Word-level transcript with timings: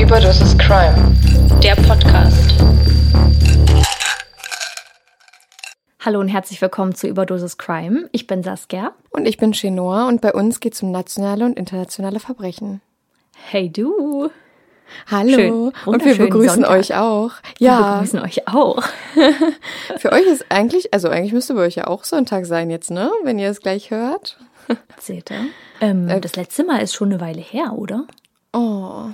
Überdosis 0.00 0.56
Crime. 0.56 0.94
der 1.62 1.74
Podcast. 1.74 2.54
Hallo 6.00 6.20
und 6.20 6.28
herzlich 6.28 6.62
willkommen 6.62 6.94
zu 6.94 7.06
Überdosis 7.06 7.58
Crime. 7.58 8.08
Ich 8.12 8.26
bin 8.26 8.42
Saskia. 8.42 8.92
Und 9.10 9.26
ich 9.26 9.36
bin 9.36 9.52
Chenoa 9.52 10.08
und 10.08 10.22
bei 10.22 10.32
uns 10.32 10.60
geht 10.60 10.72
es 10.72 10.82
um 10.82 10.90
nationale 10.90 11.44
und 11.44 11.58
internationale 11.58 12.18
Verbrechen. 12.18 12.80
Hey 13.50 13.70
du. 13.70 14.30
Hallo. 15.10 15.30
Schön. 15.34 15.72
und 15.86 16.04
wir 16.04 16.16
begrüßen 16.16 16.62
Sonntag. 16.62 16.70
euch 16.78 16.94
auch. 16.94 17.32
Wir 17.58 17.66
Ja, 17.68 17.92
begrüßen 17.94 18.20
euch 18.20 18.48
auch. 18.48 18.82
für 19.98 20.12
euch 20.12 20.26
ist 20.26 20.46
eigentlich, 20.50 20.92
also 20.94 21.08
eigentlich 21.08 21.32
müsste 21.32 21.54
bei 21.54 21.62
euch 21.62 21.74
ja 21.76 21.86
auch 21.86 22.04
Sonntag 22.04 22.46
sein 22.46 22.70
jetzt, 22.70 22.90
ne? 22.90 23.10
Wenn 23.22 23.38
ihr 23.38 23.50
es 23.50 23.60
gleich 23.60 23.90
hört. 23.90 24.38
Seht 25.00 25.30
ihr? 25.30 25.46
Ähm, 25.80 26.08
Äh, 26.08 26.20
das 26.20 26.36
letzte 26.36 26.64
Mal 26.64 26.78
ist 26.78 26.94
schon 26.94 27.12
eine 27.12 27.20
Weile 27.20 27.40
her, 27.40 27.72
oder? 27.76 28.06
Oh. 28.52 29.06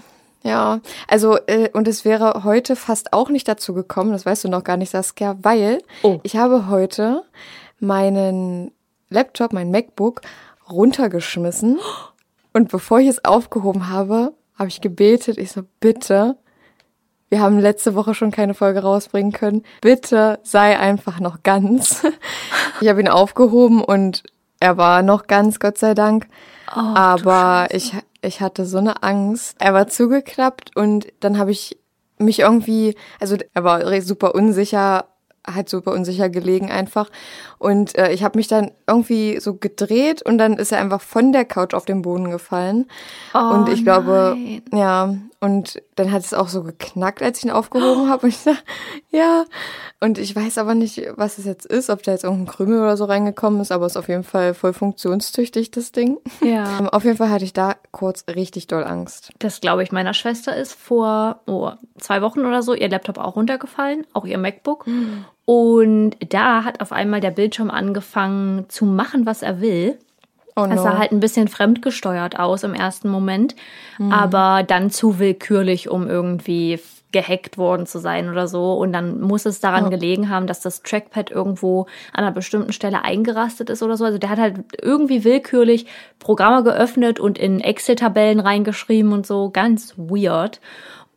Ja, 0.42 0.80
also 1.06 1.36
äh, 1.48 1.68
und 1.74 1.86
es 1.86 2.04
wäre 2.06 2.44
heute 2.44 2.74
fast 2.76 3.12
auch 3.12 3.28
nicht 3.28 3.46
dazu 3.46 3.74
gekommen, 3.74 4.12
das 4.12 4.24
weißt 4.24 4.44
du 4.44 4.48
noch 4.48 4.64
gar 4.64 4.76
nicht, 4.78 4.90
Saskia, 4.90 5.36
weil 5.42 5.82
Oh. 6.02 6.18
ich 6.22 6.36
habe 6.36 6.68
heute 6.68 7.24
meinen 7.78 8.70
Laptop, 9.10 9.52
mein 9.52 9.70
MacBook 9.70 10.22
runtergeschmissen 10.70 11.78
und 12.54 12.70
bevor 12.70 13.00
ich 13.00 13.08
es 13.08 13.24
aufgehoben 13.24 13.88
habe, 13.90 14.32
habe 14.60 14.68
ich 14.68 14.82
gebetet, 14.82 15.38
ich 15.38 15.52
so, 15.52 15.62
bitte, 15.80 16.36
wir 17.30 17.40
haben 17.40 17.58
letzte 17.58 17.94
Woche 17.94 18.12
schon 18.12 18.30
keine 18.30 18.52
Folge 18.52 18.80
rausbringen 18.80 19.32
können, 19.32 19.62
bitte 19.80 20.38
sei 20.42 20.78
einfach 20.78 21.18
noch 21.18 21.42
ganz. 21.42 22.06
Ich 22.82 22.88
habe 22.88 23.00
ihn 23.00 23.08
aufgehoben 23.08 23.84
und 23.84 24.22
er 24.58 24.78
war 24.78 25.02
noch 25.02 25.26
ganz, 25.26 25.60
Gott 25.60 25.76
sei 25.76 25.92
Dank. 25.92 26.28
Oh, 26.74 26.78
Aber 26.78 27.68
ich, 27.72 27.94
ich 28.22 28.40
hatte 28.40 28.64
so 28.64 28.78
eine 28.78 29.02
Angst. 29.02 29.56
Er 29.58 29.74
war 29.74 29.86
zugeklappt 29.86 30.74
und 30.76 31.08
dann 31.20 31.36
habe 31.36 31.50
ich 31.50 31.78
mich 32.16 32.38
irgendwie, 32.38 32.94
also 33.18 33.36
er 33.52 33.64
war 33.64 34.00
super 34.00 34.34
unsicher, 34.34 35.06
hat 35.46 35.68
super 35.68 35.92
unsicher 35.92 36.28
gelegen 36.28 36.70
einfach. 36.70 37.10
Und 37.58 37.96
äh, 37.96 38.12
ich 38.12 38.24
habe 38.24 38.38
mich 38.38 38.48
dann 38.48 38.72
irgendwie 38.86 39.40
so 39.40 39.54
gedreht 39.54 40.22
und 40.22 40.38
dann 40.38 40.54
ist 40.54 40.72
er 40.72 40.78
einfach 40.78 41.00
von 41.00 41.32
der 41.32 41.44
Couch 41.44 41.74
auf 41.74 41.84
den 41.84 42.02
Boden 42.02 42.30
gefallen. 42.30 42.86
Oh, 43.34 43.38
und 43.38 43.68
ich 43.68 43.84
glaube, 43.84 44.36
nein. 44.36 44.62
ja, 44.72 45.14
und 45.40 45.82
dann 45.96 46.12
hat 46.12 46.22
es 46.22 46.34
auch 46.34 46.48
so 46.48 46.62
geknackt, 46.62 47.22
als 47.22 47.38
ich 47.38 47.44
ihn 47.44 47.50
aufgehoben 47.50 48.10
habe. 48.10 48.24
Und 48.24 48.28
ich 48.28 48.42
dachte, 48.44 48.62
ja. 49.10 49.46
Und 49.98 50.18
ich 50.18 50.36
weiß 50.36 50.58
aber 50.58 50.74
nicht, 50.74 51.02
was 51.16 51.38
es 51.38 51.46
jetzt 51.46 51.64
ist, 51.64 51.88
ob 51.88 52.02
da 52.02 52.12
jetzt 52.12 52.24
irgendein 52.24 52.54
Krümel 52.54 52.80
oder 52.80 52.98
so 52.98 53.06
reingekommen 53.06 53.60
ist, 53.60 53.72
aber 53.72 53.86
es 53.86 53.92
ist 53.92 53.96
auf 53.96 54.08
jeden 54.08 54.22
Fall 54.22 54.52
voll 54.52 54.74
funktionstüchtig, 54.74 55.70
das 55.70 55.92
Ding. 55.92 56.18
Ja. 56.42 56.60
Ähm, 56.80 56.88
Auf 56.88 57.04
jeden 57.04 57.16
Fall 57.16 57.30
hatte 57.30 57.44
ich 57.44 57.52
da 57.52 57.74
kurz 57.90 58.24
richtig 58.28 58.66
doll 58.66 58.84
Angst. 58.84 59.32
Das 59.38 59.60
glaube 59.60 59.82
ich 59.82 59.92
meiner 59.92 60.14
Schwester 60.14 60.54
ist 60.54 60.74
vor 60.74 61.40
oh, 61.46 61.70
zwei 61.98 62.22
Wochen 62.22 62.40
oder 62.40 62.62
so 62.62 62.74
ihr 62.74 62.88
Laptop 62.88 63.18
auch 63.18 63.36
runtergefallen, 63.36 64.06
auch 64.12 64.24
ihr 64.24 64.38
MacBook. 64.38 64.86
Und 65.46 66.16
da 66.28 66.64
hat 66.64 66.80
auf 66.80 66.92
einmal 66.92 67.20
der 67.20 67.32
Bildschirm 67.32 67.70
angefangen 67.70 68.68
zu 68.68 68.84
machen, 68.84 69.26
was 69.26 69.42
er 69.42 69.60
will. 69.60 69.98
Oh 70.56 70.64
Es 70.64 70.76
no. 70.76 70.82
sah 70.82 70.98
halt 70.98 71.12
ein 71.12 71.20
bisschen 71.20 71.48
fremdgesteuert 71.48 72.38
aus 72.38 72.64
im 72.64 72.74
ersten 72.74 73.08
Moment, 73.08 73.54
aber 74.10 74.62
dann 74.66 74.90
zu 74.90 75.18
willkürlich, 75.18 75.88
um 75.88 76.08
irgendwie 76.08 76.80
gehackt 77.12 77.58
worden 77.58 77.86
zu 77.86 77.98
sein 77.98 78.28
oder 78.30 78.46
so. 78.46 78.74
Und 78.74 78.92
dann 78.92 79.20
muss 79.20 79.46
es 79.46 79.60
daran 79.60 79.90
gelegen 79.90 80.28
haben, 80.28 80.46
dass 80.46 80.60
das 80.60 80.82
Trackpad 80.82 81.30
irgendwo 81.30 81.86
an 82.12 82.24
einer 82.24 82.32
bestimmten 82.32 82.72
Stelle 82.72 83.02
eingerastet 83.04 83.70
ist 83.70 83.82
oder 83.82 83.96
so. 83.96 84.04
Also 84.04 84.18
der 84.18 84.30
hat 84.30 84.38
halt 84.38 84.60
irgendwie 84.80 85.24
willkürlich 85.24 85.86
Programme 86.18 86.62
geöffnet 86.62 87.18
und 87.20 87.38
in 87.38 87.60
Excel-Tabellen 87.60 88.40
reingeschrieben 88.40 89.12
und 89.12 89.26
so. 89.26 89.50
Ganz 89.50 89.94
weird. 89.96 90.60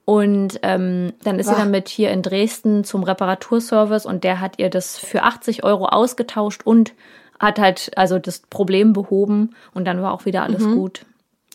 Und 0.05 0.59
ähm, 0.63 1.13
dann 1.23 1.39
ist 1.39 1.47
sie 1.47 1.53
Wah. 1.53 1.59
dann 1.59 1.71
mit 1.71 1.87
hier 1.87 2.11
in 2.11 2.23
Dresden 2.23 2.83
zum 2.83 3.03
Reparaturservice 3.03 4.05
und 4.05 4.23
der 4.23 4.41
hat 4.41 4.59
ihr 4.59 4.69
das 4.69 4.97
für 4.97 5.23
80 5.23 5.63
Euro 5.63 5.85
ausgetauscht 5.85 6.61
und 6.65 6.93
hat 7.39 7.59
halt 7.59 7.91
also 7.97 8.19
das 8.19 8.39
Problem 8.39 8.93
behoben 8.93 9.51
und 9.73 9.85
dann 9.85 10.01
war 10.01 10.13
auch 10.13 10.25
wieder 10.25 10.43
alles 10.43 10.63
gut. 10.63 11.05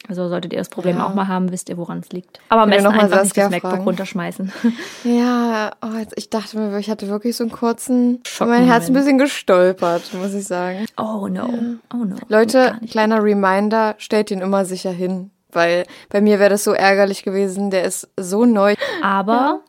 Also 0.09 0.29
solltet 0.29 0.53
ihr 0.55 0.59
das 0.59 0.71
Problem 0.71 0.95
Mhm. 0.95 1.01
Ja. 1.03 1.07
auch 1.09 1.15
mal 1.15 1.29
haben, 1.29 1.51
wisst 1.53 1.69
ihr, 1.69 1.77
woran 1.77 1.99
es 1.99 2.11
liegt. 2.13 2.39
Aber 2.49 2.63
am 2.63 2.71
besten 2.71 2.87
einfach 2.87 3.23
nicht 3.23 3.37
das 3.37 3.51
MacBook 3.51 3.71
fragen? 3.73 3.85
runterschmeißen. 3.85 4.53
Ja, 5.05 5.73
oh, 5.83 5.99
jetzt, 5.99 6.15
ich 6.17 6.31
dachte 6.31 6.59
mir, 6.59 6.79
ich 6.79 6.89
hatte 6.89 7.09
wirklich 7.09 7.37
so 7.37 7.45
einen 7.45 7.51
kurzen, 7.53 8.21
Schockmoment. 8.27 8.61
mein 8.67 8.71
Herz 8.71 8.89
ein 8.89 8.95
bisschen 8.95 9.19
gestolpert, 9.19 10.15
muss 10.15 10.33
ich 10.33 10.47
sagen. 10.47 10.87
Oh 10.97 11.27
no, 11.29 11.49
oh 11.93 12.05
no. 12.05 12.17
Leute, 12.29 12.79
kleiner 12.91 13.23
Reminder, 13.23 13.97
stellt 13.99 14.31
ihn 14.31 14.41
immer 14.41 14.65
sicher 14.65 14.91
hin. 14.93 15.31
Weil 15.51 15.85
bei 16.11 16.21
mir 16.21 16.39
wäre 16.39 16.51
das 16.51 16.65
so 16.65 16.73
ärgerlich 16.73 17.23
gewesen, 17.23 17.71
der 17.71 17.85
ist 17.85 18.09
so 18.19 18.45
neu. 18.47 18.75
Aber 19.03 19.61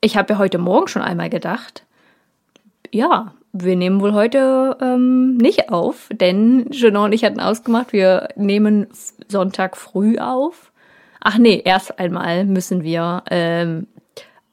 ich 0.00 0.16
habe 0.16 0.32
ja 0.34 0.38
heute 0.38 0.58
Morgen 0.58 0.88
schon 0.88 1.02
einmal 1.02 1.28
gedacht, 1.30 1.84
ja, 2.90 3.32
wir 3.52 3.76
nehmen 3.76 4.00
wohl 4.00 4.14
heute 4.14 4.76
ähm, 4.80 5.36
nicht 5.36 5.70
auf, 5.70 6.08
denn 6.12 6.70
Jeanne 6.70 7.00
und 7.02 7.12
ich 7.12 7.24
hatten 7.24 7.40
ausgemacht, 7.40 7.92
wir 7.92 8.28
nehmen 8.36 8.88
Sonntag 9.28 9.76
früh 9.76 10.18
auf. 10.18 10.72
Ach 11.20 11.38
nee, 11.38 11.62
erst 11.64 11.98
einmal 11.98 12.44
müssen 12.44 12.82
wir 12.82 13.22
ähm, 13.30 13.86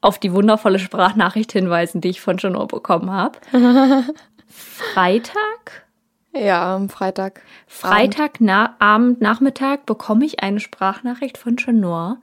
auf 0.02 0.20
die 0.20 0.34
wundervolle 0.34 0.80
Sprachnachricht 0.80 1.52
hinweisen, 1.52 2.02
die 2.02 2.09
ich 2.09 2.22
von 2.22 2.38
Jeanne 2.38 2.66
bekommen 2.66 3.12
habe. 3.12 3.40
Freitag? 4.48 5.88
Ja, 6.34 6.76
am 6.76 6.90
Freitag. 6.90 7.42
Freitag, 7.68 8.40
na, 8.40 8.76
Abend, 8.80 9.22
Nachmittag 9.22 9.86
bekomme 9.86 10.26
ich 10.26 10.44
eine 10.44 10.59
Sprachnachricht 10.59 11.38
von 11.38 11.58
Chanor. 11.58 12.18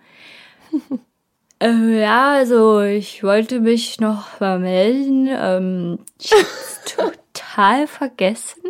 Äh, 1.60 2.00
ja, 2.00 2.32
also 2.32 2.80
ich 2.80 3.22
wollte 3.22 3.60
mich 3.60 4.00
noch 4.00 4.40
mal 4.40 4.58
melden. 4.58 5.28
Ähm, 5.30 5.98
ich 6.20 6.32
hab's 6.32 6.80
total 7.32 7.86
vergessen. 7.86 8.62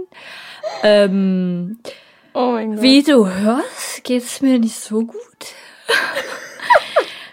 Ähm, 0.82 1.78
Oh 2.34 2.52
mein 2.52 2.72
Gott. 2.74 2.82
wie 2.82 3.02
du 3.02 3.26
hörst, 3.28 4.04
geht's 4.04 4.42
mir 4.42 4.58
nicht 4.58 4.78
so 4.78 5.04
gut. 5.06 5.16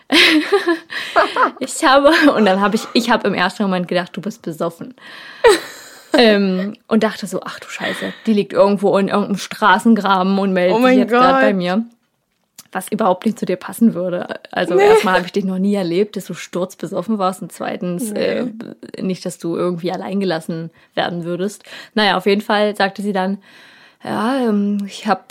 ich 1.59 1.83
habe, 1.83 2.11
und 2.35 2.45
dann 2.45 2.61
habe 2.61 2.75
ich, 2.75 2.87
ich 2.93 3.09
habe 3.09 3.27
im 3.27 3.33
ersten 3.33 3.63
Moment 3.63 3.87
gedacht, 3.87 4.15
du 4.15 4.21
bist 4.21 4.41
besoffen. 4.43 4.95
ähm, 6.17 6.75
und 6.87 7.03
dachte 7.03 7.27
so, 7.27 7.41
ach 7.43 7.59
du 7.59 7.67
Scheiße, 7.67 8.13
die 8.25 8.33
liegt 8.33 8.53
irgendwo 8.53 8.97
in 8.97 9.07
irgendeinem 9.09 9.37
Straßengraben 9.37 10.37
und 10.39 10.53
meldet 10.53 10.77
Oh 10.77 10.85
sich 10.87 10.97
jetzt 10.97 11.09
gerade 11.09 11.41
bei 11.47 11.53
mir. 11.53 11.83
Was 12.73 12.88
überhaupt 12.91 13.25
nicht 13.25 13.39
zu 13.39 13.45
dir 13.45 13.56
passen 13.56 13.94
würde. 13.94 14.28
Also 14.51 14.75
erstmal 14.78 15.13
habe 15.16 15.25
ich 15.28 15.31
dich 15.31 15.45
noch 15.45 15.59
nie 15.59 15.75
erlebt, 15.75 16.16
dass 16.17 16.25
du 16.25 16.34
sturzbesoffen 16.34 17.19
warst 17.19 17.41
und 17.41 17.51
zweitens 17.51 18.11
äh, 18.11 18.47
nicht, 19.00 19.25
dass 19.25 19.38
du 19.38 19.56
irgendwie 19.56 19.92
alleingelassen 19.92 20.71
werden 20.95 21.24
würdest. 21.24 21.63
Naja, 21.94 22.18
auf 22.18 22.25
jeden 22.25 22.42
Fall 22.42 22.75
sagte 22.75 23.01
sie 23.03 23.13
dann, 23.13 23.38
ja, 24.03 24.39
ähm, 24.50 24.80
ich 24.88 25.07
habe 25.07 25.21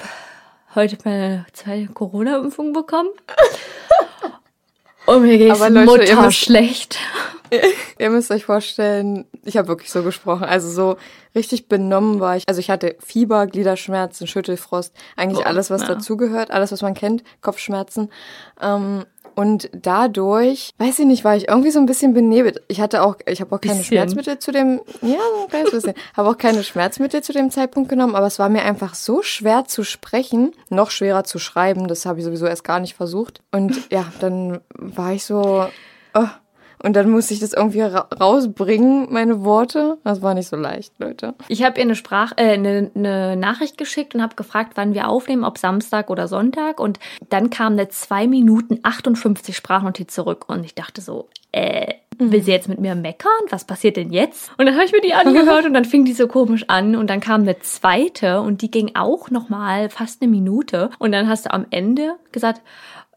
heute 0.74 0.96
meine 1.04 1.44
zweite 1.52 1.88
Corona-Impfung 1.92 2.72
bekommen. 2.72 3.10
Und 5.06 5.22
mir 5.22 5.36
geht's 5.36 5.58
Leute, 5.58 5.74
ihr 5.74 5.84
Mutter 5.84 6.22
müsst- 6.22 6.38
schlecht. 6.38 6.98
Ihr 7.98 8.08
müsst 8.08 8.30
euch 8.30 8.46
vorstellen, 8.46 9.26
ich 9.44 9.58
habe 9.58 9.68
wirklich 9.68 9.90
so 9.90 10.02
gesprochen. 10.02 10.44
Also 10.44 10.70
so 10.70 10.96
richtig 11.34 11.68
benommen 11.68 12.20
war 12.20 12.36
ich. 12.36 12.44
Also 12.48 12.60
ich 12.60 12.70
hatte 12.70 12.96
Fieber, 13.04 13.46
Gliederschmerzen, 13.46 14.26
Schüttelfrost, 14.26 14.94
eigentlich 15.16 15.44
Boah, 15.44 15.46
alles, 15.46 15.70
was 15.70 15.82
ja. 15.82 15.88
dazugehört, 15.88 16.50
alles, 16.50 16.72
was 16.72 16.82
man 16.82 16.94
kennt, 16.94 17.22
Kopfschmerzen. 17.40 18.10
Ähm, 18.60 19.04
und 19.34 19.70
dadurch, 19.72 20.72
weiß 20.78 20.98
ich 20.98 21.06
nicht, 21.06 21.24
war 21.24 21.36
ich 21.36 21.48
irgendwie 21.48 21.70
so 21.70 21.78
ein 21.78 21.86
bisschen 21.86 22.12
benebelt. 22.12 22.62
Ich 22.68 22.80
hatte 22.80 23.02
auch, 23.02 23.16
ich 23.26 23.40
habe 23.40 23.54
auch 23.54 23.60
keine 23.60 23.76
Bisschen. 23.76 23.96
Schmerzmittel 23.96 24.38
zu 24.38 24.52
dem, 24.52 24.80
ja, 25.00 25.18
so 25.36 25.42
ein 25.42 25.48
kleines 25.48 25.70
bisschen, 25.70 25.94
habe 26.16 26.28
auch 26.28 26.38
keine 26.38 26.62
Schmerzmittel 26.62 27.22
zu 27.22 27.32
dem 27.32 27.50
Zeitpunkt 27.50 27.88
genommen, 27.88 28.14
aber 28.14 28.26
es 28.26 28.38
war 28.38 28.48
mir 28.48 28.62
einfach 28.62 28.94
so 28.94 29.22
schwer 29.22 29.64
zu 29.64 29.84
sprechen, 29.84 30.52
noch 30.68 30.90
schwerer 30.90 31.24
zu 31.24 31.38
schreiben. 31.38 31.88
Das 31.88 32.04
habe 32.04 32.18
ich 32.18 32.24
sowieso 32.24 32.46
erst 32.46 32.64
gar 32.64 32.80
nicht 32.80 32.94
versucht. 32.94 33.40
Und 33.52 33.90
ja, 33.90 34.04
dann 34.20 34.60
war 34.74 35.12
ich 35.12 35.24
so, 35.24 35.66
oh. 36.14 36.26
Und 36.82 36.94
dann 36.94 37.10
musste 37.10 37.34
ich 37.34 37.40
das 37.40 37.52
irgendwie 37.52 37.82
ra 37.82 38.08
rausbringen, 38.18 39.12
meine 39.12 39.44
Worte. 39.44 39.98
Das 40.04 40.22
war 40.22 40.34
nicht 40.34 40.48
so 40.48 40.56
leicht, 40.56 40.92
Leute. 40.98 41.34
Ich 41.48 41.62
habe 41.62 41.78
ihr 41.78 41.84
eine 41.84 41.94
Sprach, 41.94 42.32
äh, 42.36 42.52
eine, 42.52 42.90
eine 42.94 43.36
Nachricht 43.36 43.78
geschickt 43.78 44.14
und 44.14 44.22
habe 44.22 44.36
gefragt, 44.36 44.72
wann 44.74 44.94
wir 44.94 45.08
aufnehmen, 45.08 45.44
ob 45.44 45.58
Samstag 45.58 46.10
oder 46.10 46.28
Sonntag. 46.28 46.80
Und 46.80 46.98
dann 47.28 47.50
kam 47.50 47.74
eine 47.74 47.88
2 47.88 48.26
Minuten 48.26 48.80
58 48.82 49.56
Sprachnotiz 49.56 50.12
zurück. 50.12 50.44
Und 50.48 50.64
ich 50.64 50.74
dachte 50.74 51.00
so, 51.00 51.28
äh, 51.52 51.94
will 52.18 52.42
sie 52.42 52.50
jetzt 52.50 52.68
mit 52.68 52.80
mir 52.80 52.94
meckern? 52.94 53.30
Was 53.50 53.64
passiert 53.64 53.96
denn 53.96 54.10
jetzt? 54.10 54.50
Und 54.58 54.66
dann 54.66 54.74
habe 54.74 54.84
ich 54.84 54.92
mir 54.92 55.00
die 55.00 55.14
angehört 55.14 55.64
und 55.64 55.74
dann 55.74 55.84
fing 55.84 56.04
die 56.04 56.12
so 56.12 56.26
komisch 56.28 56.64
an 56.68 56.96
und 56.96 57.08
dann 57.08 57.20
kam 57.20 57.42
eine 57.42 57.58
zweite 57.60 58.40
und 58.40 58.62
die 58.62 58.70
ging 58.70 58.92
auch 58.94 59.30
nochmal 59.30 59.90
fast 59.90 60.22
eine 60.22 60.30
Minute. 60.30 60.90
Und 60.98 61.12
dann 61.12 61.28
hast 61.28 61.46
du 61.46 61.52
am 61.52 61.66
Ende 61.70 62.16
gesagt, 62.32 62.62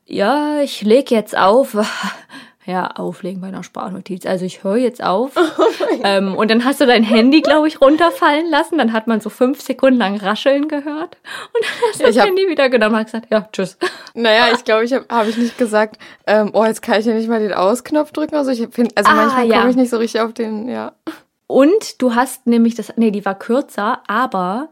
ja, 0.06 0.60
ich 0.62 0.82
leg 0.82 1.12
jetzt 1.12 1.38
auf. 1.38 1.76
Ja, 2.68 2.88
auflegen 2.88 3.42
bei 3.42 3.48
einer 3.50 3.64
Sprachnotiz. 3.64 4.26
Also 4.26 4.44
ich 4.46 4.64
höre 4.64 4.78
jetzt 4.78 5.04
auf. 5.04 5.34
Oh 5.58 5.98
ähm, 6.04 6.36
und 6.36 6.50
dann 6.52 6.66
hast 6.66 6.82
du 6.82 6.86
dein 6.86 7.04
Handy, 7.04 7.42
glaube 7.42 7.68
ich, 7.68 7.80
runterfallen 7.82 8.50
lassen. 8.50 8.78
Dann 8.78 8.92
hat 8.94 9.08
man 9.08 9.22
so 9.22 9.30
fünf 9.30 9.62
Sekunden 9.62 10.00
lang 10.00 10.18
rascheln 10.18 10.68
gehört. 10.68 11.18
Und 11.54 11.64
dann 11.64 11.72
hast 11.90 12.00
du 12.00 12.04
das 12.06 12.18
hab- 12.18 12.26
Handy 12.28 12.48
wieder 12.48 12.70
genommen 12.70 12.94
und 12.96 13.00
hast 13.02 13.06
gesagt, 13.12 13.28
ja, 13.32 13.48
tschüss. 13.52 13.78
Naja, 14.14 14.48
ich 14.54 14.64
glaube, 14.64 14.84
ich 14.86 14.94
habe 14.94 15.06
hab 15.10 15.28
ich 15.28 15.38
nicht 15.38 15.58
gesagt, 15.58 15.98
ähm, 16.28 16.52
oh, 16.54 16.64
jetzt 16.66 16.82
kann 16.82 17.00
ich 17.00 17.06
ja 17.06 17.14
nicht 17.14 17.28
mal 17.30 17.40
den 17.40 17.54
Ausknopf 17.54 18.12
drücken. 18.12 18.36
Also 18.36 18.52
ich 18.52 18.68
finde, 18.72 18.92
also 18.96 19.10
Ah, 19.12 19.16
manchmal 19.16 19.48
ja. 19.48 19.58
komme 19.60 19.70
ich 19.72 19.76
nicht 19.76 19.90
so 19.90 19.98
richtig 19.98 20.22
auf 20.22 20.34
den, 20.34 20.68
ja. 20.70 20.94
Und 21.48 22.02
du 22.02 22.16
hast 22.16 22.48
nämlich 22.48 22.76
das, 22.76 22.94
nee, 22.98 23.12
die 23.12 23.26
war 23.26 23.36
kürzer, 23.36 24.02
aber 24.08 24.70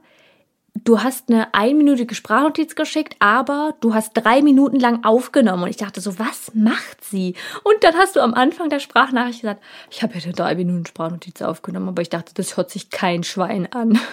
du 0.75 1.01
hast 1.01 1.29
eine 1.29 1.53
einminütige 1.53 2.15
Sprachnotiz 2.15 2.75
geschickt, 2.75 3.15
aber 3.19 3.75
du 3.81 3.93
hast 3.93 4.13
drei 4.13 4.41
Minuten 4.41 4.79
lang 4.79 5.03
aufgenommen. 5.03 5.63
Und 5.63 5.69
ich 5.69 5.77
dachte 5.77 6.01
so, 6.01 6.17
was 6.19 6.51
macht 6.53 7.03
sie? 7.03 7.35
Und 7.63 7.83
dann 7.83 7.95
hast 7.95 8.15
du 8.15 8.19
am 8.21 8.33
Anfang 8.33 8.69
der 8.69 8.79
Sprachnachricht 8.79 9.41
gesagt, 9.41 9.63
ich 9.91 10.01
habe 10.03 10.17
ja 10.17 10.23
eine 10.23 10.33
drei 10.33 10.55
Minuten 10.55 10.85
Sprachnotiz 10.85 11.41
aufgenommen, 11.41 11.89
aber 11.89 12.01
ich 12.01 12.09
dachte, 12.09 12.33
das 12.33 12.57
hört 12.57 12.71
sich 12.71 12.89
kein 12.89 13.23
Schwein 13.23 13.71
an. 13.71 13.99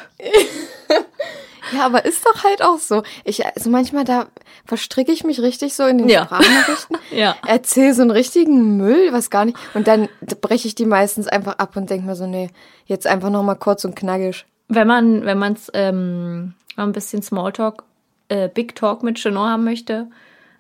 Ja, 1.72 1.86
aber 1.86 2.04
ist 2.04 2.24
doch 2.26 2.42
halt 2.42 2.62
auch 2.62 2.78
so. 2.78 3.02
Ich, 3.24 3.44
also 3.46 3.70
manchmal 3.70 4.04
da 4.04 4.26
verstricke 4.64 5.12
ich 5.12 5.24
mich 5.24 5.40
richtig 5.40 5.74
so 5.74 5.84
in 5.84 5.98
den 5.98 6.08
Ja. 6.08 6.24
Sprachnachrichten. 6.24 6.96
Ja. 7.12 7.36
Erzähl 7.46 7.92
so 7.94 8.02
einen 8.02 8.10
richtigen 8.10 8.76
Müll, 8.76 9.12
was 9.12 9.30
gar 9.30 9.44
nicht. 9.44 9.58
Und 9.74 9.86
dann 9.86 10.08
breche 10.40 10.66
ich 10.68 10.74
die 10.74 10.86
meistens 10.86 11.28
einfach 11.28 11.58
ab 11.58 11.76
und 11.76 11.90
denke 11.90 12.06
mir 12.06 12.16
so, 12.16 12.26
nee, 12.26 12.50
jetzt 12.86 13.06
einfach 13.06 13.30
noch 13.30 13.42
mal 13.42 13.56
kurz 13.56 13.84
und 13.84 13.94
knackig. 13.94 14.46
Wenn 14.70 14.86
man, 14.86 15.24
wenn 15.24 15.38
man 15.38 15.52
es 15.54 15.70
ähm, 15.74 16.54
ein 16.76 16.92
bisschen 16.92 17.22
Smalltalk, 17.22 17.82
äh, 18.28 18.48
Big 18.48 18.74
Talk 18.76 19.02
mit 19.02 19.18
Chenot 19.18 19.48
haben 19.48 19.64
möchte, 19.64 20.06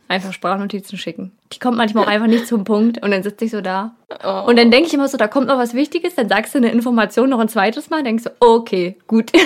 einfach 0.08 0.32
Sprachnotizen 0.32 0.98
schicken. 0.98 1.32
Die 1.52 1.58
kommt 1.60 1.76
manchmal 1.76 2.04
auch 2.04 2.08
einfach 2.10 2.26
nicht 2.26 2.46
zum 2.46 2.64
Punkt 2.64 3.02
und 3.02 3.10
dann 3.12 3.22
sitze 3.22 3.44
ich 3.44 3.52
so 3.52 3.60
da. 3.60 3.94
Und 4.46 4.58
dann 4.58 4.70
denke 4.70 4.88
ich 4.88 4.94
immer 4.94 5.08
so, 5.08 5.16
da 5.16 5.28
kommt 5.28 5.46
noch 5.46 5.58
was 5.58 5.72
Wichtiges, 5.74 6.16
dann 6.16 6.28
sagst 6.28 6.54
du 6.54 6.58
eine 6.58 6.72
Information 6.72 7.30
noch 7.30 7.38
ein 7.38 7.48
zweites 7.48 7.88
Mal, 7.90 8.02
denkst 8.02 8.24
du, 8.24 8.30
okay, 8.40 8.96
gut. 9.06 9.30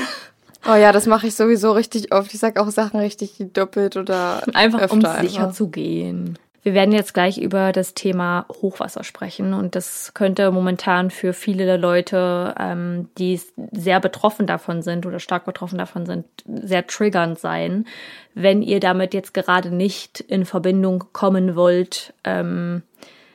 Oh 0.67 0.76
ja, 0.76 0.93
das 0.93 1.05
mache 1.05 1.26
ich 1.26 1.34
sowieso 1.34 1.72
richtig 1.72 2.14
oft. 2.14 2.32
Ich 2.32 2.40
sag 2.40 2.58
auch 2.58 2.70
Sachen 2.70 2.99
richtig 2.99 3.34
doppelt 3.52 3.99
oder 3.99 4.43
Einfach 4.55 4.81
öfter 4.81 4.94
um 4.96 5.05
einfach. 5.05 5.20
sicher 5.20 5.52
zu 5.52 5.69
gehen. 5.69 6.38
Wir 6.64 6.72
werden 6.72 6.93
jetzt 6.93 7.12
gleich 7.12 7.37
über 7.37 7.72
das 7.72 7.93
Thema 7.93 8.46
Hochwasser 8.49 9.05
sprechen 9.05 9.52
und 9.52 9.75
das 9.75 10.12
könnte 10.14 10.50
momentan 10.50 11.11
für 11.11 11.34
viele 11.34 11.76
Leute, 11.76 12.55
ähm, 12.58 13.11
die 13.19 13.38
sehr 13.72 14.00
betroffen 14.00 14.46
davon 14.46 14.81
sind 14.81 15.05
oder 15.05 15.20
stark 15.20 15.44
betroffen 15.44 15.76
davon 15.76 16.06
sind, 16.06 16.25
sehr 16.46 16.87
triggernd 16.87 17.38
sein. 17.38 17.84
Wenn 18.32 18.62
ihr 18.62 18.81
damit 18.81 19.12
jetzt 19.12 19.34
gerade 19.34 19.70
nicht 19.70 20.20
in 20.20 20.46
Verbindung 20.46 21.05
kommen 21.12 21.55
wollt, 21.55 22.14
ähm, 22.25 22.82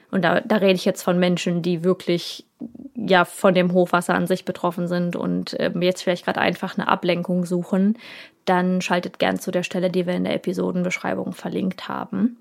und 0.10 0.24
da, 0.24 0.42
da 0.42 0.56
rede 0.56 0.74
ich 0.74 0.86
jetzt 0.86 1.04
von 1.04 1.20
Menschen, 1.20 1.62
die 1.62 1.84
wirklich 1.84 2.48
ja 2.96 3.26
von 3.26 3.54
dem 3.54 3.74
Hochwasser 3.74 4.16
an 4.16 4.26
sich 4.26 4.44
betroffen 4.44 4.88
sind 4.88 5.16
und 5.16 5.56
ähm, 5.60 5.84
jetzt 5.84 6.02
vielleicht 6.02 6.26
gerade 6.26 6.42
einfach 6.42 6.80
eine 6.80 6.88
Ablenkung 6.88 7.46
suchen, 7.46 7.96
dann 8.46 8.82
schaltet 8.82 9.20
gern 9.20 9.38
zu 9.38 9.52
der 9.52 9.62
Stelle, 9.62 9.92
die 9.92 10.08
wir 10.08 10.16
in 10.16 10.24
der 10.24 10.34
Episodenbeschreibung 10.34 11.34
verlinkt 11.34 11.88
haben. 11.88 12.38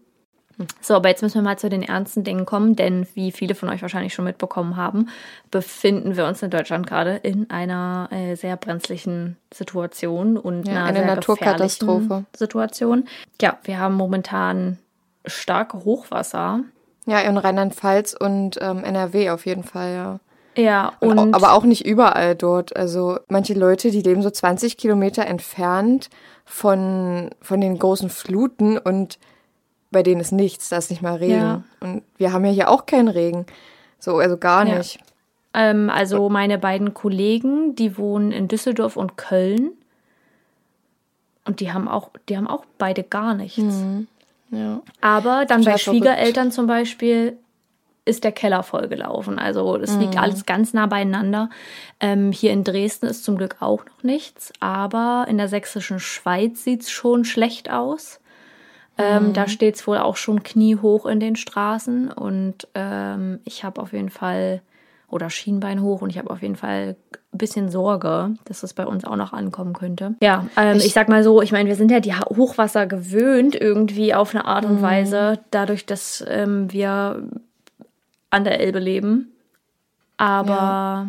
So, 0.81 0.95
aber 0.95 1.09
jetzt 1.09 1.23
müssen 1.23 1.37
wir 1.37 1.43
mal 1.43 1.59
zu 1.59 1.69
den 1.69 1.83
ernsten 1.83 2.25
Dingen 2.25 2.45
kommen, 2.45 2.75
denn 2.75 3.07
wie 3.15 3.31
viele 3.31 3.55
von 3.55 3.69
euch 3.69 3.83
wahrscheinlich 3.83 4.15
schon 4.15 4.25
mitbekommen 4.25 4.77
haben, 4.77 5.09
befinden 5.51 6.17
wir 6.17 6.27
uns 6.27 6.43
in 6.43 6.51
Deutschland 6.51 6.87
gerade 6.87 7.17
in 7.17 7.49
einer 7.51 8.09
äh, 8.11 8.35
sehr 8.35 8.57
brenzlichen 8.57 9.37
Situation 9.55 10.37
und 10.37 10.67
Ja, 10.67 10.75
einer 10.75 10.85
eine 10.87 10.99
sehr 10.99 11.07
Naturkatastrophe. 11.07 12.25
Situation. 12.37 13.05
Ja, 13.41 13.59
wir 13.63 13.79
haben 13.79 13.95
momentan 13.95 14.79
starke 15.27 15.85
Hochwasser. 15.85 16.61
Ja, 17.07 17.21
in 17.21 17.37
Rheinland-Pfalz 17.37 18.15
und 18.19 18.59
ähm, 18.61 18.85
NRW 18.85 19.31
auf 19.31 19.47
jeden 19.47 19.65
Fall, 19.65 19.95
ja. 19.95 20.21
Ja, 20.57 20.93
Und, 20.99 21.19
und 21.19 21.35
aber 21.35 21.53
auch 21.53 21.63
nicht 21.63 21.87
überall 21.87 22.35
dort. 22.35 22.77
Also 22.77 23.19
manche 23.29 23.55
Leute, 23.55 23.93
die 23.93 24.03
leben 24.03 24.23
so 24.23 24.31
20 24.31 24.77
Kilometer 24.77 25.25
entfernt 25.25 26.11
von, 26.45 27.31
von 27.41 27.61
den 27.61 27.79
großen 27.79 28.11
Fluten 28.11 28.77
und 28.77 29.21
bei 29.91 30.03
denen 30.03 30.21
ist 30.21 30.33
nichts, 30.33 30.69
da 30.69 30.77
ist 30.79 30.91
nicht 30.91 31.03
mal 31.03 31.17
Regen. 31.17 31.35
Ja. 31.35 31.63
Und 31.81 32.03
wir 32.17 32.33
haben 32.33 32.45
ja 32.45 32.51
hier 32.53 32.69
auch 32.71 32.87
keinen 32.87 33.09
Regen. 33.09 33.47
So, 33.99 34.19
also 34.19 34.37
gar 34.37 34.67
Ja. 34.67 34.79
nicht. 34.79 34.99
Ähm, 35.55 35.91
also 35.91 36.29
meine 36.29 36.59
beiden 36.59 36.93
Kollegen, 36.95 37.75
die 37.75 37.97
wohnen 37.97 38.33
in 38.33 38.49
Düsseldorf 38.49 38.97
und 38.97 39.17
Köln. 39.17 39.71
Und 41.45 41.61
die 41.61 41.73
haben 41.73 41.89
auch, 41.89 42.11
die 42.29 42.37
haben 42.37 42.47
auch 42.47 42.65
beide 42.77 43.03
gar 43.03 43.35
nichts. 43.35 43.63
Ja. 44.51 44.81
Aber 45.01 45.47
dann 45.47 45.65
bei. 45.65 45.79
Schwiegereltern 45.79 46.53
zum 46.53 46.67
Beispiel 46.67 47.39
ist 48.05 48.25
der 48.25 48.33
Keller 48.33 48.63
vollgelaufen. 48.63 49.39
Also 49.39 49.77
es 49.77 49.95
liegt 49.97 50.15
Mhm. 50.15 50.21
alles 50.21 50.47
ganz 50.47 50.73
nah 50.73 50.87
beieinander. 50.87 51.51
Ähm, 52.01 52.33
hier 52.33 52.53
in 52.53 52.65
Dresden 52.65 53.07
ist 53.07 53.25
zum 53.25 53.37
Glück 53.37 53.57
auch 53.61 53.85
noch 53.85 54.03
nichts, 54.03 54.53
aber 54.61 55.27
in 55.29 55.37
der 55.39 55.49
sächsischen 55.49 56.01
Schweiz 56.01 56.65
sieht 56.65 56.83
es 56.83 56.91
schon 56.91 57.25
schlecht 57.25 57.71
aus. 57.71 58.21
Ähm, 58.99 59.29
Mhm. 59.29 59.33
Da 59.33 59.49
steht 59.49 59.77
es 59.77 59.87
wohl 59.87 59.99
auch 59.99 60.17
schon 60.17 60.43
kniehoch 60.43 61.07
in 61.07 61.21
den 61.21 61.37
Straßen 61.37 62.11
und 62.11 62.67
ähm, 62.75 63.39
ich 63.45 63.63
habe 63.65 63.81
auf 63.81 63.93
jeden 63.93 64.11
Fall, 64.11 64.61
oder 65.09 65.31
Schienbein 65.31 65.81
hoch 65.83 66.03
und 66.03 66.11
ich 66.11 66.19
habe 66.19 66.31
auf 66.31 66.43
jeden 66.43 66.57
Fall 66.57 66.97
ein 67.33 67.39
bisschen 67.39 67.71
Sorge, 67.71 68.35
dass 68.45 68.61
das 68.63 68.75
bei 68.75 68.85
uns 68.87 69.05
auch 69.05 69.17
noch 69.17 69.33
ankommen 69.33 69.73
könnte. 69.73 70.15
Ja, 70.21 70.47
ähm, 70.57 70.79
ich, 70.79 70.93
sag 70.93 71.09
mal 71.09 71.23
so, 71.23 71.41
ich 71.43 71.53
meine, 71.53 71.69
wir 71.69 71.77
sind 71.77 71.91
ja 71.91 72.01
die 72.01 72.15
Hochwasser 72.15 72.87
gewöhnt 72.87 73.55
irgendwie 73.55 74.15
auf 74.15 74.35
eine 74.35 74.45
Art 74.47 74.65
und 74.65 74.83
Weise, 74.83 75.39
dadurch, 75.51 75.87
dass 75.87 76.25
ähm, 76.27 76.73
wir 76.73 77.23
an 78.31 78.45
der 78.45 78.61
Elbe 78.61 78.79
leben. 78.81 79.33
Aber 80.17 81.09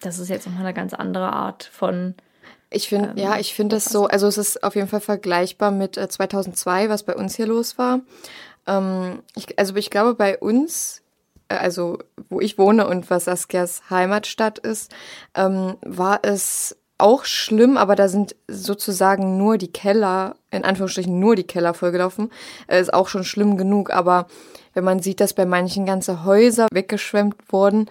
das 0.00 0.18
ist 0.18 0.28
jetzt 0.30 0.46
nochmal 0.46 0.64
eine 0.64 0.74
ganz 0.74 0.94
andere 0.94 1.32
Art 1.32 1.64
von 1.64 2.14
Ich 2.72 2.88
finde, 2.88 3.20
ja, 3.20 3.38
ich 3.38 3.54
finde 3.54 3.76
das 3.76 3.84
so, 3.84 4.06
also 4.06 4.26
es 4.26 4.38
ist 4.38 4.62
auf 4.62 4.74
jeden 4.74 4.88
Fall 4.88 5.00
vergleichbar 5.00 5.70
mit 5.70 5.96
äh, 5.96 6.08
2002, 6.08 6.88
was 6.88 7.02
bei 7.02 7.14
uns 7.14 7.36
hier 7.36 7.46
los 7.46 7.78
war. 7.78 8.00
Ähm, 8.66 9.22
ich, 9.34 9.58
also 9.58 9.74
ich 9.76 9.90
glaube, 9.90 10.14
bei 10.14 10.38
uns, 10.38 11.02
äh, 11.48 11.56
also 11.56 11.98
wo 12.28 12.40
ich 12.40 12.58
wohne 12.58 12.86
und 12.86 13.10
was 13.10 13.24
Saskias 13.24 13.90
Heimatstadt 13.90 14.58
ist, 14.58 14.92
ähm, 15.34 15.76
war 15.82 16.20
es 16.22 16.76
auch 16.98 17.24
schlimm, 17.24 17.76
aber 17.76 17.96
da 17.96 18.08
sind 18.08 18.36
sozusagen 18.46 19.36
nur 19.36 19.58
die 19.58 19.72
Keller, 19.72 20.36
in 20.50 20.64
Anführungsstrichen 20.64 21.18
nur 21.18 21.34
die 21.34 21.46
Keller 21.46 21.74
vollgelaufen. 21.74 22.30
Äh, 22.68 22.80
ist 22.80 22.94
auch 22.94 23.08
schon 23.08 23.24
schlimm 23.24 23.56
genug, 23.56 23.90
aber 23.90 24.28
wenn 24.72 24.84
man 24.84 25.00
sieht, 25.00 25.20
dass 25.20 25.34
bei 25.34 25.44
manchen 25.44 25.84
ganze 25.84 26.24
Häuser 26.24 26.68
weggeschwemmt 26.72 27.36
wurden, 27.48 27.90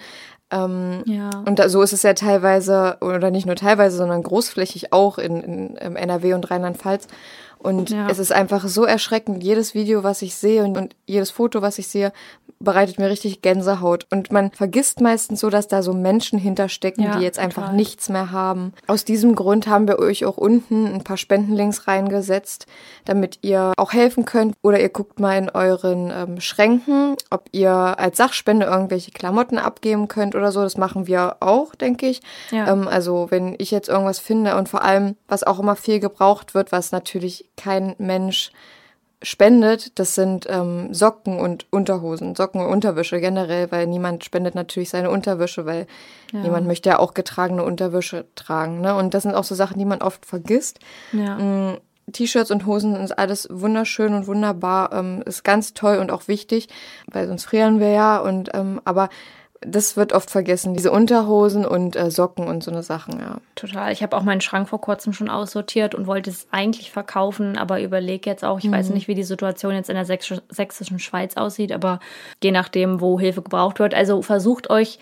ähm, 0.52 1.02
Ja. 1.06 1.30
und 1.46 1.60
da, 1.60 1.70
so 1.70 1.82
ist 1.82 1.94
es 1.94 2.04
ja 2.04 2.14
teilweise, 2.14 2.98
oder 3.02 3.32
nicht 3.32 3.46
nur 3.46 3.56
teilweise, 3.56 3.98
sondern 3.98 4.24
großflächig 4.24 4.94
auch 4.94 5.18
in, 5.18 5.42
in, 5.42 5.76
im 5.78 5.96
NRW 5.96 6.34
und 6.34 6.50
Rheinland-Pfalz. 6.50 7.08
Und 7.62 7.90
Ja. 7.92 8.08
es 8.10 8.20
ist 8.20 8.32
einfach 8.32 8.68
so 8.68 8.86
erschreckend. 8.86 9.44
Jedes 9.44 9.74
Video, 9.74 10.04
was 10.04 10.22
ich 10.22 10.36
sehe 10.36 10.64
und, 10.64 10.78
und 10.78 10.96
jedes 11.06 11.32
Foto, 11.32 11.62
was 11.62 11.78
ich 11.80 11.88
sehe, 11.88 12.12
bereitet 12.60 13.00
mir 13.00 13.10
richtig 13.10 13.42
Gänsehaut. 13.42 14.06
Und 14.12 14.32
man 14.32 14.52
vergisst 14.52 15.02
meistens 15.02 15.40
so, 15.40 15.50
dass 15.50 15.68
da 15.68 15.82
so 15.82 15.94
Menschen 15.94 16.38
hinterstecken, 16.38 17.04
Ja, 17.04 17.18
die 17.18 17.24
jetzt 17.24 17.40
einfach 17.40 17.64
total. 17.64 17.76
nichts 17.76 18.10
mehr 18.10 18.32
haben. 18.32 18.74
Aus 18.88 19.04
diesem 19.04 19.34
Grund 19.36 19.68
haben 19.68 19.88
wir 19.88 19.98
euch 20.00 20.26
auch 20.26 20.38
unten 20.38 20.86
ein 20.94 21.04
paar 21.04 21.18
Spendenlinks 21.18 21.88
reingesetzt, 21.88 22.68
damit 23.06 23.40
ihr 23.42 23.74
auch 23.78 23.94
helfen 23.94 24.26
könnt. 24.26 24.56
Oder 24.62 24.80
ihr 24.80 24.90
guckt 24.90 25.20
mal 25.20 25.38
in 25.38 25.50
euren 25.50 26.12
ähm, 26.16 26.40
Schränken, 26.40 27.16
ob 27.32 27.46
ihr 27.52 27.72
als 27.72 28.18
Sachspende 28.18 28.68
irgendwelche 28.68 29.12
Klamotten 29.12 29.58
abgeben 29.58 30.08
könnt 30.08 30.36
oder 30.36 30.52
so. 30.52 30.62
Das 30.62 30.78
machen 30.78 31.08
wir 31.08 31.38
auch, 31.40 31.74
denke 31.74 32.08
ich. 32.08 32.22
Ja. 32.52 32.72
Ähm, 32.72 32.88
also 32.88 33.28
wenn 33.32 33.56
ich 33.58 33.72
jetzt 33.72 33.90
irgendwas 33.90 34.20
finde 34.20 34.56
und 34.56 34.70
vor 34.70 34.84
allem, 34.84 35.16
was 35.28 35.44
auch 35.44 35.60
immer 35.60 35.76
viel 35.76 36.00
gebraucht 36.00 36.54
wird, 36.54 36.72
was 36.72 36.92
natürlich 36.92 37.50
kein 37.62 37.96
Mensch 37.98 38.52
spendet, 39.24 40.00
das 40.00 40.16
sind 40.16 40.48
ähm, 40.50 40.94
Socken 40.94 41.40
und 41.40 41.68
Unterhosen, 41.70 42.36
Socken 42.36 42.62
und 42.62 42.68
Unterwäsche 42.68 43.20
generell, 43.20 43.72
weil 43.72 43.86
niemand 43.86 44.26
spendet 44.26 44.56
natürlich 44.56 44.90
seine 44.90 45.12
Unterwäsche, 45.12 45.66
weil 45.66 45.86
niemand 46.34 46.66
möchte 46.66 46.90
ja 46.90 46.98
auch 46.98 47.14
getragene 47.14 47.64
Unterwäsche 47.64 48.26
tragen. 48.36 48.82
Ne? 48.82 48.96
Und 48.96 49.14
das 49.14 49.24
sind 49.24 49.36
auch 49.36 49.44
so 49.44 49.54
Sachen, 49.54 49.78
die 49.78 49.86
man 49.86 50.02
oft 50.02 50.26
vergisst. 50.26 50.80
Ja. 51.12 51.38
Mm, 51.38 51.78
T-Shirts 52.12 52.50
und 52.50 52.66
Hosen 52.66 52.96
ist 52.96 53.12
alles 53.12 53.48
wunderschön 53.52 54.16
und 54.16 54.26
wunderbar, 54.26 54.92
ähm, 54.92 55.22
ist 55.26 55.44
ganz 55.44 55.74
toll 55.76 55.98
und 55.98 56.12
auch 56.12 56.28
wichtig, 56.28 56.68
weil 57.06 57.28
sonst 57.28 57.46
frieren 57.46 57.80
wir 57.80 57.90
ja. 57.90 58.18
Und 58.18 58.50
ähm, 58.54 58.82
aber 58.86 59.10
das 59.62 59.96
wird 59.96 60.12
oft 60.12 60.32
vergessen, 60.32 60.74
diese 60.74 60.92
Unterhosen 60.92 61.66
und 61.66 61.96
äh, 61.96 62.10
Socken 62.10 62.48
und 62.48 62.64
so 62.64 62.72
eine 62.72 62.82
Sachen, 62.82 63.20
ja. 63.20 63.38
Total. 63.56 63.92
Ich 63.92 64.02
habe 64.02 64.18
auch 64.18 64.24
meinen 64.24 64.42
Schrank 64.42 64.68
vor 64.68 64.82
kurzem 64.82 65.14
schon 65.14 65.30
aussortiert 65.30 65.94
und 65.94 66.08
wollte 66.08 66.32
es 66.32 66.48
eigentlich 66.50 66.92
verkaufen, 66.92 67.58
aber 67.58 67.80
überlege 67.80 68.28
jetzt 68.28 68.44
auch, 68.44 68.58
ich 68.58 68.66
mhm. 68.66 68.72
weiß 68.72 68.90
nicht, 68.90 69.08
wie 69.08 69.14
die 69.14 69.24
Situation 69.24 69.76
jetzt 69.76 69.90
in 69.90 69.96
der 69.96 70.06
sächsischen 70.06 71.00
Schweiz 71.00 71.38
aussieht, 71.38 71.72
aber 71.72 72.00
je 72.44 72.52
nachdem, 72.52 73.02
wo 73.02 73.20
Hilfe 73.20 73.44
gebraucht 73.44 73.78
wird. 73.78 73.94
Also 73.94 74.24
versucht 74.24 74.72
euch 74.72 74.98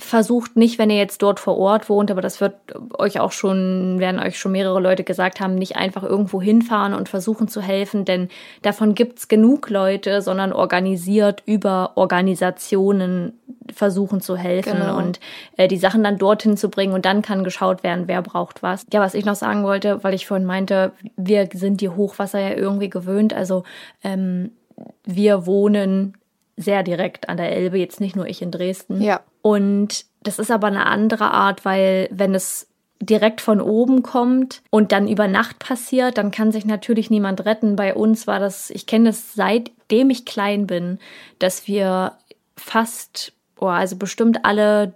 versucht 0.00 0.56
nicht, 0.56 0.78
wenn 0.78 0.90
ihr 0.90 0.96
jetzt 0.96 1.22
dort 1.22 1.40
vor 1.40 1.58
Ort 1.58 1.88
wohnt, 1.88 2.10
aber 2.10 2.22
das 2.22 2.40
wird 2.40 2.54
euch 2.98 3.20
auch 3.20 3.32
schon, 3.32 3.98
werden 3.98 4.18
euch 4.18 4.38
schon 4.38 4.52
mehrere 4.52 4.80
Leute 4.80 5.04
gesagt 5.04 5.40
haben, 5.40 5.54
nicht 5.54 5.76
einfach 5.76 6.02
irgendwo 6.02 6.40
hinfahren 6.40 6.94
und 6.94 7.08
versuchen 7.08 7.48
zu 7.48 7.60
helfen, 7.60 8.04
denn 8.04 8.28
davon 8.62 8.94
gibt's 8.94 9.28
genug 9.28 9.68
Leute, 9.68 10.22
sondern 10.22 10.52
organisiert 10.52 11.42
über 11.44 11.92
Organisationen 11.96 13.38
versuchen 13.72 14.20
zu 14.20 14.36
helfen 14.36 14.78
genau. 14.78 14.96
und 14.96 15.20
äh, 15.56 15.68
die 15.68 15.76
Sachen 15.76 16.02
dann 16.02 16.18
dorthin 16.18 16.56
zu 16.56 16.70
bringen 16.70 16.94
und 16.94 17.04
dann 17.04 17.22
kann 17.22 17.44
geschaut 17.44 17.82
werden, 17.82 18.08
wer 18.08 18.22
braucht 18.22 18.62
was. 18.62 18.86
Ja, 18.92 19.00
was 19.00 19.14
ich 19.14 19.24
noch 19.24 19.34
sagen 19.34 19.64
wollte, 19.64 20.02
weil 20.02 20.14
ich 20.14 20.26
vorhin 20.26 20.46
meinte, 20.46 20.92
wir 21.16 21.48
sind 21.52 21.80
die 21.80 21.90
Hochwasser 21.90 22.40
ja 22.40 22.56
irgendwie 22.56 22.90
gewöhnt, 22.90 23.34
also 23.34 23.64
ähm, 24.02 24.52
wir 25.04 25.46
wohnen 25.46 26.14
sehr 26.60 26.82
direkt 26.82 27.28
an 27.28 27.36
der 27.36 27.52
Elbe, 27.52 27.78
jetzt 27.78 28.00
nicht 28.00 28.16
nur 28.16 28.26
ich 28.26 28.42
in 28.42 28.50
Dresden. 28.50 29.00
Ja. 29.00 29.20
Und 29.42 30.04
das 30.22 30.38
ist 30.38 30.50
aber 30.50 30.66
eine 30.66 30.86
andere 30.86 31.30
Art, 31.30 31.64
weil 31.64 32.08
wenn 32.12 32.34
es 32.34 32.68
direkt 33.00 33.40
von 33.40 33.62
oben 33.62 34.02
kommt 34.02 34.62
und 34.68 34.92
dann 34.92 35.08
über 35.08 35.26
Nacht 35.26 35.58
passiert, 35.58 36.18
dann 36.18 36.30
kann 36.30 36.52
sich 36.52 36.66
natürlich 36.66 37.08
niemand 37.08 37.46
retten. 37.46 37.74
Bei 37.76 37.94
uns 37.94 38.26
war 38.26 38.38
das, 38.38 38.68
ich 38.70 38.86
kenne 38.86 39.06
das 39.06 39.34
seitdem 39.34 40.10
ich 40.10 40.26
klein 40.26 40.66
bin, 40.66 40.98
dass 41.38 41.66
wir 41.66 42.12
fast, 42.56 43.32
oh, 43.58 43.66
also 43.66 43.96
bestimmt 43.96 44.44
alle 44.44 44.92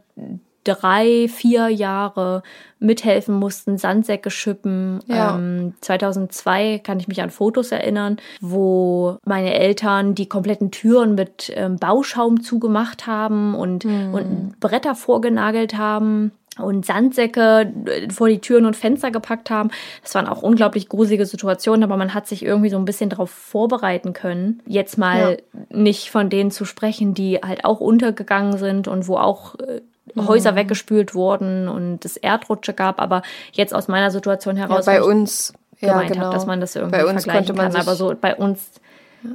drei, 0.65 1.29
vier 1.29 1.69
Jahre 1.69 2.43
mithelfen 2.79 3.35
mussten, 3.35 3.79
Sandsäcke 3.79 4.31
schippen. 4.31 5.01
Ja. 5.07 5.37
Ähm, 5.37 5.75
2002 5.81 6.81
kann 6.81 7.01
ich 7.01 7.09
mich 7.09 7.23
an 7.23 7.31
Fotos 7.31 7.73
erinnern, 7.73 8.19
wo 8.41 9.19
meine 9.25 9.55
Eltern 9.55 10.15
die 10.15 10.29
kompletten 10.29 10.71
Türen 10.71 11.15
mit 11.15 11.53
ähm, 11.55 11.77
Bauschaum 11.77 12.43
zugemacht 12.43 13.07
haben 13.07 13.55
und, 13.55 13.85
mhm. 13.85 14.15
und 14.15 14.61
Bretter 14.61 14.95
vorgenagelt 14.95 15.77
haben 15.77 16.33
und 16.59 16.87
Sandsäcke 16.87 17.73
äh, 17.87 18.11
vor 18.11 18.29
die 18.29 18.39
Türen 18.39 18.67
und 18.67 18.77
Fenster 18.77 19.11
gepackt 19.11 19.51
haben. 19.51 19.71
Das 20.03 20.15
waren 20.15 20.27
auch 20.27 20.43
unglaublich 20.43 20.89
gruselige 20.89 21.27
Situationen, 21.27 21.83
aber 21.83 21.97
man 21.97 22.15
hat 22.15 22.27
sich 22.27 22.45
irgendwie 22.45 22.71
so 22.71 22.77
ein 22.77 22.85
bisschen 22.85 23.11
darauf 23.11 23.31
vorbereiten 23.31 24.13
können. 24.13 24.63
Jetzt 24.67 24.99
mal 24.99 25.39
ja. 25.53 25.61
nicht 25.71 26.11
von 26.11 26.31
denen 26.31 26.51
zu 26.51 26.65
sprechen, 26.65 27.15
die 27.15 27.39
halt 27.39 27.65
auch 27.65 27.81
untergegangen 27.81 28.59
sind 28.59 28.89
und 28.89 29.09
wo 29.09 29.17
auch 29.17 29.57
äh, 29.57 29.81
Häuser 30.17 30.53
mhm. 30.53 30.57
weggespült 30.57 31.15
wurden 31.15 31.69
und 31.69 32.05
es 32.05 32.17
Erdrutsche 32.17 32.75
gab, 32.75 33.01
aber 33.01 33.23
jetzt 33.53 33.75
aus 33.75 33.89
meiner 33.89 34.11
Situation 34.11 34.57
heraus, 34.57 34.87
ja, 34.87 34.93
bei 34.95 35.03
uns 35.03 35.53
gemeint 35.81 36.09
ja, 36.11 36.15
genau. 36.15 36.27
habe, 36.27 36.35
dass 36.35 36.47
man 36.47 36.61
das 36.61 36.77
irgendwie 36.77 36.99
bei 36.99 37.07
uns 37.07 37.25
vergleichen 37.25 37.57
kann, 37.57 37.77
aber 37.77 37.95
so 37.95 38.15
bei 38.21 38.35
uns 38.35 38.71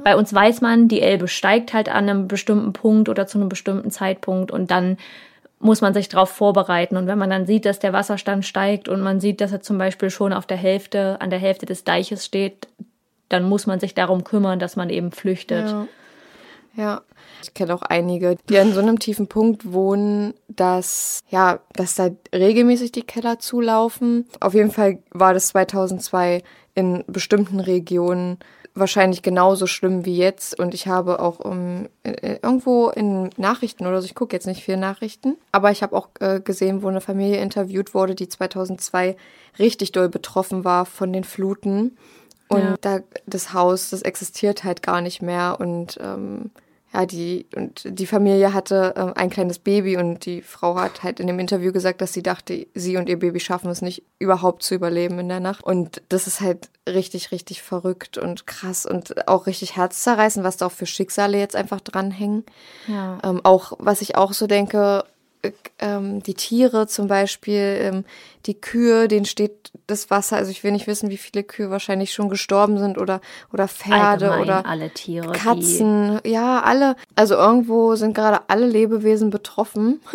bei 0.04 0.16
uns 0.16 0.32
weiß 0.32 0.60
man, 0.60 0.86
die 0.86 1.02
Elbe 1.02 1.26
steigt 1.26 1.72
halt 1.74 1.88
an 1.88 2.08
einem 2.08 2.28
bestimmten 2.28 2.72
Punkt 2.72 3.08
oder 3.08 3.26
zu 3.26 3.38
einem 3.38 3.48
bestimmten 3.48 3.90
Zeitpunkt 3.90 4.52
und 4.52 4.70
dann 4.70 4.98
muss 5.58 5.82
man 5.82 5.92
sich 5.92 6.08
darauf 6.08 6.30
vorbereiten. 6.30 6.96
Und 6.96 7.06
wenn 7.06 7.18
man 7.18 7.28
dann 7.28 7.46
sieht, 7.46 7.66
dass 7.66 7.80
der 7.80 7.92
Wasserstand 7.92 8.46
steigt 8.46 8.88
und 8.88 9.00
man 9.02 9.20
sieht, 9.20 9.40
dass 9.40 9.52
er 9.52 9.60
zum 9.60 9.78
Beispiel 9.78 10.08
schon 10.08 10.32
auf 10.32 10.46
der 10.46 10.56
Hälfte, 10.56 11.20
an 11.20 11.28
der 11.30 11.38
Hälfte 11.38 11.66
des 11.66 11.84
Deiches 11.84 12.24
steht, 12.24 12.68
dann 13.28 13.48
muss 13.48 13.66
man 13.66 13.78
sich 13.78 13.94
darum 13.94 14.24
kümmern, 14.24 14.58
dass 14.58 14.76
man 14.76 14.90
eben 14.90 15.12
flüchtet. 15.12 15.68
Ja. 15.68 15.86
Ja. 16.76 17.02
Ich 17.42 17.54
kenne 17.54 17.74
auch 17.74 17.82
einige, 17.82 18.36
die 18.48 18.58
an 18.58 18.72
so 18.72 18.80
einem 18.80 18.98
tiefen 18.98 19.26
Punkt 19.26 19.72
wohnen, 19.72 20.34
dass, 20.48 21.20
ja, 21.28 21.60
dass 21.72 21.94
da 21.94 22.10
regelmäßig 22.34 22.92
die 22.92 23.02
Keller 23.02 23.38
zulaufen. 23.38 24.26
Auf 24.40 24.54
jeden 24.54 24.70
Fall 24.70 24.98
war 25.10 25.32
das 25.32 25.48
2002 25.48 26.42
in 26.74 27.04
bestimmten 27.06 27.60
Regionen 27.60 28.38
wahrscheinlich 28.74 29.22
genauso 29.22 29.66
schlimm 29.66 30.04
wie 30.04 30.16
jetzt. 30.16 30.58
Und 30.58 30.74
ich 30.74 30.86
habe 30.86 31.20
auch 31.20 31.40
um, 31.40 31.88
äh, 32.02 32.38
irgendwo 32.42 32.88
in 32.88 33.30
Nachrichten 33.36 33.86
oder 33.86 34.00
so, 34.00 34.06
ich 34.06 34.14
gucke 34.14 34.34
jetzt 34.34 34.46
nicht 34.46 34.64
viel 34.64 34.76
Nachrichten, 34.76 35.36
aber 35.52 35.70
ich 35.70 35.82
habe 35.82 35.96
auch 35.96 36.08
äh, 36.20 36.40
gesehen, 36.40 36.82
wo 36.82 36.88
eine 36.88 37.00
Familie 37.00 37.40
interviewt 37.40 37.94
wurde, 37.94 38.14
die 38.14 38.28
2002 38.28 39.16
richtig 39.58 39.92
doll 39.92 40.08
betroffen 40.08 40.64
war 40.64 40.86
von 40.86 41.12
den 41.12 41.24
Fluten. 41.24 41.96
Und 42.50 42.62
ja. 42.62 42.74
da 42.80 43.00
das 43.26 43.52
Haus, 43.52 43.90
das 43.90 44.02
existiert 44.02 44.64
halt 44.64 44.82
gar 44.82 45.00
nicht 45.00 45.22
mehr. 45.22 45.56
Und 45.60 45.98
ähm, 46.02 46.50
ja, 46.92 47.06
die, 47.06 47.46
und 47.54 47.82
die 47.84 48.06
Familie 48.06 48.52
hatte 48.52 48.94
äh, 48.96 49.18
ein 49.18 49.30
kleines 49.30 49.60
Baby 49.60 49.96
und 49.96 50.26
die 50.26 50.42
Frau 50.42 50.74
hat 50.74 51.04
halt 51.04 51.20
in 51.20 51.28
dem 51.28 51.38
Interview 51.38 51.70
gesagt, 51.70 52.00
dass 52.00 52.12
sie 52.12 52.24
dachte, 52.24 52.66
sie 52.74 52.96
und 52.96 53.08
ihr 53.08 53.20
Baby 53.20 53.38
schaffen 53.38 53.70
es 53.70 53.80
nicht 53.80 54.02
überhaupt 54.18 54.64
zu 54.64 54.74
überleben 54.74 55.20
in 55.20 55.28
der 55.28 55.38
Nacht. 55.38 55.62
Und 55.62 56.02
das 56.08 56.26
ist 56.26 56.40
halt 56.40 56.68
richtig, 56.88 57.30
richtig 57.30 57.62
verrückt 57.62 58.18
und 58.18 58.48
krass 58.48 58.84
und 58.86 59.28
auch 59.28 59.46
richtig 59.46 59.76
herzzerreißend, 59.76 60.44
was 60.44 60.56
da 60.56 60.66
auch 60.66 60.72
für 60.72 60.86
Schicksale 60.86 61.38
jetzt 61.38 61.54
einfach 61.54 61.80
dranhängen. 61.80 62.44
Ja. 62.88 63.18
Ähm, 63.22 63.40
auch, 63.44 63.74
was 63.78 64.02
ich 64.02 64.16
auch 64.16 64.32
so 64.32 64.48
denke, 64.48 65.04
ähm, 65.78 66.22
die 66.22 66.34
Tiere 66.34 66.86
zum 66.86 67.06
Beispiel, 67.06 67.78
ähm, 67.80 68.04
die 68.46 68.60
Kühe, 68.60 69.08
denen 69.08 69.26
steht 69.26 69.70
das 69.86 70.10
Wasser. 70.10 70.36
Also 70.36 70.50
ich 70.50 70.64
will 70.64 70.72
nicht 70.72 70.86
wissen, 70.86 71.10
wie 71.10 71.16
viele 71.16 71.44
Kühe 71.44 71.70
wahrscheinlich 71.70 72.12
schon 72.12 72.28
gestorben 72.28 72.78
sind 72.78 72.98
oder 72.98 73.20
oder 73.52 73.68
Pferde 73.68 74.30
Allgemein 74.30 74.40
oder 74.42 74.66
alle 74.66 74.90
Tiere, 74.90 75.32
Katzen. 75.32 76.20
Ja, 76.24 76.62
alle. 76.62 76.96
Also 77.16 77.34
irgendwo 77.34 77.94
sind 77.96 78.14
gerade 78.14 78.42
alle 78.48 78.66
Lebewesen 78.66 79.30
betroffen. 79.30 80.00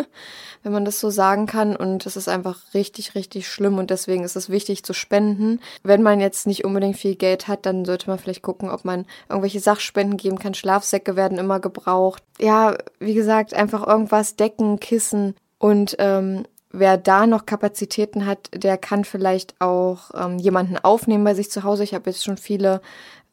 wenn 0.66 0.74
man 0.74 0.84
das 0.84 1.00
so 1.00 1.12
sagen 1.12 1.46
kann. 1.46 1.76
Und 1.76 2.08
es 2.08 2.18
ist 2.18 2.28
einfach 2.28 2.58
richtig, 2.74 3.14
richtig 3.14 3.48
schlimm. 3.48 3.78
Und 3.78 3.92
deswegen 3.92 4.24
ist 4.24 4.36
es 4.36 4.50
wichtig 4.50 4.84
zu 4.84 4.94
spenden. 4.94 5.62
Wenn 5.84 6.02
man 6.02 6.20
jetzt 6.20 6.48
nicht 6.48 6.66
unbedingt 6.66 6.98
viel 6.98 7.16
Geld 7.16 7.48
hat, 7.48 7.68
dann 7.68 7.86
sollte 7.86 8.10
man 8.10 8.18
vielleicht 8.18 8.42
gucken, 8.42 8.70
ob 8.70 8.84
man 8.84 9.06
irgendwelche 9.30 9.60
Sachspenden 9.60 10.18
geben 10.18 10.40
kann. 10.40 10.56
Schlafsäcke 10.56 11.16
werden 11.16 11.38
immer 11.38 11.60
gebraucht. 11.60 12.24
Ja, 12.40 12.76
wie 12.98 13.14
gesagt, 13.14 13.54
einfach 13.54 13.86
irgendwas, 13.86 14.38
Decken, 14.38 14.80
Kissen. 14.80 15.36
Und 15.60 15.98
ähm, 16.00 16.46
wer 16.80 16.98
da 16.98 17.28
noch 17.28 17.46
Kapazitäten 17.46 18.26
hat, 18.26 18.50
der 18.54 18.78
kann 18.78 19.06
vielleicht 19.06 19.56
auch 19.60 20.12
ähm, 20.14 20.38
jemanden 20.38 20.78
aufnehmen 20.78 21.24
bei 21.24 21.34
sich 21.34 21.52
zu 21.52 21.64
Hause. 21.64 21.84
Ich 21.84 21.94
habe 21.94 22.10
jetzt 22.10 22.24
schon 22.24 22.38
viele 22.38 22.82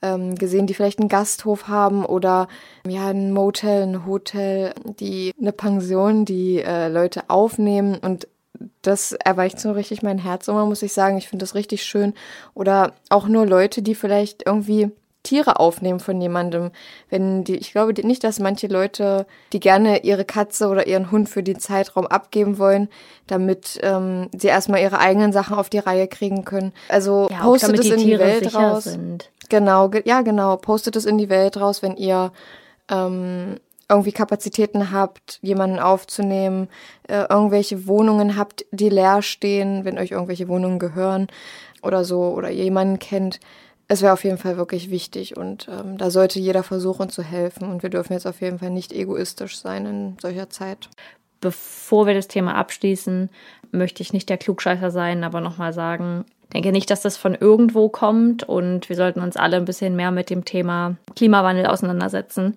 ähm, 0.02 0.34
gesehen, 0.34 0.66
die 0.66 0.75
vielleicht 0.75 0.99
einen 0.99 1.08
Gasthof 1.08 1.68
haben 1.68 2.04
oder 2.04 2.49
ja 2.87 3.08
ein 3.08 3.32
Motel, 3.32 3.82
ein 3.82 4.06
Hotel, 4.06 4.75
die 5.00 5.32
eine 5.40 5.52
Pension, 5.52 6.25
die 6.25 6.61
äh, 6.61 6.88
Leute 6.88 7.22
aufnehmen 7.28 7.99
und 7.99 8.26
das 8.82 9.12
erweicht 9.12 9.58
so 9.58 9.72
richtig 9.72 10.02
mein 10.02 10.18
Herz 10.18 10.49
immer, 10.49 10.66
muss 10.66 10.82
ich 10.82 10.92
sagen. 10.92 11.18
Ich 11.18 11.28
finde 11.28 11.42
das 11.42 11.54
richtig 11.54 11.84
schön. 11.84 12.14
Oder 12.54 12.94
auch 13.08 13.26
nur 13.26 13.46
Leute, 13.46 13.82
die 13.82 13.94
vielleicht 13.94 14.46
irgendwie 14.46 14.90
Tiere 15.23 15.61
aufnehmen 15.61 16.00
von 16.00 16.21
jemandem. 16.21 16.71
Wenn 17.09 17.45
die, 17.45 17.57
ich 17.57 17.73
glaube 17.73 17.95
nicht, 18.07 18.25
dass 18.25 18.41
manche 18.41 18.67
Leute, 18.67 19.26
die 19.52 19.61
gerne 19.61 20.05
ihre 20.05 20.25
Katze 20.25 20.69
oder 20.69 20.87
ihren 20.87 21.11
Hund 21.11 21.29
für 21.29 21.43
den 21.43 21.59
Zeitraum 21.59 22.07
abgeben 22.07 22.59
wollen, 22.59 22.88
damit 23.26 23.79
ähm, 23.83 24.29
sie 24.37 24.49
erstmal 24.49 24.81
ihre 24.81 24.99
eigenen 24.99 25.33
Sachen 25.33 25.57
auf 25.57 25.71
die 25.71 25.79
Reihe 25.79 26.09
kriegen 26.09 26.45
können. 26.45 26.73
Also 26.88 27.29
ja, 27.31 27.43
postet 27.43 27.79
es 27.79 27.87
in 27.87 27.99
die 27.99 28.19
Welt 28.19 28.55
raus. 28.55 28.85
Sind. 28.85 29.31
Genau, 29.49 29.88
ge 29.88 30.02
ja 30.05 30.23
genau. 30.23 30.57
Postet 30.57 30.97
es 30.97 31.05
in 31.05 31.19
die 31.19 31.29
Welt 31.29 31.57
raus, 31.57 31.83
wenn 31.83 31.97
ihr 31.97 32.33
ähm, 32.91 33.57
irgendwie 33.88 34.12
Kapazitäten 34.12 34.91
habt, 34.91 35.38
jemanden 35.43 35.79
aufzunehmen, 35.79 36.69
äh, 37.09 37.26
irgendwelche 37.29 37.87
Wohnungen 37.87 38.37
habt, 38.37 38.64
die 38.71 38.88
leer 38.88 39.23
stehen, 39.23 39.85
wenn 39.85 39.99
euch 39.99 40.11
irgendwelche 40.11 40.49
Wohnungen 40.49 40.79
gehören 40.79 41.29
oder 41.83 42.05
so 42.05 42.23
oder 42.23 42.50
jemanden 42.50 42.99
kennt 42.99 43.38
es 43.92 44.00
wäre 44.00 44.14
auf 44.14 44.25
jeden 44.25 44.38
Fall 44.38 44.56
wirklich 44.56 44.90
wichtig 44.90 45.37
und 45.37 45.68
ähm, 45.68 45.99
da 45.99 46.11
sollte 46.11 46.40
jeder 46.40 46.62
versuchen 46.62 47.11
zu 47.11 47.22
helfen 47.22 47.68
und 47.70 47.82
wir 47.82 47.90
dürfen 47.90 48.14
jetzt 48.14 48.26
auf 48.26 48.40
jeden 48.40 48.58
Fall 48.58 48.70
nicht 48.70 48.90
egoistisch 48.90 49.58
sein 49.58 49.84
in 49.84 50.16
solcher 50.18 50.49
Zeit. 50.49 50.88
Bevor 51.42 52.06
wir 52.06 52.14
das 52.14 52.26
Thema 52.26 52.54
abschließen, 52.54 53.28
möchte 53.70 54.02
ich 54.02 54.14
nicht 54.14 54.30
der 54.30 54.38
Klugscheißer 54.38 54.90
sein, 54.90 55.25
aber 55.25 55.42
nochmal 55.42 55.75
sagen, 55.75 56.25
denke 56.54 56.72
nicht, 56.72 56.90
dass 56.90 57.02
das 57.02 57.18
von 57.18 57.34
irgendwo 57.34 57.90
kommt 57.90 58.44
und 58.44 58.88
wir 58.88 58.96
sollten 58.96 59.20
uns 59.20 59.37
alle 59.37 59.58
ein 59.58 59.66
bisschen 59.66 59.94
mehr 59.94 60.11
mit 60.11 60.30
dem 60.30 60.46
Thema 60.46 60.96
Klimawandel 61.14 61.66
auseinandersetzen. 61.66 62.56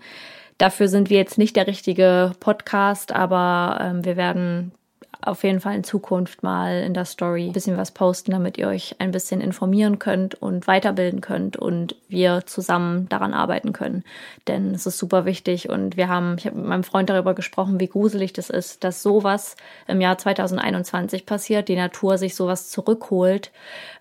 Dafür 0.57 0.87
sind 0.87 1.09
wir 1.09 1.17
jetzt 1.17 1.37
nicht 1.37 1.57
der 1.57 1.67
richtige 1.67 2.31
Podcast, 2.39 3.11
aber 3.11 3.79
ähm, 3.81 4.05
wir 4.05 4.15
werden 4.15 4.71
auf 5.25 5.43
jeden 5.43 5.59
Fall 5.59 5.75
in 5.75 5.83
Zukunft 5.83 6.43
mal 6.43 6.83
in 6.83 6.93
der 6.93 7.05
Story 7.05 7.47
ein 7.47 7.53
bisschen 7.53 7.77
was 7.77 7.91
posten, 7.91 8.31
damit 8.31 8.57
ihr 8.57 8.67
euch 8.67 8.95
ein 8.99 9.11
bisschen 9.11 9.41
informieren 9.41 9.99
könnt 9.99 10.35
und 10.35 10.67
weiterbilden 10.67 11.21
könnt 11.21 11.57
und 11.57 11.95
wir 12.07 12.45
zusammen 12.45 13.09
daran 13.09 13.33
arbeiten 13.33 13.73
können. 13.73 14.03
Denn 14.47 14.73
es 14.73 14.85
ist 14.85 14.97
super 14.97 15.25
wichtig 15.25 15.69
und 15.69 15.97
wir 15.97 16.07
haben, 16.07 16.35
ich 16.37 16.45
habe 16.45 16.57
mit 16.57 16.67
meinem 16.67 16.83
Freund 16.83 17.09
darüber 17.09 17.33
gesprochen, 17.33 17.79
wie 17.79 17.87
gruselig 17.87 18.33
das 18.33 18.49
ist, 18.49 18.83
dass 18.83 19.01
sowas 19.01 19.55
im 19.87 20.01
Jahr 20.01 20.17
2021 20.17 21.25
passiert, 21.25 21.67
die 21.67 21.75
Natur 21.75 22.17
sich 22.17 22.35
sowas 22.35 22.69
zurückholt 22.69 23.51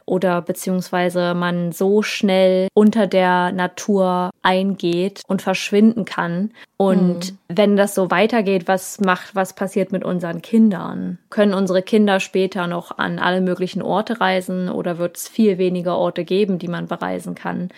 oder 0.07 0.43
beziehungsweise 0.43 1.35
man 1.35 1.73
so 1.73 2.03
schnell 2.03 2.69
unter 2.75 3.07
der 3.07 3.53
Natur 3.53 4.31
eingeht 4.43 5.23
und 5.27 5.43
verschwinden 5.43 6.05
kann. 6.05 6.53
Und 6.77 7.33
mhm. 7.33 7.39
wenn 7.49 7.77
das 7.77 7.95
so 7.95 8.11
weitergeht, 8.11 8.69
was 8.69 9.01
macht, 9.01 9.35
was 9.35 9.55
passiert 9.55 9.93
mit 9.93 10.05
unseren 10.05 10.43
Kindern? 10.43 11.19
Können 11.31 11.55
unsere 11.55 11.83
Kinder 11.83 12.21
später 12.21 12.67
noch 12.67 12.99
an 12.99 13.19
alle 13.19 13.41
möglichen 13.41 13.83
Orte 13.83 14.21
reisen 14.21 14.69
oder 14.69 14.99
wird 14.99 15.17
es 15.17 15.29
viel 15.29 15.59
weniger 15.59 15.97
Orte 15.97 16.25
geben, 16.25 16.59
die 16.59 16.69
man 16.69 16.87
bereisen 16.87 17.35
kann? 17.35 17.71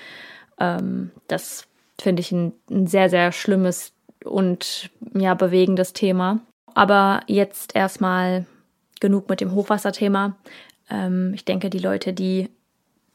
Ähm, 0.59 1.11
das 1.29 1.67
finde 2.01 2.21
ich 2.21 2.33
ein, 2.33 2.53
ein 2.71 2.87
sehr, 2.87 3.09
sehr 3.09 3.33
schlimmes 3.33 3.93
und 4.25 4.91
ja, 5.15 5.35
bewegendes 5.35 5.93
Thema. 5.93 6.41
Aber 6.75 7.21
jetzt 7.27 7.75
erstmal 7.75 8.45
genug 9.01 9.29
mit 9.29 9.41
dem 9.41 9.53
Hochwasserthema. 9.53 10.37
Ähm, 10.91 11.33
ich 11.35 11.45
denke, 11.45 11.71
die 11.71 11.79
Leute, 11.79 12.13
die 12.13 12.51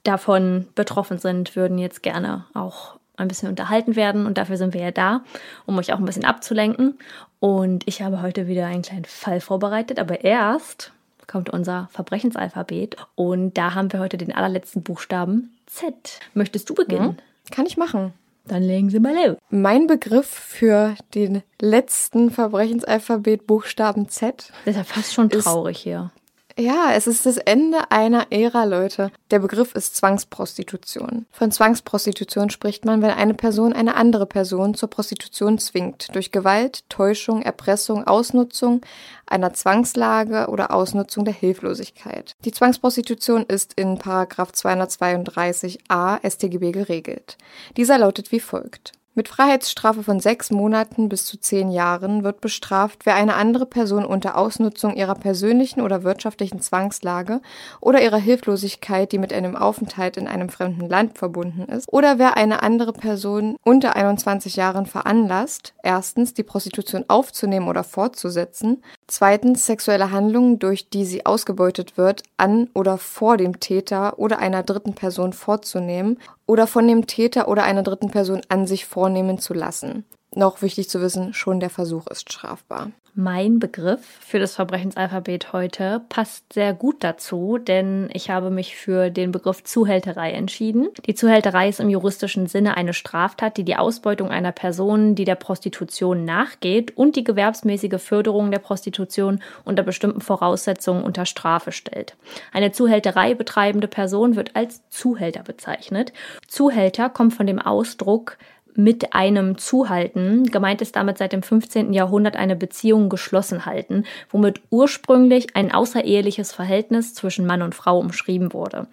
davon 0.04 0.68
betroffen 0.76 1.20
sind, 1.20 1.56
würden 1.56 1.78
jetzt 1.78 2.04
gerne 2.04 2.46
auch 2.54 2.98
ein 3.18 3.28
bisschen 3.28 3.50
unterhalten 3.50 3.96
werden. 3.96 4.26
Und 4.26 4.38
dafür 4.38 4.58
sind 4.58 4.74
wir 4.74 4.82
ja 4.82 4.92
da, 4.92 5.24
um 5.66 5.78
euch 5.78 5.94
auch 5.94 6.00
ein 6.00 6.06
bisschen 6.06 6.26
abzulenken. 6.26 6.98
Und 7.40 7.88
ich 7.88 8.02
habe 8.02 8.22
heute 8.22 8.48
wieder 8.48 8.66
einen 8.66 8.82
kleinen 8.82 9.06
Fall 9.06 9.42
vorbereitet. 9.42 10.00
Aber 10.00 10.24
erst 10.24 10.92
kommt 11.28 11.50
unser 11.50 11.88
Verbrechensalphabet. 11.92 12.98
Und 13.16 13.58
da 13.58 13.74
haben 13.74 13.92
wir 13.94 14.00
heute 14.00 14.18
den 14.18 14.34
allerletzten 14.34 14.84
Buchstaben 14.84 15.56
Z. 15.68 16.20
Möchtest 16.34 16.70
du 16.70 16.74
beginnen? 16.74 17.18
Mhm. 17.18 17.52
Kann 17.52 17.66
ich 17.66 17.78
machen. 17.78 18.14
Dann 18.46 18.64
legen 18.64 18.90
Sie 18.90 19.00
mal 19.00 19.14
los. 19.14 19.38
Mein 19.50 19.88
Begriff 19.88 20.28
für 20.28 20.96
den 21.14 21.44
letzten 21.60 22.32
Verbrechensalphabet 22.32 23.46
Buchstaben 23.46 24.10
Z. 24.10 24.52
Das 24.66 24.76
ist 24.76 24.78
ja 24.78 24.84
fast 24.84 25.14
schon 25.14 25.30
traurig 25.30 25.78
hier. 25.78 26.12
Ja, 26.58 26.92
es 26.94 27.08
ist 27.08 27.26
das 27.26 27.38
Ende 27.38 27.92
einer 27.92 28.28
Ära, 28.32 28.66
Leute. 28.66 29.12
Der 29.30 29.40
Begriff 29.40 29.76
ist 29.76 29.96
Zwangsprostitution. 29.96 31.26
Von 31.32 31.52
Zwangsprostitution 31.52 32.50
spricht 32.50 32.86
man, 32.86 33.02
wenn 33.02 33.12
eine 33.12 33.34
Person 33.34 33.74
eine 33.74 33.96
andere 33.96 34.26
Person 34.26 34.74
zur 34.74 34.90
Prostitution 34.90 35.58
zwingt, 35.58 36.14
durch 36.16 36.32
Gewalt, 36.32 36.90
Täuschung, 36.90 37.42
Erpressung, 37.42 38.06
Ausnutzung 38.06 38.82
einer 39.26 39.54
Zwangslage 39.54 40.48
oder 40.48 40.74
Ausnutzung 40.74 41.26
der 41.26 41.34
Hilflosigkeit. 41.34 42.36
Die 42.44 42.52
Zwangsprostitution 42.52 43.46
ist 43.46 43.74
in 43.74 43.98
232a 43.98 46.30
StGB 46.30 46.72
geregelt. 46.72 47.38
Dieser 47.78 47.98
lautet 47.98 48.32
wie 48.32 48.42
folgt. 48.42 48.94
Mit 49.14 49.28
Freiheitsstrafe 49.28 50.04
von 50.04 50.22
sechs 50.22 50.52
Monaten 50.52 51.10
bis 51.10 51.26
zu 51.26 51.38
zehn 51.38 51.70
Jahren 51.70 52.24
wird 52.24 52.40
bestraft, 52.40 53.06
wer 53.06 53.16
eine 53.16 53.36
andere 53.36 53.66
Person 53.66 54.06
unter 54.06 54.38
Ausnutzung 54.38 54.96
ihrer 54.96 55.16
persönlichen 55.16 55.82
oder 55.82 56.04
wirtschaftlichen 56.04 56.62
Zwangslage 56.62 57.42
oder 57.82 58.02
ihrer 58.02 58.20
Hilflosigkeit, 58.20 59.12
die 59.12 59.18
mit 59.18 59.34
einem 59.34 59.58
Aufenthalt 59.58 60.16
in 60.16 60.30
einem 60.30 60.48
fremden 60.48 60.88
Land 60.88 61.18
verbunden 61.18 61.64
ist, 61.64 61.92
oder 61.92 62.20
wer 62.20 62.38
eine 62.38 62.64
andere 62.64 62.94
Person 62.94 63.58
unter 63.66 63.98
21 63.98 64.56
Jahren 64.56 64.86
veranlasst, 64.86 65.74
erstens 65.84 66.34
die 66.34 66.44
Prostitution 66.44 67.04
aufzunehmen 67.10 67.68
oder 67.68 67.84
fortzusetzen, 67.84 68.82
zweitens 69.12 69.66
sexuelle 69.66 70.12
Handlungen, 70.12 70.58
durch 70.58 70.90
die 70.90 71.06
sie 71.06 71.26
ausgebeutet 71.26 71.98
wird, 71.98 72.24
an 72.38 72.70
oder 72.74 72.98
vor 72.98 73.38
dem 73.38 73.60
Täter 73.60 74.18
oder 74.18 74.40
einer 74.40 74.64
dritten 74.64 74.94
Person 74.94 75.34
vorzunehmen 75.34 76.18
oder 76.48 76.66
von 76.66 76.88
dem 76.88 77.08
Täter 77.08 77.48
oder 77.48 77.64
einer 77.64 77.84
dritten 77.84 78.10
Person 78.10 78.42
an 78.48 78.66
sich 78.66 78.86
vornehmen 78.86 79.38
zu 79.38 79.54
lassen. 79.54 80.06
Noch 80.34 80.62
wichtig 80.62 80.90
zu 80.90 81.02
wissen, 81.02 81.34
schon 81.34 81.60
der 81.60 81.70
Versuch 81.70 82.08
ist 82.08 82.32
strafbar. 82.32 82.92
Mein 83.14 83.60
Begriff 83.60 84.00
für 84.22 84.40
das 84.40 84.56
Verbrechensalphabet 84.56 85.52
heute 85.52 86.02
passt 86.08 86.54
sehr 86.54 86.74
gut 86.74 87.04
dazu, 87.04 87.58
denn 87.58 88.10
ich 88.14 88.30
habe 88.30 88.50
mich 88.50 88.78
für 88.78 89.10
den 89.10 89.34
Begriff 89.34 89.66
Zuhälterei 89.66 90.32
entschieden. 90.32 90.88
Die 91.06 91.14
Zuhälterei 91.14 91.68
ist 91.68 91.82
im 91.82 91.90
juristischen 91.90 92.48
Sinne 92.48 92.78
eine 92.78 92.94
Straftat, 92.94 93.58
die 93.58 93.66
die 93.66 93.76
Ausbeutung 93.76 94.30
einer 94.30 94.54
Person, 94.54 95.16
die 95.16 95.26
der 95.26 95.36
Prostitution 95.36 96.24
nachgeht 96.24 96.96
und 96.96 97.18
die 97.18 97.26
gewerbsmäßige 97.26 98.02
Förderung 98.02 98.50
der 98.50 98.60
Prostitution 98.60 99.42
unter 99.66 99.84
bestimmten 99.84 100.22
Voraussetzungen 100.22 101.04
unter 101.04 101.26
Strafe 101.26 101.74
stellt. 101.74 102.16
Eine 102.54 102.72
Zuhälterei 102.72 103.34
betreibende 103.34 103.90
Person 103.90 104.38
wird 104.38 104.56
als 104.56 104.88
Zuhälter 104.88 105.44
bezeichnet. 105.44 106.14
Zuhälter 106.48 107.10
kommt 107.10 107.34
von 107.34 107.46
dem 107.46 107.60
Ausdruck 107.60 108.38
mit 108.76 109.14
einem 109.14 109.58
Zuhalten. 109.58 110.46
Gemeint 110.46 110.82
ist 110.82 110.96
damit 110.96 111.18
seit 111.18 111.34
dem 111.34 111.44
15. 111.44 111.94
Jahrhundert 111.94 112.36
eine 112.36 112.56
Beziehung 112.56 113.10
geschlossen 113.10 113.66
halten, 113.66 114.06
womit 114.30 114.62
ursprünglich 114.70 115.56
ein 115.56 115.72
außereheliches 115.72 116.52
Verhältnis 116.52 117.14
zwischen 117.14 117.46
Mann 117.46 117.62
und 117.62 117.76
Frau 117.76 118.00
umschrieben 118.00 118.54
wurde. 118.54 118.88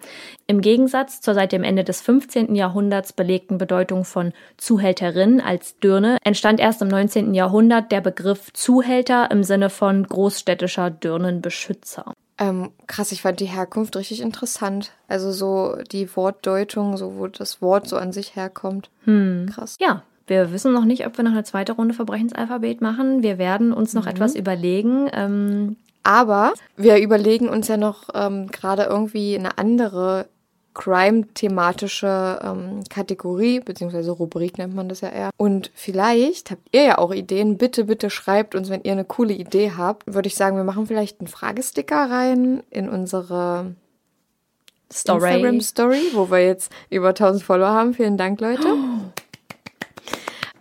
Im 0.47 0.61
Gegensatz 0.61 1.21
zur 1.21 1.33
seit 1.33 1.51
dem 1.51 1.63
Ende 1.63 1.83
des 1.83 2.01
15. 2.01 2.55
Jahrhunderts 2.55 3.13
belegten 3.13 3.57
Bedeutung 3.57 4.05
von 4.05 4.33
Zuhälterin 4.57 5.41
als 5.41 5.79
Dirne 5.79 6.17
entstand 6.23 6.59
erst 6.59 6.81
im 6.81 6.87
19. 6.87 7.33
Jahrhundert 7.33 7.91
der 7.91 8.01
Begriff 8.01 8.51
Zuhälter 8.53 9.29
im 9.31 9.43
Sinne 9.43 9.69
von 9.69 10.05
großstädtischer 10.05 10.89
Dirnenbeschützer. 10.89 12.13
Ähm, 12.39 12.71
krass, 12.87 13.11
ich 13.11 13.21
fand 13.21 13.41
die 13.41 13.45
Herkunft 13.45 13.95
richtig 13.97 14.21
interessant. 14.21 14.91
Also 15.07 15.31
so 15.31 15.75
die 15.91 16.15
Wortdeutung, 16.15 16.95
so 16.95 17.17
wo 17.17 17.27
das 17.27 17.61
Wort 17.61 17.87
so 17.87 17.97
an 17.97 18.13
sich 18.13 18.35
herkommt. 18.35 18.89
Hm. 19.03 19.47
Krass. 19.53 19.75
Ja, 19.79 20.03
wir 20.27 20.53
wissen 20.53 20.71
noch 20.71 20.85
nicht, 20.85 21.05
ob 21.05 21.17
wir 21.17 21.23
noch 21.23 21.31
eine 21.31 21.43
zweite 21.43 21.73
Runde 21.73 21.93
Verbrechensalphabet 21.93 22.81
machen. 22.81 23.23
Wir 23.23 23.37
werden 23.37 23.73
uns 23.73 23.93
noch 23.93 24.03
mhm. 24.05 24.11
etwas 24.11 24.35
überlegen. 24.35 25.09
Ähm, 25.11 25.75
aber 26.03 26.53
wir 26.77 26.97
überlegen 26.97 27.49
uns 27.49 27.67
ja 27.67 27.77
noch 27.77 28.09
ähm, 28.13 28.47
gerade 28.47 28.83
irgendwie 28.83 29.37
eine 29.37 29.57
andere 29.57 30.27
Crime-thematische 30.73 32.39
ähm, 32.43 32.83
Kategorie, 32.89 33.59
beziehungsweise 33.59 34.11
Rubrik 34.11 34.57
nennt 34.57 34.75
man 34.75 34.87
das 34.87 35.01
ja 35.01 35.09
eher. 35.09 35.29
Und 35.37 35.71
vielleicht 35.73 36.51
habt 36.51 36.67
ihr 36.71 36.83
ja 36.83 36.97
auch 36.97 37.13
Ideen. 37.13 37.57
Bitte, 37.57 37.85
bitte 37.85 38.09
schreibt 38.09 38.55
uns, 38.55 38.69
wenn 38.69 38.83
ihr 38.83 38.91
eine 38.91 39.05
coole 39.05 39.33
Idee 39.33 39.73
habt. 39.75 40.13
Würde 40.13 40.27
ich 40.27 40.35
sagen, 40.35 40.57
wir 40.57 40.63
machen 40.63 40.87
vielleicht 40.87 41.19
einen 41.19 41.27
Fragesticker 41.27 42.09
rein 42.09 42.63
in 42.69 42.87
unsere 42.87 43.75
Story. 44.91 45.33
Instagram-Story, 45.33 46.01
wo 46.13 46.31
wir 46.31 46.45
jetzt 46.45 46.71
über 46.89 47.09
1000 47.09 47.43
Follower 47.43 47.69
haben. 47.69 47.93
Vielen 47.93 48.17
Dank, 48.17 48.39
Leute. 48.41 48.67
Oh. 48.67 48.77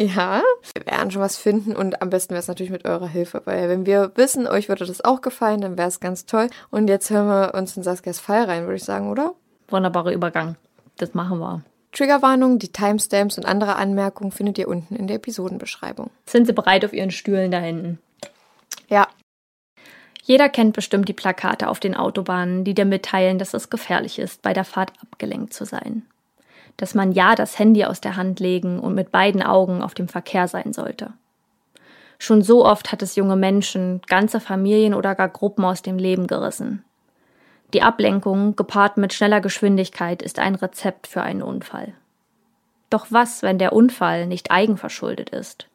Ja, 0.00 0.42
wir 0.74 0.86
werden 0.86 1.10
schon 1.10 1.22
was 1.22 1.36
finden 1.36 1.74
und 1.74 2.02
am 2.02 2.10
besten 2.10 2.30
wäre 2.30 2.38
es 2.38 2.46
natürlich 2.46 2.70
mit 2.70 2.84
eurer 2.84 3.08
Hilfe, 3.08 3.42
weil 3.46 3.68
wenn 3.68 3.84
wir 3.84 4.12
wissen, 4.14 4.46
euch 4.46 4.68
würde 4.68 4.86
das 4.86 5.04
auch 5.04 5.22
gefallen, 5.22 5.60
dann 5.60 5.76
wäre 5.76 5.88
es 5.88 5.98
ganz 5.98 6.24
toll. 6.24 6.46
Und 6.70 6.86
jetzt 6.86 7.10
hören 7.10 7.26
wir 7.26 7.58
uns 7.58 7.76
in 7.76 7.82
Saskias 7.82 8.20
Fall 8.20 8.44
rein, 8.44 8.62
würde 8.62 8.76
ich 8.76 8.84
sagen, 8.84 9.10
oder? 9.10 9.34
Wunderbarer 9.68 10.12
Übergang. 10.12 10.56
Das 10.96 11.14
machen 11.14 11.38
wir. 11.38 11.62
Triggerwarnung, 11.92 12.58
die 12.58 12.72
Timestamps 12.72 13.38
und 13.38 13.46
andere 13.46 13.76
Anmerkungen 13.76 14.30
findet 14.30 14.58
ihr 14.58 14.68
unten 14.68 14.94
in 14.94 15.06
der 15.06 15.16
Episodenbeschreibung. 15.16 16.10
Sind 16.26 16.46
Sie 16.46 16.52
bereit 16.52 16.84
auf 16.84 16.92
Ihren 16.92 17.10
Stühlen 17.10 17.50
da 17.50 17.58
hinten? 17.58 17.98
Ja. 18.88 19.08
Jeder 20.22 20.50
kennt 20.50 20.74
bestimmt 20.74 21.08
die 21.08 21.14
Plakate 21.14 21.68
auf 21.68 21.80
den 21.80 21.96
Autobahnen, 21.96 22.64
die 22.64 22.74
dir 22.74 22.84
mitteilen, 22.84 23.38
dass 23.38 23.54
es 23.54 23.70
gefährlich 23.70 24.18
ist, 24.18 24.42
bei 24.42 24.52
der 24.52 24.64
Fahrt 24.64 24.92
abgelenkt 25.00 25.54
zu 25.54 25.64
sein. 25.64 26.02
Dass 26.76 26.94
man 26.94 27.12
ja 27.12 27.34
das 27.34 27.58
Handy 27.58 27.84
aus 27.84 28.02
der 28.02 28.16
Hand 28.16 28.38
legen 28.38 28.78
und 28.78 28.94
mit 28.94 29.10
beiden 29.10 29.42
Augen 29.42 29.82
auf 29.82 29.94
dem 29.94 30.08
Verkehr 30.08 30.46
sein 30.46 30.74
sollte. 30.74 31.14
Schon 32.18 32.42
so 32.42 32.66
oft 32.66 32.92
hat 32.92 33.00
es 33.00 33.16
junge 33.16 33.36
Menschen, 33.36 34.02
ganze 34.06 34.40
Familien 34.40 34.92
oder 34.92 35.14
gar 35.14 35.28
Gruppen 35.28 35.64
aus 35.64 35.82
dem 35.82 35.98
Leben 35.98 36.26
gerissen. 36.26 36.84
Die 37.74 37.82
Ablenkung, 37.82 38.56
gepaart 38.56 38.96
mit 38.96 39.12
schneller 39.12 39.40
Geschwindigkeit, 39.40 40.22
ist 40.22 40.38
ein 40.38 40.54
Rezept 40.54 41.06
für 41.06 41.22
einen 41.22 41.42
Unfall. 41.42 41.92
Doch 42.88 43.08
was, 43.10 43.42
wenn 43.42 43.58
der 43.58 43.74
Unfall 43.74 44.26
nicht 44.26 44.50
eigenverschuldet 44.50 45.30
ist? 45.30 45.68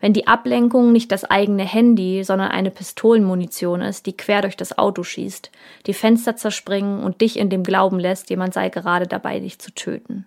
Wenn 0.00 0.12
die 0.12 0.26
Ablenkung 0.26 0.92
nicht 0.92 1.10
das 1.10 1.24
eigene 1.24 1.64
Handy, 1.64 2.22
sondern 2.22 2.50
eine 2.50 2.70
Pistolenmunition 2.70 3.80
ist, 3.80 4.06
die 4.06 4.16
quer 4.16 4.42
durch 4.42 4.56
das 4.56 4.76
Auto 4.78 5.02
schießt, 5.02 5.50
die 5.86 5.94
Fenster 5.94 6.36
zerspringen 6.36 7.02
und 7.02 7.20
dich 7.20 7.38
in 7.38 7.50
dem 7.50 7.64
Glauben 7.64 7.98
lässt, 7.98 8.30
jemand 8.30 8.54
sei 8.54 8.68
gerade 8.68 9.06
dabei, 9.06 9.40
dich 9.40 9.58
zu 9.58 9.72
töten. 9.72 10.26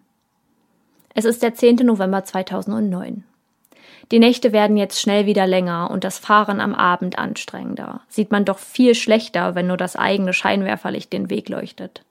Es 1.14 1.26
ist 1.26 1.44
der 1.44 1.54
10. 1.54 1.76
November 1.78 2.24
2009. 2.24 3.24
Die 4.10 4.20
Nächte 4.20 4.52
werden 4.52 4.78
jetzt 4.78 5.00
schnell 5.00 5.26
wieder 5.26 5.46
länger 5.46 5.92
und 5.92 6.04
das 6.04 6.18
Fahren 6.18 6.60
am 6.60 6.74
Abend 6.74 7.20
anstrengender. 7.20 8.02
Sieht 8.10 8.32
man 8.32 8.46
doch 8.46 8.58
viel 8.58 8.96
schlechter, 8.96 9.56
wenn 9.56 9.68
nur 9.68 9.78
das 9.78 9.96
eigene 9.96 10.34
Scheinwerferlicht 10.34 11.14
den 11.14 11.30
Weg 11.30 11.50
leuchtet. 11.50 12.04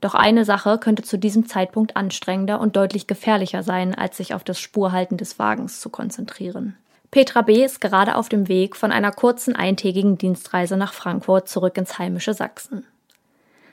Doch 0.00 0.14
eine 0.14 0.44
Sache 0.44 0.78
könnte 0.78 1.02
zu 1.02 1.16
diesem 1.18 1.46
Zeitpunkt 1.46 1.96
anstrengender 1.96 2.60
und 2.60 2.76
deutlich 2.76 3.06
gefährlicher 3.06 3.62
sein, 3.62 3.94
als 3.94 4.18
sich 4.18 4.34
auf 4.34 4.44
das 4.44 4.60
Spurhalten 4.60 5.16
des 5.16 5.38
Wagens 5.38 5.80
zu 5.80 5.88
konzentrieren. 5.88 6.76
Petra 7.10 7.42
B. 7.42 7.64
ist 7.64 7.80
gerade 7.80 8.16
auf 8.16 8.28
dem 8.28 8.48
Weg 8.48 8.76
von 8.76 8.92
einer 8.92 9.12
kurzen 9.12 9.56
eintägigen 9.56 10.18
Dienstreise 10.18 10.76
nach 10.76 10.92
Frankfurt 10.92 11.48
zurück 11.48 11.78
ins 11.78 11.98
heimische 11.98 12.34
Sachsen. 12.34 12.84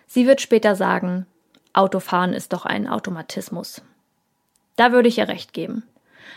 Sie 0.07 0.27
wird 0.27 0.41
später 0.41 0.75
sagen, 0.75 1.25
Autofahren 1.73 2.33
ist 2.33 2.53
doch 2.53 2.65
ein 2.65 2.87
Automatismus. 2.87 3.81
Da 4.75 4.91
würde 4.91 5.09
ich 5.09 5.17
ihr 5.17 5.27
recht 5.27 5.53
geben. 5.53 5.83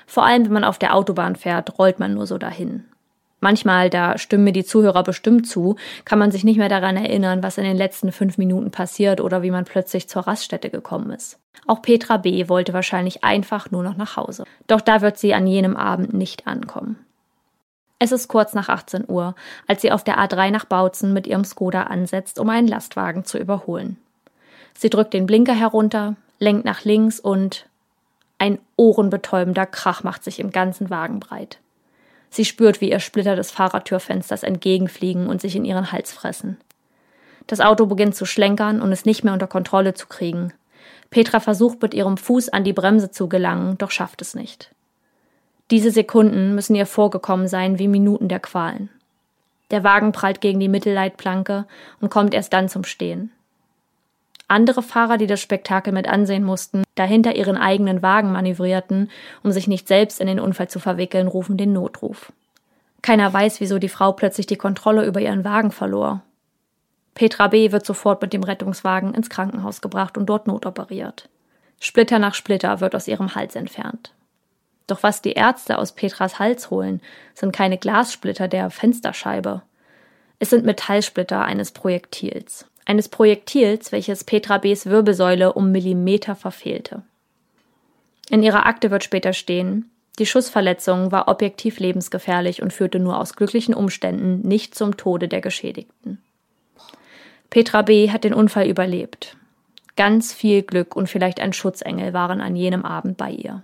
Vor 0.07 0.25
allem, 0.25 0.45
wenn 0.45 0.53
man 0.53 0.65
auf 0.65 0.79
der 0.79 0.95
Autobahn 0.95 1.37
fährt, 1.37 1.79
rollt 1.79 1.99
man 1.99 2.15
nur 2.15 2.27
so 2.27 2.39
dahin. 2.39 2.85
Manchmal, 3.41 3.91
da 3.91 4.17
stimmen 4.17 4.45
mir 4.45 4.53
die 4.53 4.65
Zuhörer 4.65 5.03
bestimmt 5.03 5.47
zu, 5.47 5.77
kann 6.07 6.19
man 6.19 6.31
sich 6.31 6.45
nicht 6.45 6.57
mehr 6.57 6.71
daran 6.71 6.97
erinnern, 6.97 7.43
was 7.43 7.59
in 7.59 7.65
den 7.65 7.77
letzten 7.77 8.11
fünf 8.11 8.39
Minuten 8.39 8.71
passiert 8.71 9.21
oder 9.21 9.43
wie 9.43 9.51
man 9.51 9.67
plötzlich 9.67 10.09
zur 10.09 10.27
Raststätte 10.27 10.71
gekommen 10.71 11.11
ist. 11.11 11.39
Auch 11.67 11.83
Petra 11.83 12.17
B. 12.17 12.49
wollte 12.49 12.73
wahrscheinlich 12.73 13.23
einfach 13.23 13.71
nur 13.71 13.83
noch 13.83 13.97
nach 13.97 14.17
Hause. 14.17 14.45
Doch 14.67 14.81
da 14.81 15.03
wird 15.03 15.19
sie 15.19 15.35
an 15.35 15.47
jenem 15.47 15.77
Abend 15.77 16.15
nicht 16.15 16.47
ankommen. 16.47 16.99
Es 17.99 18.13
ist 18.13 18.29
kurz 18.29 18.55
nach 18.55 18.69
18 18.69 19.05
Uhr, 19.09 19.35
als 19.67 19.83
sie 19.83 19.93
auf 19.93 20.05
der 20.05 20.19
A3 20.19 20.51
nach 20.51 20.65
Bautzen 20.65 21.13
mit 21.13 21.27
ihrem 21.27 21.45
Skoda 21.45 21.85
ansetzt, 21.85 22.39
um 22.39 22.49
einen 22.49 22.69
Lastwagen 22.69 23.25
zu 23.25 23.39
überholen. 23.39 23.99
Sie 24.77 24.91
drückt 24.91 25.13
den 25.13 25.27
Blinker 25.27 25.55
herunter, 25.55 26.17
lenkt 26.39 26.65
nach 26.65 26.85
links 26.85 27.21
und 27.21 27.67
ein 28.45 28.59
ohrenbetäubender 28.77 29.65
Krach 29.65 30.03
macht 30.03 30.23
sich 30.23 30.39
im 30.39 30.51
ganzen 30.51 30.91
Wagen 30.91 31.19
breit. 31.19 31.61
Sie 32.29 32.45
spürt, 32.45 32.83
wie 32.83 32.91
ihr 32.91 33.01
Splitter 33.01 33.37
des 33.37 33.51
Fahrertürfensters 33.51 34.43
entgegenfliegen 34.43 35.29
und 35.29 35.41
sich 35.41 35.57
in 35.57 35.65
ihren 35.65 35.93
Hals 35.93 36.13
fressen. 36.13 36.59
Das 37.47 37.61
Auto 37.61 37.87
beginnt 37.87 38.15
zu 38.15 38.27
schlenkern 38.27 38.83
und 38.83 38.93
es 38.93 39.07
nicht 39.07 39.25
mehr 39.25 39.33
unter 39.33 39.47
Kontrolle 39.47 39.95
zu 39.95 40.09
kriegen. 40.09 40.53
Petra 41.09 41.41
versucht 41.41 41.81
mit 41.81 41.95
ihrem 41.95 42.19
Fuß 42.19 42.51
an 42.51 42.65
die 42.65 42.75
Bremse 42.75 43.11
zu 43.11 43.31
gelangen, 43.31 43.79
doch 43.79 43.91
schafft 43.91 44.21
es 44.21 44.35
nicht. 44.35 44.75
Diese 45.71 45.91
Sekunden 45.91 46.55
müssen 46.55 46.75
ihr 46.75 46.85
vorgekommen 46.85 47.49
sein 47.49 47.79
wie 47.79 47.89
Minuten 47.89 48.29
der 48.29 48.41
Qualen. 48.41 48.91
Der 49.71 49.85
Wagen 49.85 50.13
prallt 50.13 50.43
gegen 50.43 50.61
die 50.61 50.69
Mittelleitplanke 50.69 51.65
und 51.99 52.11
kommt 52.11 52.35
erst 52.35 52.53
dann 52.53 52.69
zum 52.69 52.85
Stehen. 52.85 53.33
Andere 54.47 54.83
Fahrer, 54.83 55.17
die 55.17 55.27
das 55.27 55.41
Spektakel 55.41 55.93
mit 55.93 56.07
ansehen 56.07 56.45
mussten, 56.45 56.85
dahinter 56.97 57.35
ihren 57.35 57.57
eigenen 57.57 58.03
Wagen 58.03 58.33
manövrierten, 58.33 59.11
um 59.43 59.53
sich 59.53 59.69
nicht 59.69 59.89
selbst 59.89 60.21
in 60.21 60.27
den 60.27 60.41
Unfall 60.41 60.69
zu 60.69 60.79
verwickeln, 60.79 61.29
rufen 61.29 61.57
den 61.57 61.73
Notruf. 61.73 62.33
Keiner 63.01 63.33
weiß, 63.33 63.61
wieso 63.61 63.79
die 63.79 63.89
Frau 63.89 64.13
plötzlich 64.13 64.47
die 64.47 64.57
Kontrolle 64.57 65.07
über 65.07 65.21
ihren 65.21 65.45
Wagen 65.45 65.71
verlor. 65.71 66.23
Petra 67.15 67.49
B. 67.49 67.73
wird 67.73 67.87
sofort 67.87 68.21
mit 68.21 68.33
dem 68.33 68.43
Rettungswagen 68.43 69.15
ins 69.15 69.31
Krankenhaus 69.31 69.81
gebracht 69.81 70.19
und 70.19 70.27
dort 70.27 70.47
notoperiert. 70.47 71.29
Splitter 71.81 72.19
nach 72.19 72.35
Splitter 72.35 72.81
wird 72.81 72.95
aus 72.95 73.09
ihrem 73.09 73.35
Hals 73.35 73.57
entfernt. 73.57 74.13
Doch 74.87 75.03
was 75.03 75.23
die 75.23 75.33
Ärzte 75.33 75.79
aus 75.79 75.93
Petras 75.93 76.39
Hals 76.39 76.71
holen, 76.71 77.01
sind 77.35 77.53
keine 77.53 77.79
Glassplitter 77.79 78.49
der 78.49 78.69
Fensterscheibe. 78.71 79.63
Es 80.39 80.51
sind 80.51 80.67
Metallsplitter 80.67 81.43
eines 81.43 81.73
Projektils 81.73 82.67
eines 82.85 83.09
Projektils, 83.09 83.93
welches 83.93 84.25
Petra 84.25 84.59
B.s 84.59 84.87
Wirbelsäule 84.87 85.53
um 85.53 85.73
Millimeter 85.73 86.35
verfehlte. 86.35 87.03
In 88.31 88.43
ihrer 88.43 88.67
Akte 88.67 88.91
wird 88.91 89.05
später 89.05 89.33
stehen, 89.33 89.91
die 90.19 90.27
Schussverletzung 90.27 91.11
war 91.11 91.29
objektiv 91.29 91.81
lebensgefährlich 91.81 92.63
und 92.63 92.73
führte 92.73 93.01
nur 93.01 93.19
aus 93.19 93.35
glücklichen 93.35 93.75
Umständen 93.75 94.47
nicht 94.47 94.75
zum 94.75 94.97
Tode 94.97 95.29
der 95.29 95.41
Geschädigten. 95.41 96.23
Petra 97.51 97.83
B. 97.83 98.11
hat 98.11 98.25
den 98.25 98.35
Unfall 98.35 98.69
überlebt. 98.69 99.37
Ganz 99.97 100.33
viel 100.33 100.63
Glück 100.63 100.97
und 100.97 101.09
vielleicht 101.09 101.41
ein 101.41 101.53
Schutzengel 101.53 102.13
waren 102.13 102.41
an 102.41 102.57
jenem 102.57 102.85
Abend 102.85 103.17
bei 103.17 103.31
ihr. 103.31 103.63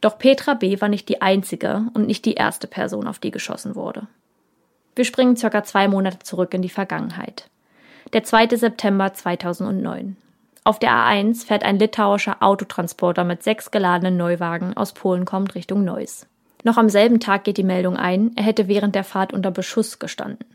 Doch 0.00 0.18
Petra 0.18 0.54
B. 0.54 0.80
war 0.80 0.88
nicht 0.88 1.08
die 1.08 1.22
einzige 1.22 1.86
und 1.94 2.06
nicht 2.06 2.26
die 2.26 2.34
erste 2.34 2.66
Person, 2.66 3.06
auf 3.06 3.18
die 3.18 3.30
geschossen 3.30 3.74
wurde. 3.74 4.06
Wir 4.94 5.04
springen 5.04 5.36
circa 5.36 5.64
zwei 5.64 5.88
Monate 5.88 6.18
zurück 6.20 6.52
in 6.52 6.62
die 6.62 6.68
Vergangenheit 6.68 7.48
der 8.12 8.24
2. 8.24 8.48
September 8.56 9.12
2009. 9.12 10.16
Auf 10.64 10.78
der 10.78 10.90
A1 10.92 11.46
fährt 11.46 11.62
ein 11.62 11.78
litauischer 11.78 12.42
Autotransporter 12.42 13.24
mit 13.24 13.42
sechs 13.42 13.70
geladenen 13.70 14.16
Neuwagen 14.16 14.76
aus 14.76 14.94
Polen 14.94 15.24
kommt 15.24 15.54
Richtung 15.54 15.84
Neuss. 15.84 16.26
Noch 16.62 16.78
am 16.78 16.88
selben 16.88 17.20
Tag 17.20 17.44
geht 17.44 17.58
die 17.58 17.62
Meldung 17.62 17.96
ein, 17.96 18.32
er 18.36 18.44
hätte 18.44 18.68
während 18.68 18.94
der 18.94 19.04
Fahrt 19.04 19.34
unter 19.34 19.50
Beschuss 19.50 19.98
gestanden. 19.98 20.46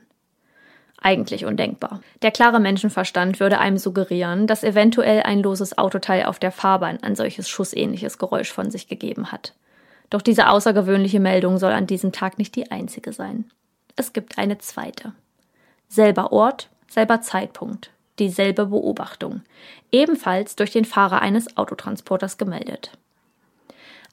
Eigentlich 1.01 1.45
undenkbar. 1.45 2.01
Der 2.23 2.31
klare 2.31 2.59
Menschenverstand 2.59 3.39
würde 3.39 3.59
einem 3.59 3.77
suggerieren, 3.77 4.47
dass 4.47 4.63
eventuell 4.63 5.21
ein 5.23 5.41
loses 5.41 5.77
Autoteil 5.77 6.25
auf 6.25 6.39
der 6.39 6.51
Fahrbahn 6.51 7.01
ein 7.03 7.15
solches 7.15 7.47
schussähnliches 7.47 8.17
Geräusch 8.17 8.51
von 8.51 8.69
sich 8.71 8.88
gegeben 8.88 9.31
hat. 9.31 9.53
Doch 10.09 10.21
diese 10.21 10.49
außergewöhnliche 10.49 11.19
Meldung 11.19 11.57
soll 11.57 11.71
an 11.71 11.88
diesem 11.88 12.12
Tag 12.12 12.38
nicht 12.38 12.55
die 12.55 12.71
einzige 12.71 13.13
sein. 13.13 13.45
Es 13.95 14.12
gibt 14.12 14.38
eine 14.38 14.57
zweite. 14.57 15.13
Selber 15.88 16.31
Ort, 16.33 16.69
selber 16.89 17.21
Zeitpunkt, 17.21 17.91
dieselbe 18.19 18.65
Beobachtung, 18.67 19.41
ebenfalls 19.91 20.56
durch 20.56 20.71
den 20.71 20.86
Fahrer 20.86 21.21
eines 21.21 21.58
Autotransporters 21.58 22.38
gemeldet. 22.38 22.91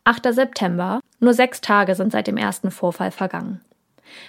8. 0.04 0.32
September, 0.32 1.00
nur 1.18 1.34
sechs 1.34 1.60
Tage 1.60 1.94
sind 1.94 2.12
seit 2.12 2.28
dem 2.28 2.36
ersten 2.36 2.70
Vorfall 2.70 3.10
vergangen. 3.10 3.60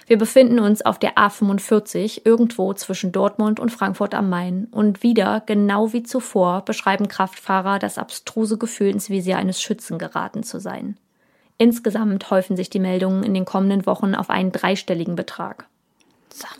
Wir 0.06 0.18
befinden 0.18 0.58
uns 0.58 0.84
auf 0.84 0.98
der 0.98 1.16
A45 1.16 2.22
irgendwo 2.24 2.72
zwischen 2.74 3.12
Dortmund 3.12 3.60
und 3.60 3.70
Frankfurt 3.70 4.14
am 4.14 4.28
Main 4.28 4.66
und 4.70 5.02
wieder, 5.02 5.42
genau 5.46 5.92
wie 5.92 6.02
zuvor, 6.02 6.64
beschreiben 6.64 7.08
Kraftfahrer 7.08 7.78
das 7.78 7.96
abstruse 7.96 8.58
Gefühl, 8.58 8.88
ins 8.88 9.08
Visier 9.10 9.38
eines 9.38 9.62
Schützen 9.62 9.98
geraten 9.98 10.42
zu 10.42 10.58
sein. 10.58 10.96
Insgesamt 11.58 12.30
häufen 12.30 12.56
sich 12.56 12.70
die 12.70 12.80
Meldungen 12.80 13.22
in 13.22 13.34
den 13.34 13.44
kommenden 13.44 13.86
Wochen 13.86 14.14
auf 14.14 14.30
einen 14.30 14.52
dreistelligen 14.52 15.16
Betrag. 15.16 15.66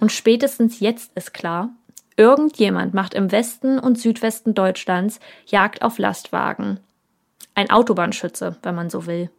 Und 0.00 0.12
spätestens 0.12 0.80
jetzt 0.80 1.12
ist 1.14 1.32
klar, 1.32 1.70
irgendjemand 2.18 2.92
macht 2.92 3.14
im 3.14 3.32
Westen 3.32 3.78
und 3.78 3.98
Südwesten 3.98 4.52
Deutschlands 4.52 5.20
Jagd 5.46 5.82
auf 5.82 5.98
Lastwagen. 5.98 6.80
Ein 7.54 7.70
Autobahnschütze, 7.70 8.56
wenn 8.62 8.74
man 8.74 8.90
so 8.90 9.06
will. 9.06 9.30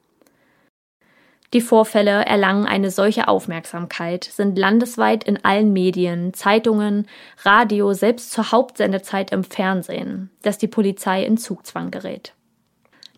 Die 1.53 1.61
Vorfälle 1.61 2.25
erlangen 2.25 2.65
eine 2.65 2.91
solche 2.91 3.27
Aufmerksamkeit, 3.27 4.23
sind 4.23 4.57
landesweit 4.57 5.23
in 5.23 5.43
allen 5.43 5.73
Medien, 5.73 6.33
Zeitungen, 6.33 7.07
Radio, 7.43 7.93
selbst 7.93 8.31
zur 8.31 8.51
Hauptsendezeit 8.51 9.31
im 9.31 9.43
Fernsehen, 9.43 10.29
dass 10.43 10.59
die 10.59 10.67
Polizei 10.67 11.23
in 11.23 11.37
Zugzwang 11.37 11.89
gerät. 11.89 12.33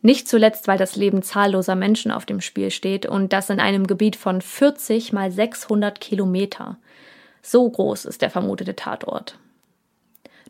Nicht 0.02 0.30
zuletzt, 0.30 0.68
weil 0.68 0.78
das 0.78 0.96
Leben 0.96 1.22
zahlloser 1.22 1.76
Menschen 1.76 2.12
auf 2.12 2.26
dem 2.26 2.42
Spiel 2.42 2.72
steht 2.72 3.06
und 3.06 3.34
das 3.34 3.50
in 3.50 3.60
einem 3.60 3.86
Gebiet 3.86 4.16
von 4.16 4.42
40 4.42 5.14
mal 5.14 5.30
600 5.30 6.00
Kilometer. 6.00 6.78
So 7.42 7.70
groß 7.70 8.06
ist 8.06 8.22
der 8.22 8.30
vermutete 8.30 8.76
Tatort. 8.76 9.38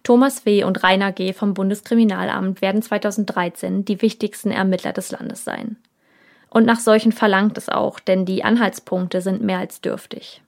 Thomas 0.04 0.46
W. 0.46 0.64
und 0.64 0.84
Rainer 0.84 1.12
G. 1.12 1.34
vom 1.34 1.54
Bundeskriminalamt 1.54 2.62
werden 2.62 2.82
2013 2.82 3.86
die 3.86 4.02
wichtigsten 4.02 4.52
Ermittler 4.52 4.94
des 4.94 5.12
Landes 5.12 5.44
sein. 5.44 5.78
Und 6.50 6.66
nach 6.66 6.80
solchen 6.80 7.12
verlangt 7.12 7.58
es 7.58 7.70
auch, 7.70 8.00
denn 8.00 8.26
die 8.26 8.44
Anhaltspunkte 8.44 9.22
sind 9.22 9.42
mehr 9.42 9.60
als 9.60 9.82
dürftig. 9.82 10.42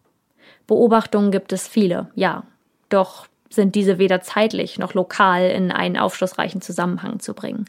Beobachtungen 0.68 1.32
gibt 1.32 1.54
es 1.54 1.68
viele, 1.68 2.10
ja, 2.16 2.44
doch 2.89 3.28
sind 3.50 3.76
diese 3.76 4.00
weder 4.00 4.22
zeitlich 4.22 4.80
noch 4.80 4.96
lokal 4.96 5.50
in 5.50 5.72
einen 5.72 5.98
aufschlussreichen 5.98 6.62
Zusammenhang 6.62 7.20
zu 7.20 7.34
bringen. 7.34 7.66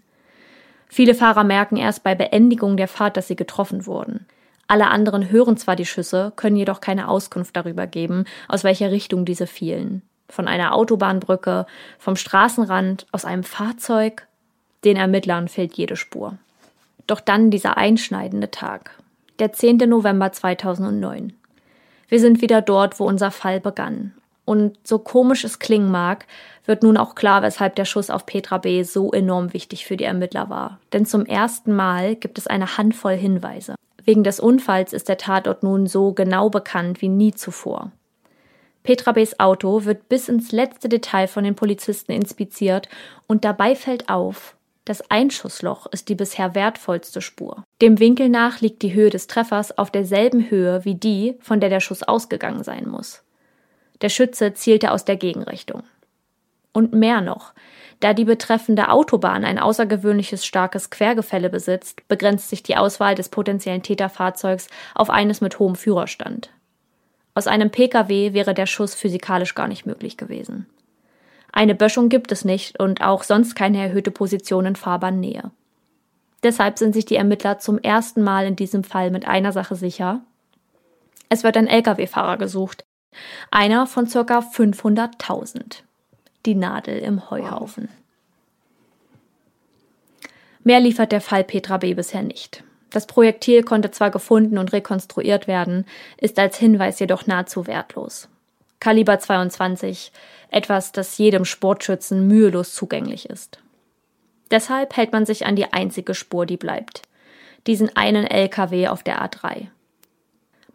Viele 0.88 1.14
Fahrer 1.14 1.44
merken 1.44 1.77
erst 1.77 2.03
bei 2.03 2.14
Beendigung 2.14 2.77
der 2.77 2.88
Fahrt, 2.88 3.16
dass 3.16 3.29
sie 3.29 3.37
getroffen 3.37 3.87
wurden. 3.87 4.27
Alle 4.66 4.88
anderen 4.88 5.31
hören 5.31 5.57
zwar 5.57 5.77
die 5.77 5.87
Schüsse, 5.87 6.33
können 6.37 6.57
jedoch 6.57 6.81
keine 6.81 7.09
Auskunft 7.09 7.55
darüber 7.55 7.87
geben, 7.87 8.25
aus 8.49 8.64
welcher 8.64 8.90
Richtung 8.90 9.25
diese 9.25 9.47
fielen. 9.47 10.03
Von 10.35 10.49
einer 10.49 10.75
Autobahnbrücke, 10.75 11.64
vom 11.97 12.16
Straßenrand, 12.16 13.07
aus 13.12 13.25
einem 13.25 13.44
Fahrzeug. 13.44 14.27
Den 14.83 14.97
Ermittlern 14.97 15.47
fehlt 15.47 15.75
jede 15.75 15.94
Spur. 15.94 16.37
Doch 17.07 17.20
dann 17.20 17.53
dieser 17.53 17.77
einschneidende 17.77 18.51
Tag. 18.51 18.99
Der 19.38 19.53
10. 19.53 19.77
November 19.88 20.33
2009. 20.33 21.35
Wir 22.09 22.18
sind 22.18 22.42
wieder 22.42 22.62
dort, 22.62 22.99
wo 22.99 23.07
unser 23.07 23.31
Fall 23.31 23.61
begann. 23.61 24.12
Und 24.44 24.77
so 24.83 24.99
komisch 24.99 25.44
es 25.44 25.61
klingen 25.61 25.92
mag, 25.92 26.27
wird 26.66 26.83
nun 26.83 26.97
auch 26.97 27.14
klar, 27.14 27.42
weshalb 27.42 27.77
der 27.77 27.85
Schuss 27.85 28.11
auf 28.11 28.27
Petra 28.27 28.59
B. 28.59 28.83
so 28.83 29.12
enorm 29.12 29.53
wichtig 29.53 29.87
für 29.87 29.97
die 29.97 30.03
Ermittler 30.03 30.51
war. 30.51 30.81
Denn 30.92 31.07
zum 31.07 31.27
ersten 31.27 31.77
Mal 31.77 32.16
gibt 32.16 32.38
es 32.38 32.49
eine 32.49 32.77
Handvoll 32.77 33.14
Hinweise. 33.14 33.77
Wegen 34.05 34.25
des 34.25 34.40
Unfalls 34.40 34.92
ist 34.92 35.09
der 35.09 35.16
Tatort 35.16 35.62
nun 35.62 35.87
so 35.87 36.12
genau 36.12 36.51
bekannt 36.51 37.03
wie 37.03 37.09
nie 37.09 37.33
zuvor. 37.33 37.92
Petra 38.85 39.12
B.s 39.12 39.40
Auto 39.40 39.87
wird 39.87 40.11
bis 40.11 40.29
ins 40.29 40.53
letzte 40.53 40.90
Detail 40.90 41.27
von 41.27 41.42
den 41.42 41.57
Polizisten 41.57 42.12
inspiziert 42.12 42.88
und 43.27 43.44
dabei 43.44 43.75
fällt 43.75 44.11
auf, 44.11 44.57
das 44.85 45.11
Einschussloch 45.11 45.87
ist 45.87 46.11
die 46.11 46.14
bisher 46.14 46.55
wertvollste 46.55 47.23
Spur. 47.23 47.64
Dem 47.81 47.99
Winkel 47.99 48.29
nach 48.29 48.61
liegt 48.61 48.83
die 48.83 48.92
Höhe 48.92 49.09
des 49.09 49.27
Treffers 49.27 49.79
auf 49.79 49.90
derselben 49.90 50.51
Höhe 50.51 50.85
wie 50.85 50.94
die, 50.94 51.37
von 51.40 51.61
der 51.61 51.70
der 51.70 51.81
Schuss 51.81 52.03
ausgegangen 52.03 52.62
sein 52.62 52.87
muss. 52.87 53.23
Der 54.03 54.11
Schütze 54.11 54.53
zielte 54.53 54.90
aus 54.92 55.07
der 55.07 55.16
Gegenrichtung. 55.16 55.85
Und 56.75 56.92
mehr 56.92 57.23
noch, 57.23 57.55
da 58.01 58.12
die 58.12 58.27
betreffende 58.27 58.90
Autobahn 58.90 59.47
ein 59.47 59.59
außergewöhnliches 59.59 60.44
starkes 60.44 60.90
Quergefälle 60.90 61.49
besitzt, 61.49 62.07
begrenzt 62.09 62.51
sich 62.51 62.62
die 62.62 62.77
Auswahl 62.77 63.14
des 63.14 63.31
potenziellen 63.31 63.83
Täterfahrzeugs 63.83 64.66
auf 64.94 65.09
eines 65.09 65.40
mit 65.40 65.59
hohem 65.59 65.77
Führerstand. 65.77 66.51
Aus 67.35 67.47
einem 67.47 67.70
Pkw 67.70 68.33
wäre 68.33 68.55
der 68.55 68.66
Schuss 68.66 68.94
physikalisch 68.94 69.55
gar 69.55 69.68
nicht 69.68 69.87
möglich 69.87 70.16
gewesen. 70.16 70.66
Eine 71.53 71.75
Böschung 71.75 72.09
gibt 72.09 72.33
es 72.33 72.44
nicht 72.44 72.81
und 72.81 73.01
auch 73.03 73.23
sonst 73.23 73.55
keine 73.55 73.83
erhöhte 73.83 74.11
Position 74.11 74.66
in 74.66 74.77
Fahrbahnnähe. 74.77 75.51
Deshalb 76.42 76.79
sind 76.79 76.92
sich 76.92 77.07
die 77.07 77.16
Ermittler 77.16 77.59
zum 77.59 77.79
ersten 77.79 78.23
Mal 78.23 78.47
in 78.47 78.57
diesem 78.57 78.85
Fall 78.85 79.11
mit 79.11 79.27
einer 79.27 79.53
Sache 79.53 79.77
sicher. 79.77 80.20
Es 81.29 81.42
wird 81.42 81.57
ein 81.57 81.66
Lkw-Fahrer 81.66 82.37
gesucht. 82.37 82.85
Einer 83.51 83.87
von 83.87 84.07
circa 84.07 84.40
500.000. 84.40 85.83
Die 86.44 86.55
Nadel 86.55 86.99
im 86.99 87.31
Heuhaufen. 87.31 87.88
Mehr 90.62 90.81
liefert 90.81 91.12
der 91.12 91.20
Fall 91.20 91.44
Petra 91.44 91.79
B. 91.79 91.94
bisher 91.94 92.23
nicht. 92.23 92.64
Das 92.94 93.07
Projektil 93.07 93.64
konnte 93.64 93.90
zwar 93.90 94.12
gefunden 94.12 94.57
und 94.57 94.72
rekonstruiert 94.72 95.48
werden, 95.48 95.85
ist 96.16 96.38
als 96.38 96.57
Hinweis 96.59 97.00
jedoch 97.00 97.26
nahezu 97.26 97.66
wertlos. 97.66 98.28
Kaliber 98.78 99.18
22, 99.18 100.12
etwas, 100.48 100.92
das 100.92 101.18
jedem 101.18 101.44
Sportschützen 101.44 102.28
mühelos 102.28 102.72
zugänglich 102.72 103.28
ist. 103.28 103.59
Deshalb 104.52 104.96
hält 104.96 105.11
man 105.11 105.26
sich 105.26 105.44
an 105.44 105.57
die 105.57 105.72
einzige 105.72 106.14
Spur, 106.14 106.46
die 106.46 106.57
bleibt. 106.57 107.02
Diesen 107.66 107.96
einen 107.96 108.28
LKW 108.28 108.87
auf 108.87 109.02
der 109.02 109.20
A3. 109.20 109.66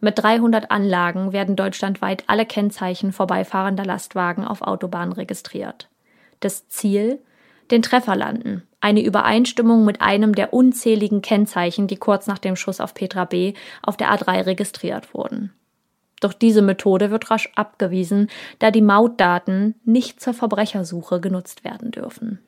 Mit 0.00 0.18
300 0.18 0.70
Anlagen 0.70 1.32
werden 1.32 1.56
deutschlandweit 1.56 2.24
alle 2.26 2.44
Kennzeichen 2.44 3.14
vorbeifahrender 3.14 3.86
Lastwagen 3.86 4.44
auf 4.44 4.60
Autobahnen 4.60 5.14
registriert. 5.14 5.88
Das 6.40 6.68
Ziel? 6.68 7.18
Den 7.70 7.82
Treffer 7.82 8.16
landen. 8.16 8.62
Eine 8.80 9.02
Übereinstimmung 9.02 9.84
mit 9.84 10.00
einem 10.00 10.34
der 10.34 10.52
unzähligen 10.52 11.22
Kennzeichen, 11.22 11.86
die 11.86 11.96
kurz 11.96 12.26
nach 12.26 12.38
dem 12.38 12.56
Schuss 12.56 12.80
auf 12.80 12.94
Petra 12.94 13.24
B. 13.26 13.54
auf 13.82 13.96
der 13.96 14.10
A3 14.10 14.46
registriert 14.46 15.14
wurden. 15.14 15.52
Doch 16.20 16.32
diese 16.32 16.62
Methode 16.62 17.10
wird 17.10 17.30
rasch 17.30 17.50
abgewiesen, 17.54 18.28
da 18.58 18.70
die 18.70 18.82
Mautdaten 18.82 19.74
nicht 19.84 20.20
zur 20.20 20.34
Verbrechersuche 20.34 21.20
genutzt 21.20 21.64
werden 21.64 21.90
dürfen. 21.90 22.40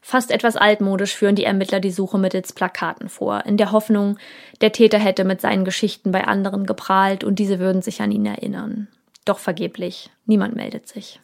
Fast 0.00 0.30
etwas 0.30 0.56
altmodisch 0.56 1.14
führen 1.14 1.34
die 1.34 1.44
Ermittler 1.44 1.80
die 1.80 1.90
Suche 1.90 2.18
mittels 2.18 2.52
Plakaten 2.52 3.08
vor, 3.08 3.46
in 3.46 3.56
der 3.56 3.72
Hoffnung, 3.72 4.18
der 4.60 4.70
Täter 4.70 4.98
hätte 4.98 5.24
mit 5.24 5.40
seinen 5.40 5.64
Geschichten 5.64 6.12
bei 6.12 6.24
anderen 6.24 6.66
geprahlt 6.66 7.24
und 7.24 7.38
diese 7.38 7.58
würden 7.58 7.80
sich 7.80 8.02
an 8.02 8.12
ihn 8.12 8.26
erinnern. 8.26 8.88
Doch 9.24 9.38
vergeblich, 9.38 10.10
niemand 10.26 10.54
meldet 10.54 10.86
sich. 10.86 11.20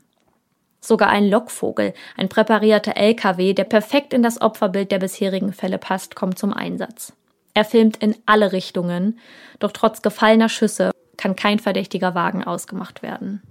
Sogar 0.81 1.11
ein 1.11 1.29
Lockvogel, 1.29 1.95
ein 2.16 2.29
präparierter 2.29 2.97
LKW, 2.97 3.53
der 3.53 3.64
perfekt 3.64 4.12
in 4.12 4.23
das 4.23 4.40
Opferbild 4.40 4.90
der 4.90 4.99
bisherigen 4.99 5.53
Fälle 5.53 5.79
passt, 5.79 6.16
kommt 6.16 6.38
zum 6.38 6.53
Einsatz. 6.53 7.12
Er 7.53 7.64
filmt 7.64 7.99
in 7.99 8.16
alle 8.27 8.53
Richtungen, 8.53 9.19
doch 9.59 9.73
trotz 9.73 10.03
gefallener 10.03 10.49
Schüsse 10.49 10.93
kann 11.16 11.37
kein 11.37 11.59
verdächtiger 11.59 12.14
Wagen 12.14 12.45
ausgemacht 12.45 13.03
werden. 13.03 13.43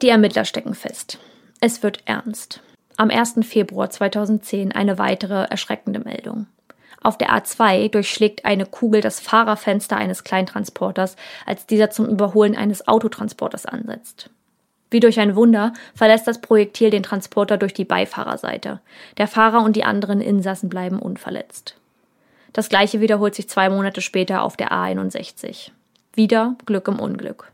Die 0.00 0.08
Ermittler 0.08 0.44
stecken 0.44 0.74
fest. 0.74 1.18
Es 1.60 1.82
wird 1.82 2.00
ernst 2.06 2.62
am 2.96 3.10
1. 3.10 3.34
Februar 3.42 3.90
2010 3.90 4.72
eine 4.72 4.98
weitere 4.98 5.44
erschreckende 5.44 6.00
Meldung. 6.00 6.46
Auf 7.02 7.18
der 7.18 7.30
A2 7.30 7.90
durchschlägt 7.90 8.44
eine 8.44 8.66
Kugel 8.66 9.00
das 9.00 9.20
Fahrerfenster 9.20 9.96
eines 9.96 10.24
Kleintransporters, 10.24 11.16
als 11.44 11.66
dieser 11.66 11.90
zum 11.90 12.06
Überholen 12.06 12.56
eines 12.56 12.88
Autotransporters 12.88 13.66
ansetzt. 13.66 14.30
Wie 14.90 15.00
durch 15.00 15.18
ein 15.18 15.34
Wunder 15.34 15.72
verlässt 15.94 16.26
das 16.26 16.40
Projektil 16.40 16.90
den 16.90 17.02
Transporter 17.02 17.56
durch 17.56 17.74
die 17.74 17.84
Beifahrerseite. 17.84 18.80
Der 19.18 19.26
Fahrer 19.26 19.62
und 19.62 19.76
die 19.76 19.84
anderen 19.84 20.20
Insassen 20.20 20.68
bleiben 20.68 21.00
unverletzt. 21.00 21.76
Das 22.52 22.68
gleiche 22.68 23.00
wiederholt 23.00 23.34
sich 23.34 23.48
zwei 23.48 23.68
Monate 23.68 24.00
später 24.00 24.42
auf 24.42 24.56
der 24.56 24.72
A61. 24.72 25.70
Wieder 26.14 26.56
Glück 26.64 26.88
im 26.88 26.98
Unglück. 26.98 27.52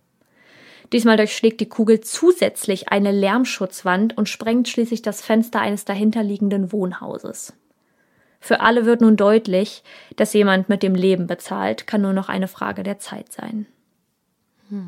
Diesmal 0.92 1.16
durchschlägt 1.16 1.60
die 1.60 1.68
Kugel 1.68 2.02
zusätzlich 2.02 2.90
eine 2.90 3.12
Lärmschutzwand 3.12 4.16
und 4.16 4.28
sprengt 4.28 4.68
schließlich 4.68 5.00
das 5.00 5.22
Fenster 5.22 5.60
eines 5.60 5.86
dahinterliegenden 5.86 6.70
Wohnhauses. 6.70 7.54
Für 8.40 8.60
alle 8.60 8.84
wird 8.84 9.00
nun 9.00 9.16
deutlich, 9.16 9.82
dass 10.16 10.34
jemand 10.34 10.68
mit 10.68 10.82
dem 10.82 10.94
Leben 10.94 11.26
bezahlt, 11.26 11.86
kann 11.86 12.02
nur 12.02 12.12
noch 12.12 12.28
eine 12.28 12.48
Frage 12.48 12.82
der 12.82 12.98
Zeit 12.98 13.32
sein. 13.32 13.66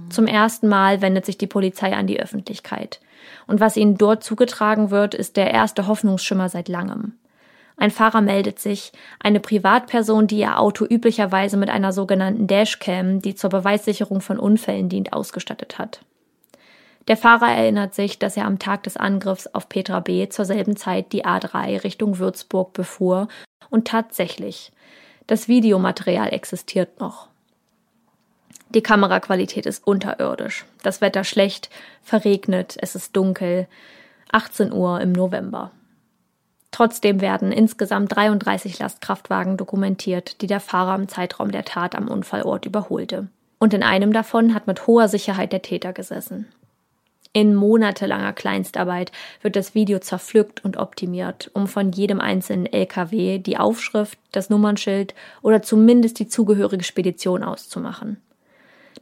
Zum 0.09 0.27
ersten 0.27 0.69
Mal 0.69 1.03
wendet 1.03 1.27
sich 1.27 1.37
die 1.37 1.47
Polizei 1.47 1.95
an 1.95 2.07
die 2.07 2.21
Öffentlichkeit. 2.21 3.01
Und 3.47 3.61
was 3.61 3.77
ihnen 3.77 3.99
dort 3.99 4.25
zugetragen 4.25 4.91
wird, 4.91 5.15
ist 5.15 5.37
der 5.37 5.51
erste 5.51 5.87
Hoffnungsschimmer 5.87 6.49
seit 6.49 6.69
langem. 6.69 7.15
Ein 7.77 7.91
Fahrer 7.91 8.21
meldet 8.21 8.61
sich, 8.61 8.93
eine 9.19 9.41
Privatperson, 9.41 10.27
die 10.27 10.39
ihr 10.39 10.59
Auto 10.59 10.87
üblicherweise 10.89 11.57
mit 11.57 11.69
einer 11.69 11.93
sogenannten 11.93 12.47
Dashcam, 12.47 13.21
die 13.21 13.35
zur 13.35 13.51
Beweissicherung 13.51 14.21
von 14.21 14.39
Unfällen 14.39 14.89
dient, 14.89 15.13
ausgestattet 15.13 15.79
hat. 15.79 16.01
Der 17.09 17.17
Fahrer 17.17 17.49
erinnert 17.49 17.95
sich, 17.95 18.19
dass 18.19 18.37
er 18.37 18.47
am 18.47 18.59
Tag 18.59 18.85
des 18.85 18.97
Angriffs 18.97 19.47
auf 19.49 19.69
Petra 19.69 20.01
B. 20.01 20.29
zur 20.29 20.45
selben 20.47 20.77
Zeit 20.77 21.13
die 21.13 21.27
A3 21.27 21.85
Richtung 21.85 22.19
Würzburg 22.19 22.73
befuhr 22.73 23.29
und 23.69 23.89
tatsächlich, 23.89 24.73
das 25.27 25.49
Videomaterial 25.49 26.33
existiert 26.33 27.01
noch. 27.01 27.29
Die 28.75 28.83
Kameraqualität 28.83 29.67
ist 29.67 29.87
unterirdisch, 29.87 30.65
das 30.83 31.01
Wetter 31.01 31.23
schlecht, 31.23 31.71
verregnet, 32.03 32.77
es 32.81 32.97
ist 32.97 33.15
dunkel, 33.15 33.69
18 34.33 34.73
Uhr 34.73 35.01
im 35.01 35.13
November. 35.13 35.71
Trotzdem 36.73 37.21
werden 37.21 37.53
insgesamt 37.53 38.17
33 38.17 38.81
Lastkraftwagen 38.81 39.57
dokumentiert, 39.57 40.41
die 40.43 40.49
der 40.49 40.59
Fahrer 40.59 40.97
im 40.97 41.07
Zeitraum 41.07 41.53
der 41.53 41.65
Tat 41.65 41.95
am 41.95 42.09
Unfallort 42.09 42.67
überholte. 42.67 43.29
Und 43.61 43.75
in 43.75 43.85
einem 43.85 44.13
davon 44.13 44.55
hat 44.55 44.67
mit 44.67 44.89
hoher 44.89 45.07
Sicherheit 45.07 45.53
der 45.53 45.63
Täter 45.63 45.93
gesessen. 45.93 46.49
In 47.33 47.55
monatelanger 47.55 48.33
Kleinstarbeit 48.33 49.13
wird 49.41 49.55
das 49.55 49.77
Video 49.77 50.01
zerpflückt 50.01 50.65
und 50.65 50.77
optimiert, 50.77 51.49
um 51.55 51.69
von 51.69 51.93
jedem 51.93 52.21
einzelnen 52.21 52.67
LKW 52.67 53.39
die 53.39 53.57
Aufschrift, 53.57 54.19
das 54.33 54.51
Nummernschild 54.51 55.15
oder 55.43 55.63
zumindest 55.63 56.19
die 56.19 56.27
zugehörige 56.27 56.85
Spedition 56.85 57.45
auszumachen. 57.45 58.21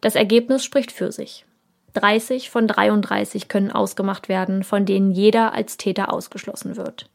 Das 0.03 0.17
Ergebnis 0.17 0.65
spricht 0.65 0.93
für 0.93 1.13
sich. 1.13 1.47
30 1.95 2.51
von 2.51 2.67
33 2.67 3.49
können 3.49 3.71
ausgemacht 3.71 4.29
werden, 4.29 4.65
von 4.65 4.85
denen 4.85 5.13
jeder 5.13 5.55
als 5.55 5.77
Täter 5.77 6.13
ausgeschlossen 6.13 6.77
wird. 6.77 7.09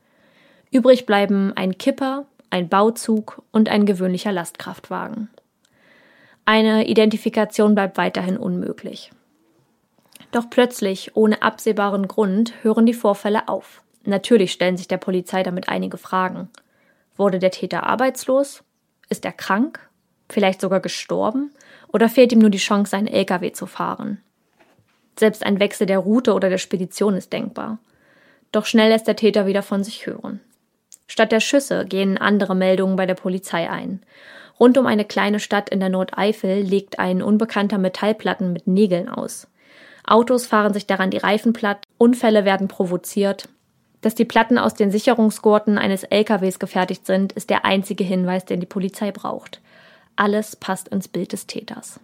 Übrig 0.71 1.06
bleiben 1.06 1.52
ein 1.56 1.78
Kipper, 1.78 2.26
ein 2.50 2.69
Bauzug 2.69 3.43
und 3.52 3.69
ein 3.69 3.86
gewöhnlicher 3.86 4.32
Lastkraftwagen. 4.32 5.30
Eine 6.45 6.88
Identifikation 6.88 7.76
bleibt 7.76 7.97
weiterhin 7.97 8.38
unmöglich. 8.38 9.12
Doch 10.32 10.50
plötzlich, 10.50 11.15
ohne 11.15 11.41
absehbaren 11.41 12.08
Grund, 12.08 12.54
hören 12.62 12.86
die 12.86 12.93
Vorfälle 12.93 13.50
auf. 13.50 13.82
Natürlich 14.06 14.54
stellen 14.54 14.78
sich 14.78 14.88
der 14.88 14.97
Polizei 14.97 15.43
damit 15.43 15.67
einige 15.67 15.97
Fragen. 15.97 16.50
Wurde 17.17 17.39
der 17.39 17.52
Täter 17.52 17.84
arbeitslos? 17.84 18.63
Ist 19.10 19.26
er 19.26 19.34
krank? 19.34 19.89
Vielleicht 20.30 20.62
sogar 20.62 20.80
gestorben? 20.80 21.52
Oder 21.91 22.10
fehlt 22.10 22.32
ihm 22.32 22.39
nur 22.39 22.50
die 22.50 22.58
Chance, 22.58 22.95
einen 22.95 23.08
LKW 23.08 23.52
zu 23.52 23.65
fahren? 23.65 24.21
Selbst 25.17 25.45
ein 25.45 25.60
Wechsel 25.60 25.88
der 25.88 26.00
Route 26.00 26.34
oder 26.34 26.50
der 26.50 26.58
Spedition 26.58 27.15
ist 27.15 27.34
denkbar. 27.34 27.80
Doch 28.52 28.65
schnell 28.65 28.89
lässt 28.89 29.08
der 29.08 29.15
Täter 29.15 29.47
wieder 29.47 29.63
von 29.63 29.84
sich 29.84 30.06
hören. 30.06 30.39
Statt 31.08 31.32
der 31.32 31.39
Schüsse 31.39 31.86
gehen 31.86 32.17
andere 32.17 32.56
Meldungen 32.56 32.95
bei 32.95 33.06
der 33.06 33.15
Polizei 33.15 33.69
ein. 33.69 34.02
Rund 34.60 34.78
um 34.78 34.88
eine 34.88 35.06
kleine 35.06 35.39
Stadt 35.39 35.69
in 35.69 35.80
der 35.80 35.89
Nordeifel 35.89 36.62
legt 36.62 37.00
ein 37.00 37.21
unbekannter 37.21 37.78
Metallplatten 37.78 38.54
mit 38.54 38.67
Nägeln 38.67 39.08
aus. 39.10 39.47
Autos 40.06 40.47
fahren 40.47 40.73
sich 40.73 40.88
daran 40.88 41.12
die 41.12 41.17
Reifen 41.17 41.54
platt, 41.54 41.84
Unfälle 41.97 42.45
werden 42.45 42.67
provoziert. 42.67 43.50
Dass 44.02 44.15
die 44.15 44.26
Platten 44.26 44.58
aus 44.58 44.73
den 44.73 44.91
Sicherungsgurten 44.91 45.78
eines 45.78 46.04
LKWs 46.04 46.60
gefertigt 46.60 47.06
sind, 47.06 47.34
ist 47.34 47.50
der 47.50 47.65
einzige 47.65 48.04
Hinweis, 48.04 48.45
den 48.45 48.60
die 48.60 48.65
Polizei 48.65 49.12
braucht. 49.12 49.60
Alles 50.17 50.56
passt 50.56 50.88
ins 50.88 51.08
Bild 51.08 51.32
des 51.32 51.45
Täters. 51.45 51.99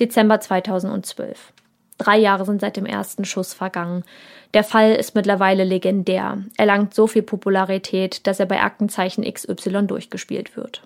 Dezember 0.00 0.40
2012. 0.40 1.52
Drei 1.98 2.16
Jahre 2.18 2.46
sind 2.46 2.62
seit 2.62 2.76
dem 2.76 2.86
ersten 2.86 3.26
Schuss 3.26 3.52
vergangen. 3.52 4.02
Der 4.54 4.64
Fall 4.64 4.94
ist 4.94 5.14
mittlerweile 5.14 5.64
legendär, 5.64 6.38
erlangt 6.56 6.94
so 6.94 7.06
viel 7.06 7.22
Popularität, 7.22 8.26
dass 8.26 8.40
er 8.40 8.46
bei 8.46 8.62
Aktenzeichen 8.62 9.30
XY 9.30 9.86
durchgespielt 9.86 10.56
wird. 10.56 10.82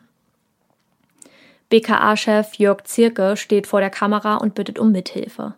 BKA-Chef 1.69 2.55
Jörg 2.57 2.83
Zirke 2.85 3.37
steht 3.37 3.69
vor 3.69 3.81
der 3.81 3.91
Kamera 3.91 4.37
und 4.37 4.55
bittet 4.57 4.81
um 4.81 4.91
Mithilfe. 4.91 5.55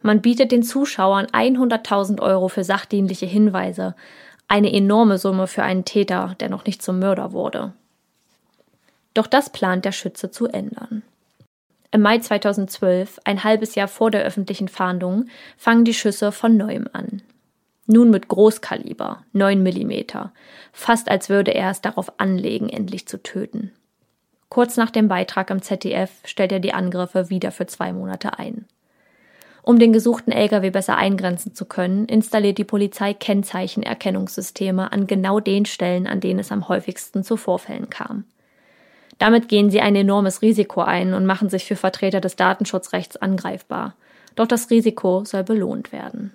Man 0.00 0.22
bietet 0.22 0.52
den 0.52 0.62
Zuschauern 0.62 1.26
100.000 1.26 2.22
Euro 2.22 2.48
für 2.48 2.64
sachdienliche 2.64 3.26
Hinweise, 3.26 3.94
eine 4.48 4.72
enorme 4.72 5.18
Summe 5.18 5.46
für 5.46 5.62
einen 5.62 5.84
Täter, 5.84 6.34
der 6.40 6.48
noch 6.48 6.64
nicht 6.64 6.82
zum 6.82 6.98
Mörder 6.98 7.32
wurde. 7.32 7.74
Doch 9.16 9.26
das 9.26 9.48
plant 9.48 9.86
der 9.86 9.92
Schütze 9.92 10.30
zu 10.30 10.46
ändern. 10.46 11.02
Im 11.90 12.02
Mai 12.02 12.18
2012, 12.18 13.18
ein 13.24 13.44
halbes 13.44 13.74
Jahr 13.74 13.88
vor 13.88 14.10
der 14.10 14.22
öffentlichen 14.22 14.68
Fahndung, 14.68 15.28
fangen 15.56 15.86
die 15.86 15.94
Schüsse 15.94 16.32
von 16.32 16.58
neuem 16.58 16.86
an. 16.92 17.22
Nun 17.86 18.10
mit 18.10 18.28
Großkaliber, 18.28 19.24
9 19.32 19.62
mm, 19.62 19.92
fast 20.70 21.08
als 21.08 21.30
würde 21.30 21.54
er 21.54 21.70
es 21.70 21.80
darauf 21.80 22.20
anlegen, 22.20 22.68
endlich 22.68 23.08
zu 23.08 23.22
töten. 23.22 23.72
Kurz 24.50 24.76
nach 24.76 24.90
dem 24.90 25.08
Beitrag 25.08 25.48
im 25.48 25.62
ZDF 25.62 26.10
stellt 26.24 26.52
er 26.52 26.60
die 26.60 26.74
Angriffe 26.74 27.30
wieder 27.30 27.52
für 27.52 27.66
zwei 27.66 27.94
Monate 27.94 28.38
ein. 28.38 28.66
Um 29.62 29.78
den 29.78 29.94
gesuchten 29.94 30.32
Lkw 30.32 30.68
besser 30.68 30.98
eingrenzen 30.98 31.54
zu 31.54 31.64
können, 31.64 32.04
installiert 32.04 32.58
die 32.58 32.64
Polizei 32.64 33.14
Kennzeichenerkennungssysteme 33.14 34.92
an 34.92 35.06
genau 35.06 35.40
den 35.40 35.64
Stellen, 35.64 36.06
an 36.06 36.20
denen 36.20 36.40
es 36.40 36.52
am 36.52 36.68
häufigsten 36.68 37.24
zu 37.24 37.38
Vorfällen 37.38 37.88
kam. 37.88 38.26
Damit 39.18 39.48
gehen 39.48 39.70
sie 39.70 39.80
ein 39.80 39.96
enormes 39.96 40.42
Risiko 40.42 40.82
ein 40.82 41.14
und 41.14 41.26
machen 41.26 41.48
sich 41.48 41.64
für 41.64 41.76
Vertreter 41.76 42.20
des 42.20 42.36
Datenschutzrechts 42.36 43.16
angreifbar. 43.16 43.94
Doch 44.34 44.46
das 44.46 44.70
Risiko 44.70 45.24
soll 45.24 45.44
belohnt 45.44 45.92
werden. 45.92 46.32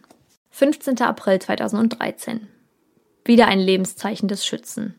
15. 0.49 1.01
April 1.01 1.39
2013. 1.39 2.47
Wieder 3.23 3.47
ein 3.47 3.59
Lebenszeichen 3.59 4.27
des 4.27 4.45
Schützen. 4.45 4.95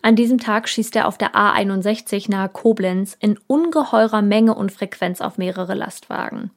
An 0.00 0.16
diesem 0.16 0.38
Tag 0.38 0.68
schießt 0.68 0.96
er 0.96 1.06
auf 1.06 1.18
der 1.18 1.34
A61 1.34 2.30
nahe 2.30 2.48
Koblenz 2.48 3.16
in 3.20 3.38
ungeheurer 3.46 4.22
Menge 4.22 4.54
und 4.54 4.72
Frequenz 4.72 5.20
auf 5.20 5.36
mehrere 5.38 5.74
Lastwagen. 5.74 6.50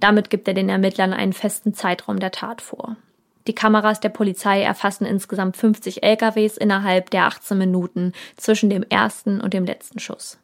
Damit 0.00 0.30
gibt 0.30 0.48
er 0.48 0.54
den 0.54 0.68
Ermittlern 0.68 1.12
einen 1.12 1.32
festen 1.32 1.74
Zeitraum 1.74 2.20
der 2.20 2.30
Tat 2.30 2.62
vor. 2.62 2.96
Die 3.46 3.54
Kameras 3.54 4.00
der 4.00 4.10
Polizei 4.10 4.62
erfassen 4.62 5.06
insgesamt 5.06 5.56
50 5.56 6.02
LKWs 6.02 6.56
innerhalb 6.56 7.10
der 7.10 7.24
18 7.26 7.56
Minuten 7.56 8.12
zwischen 8.36 8.68
dem 8.68 8.82
ersten 8.82 9.40
und 9.40 9.54
dem 9.54 9.64
letzten 9.64 9.98
Schuss. 9.98 10.38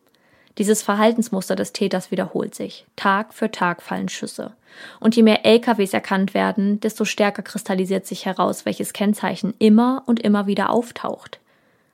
Dieses 0.59 0.83
Verhaltensmuster 0.83 1.57
des 1.57 1.73
Täters 1.73 2.11
wiederholt 2.11 2.55
sich. 2.55 2.87
Tag 2.95 3.35
für 3.35 3.51
Tag 3.51 3.83
fallen 3.83 4.09
Schüsse. 4.09 4.53
Und 5.01 5.17
je 5.17 5.23
mehr 5.23 5.45
LKWs 5.45 5.93
erkannt 5.93 6.33
werden, 6.33 6.81
desto 6.81 7.05
stärker 7.05 7.43
kristallisiert 7.43 8.07
sich 8.07 8.25
heraus, 8.25 8.65
welches 8.65 8.93
Kennzeichen 8.93 9.55
immer 9.59 10.05
und 10.07 10.21
immer 10.21 10.47
wieder 10.47 10.71
auftaucht. 10.71 11.41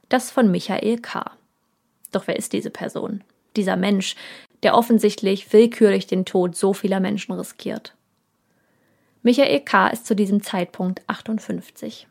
Das 0.08 0.30
von 0.30 0.50
Michael 0.50 0.98
K. 0.98 1.30
Doch 2.12 2.26
wer 2.26 2.36
ist 2.36 2.52
diese 2.52 2.70
Person? 2.70 3.22
Dieser 3.56 3.76
Mensch, 3.76 4.14
der 4.62 4.74
offensichtlich 4.74 5.52
willkürlich 5.52 6.06
den 6.06 6.24
Tod 6.24 6.56
so 6.56 6.74
vieler 6.74 7.00
Menschen 7.00 7.32
riskiert. 7.32 7.94
Michael 9.22 9.60
K. 9.60 9.88
ist 9.88 10.06
zu 10.06 10.16
diesem 10.16 10.42
Zeitpunkt 10.42 11.02
58. 11.06 12.08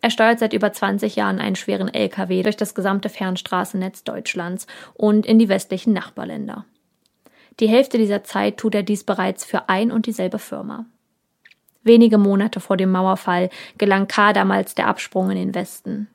Er 0.00 0.10
steuert 0.10 0.38
seit 0.38 0.52
über 0.52 0.72
20 0.72 1.16
Jahren 1.16 1.40
einen 1.40 1.56
schweren 1.56 1.92
LKW 1.92 2.44
durch 2.44 2.56
das 2.56 2.76
gesamte 2.76 3.08
Fernstraßennetz 3.08 4.04
Deutschlands 4.04 4.68
und 4.94 5.26
in 5.26 5.40
die 5.40 5.48
westlichen 5.48 5.92
Nachbarländer. 5.92 6.64
Die 7.58 7.68
Hälfte 7.68 7.98
dieser 7.98 8.22
Zeit 8.22 8.58
tut 8.58 8.76
er 8.76 8.84
dies 8.84 9.02
bereits 9.02 9.44
für 9.44 9.68
ein 9.68 9.90
und 9.90 10.06
dieselbe 10.06 10.38
Firma. 10.38 10.86
Wenige 11.82 12.16
Monate 12.16 12.60
vor 12.60 12.76
dem 12.76 12.92
Mauerfall 12.92 13.50
gelang 13.76 14.06
K. 14.06 14.32
damals 14.32 14.76
der 14.76 14.86
Absprung 14.86 15.30
in 15.30 15.36
den 15.36 15.54
Westen. 15.56 16.06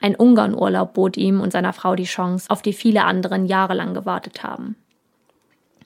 Ein 0.00 0.14
Ungarnurlaub 0.16 0.94
bot 0.94 1.18
ihm 1.18 1.42
und 1.42 1.52
seiner 1.52 1.74
Frau 1.74 1.94
die 1.94 2.04
Chance, 2.04 2.48
auf 2.48 2.62
die 2.62 2.72
viele 2.72 3.04
anderen 3.04 3.44
jahrelang 3.44 3.92
gewartet 3.92 4.42
haben. 4.42 4.76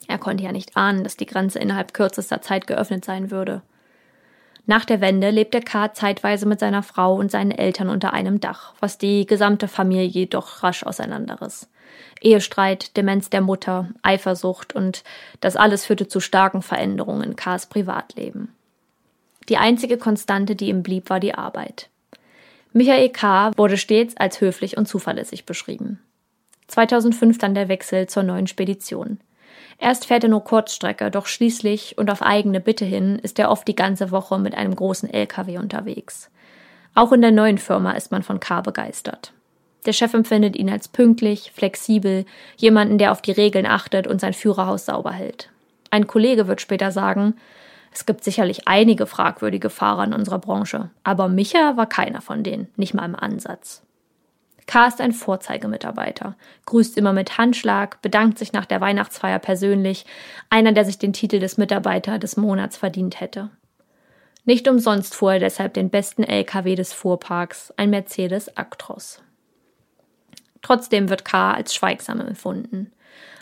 Er 0.07 0.19
konnte 0.19 0.45
ja 0.45 0.53
nicht 0.53 0.77
ahnen, 0.77 1.03
dass 1.03 1.17
die 1.17 1.27
Grenze 1.27 1.59
innerhalb 1.59 1.95
kürzester 1.95 2.41
Zeit 2.41 2.69
geöffnet 2.69 3.05
sein 3.05 3.33
würde. 3.33 3.63
Nach 4.67 4.85
der 4.85 5.01
Wende 5.01 5.31
lebte 5.31 5.61
K. 5.61 5.93
zeitweise 5.93 6.47
mit 6.47 6.59
seiner 6.59 6.83
Frau 6.83 7.15
und 7.17 7.31
seinen 7.31 7.51
Eltern 7.51 7.91
unter 7.91 8.13
einem 8.15 8.41
Dach, 8.41 8.75
was 8.81 8.97
die 8.97 9.27
gesamte 9.27 9.69
Familie 9.69 10.05
jedoch 10.05 10.63
rasch 10.63 10.85
auseinanderriss. 10.85 11.69
Ehestreit, 12.23 12.97
Demenz 12.97 13.29
der 13.29 13.43
Mutter, 13.43 13.89
Eifersucht 14.03 14.75
und 14.75 15.05
das 15.41 15.57
alles 15.57 15.85
führte 15.85 16.09
zu 16.09 16.21
starken 16.21 16.63
Veränderungen 16.63 17.23
in 17.23 17.37
K.s 17.37 17.67
Privatleben. 17.67 18.55
Die 19.51 19.59
einzige 19.59 19.99
Konstante, 19.99 20.57
die 20.57 20.71
ihm 20.71 20.83
blieb, 20.83 21.11
war 21.11 21.21
die 21.21 21.35
Arbeit. 21.35 21.91
Michael 22.73 23.11
K. 23.11 23.53
wurde 23.57 23.77
stets 23.77 24.17
als 24.17 24.41
höflich 24.41 24.79
und 24.79 24.89
zuverlässig 24.89 25.45
beschrieben. 25.45 26.01
2005 26.69 27.37
dann 27.37 27.55
der 27.55 27.69
Wechsel 27.69 28.07
zur 28.07 28.23
neuen 28.23 28.47
Spedition. 28.47 29.21
Erst 29.79 30.07
fährt 30.07 30.25
er 30.25 30.31
nur 30.31 30.45
Kurzstrecke, 30.45 31.11
doch 31.11 31.27
schließlich 31.27 31.99
und 31.99 32.11
auf 32.11 32.23
eigene 32.23 32.61
Bitte 32.61 32.85
hin 32.85 33.19
ist 33.19 33.39
er 33.39 33.51
oft 33.51 33.67
die 33.67 33.77
ganze 33.77 34.11
Woche 34.11 34.39
mit 34.39 34.55
einem 34.55 34.75
großen 34.75 35.13
LKW 35.13 35.59
unterwegs. 35.59 36.31
Auch 36.95 37.13
in 37.13 37.23
der 37.23 37.33
neuen 37.33 37.59
Firma 37.59 37.93
ist 37.93 38.13
man 38.13 38.23
von 38.23 38.41
K 38.41 38.61
begeistert. 38.61 39.33
Der 39.87 39.93
Chef 39.93 40.15
empfindet 40.15 40.57
ihn 40.57 40.71
als 40.71 40.89
pünktlich, 40.89 41.53
flexibel, 41.55 42.25
jemanden, 42.57 42.99
der 42.99 43.13
auf 43.13 43.21
die 43.21 43.33
Regeln 43.33 43.67
achtet 43.67 44.07
und 44.07 44.21
sein 44.21 44.33
Führerhaus 44.33 44.87
sauber 44.87 45.13
hält. 45.13 45.51
Ein 45.91 46.07
Kollege 46.07 46.49
wird 46.49 46.61
später 46.61 46.91
sagen, 46.91 47.35
es 47.93 48.07
gibt 48.07 48.25
sicherlich 48.25 48.67
einige 48.67 49.07
fragwürdige 49.07 49.71
Fahrer 49.71 50.05
in 50.05 50.15
unserer 50.15 50.39
Branche, 50.39 50.91
aber 51.05 51.29
Micha 51.29 51.77
war 51.77 51.87
keiner 51.87 52.21
von 52.21 52.43
denen, 52.43 52.69
nicht 52.77 52.95
mal 52.95 53.05
im 53.05 53.15
Ansatz. 53.15 53.83
K. 54.67 54.87
ist 54.87 55.01
ein 55.01 55.13
Vorzeigemitarbeiter, 55.13 56.37
grüßt 56.67 56.97
immer 56.97 57.13
mit 57.13 57.37
Handschlag, 57.37 58.01
bedankt 58.03 58.39
sich 58.39 58.53
nach 58.53 58.65
der 58.65 58.81
Weihnachtsfeier 58.81 59.39
persönlich, 59.39 60.07
einer, 60.49 60.73
der 60.73 60.85
sich 60.85 60.99
den 60.99 61.13
Titel 61.13 61.39
des 61.39 61.59
Mitarbeiter 61.59 62.19
des 62.19 62.37
Monats 62.37 62.77
verdient 62.77 63.21
hätte. 63.21 63.51
Nicht 64.45 64.69
umsonst 64.69 65.15
fuhr 65.15 65.35
er 65.35 65.39
deshalb 65.41 65.75
den 65.75 65.91
besten 65.91 66.23
LKW 66.23 66.75
des 66.75 66.93
Fuhrparks, 66.93 67.73
ein 67.77 67.91
Mercedes 67.91 68.57
Actros. 68.57 69.23
Trotzdem 70.63 71.11
wird 71.11 71.25
K. 71.25 71.53
als 71.53 71.75
schweigsam 71.75 72.21
empfunden, 72.21 72.93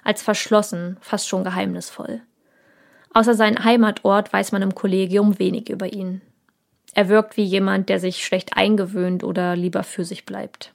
als 0.04 0.22
verschlossen, 0.22 0.96
fast 1.00 1.28
schon 1.28 1.44
geheimnisvoll. 1.44 2.20
Außer 3.14 3.34
seinem 3.34 3.62
Heimatort 3.62 4.32
weiß 4.32 4.52
man 4.52 4.62
im 4.62 4.74
Kollegium 4.74 5.38
wenig 5.38 5.70
über 5.70 5.92
ihn. 5.92 6.20
Er 6.94 7.08
wirkt 7.08 7.36
wie 7.36 7.44
jemand, 7.44 7.88
der 7.88 8.00
sich 8.00 8.24
schlecht 8.24 8.56
eingewöhnt 8.56 9.24
oder 9.24 9.56
lieber 9.56 9.82
für 9.82 10.04
sich 10.04 10.26
bleibt. 10.26 10.72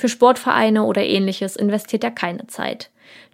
Für 0.00 0.08
Sportvereine 0.08 0.84
oder 0.84 1.04
ähnliches 1.04 1.56
investiert 1.56 2.04
er 2.04 2.10
keine 2.10 2.46
Zeit. 2.46 2.88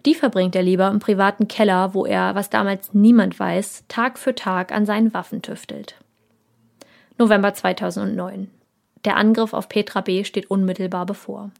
Die 0.05 0.13
verbringt 0.13 0.53
er 0.53 0.63
lieber 0.63 0.89
im 0.89 0.99
privaten 0.99 1.47
Keller, 1.47 1.93
wo 1.93 2.05
er, 2.05 2.35
was 2.35 2.49
damals 2.49 2.93
niemand 2.93 3.39
weiß, 3.39 3.85
Tag 3.87 4.19
für 4.19 4.35
Tag 4.35 4.73
an 4.73 4.85
seinen 4.85 5.13
Waffen 5.13 5.41
tüftelt. 5.41 5.95
November 7.17 7.53
2009. 7.53 8.51
Der 9.05 9.15
Angriff 9.15 9.53
auf 9.53 9.69
Petra 9.69 10.01
B. 10.01 10.25
steht 10.25 10.51
unmittelbar 10.51 11.05
bevor. 11.05 11.51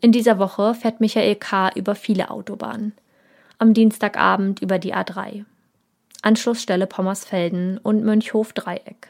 In 0.00 0.10
dieser 0.10 0.40
Woche 0.40 0.74
fährt 0.74 1.00
Michael 1.00 1.36
K. 1.36 1.70
über 1.76 1.94
viele 1.94 2.28
Autobahnen. 2.28 2.94
Am 3.58 3.74
Dienstagabend 3.74 4.60
über 4.60 4.80
die 4.80 4.92
A3. 4.92 5.44
Anschlussstelle 6.22 6.88
Pommersfelden 6.88 7.78
und 7.78 8.02
Mönchhof 8.02 8.52
Dreieck. 8.54 9.06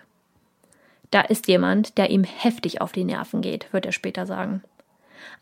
Da 1.11 1.23
ist 1.23 1.49
jemand, 1.49 1.97
der 1.97 2.11
ihm 2.11 2.25
heftig 2.25 2.83
auf 2.83 2.93
die 2.93 3.05
Nerven 3.05 3.41
geht, 3.41 3.73
wird 3.73 3.87
er 3.87 3.93
später 3.93 4.27
sagen. 4.27 4.63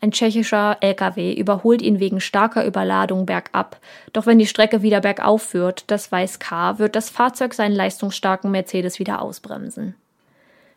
Ein 0.01 0.13
tschechischer 0.13 0.79
LKW 0.81 1.33
überholt 1.35 1.83
ihn 1.83 2.01
wegen 2.01 2.21
starker 2.21 2.65
Überladung 2.65 3.27
bergab, 3.27 3.79
doch 4.13 4.27
wenn 4.27 4.39
die 4.39 4.47
Strecke 4.47 4.83
wieder 4.83 5.01
bergauf 5.01 5.43
führt, 5.43 5.85
das 5.91 6.11
weiß 6.11 6.39
K., 6.39 6.79
wird 6.79 6.97
das 6.97 7.11
Fahrzeug 7.11 7.55
seinen 7.55 7.75
leistungsstarken 7.75 8.51
Mercedes 8.51 8.99
wieder 8.99 9.23
ausbremsen. 9.23 9.95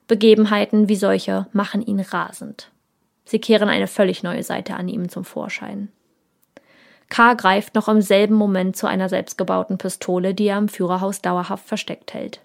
Begebenheiten 0.07 0.89
wie 0.89 0.95
solche 0.95 1.47
machen 1.53 1.81
ihn 1.81 1.99
rasend. 1.99 2.69
Sie 3.25 3.39
kehren 3.39 3.69
eine 3.69 3.87
völlig 3.87 4.23
neue 4.23 4.43
Seite 4.43 4.75
an 4.75 4.89
ihm 4.89 5.07
zum 5.09 5.23
Vorschein. 5.23 5.89
K. 7.09 7.35
greift 7.35 7.75
noch 7.75 7.87
im 7.87 8.01
selben 8.01 8.35
Moment 8.35 8.75
zu 8.75 8.87
einer 8.87 9.07
selbstgebauten 9.07 9.77
Pistole, 9.77 10.33
die 10.33 10.47
er 10.47 10.57
im 10.57 10.67
Führerhaus 10.67 11.21
dauerhaft 11.21 11.67
versteckt 11.67 12.13
hält. 12.13 12.41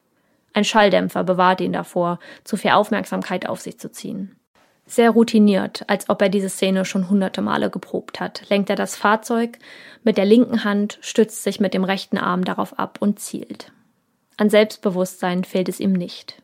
Ein 0.53 0.65
Schalldämpfer 0.65 1.25
bewahrt 1.25 1.61
ihn 1.61 1.73
davor, 1.73 2.19
zu 2.45 2.57
viel 2.57 2.73
Aufmerksamkeit 2.73 3.49
auf 3.49 3.61
sich 3.61 3.79
zu 3.79 3.91
ziehen. 3.91 4.38
Sehr 4.89 5.11
routiniert, 5.11 5.85
als 5.87 6.09
ob 6.09 6.23
er 6.23 6.31
diese 6.31 6.49
Szene 6.49 6.87
schon 6.87 7.11
hunderte 7.11 7.43
Male 7.43 7.69
geprobt 7.69 8.21
hat, 8.21 8.49
lenkt 8.49 8.71
er 8.71 8.77
das 8.77 8.97
Fahrzeug 8.97 9.59
mit 10.03 10.17
der 10.17 10.25
linken 10.25 10.65
Hand, 10.65 10.99
stützt 11.03 11.43
sich 11.43 11.61
mit 11.61 11.75
dem 11.75 11.85
rechten 11.85 12.17
Arm 12.17 12.43
darauf 12.43 12.79
ab 12.79 12.97
und 13.01 13.21
zielt. 13.21 13.71
An 14.39 14.49
Selbstbewusstsein 14.49 15.45
fehlt 15.45 15.69
es 15.69 15.79
ihm 15.79 15.93
nicht. 15.93 16.41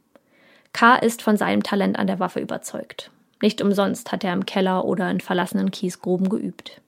K. 0.74 0.96
ist 0.96 1.22
von 1.22 1.38
seinem 1.38 1.62
Talent 1.62 1.98
an 1.98 2.06
der 2.06 2.20
Waffe 2.20 2.40
überzeugt. 2.40 3.10
Nicht 3.40 3.62
umsonst 3.62 4.12
hat 4.12 4.24
er 4.24 4.34
im 4.34 4.44
Keller 4.44 4.84
oder 4.84 5.10
in 5.10 5.20
verlassenen 5.20 5.70
Kiesgruben 5.70 6.28
geübt. 6.28 6.82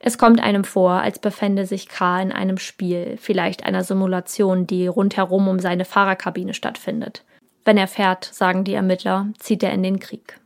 Es 0.00 0.16
kommt 0.16 0.40
einem 0.40 0.64
vor, 0.64 0.92
als 0.92 1.18
befände 1.18 1.66
sich 1.66 1.88
K. 1.88 2.22
in 2.22 2.32
einem 2.32 2.56
Spiel, 2.56 3.18
vielleicht 3.20 3.66
einer 3.66 3.84
Simulation, 3.84 4.66
die 4.66 4.86
rundherum 4.86 5.46
um 5.46 5.58
seine 5.58 5.84
Fahrerkabine 5.84 6.54
stattfindet. 6.54 7.24
Wenn 7.68 7.76
er 7.76 7.86
fährt, 7.86 8.24
sagen 8.24 8.64
die 8.64 8.72
Ermittler, 8.72 9.26
zieht 9.36 9.62
er 9.62 9.72
in 9.72 9.82
den 9.82 9.98
Krieg. 9.98 10.40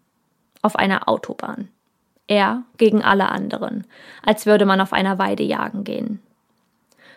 Auf 0.60 0.74
einer 0.74 1.08
Autobahn. 1.08 1.68
Er 2.26 2.64
gegen 2.78 3.00
alle 3.00 3.28
anderen, 3.28 3.86
als 4.24 4.44
würde 4.44 4.66
man 4.66 4.80
auf 4.80 4.92
einer 4.92 5.20
Weide 5.20 5.44
jagen 5.44 5.84
gehen. 5.84 6.20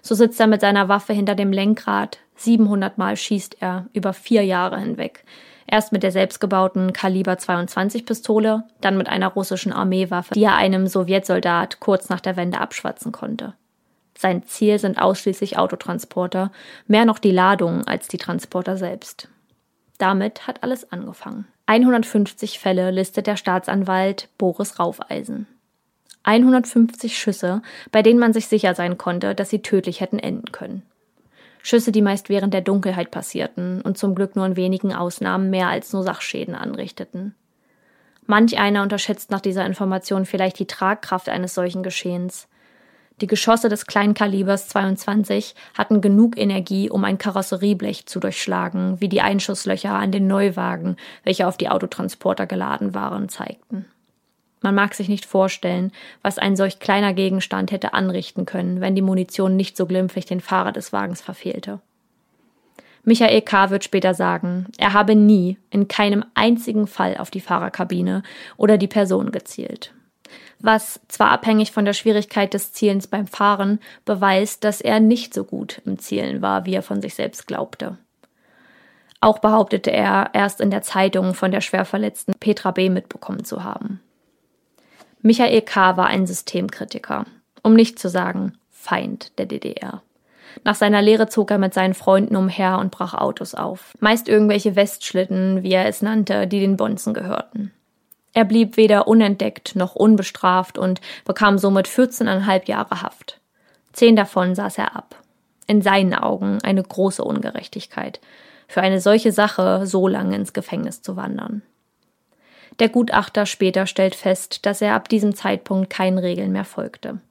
So 0.03 0.13
sitzt 0.13 0.39
er 0.39 0.45
mit 0.45 0.61
seiner 0.61 0.89
Waffe 0.89 1.13
hinter 1.13 1.33
dem 1.33 1.51
Lenkrad, 1.51 2.19
700 2.35 2.99
Mal 2.99 3.17
schießt 3.17 3.63
er 3.63 3.87
über 3.93 4.13
vier 4.13 4.45
Jahre 4.45 4.79
hinweg. 4.79 5.25
Erst 5.65 5.91
mit 5.91 6.03
der 6.03 6.11
selbstgebauten 6.11 6.93
Kaliber 6.93 7.39
22 7.39 8.05
Pistole, 8.05 8.63
dann 8.81 8.99
mit 8.99 9.09
einer 9.09 9.29
russischen 9.29 9.73
Armeewaffe, 9.73 10.35
die 10.35 10.43
er 10.43 10.55
einem 10.55 10.85
Sowjetsoldat 10.85 11.79
kurz 11.79 12.09
nach 12.09 12.21
der 12.21 12.37
Wende 12.37 12.59
abschwatzen 12.59 13.11
konnte. 13.11 13.55
Sein 14.15 14.43
Ziel 14.43 14.77
sind 14.77 15.01
ausschließlich 15.01 15.57
Autotransporter, 15.57 16.51
mehr 16.85 17.05
noch 17.05 17.17
die 17.17 17.31
Ladung 17.31 17.87
als 17.87 18.07
die 18.07 18.19
Transporter 18.19 18.77
selbst. 18.77 19.29
Damit 19.97 20.47
hat 20.47 20.63
alles 20.63 20.91
angefangen. 20.91 21.47
150 21.67 22.59
Fälle 22.59 22.91
listet 22.91 23.27
der 23.27 23.37
Staatsanwalt 23.37 24.29
Boris 24.37 24.79
Raufeisen. 24.79 25.47
150 26.23 27.17
Schüsse, 27.17 27.61
bei 27.91 28.01
denen 28.01 28.19
man 28.19 28.33
sich 28.33 28.47
sicher 28.47 28.75
sein 28.75 28.97
konnte, 28.97 29.35
dass 29.35 29.49
sie 29.49 29.61
tödlich 29.61 30.01
hätten 30.01 30.19
enden 30.19 30.51
können. 30.51 30.83
Schüsse, 31.61 31.91
die 31.91 32.01
meist 32.01 32.29
während 32.29 32.53
der 32.53 32.61
Dunkelheit 32.61 33.09
passierten 33.09 33.81
und 33.81 33.97
zum 33.97 34.13
Glück 34.13 34.35
nur 34.35 34.45
in 34.45 34.55
wenigen 34.55 34.93
Ausnahmen 34.93 35.49
mehr 35.49 35.67
als 35.67 35.93
nur 35.93 36.03
Sachschäden 36.03 36.53
anrichteten. 36.55 37.33
Manch 38.27 38.59
einer 38.59 38.81
unterschätzt 38.81 39.31
nach 39.31 39.41
dieser 39.41 39.65
Information 39.65 40.25
vielleicht 40.25 40.59
die 40.59 40.67
Tragkraft 40.67 41.29
eines 41.29 41.53
solchen 41.53 41.83
Geschehens. 41.83 42.47
Die 43.21 43.27
Geschosse 43.27 43.69
des 43.69 43.85
Kleinkalibers 43.85 44.67
22 44.67 45.55
hatten 45.73 46.01
genug 46.01 46.37
Energie, 46.37 46.89
um 46.89 47.05
ein 47.05 47.17
Karosserieblech 47.17 48.07
zu 48.07 48.19
durchschlagen, 48.19 48.99
wie 48.99 49.07
die 49.07 49.21
Einschusslöcher 49.21 49.93
an 49.93 50.11
den 50.11 50.27
Neuwagen, 50.27 50.97
welche 51.23 51.47
auf 51.47 51.55
die 51.55 51.69
Autotransporter 51.69 52.45
geladen 52.45 52.93
waren, 52.93 53.29
zeigten. 53.29 53.85
Man 54.61 54.75
mag 54.75 54.95
sich 54.95 55.07
nicht 55.07 55.25
vorstellen, 55.25 55.93
was 56.23 56.39
ein 56.39 56.57
solch 56.57 56.79
kleiner 56.79 57.13
Gegenstand 57.13 57.71
hätte 57.71 57.93
anrichten 57.93 58.45
können, 58.45 58.81
wenn 58.81 58.95
die 58.95 59.01
Munition 59.01 59.55
nicht 59.55 59.77
so 59.77 59.85
glimpflich 59.85 60.25
den 60.25 60.41
Fahrer 60.41 60.73
des 60.73 60.91
Wagens 60.91 61.21
verfehlte. 61.21 61.79
Michael 63.03 63.43
K. 63.43 63.69
wird 63.69 63.83
später 63.83 64.13
sagen, 64.13 64.65
er 64.77 64.91
habe 64.91 65.15
nie, 65.15 65.57
in 65.69 65.87
keinem 65.87 66.25
einzigen 66.33 66.87
Fall 66.87 67.15
auf 67.17 67.29
die 67.29 67.39
Fahrerkabine 67.39 68.23
oder 68.57 68.77
die 68.77 68.87
Person 68.87 69.31
gezielt 69.31 69.93
was 70.59 70.99
zwar 71.07 71.31
abhängig 71.31 71.71
von 71.71 71.85
der 71.85 71.93
Schwierigkeit 71.93 72.53
des 72.53 72.73
Zielens 72.73 73.07
beim 73.07 73.27
Fahren 73.27 73.79
beweist, 74.05 74.63
dass 74.63 74.81
er 74.81 74.99
nicht 74.99 75.33
so 75.33 75.43
gut 75.43 75.81
im 75.85 75.99
Zielen 75.99 76.41
war, 76.41 76.65
wie 76.65 76.73
er 76.73 76.81
von 76.81 77.01
sich 77.01 77.15
selbst 77.15 77.47
glaubte. 77.47 77.97
Auch 79.21 79.39
behauptete 79.39 79.91
er, 79.91 80.29
erst 80.33 80.61
in 80.61 80.69
der 80.69 80.81
Zeitung 80.81 81.33
von 81.33 81.51
der 81.51 81.61
schwerverletzten 81.61 82.35
Petra 82.39 82.71
B. 82.71 82.89
mitbekommen 82.89 83.43
zu 83.43 83.63
haben. 83.63 84.01
Michael 85.21 85.61
K. 85.61 85.97
war 85.97 86.07
ein 86.07 86.27
Systemkritiker, 86.27 87.25
um 87.63 87.73
nicht 87.73 87.97
zu 87.97 88.09
sagen 88.09 88.53
Feind 88.69 89.37
der 89.39 89.47
DDR. 89.47 90.03
Nach 90.63 90.75
seiner 90.75 91.01
Lehre 91.01 91.27
zog 91.27 91.51
er 91.51 91.57
mit 91.57 91.73
seinen 91.73 91.95
Freunden 91.95 92.35
umher 92.35 92.77
und 92.77 92.91
brach 92.91 93.13
Autos 93.15 93.55
auf. 93.55 93.93
Meist 93.99 94.29
irgendwelche 94.29 94.75
Westschlitten, 94.75 95.63
wie 95.63 95.73
er 95.73 95.87
es 95.87 96.01
nannte, 96.01 96.47
die 96.47 96.59
den 96.59 96.77
Bonzen 96.77 97.13
gehörten. 97.13 97.71
Er 98.35 98.43
blieb 98.43 98.75
weder 98.75 99.07
unentdeckt 99.07 99.77
noch 99.77 99.95
unbestraft 99.95 100.77
und 100.77 100.99
bekam 101.23 101.57
somit 101.57 101.87
14,5 101.87 102.67
Jahre 102.67 103.01
Haft. 103.01 103.39
Zehn 103.93 104.17
davon 104.17 104.55
saß 104.55 104.77
er 104.77 104.93
ab. 104.93 105.15
In 105.67 105.81
seinen 105.81 106.13
Augen 106.13 106.59
eine 106.61 106.83
große 106.83 107.23
Ungerechtigkeit, 107.23 108.19
für 108.67 108.81
eine 108.81 108.99
solche 108.99 109.31
Sache 109.31 109.87
so 109.87 110.09
lange 110.09 110.35
ins 110.35 110.51
Gefängnis 110.51 111.01
zu 111.01 111.15
wandern. 111.15 111.61
Der 112.79 112.89
Gutachter 112.89 113.45
später 113.45 113.87
stellt 113.87 114.15
fest, 114.15 114.65
dass 114.65 114.81
er 114.81 114.95
ab 114.95 115.07
diesem 115.07 115.33
Zeitpunkt 115.33 115.89
keinen 115.89 116.17
Regeln 116.17 116.51
mehr 116.51 116.65
folgte. 116.65 117.21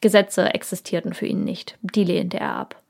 Gesetze 0.00 0.54
existierten 0.54 1.12
für 1.12 1.26
ihn 1.26 1.42
nicht, 1.42 1.76
die 1.82 2.04
lehnte 2.04 2.38
er 2.38 2.54
ab. 2.54 2.80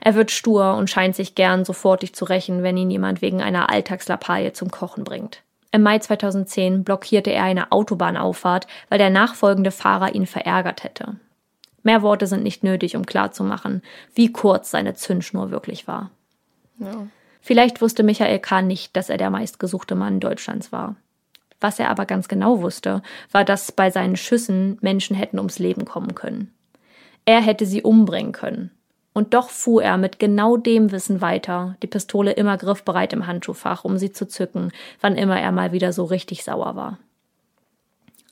Er 0.00 0.14
wird 0.14 0.30
stur 0.30 0.74
und 0.74 0.88
scheint 0.88 1.16
sich 1.16 1.34
gern 1.34 1.66
sofortig 1.66 2.14
zu 2.14 2.24
rächen, 2.24 2.62
wenn 2.62 2.78
ihn 2.78 2.90
jemand 2.90 3.20
wegen 3.20 3.42
einer 3.42 3.68
Alltagslappalie 3.68 4.54
zum 4.54 4.70
Kochen 4.70 5.04
bringt. 5.04 5.42
Im 5.72 5.82
Mai 5.82 5.98
2010 5.98 6.84
blockierte 6.84 7.30
er 7.30 7.44
eine 7.44 7.70
Autobahnauffahrt, 7.70 8.66
weil 8.88 8.98
der 8.98 9.10
nachfolgende 9.10 9.70
Fahrer 9.70 10.14
ihn 10.14 10.26
verärgert 10.26 10.82
hätte. 10.82 11.16
Mehr 11.82 12.02
Worte 12.02 12.26
sind 12.26 12.42
nicht 12.42 12.64
nötig, 12.64 12.96
um 12.96 13.06
klarzumachen, 13.06 13.82
wie 14.14 14.32
kurz 14.32 14.70
seine 14.70 14.94
Zündschnur 14.94 15.50
wirklich 15.50 15.86
war. 15.86 16.10
Ja. 16.78 17.06
Vielleicht 17.40 17.80
wusste 17.80 18.02
Michael 18.02 18.38
K. 18.38 18.62
nicht, 18.62 18.96
dass 18.96 19.08
er 19.08 19.16
der 19.16 19.30
meistgesuchte 19.30 19.94
Mann 19.94 20.20
Deutschlands 20.20 20.72
war. 20.72 20.96
Was 21.60 21.78
er 21.78 21.90
aber 21.90 22.06
ganz 22.06 22.28
genau 22.28 22.62
wusste, 22.62 23.02
war, 23.30 23.44
dass 23.44 23.72
bei 23.72 23.90
seinen 23.90 24.16
Schüssen 24.16 24.78
Menschen 24.80 25.16
hätten 25.16 25.38
ums 25.38 25.58
Leben 25.58 25.84
kommen 25.84 26.14
können. 26.14 26.52
Er 27.24 27.40
hätte 27.40 27.66
sie 27.66 27.82
umbringen 27.82 28.32
können. 28.32 28.70
Und 29.20 29.34
doch 29.34 29.50
fuhr 29.50 29.82
er 29.82 29.98
mit 29.98 30.18
genau 30.18 30.56
dem 30.56 30.92
Wissen 30.92 31.20
weiter, 31.20 31.76
die 31.82 31.86
Pistole 31.86 32.32
immer 32.32 32.56
griffbereit 32.56 33.12
im 33.12 33.26
Handschuhfach, 33.26 33.84
um 33.84 33.98
sie 33.98 34.12
zu 34.12 34.26
zücken, 34.26 34.72
wann 35.02 35.14
immer 35.14 35.38
er 35.38 35.52
mal 35.52 35.72
wieder 35.72 35.92
so 35.92 36.04
richtig 36.04 36.42
sauer 36.42 36.74
war. 36.74 36.98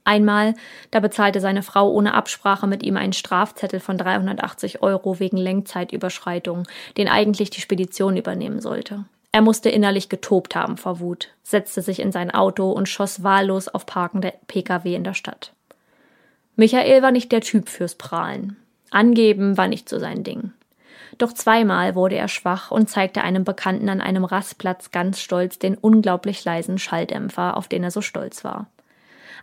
Einmal, 0.04 0.54
da 0.90 1.00
bezahlte 1.00 1.40
seine 1.40 1.62
Frau 1.62 1.90
ohne 1.90 2.14
Absprache 2.14 2.66
mit 2.66 2.82
ihm 2.82 2.96
einen 2.96 3.12
Strafzettel 3.12 3.80
von 3.80 3.98
380 3.98 4.82
Euro 4.82 5.20
wegen 5.20 5.36
Lenkzeitüberschreitung, 5.36 6.62
den 6.96 7.08
eigentlich 7.08 7.50
die 7.50 7.60
Spedition 7.60 8.16
übernehmen 8.16 8.62
sollte. 8.62 9.04
Er 9.30 9.42
musste 9.42 9.68
innerlich 9.68 10.08
getobt 10.08 10.56
haben 10.56 10.78
vor 10.78 11.00
Wut, 11.00 11.28
setzte 11.42 11.82
sich 11.82 12.00
in 12.00 12.12
sein 12.12 12.30
Auto 12.30 12.72
und 12.72 12.88
schoss 12.88 13.22
wahllos 13.22 13.68
auf 13.68 13.84
parkende 13.84 14.32
Pkw 14.46 14.94
in 14.94 15.04
der 15.04 15.12
Stadt. 15.12 15.52
Michael 16.56 17.02
war 17.02 17.10
nicht 17.10 17.30
der 17.30 17.42
Typ 17.42 17.68
fürs 17.68 17.94
Prahlen. 17.94 18.56
Angeben 18.90 19.58
war 19.58 19.68
nicht 19.68 19.90
so 19.90 19.98
sein 19.98 20.24
Ding. 20.24 20.52
Doch 21.18 21.32
zweimal 21.32 21.96
wurde 21.96 22.16
er 22.16 22.28
schwach 22.28 22.70
und 22.70 22.88
zeigte 22.88 23.22
einem 23.22 23.42
Bekannten 23.44 23.88
an 23.88 24.00
einem 24.00 24.24
Rastplatz 24.24 24.92
ganz 24.92 25.20
stolz 25.20 25.58
den 25.58 25.76
unglaublich 25.76 26.44
leisen 26.44 26.78
Schalldämpfer, 26.78 27.56
auf 27.56 27.66
den 27.66 27.82
er 27.82 27.90
so 27.90 28.00
stolz 28.00 28.44
war. 28.44 28.66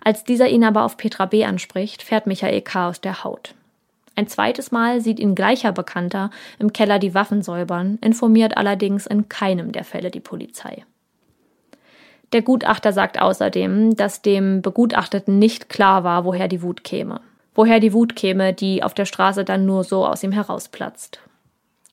Als 0.02 0.24
dieser 0.24 0.48
ihn 0.48 0.64
aber 0.64 0.84
auf 0.84 0.98
Petra 0.98 1.26
B. 1.26 1.44
anspricht, 1.44 2.02
fährt 2.02 2.28
Michael 2.28 2.62
K. 2.62 2.90
aus 2.90 3.02
der 3.02 3.24
Haut. 3.24 3.56
Ein 4.16 4.28
zweites 4.28 4.72
Mal 4.72 5.02
sieht 5.02 5.20
ihn 5.20 5.36
gleicher 5.36 5.74
Bekannter 5.74 6.30
im 6.58 6.72
Keller 6.72 7.00
die 7.00 7.14
Waffen 7.14 7.42
säubern, 7.42 7.98
informiert 8.02 8.56
allerdings 8.56 9.06
in 9.06 9.28
keinem 9.28 9.74
der 9.74 9.84
Fälle 9.84 10.12
die 10.12 10.22
Polizei. 10.22 10.86
Der 12.32 12.42
Gutachter 12.42 12.94
sagt 12.94 13.20
außerdem, 13.20 13.96
dass 13.98 14.22
dem 14.22 14.62
Begutachteten 14.62 15.38
nicht 15.38 15.68
klar 15.68 16.06
war, 16.06 16.24
woher 16.24 16.48
die 16.48 16.62
Wut 16.62 16.86
käme. 16.86 17.20
Woher 17.54 17.80
die 17.80 17.94
Wut 17.94 18.16
käme, 18.16 18.54
die 18.54 18.84
auf 18.84 18.94
der 18.94 19.06
Straße 19.06 19.44
dann 19.44 19.66
nur 19.66 19.84
so 19.84 20.06
aus 20.06 20.24
ihm 20.24 20.32
herausplatzt. 20.32 21.20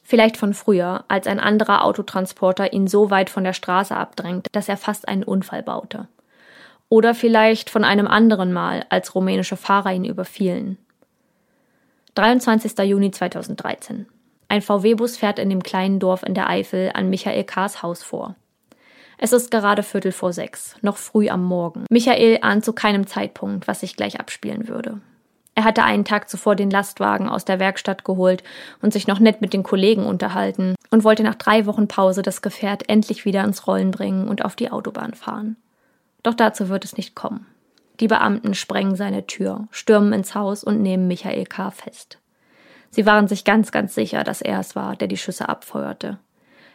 Vielleicht 0.03 0.37
von 0.37 0.53
früher, 0.53 1.05
als 1.09 1.27
ein 1.27 1.41
anderer 1.41 1.85
Autotransporter 1.85 2.73
ihn 2.73 2.87
so 2.87 3.11
weit 3.11 3.31
von 3.31 3.45
der 3.45 3.53
Straße 3.53 3.97
abdrängt, 3.97 4.49
dass 4.53 4.69
er 4.69 4.77
fast 4.77 5.09
einen 5.09 5.23
Unfall 5.23 5.63
baute. 5.63 6.09
Oder 6.89 7.15
vielleicht 7.15 7.71
von 7.71 7.85
einem 7.85 8.07
anderen 8.07 8.53
Mal, 8.53 8.85
als 8.91 9.15
rumänische 9.15 9.57
Fahrer 9.57 9.93
ihn 9.93 10.05
überfielen. 10.05 10.77
23. 12.15 12.79
Juni 12.81 13.11
2013. 13.11 14.07
Ein 14.49 14.61
VW-Bus 14.61 15.17
fährt 15.17 15.39
in 15.39 15.49
dem 15.49 15.63
kleinen 15.63 15.99
Dorf 15.99 16.23
in 16.23 16.35
der 16.35 16.51
Eifel 16.51 16.91
an 16.93 17.09
Michael 17.09 17.45
K.'s 17.45 17.83
Haus 17.83 18.03
vor. 18.03 18.37
Es 19.17 19.33
ist 19.33 19.51
gerade 19.51 19.83
Viertel 19.83 20.13
vor 20.13 20.33
sechs, 20.33 20.77
noch 20.83 20.99
früh 20.99 21.29
am 21.29 21.45
Morgen. 21.45 21.87
Michael 21.89 22.41
ahnt 22.43 22.65
zu 22.65 22.73
keinem 22.73 23.07
Zeitpunkt, 23.07 23.69
was 23.69 23.81
sich 23.81 23.97
gleich 23.97 24.21
abspielen 24.21 24.69
würde. 24.69 25.01
Er 25.55 25.65
hatte 25.65 25.85
einen 25.85 26.05
Tag 26.05 26.31
zuvor 26.31 26.57
den 26.57 26.71
Lastwagen 26.71 27.29
aus 27.29 27.45
der 27.45 27.59
Werkstatt 27.59 28.05
geholt 28.05 28.43
und 28.81 28.93
sich 28.93 29.07
noch 29.07 29.19
nett 29.19 29.41
mit 29.41 29.53
den 29.53 29.63
Kollegen 29.63 30.07
unterhalten 30.07 30.75
und 30.91 31.05
wollte 31.05 31.23
nach 31.23 31.35
drei 31.35 31.67
Wochen 31.67 31.89
Pause 31.89 32.23
das 32.23 32.41
Gefährt 32.41 32.89
endlich 32.89 33.25
wieder 33.25 33.45
ins 33.45 33.67
Rollen 33.67 33.91
bringen 33.91 34.29
und 34.29 34.45
auf 34.45 34.57
die 34.57 34.71
Autobahn 34.71 35.15
fahren. 35.15 35.57
Doch 36.23 36.35
dazu 36.35 36.69
wird 36.69 36.85
es 36.85 36.97
nicht 36.97 37.15
kommen. 37.15 37.47
Die 38.01 38.09
Beamten 38.09 38.55
sprengen 38.55 38.97
seine 38.97 39.27
Tür, 39.27 39.69
stürmen 39.71 40.13
ins 40.13 40.35
Haus 40.35 40.65
und 40.65 40.81
nehmen 40.81 41.07
Michael 41.07 41.45
K. 41.45 41.71
fest. 41.71 42.19
Sie 42.91 43.07
waren 43.07 43.29
sich 43.29 43.45
ganz, 43.45 43.73
ganz 43.73 43.95
sicher, 43.95 44.25
dass 44.25 44.43
er 44.43 44.61
es 44.61 44.75
war, 44.75 44.97
der 44.97 45.09
die 45.09 45.17
Schüsse 45.17 45.49
abfeuerte. 45.49 46.19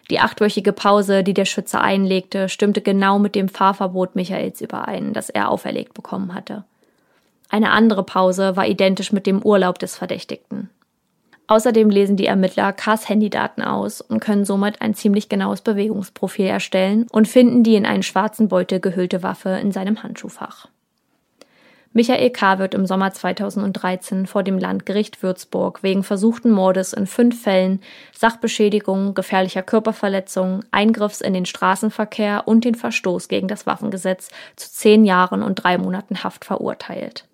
Die 0.10 0.20
achtwöchige 0.20 0.72
Pause, 0.72 1.24
die 1.24 1.34
der 1.34 1.46
Schütze 1.46 1.82
einlegte, 1.82 2.48
stimmte 2.48 2.82
genau 2.82 3.20
mit 3.20 3.36
dem 3.36 3.50
Fahrverbot 3.50 4.16
Michaels 4.16 4.62
überein, 4.62 5.14
das 5.14 5.30
er 5.30 5.50
auferlegt 5.50 5.94
bekommen 5.94 6.34
hatte. 6.34 6.64
Eine 7.50 7.72
andere 7.72 8.04
Pause 8.04 8.56
war 8.56 8.68
identisch 8.68 9.12
mit 9.12 9.26
dem 9.26 9.42
Urlaub 9.42 9.80
des 9.80 9.96
Verdächtigten. 9.96 10.70
Außerdem 11.48 11.90
lesen 11.90 12.18
die 12.18 12.26
Ermittler 12.26 12.74
Kars 12.74 13.08
Handydaten 13.08 13.64
aus 13.64 14.02
und 14.02 14.20
können 14.20 14.44
somit 14.44 14.82
ein 14.82 14.94
ziemlich 14.94 15.30
genaues 15.30 15.62
Bewegungsprofil 15.62 16.46
erstellen 16.46 17.08
und 17.10 17.28
finden 17.28 17.64
die 17.64 17.76
in 17.76 17.86
einen 17.86 18.04
schwarzen 18.04 18.50
Beutel 18.50 18.82
gehüllte 18.82 19.24
Waffe 19.24 19.52
in 19.52 19.72
seinem 19.72 20.04
Handschuhfach. 20.04 20.68
Michael 21.94 22.30
K. 22.32 22.60
wird 22.60 22.76
im 22.76 22.86
Sommer 22.86 23.12
2013 23.12 24.28
vor 24.28 24.44
dem 24.44 24.60
Landgericht 24.60 25.24
Würzburg 25.24 25.82
wegen 25.84 26.04
versuchten 26.04 26.52
Mordes 26.52 26.92
in 26.94 27.08
fünf 27.08 27.42
Fällen, 27.42 27.82
Sachbeschädigung, 28.14 29.14
gefährlicher 29.14 29.64
Körperverletzung, 29.64 30.64
Eingriffs 30.70 31.22
in 31.22 31.34
den 31.34 31.46
Straßenverkehr 31.46 32.44
und 32.46 32.66
den 32.66 32.76
Verstoß 32.76 33.30
gegen 33.30 33.48
das 33.48 33.66
Waffengesetz 33.66 34.30
zu 34.58 34.70
zehn 34.70 35.06
Jahren 35.06 35.42
und 35.42 35.56
drei 35.56 35.78
Monaten 35.78 36.24
Haft 36.24 36.46
verurteilt. 36.46 37.26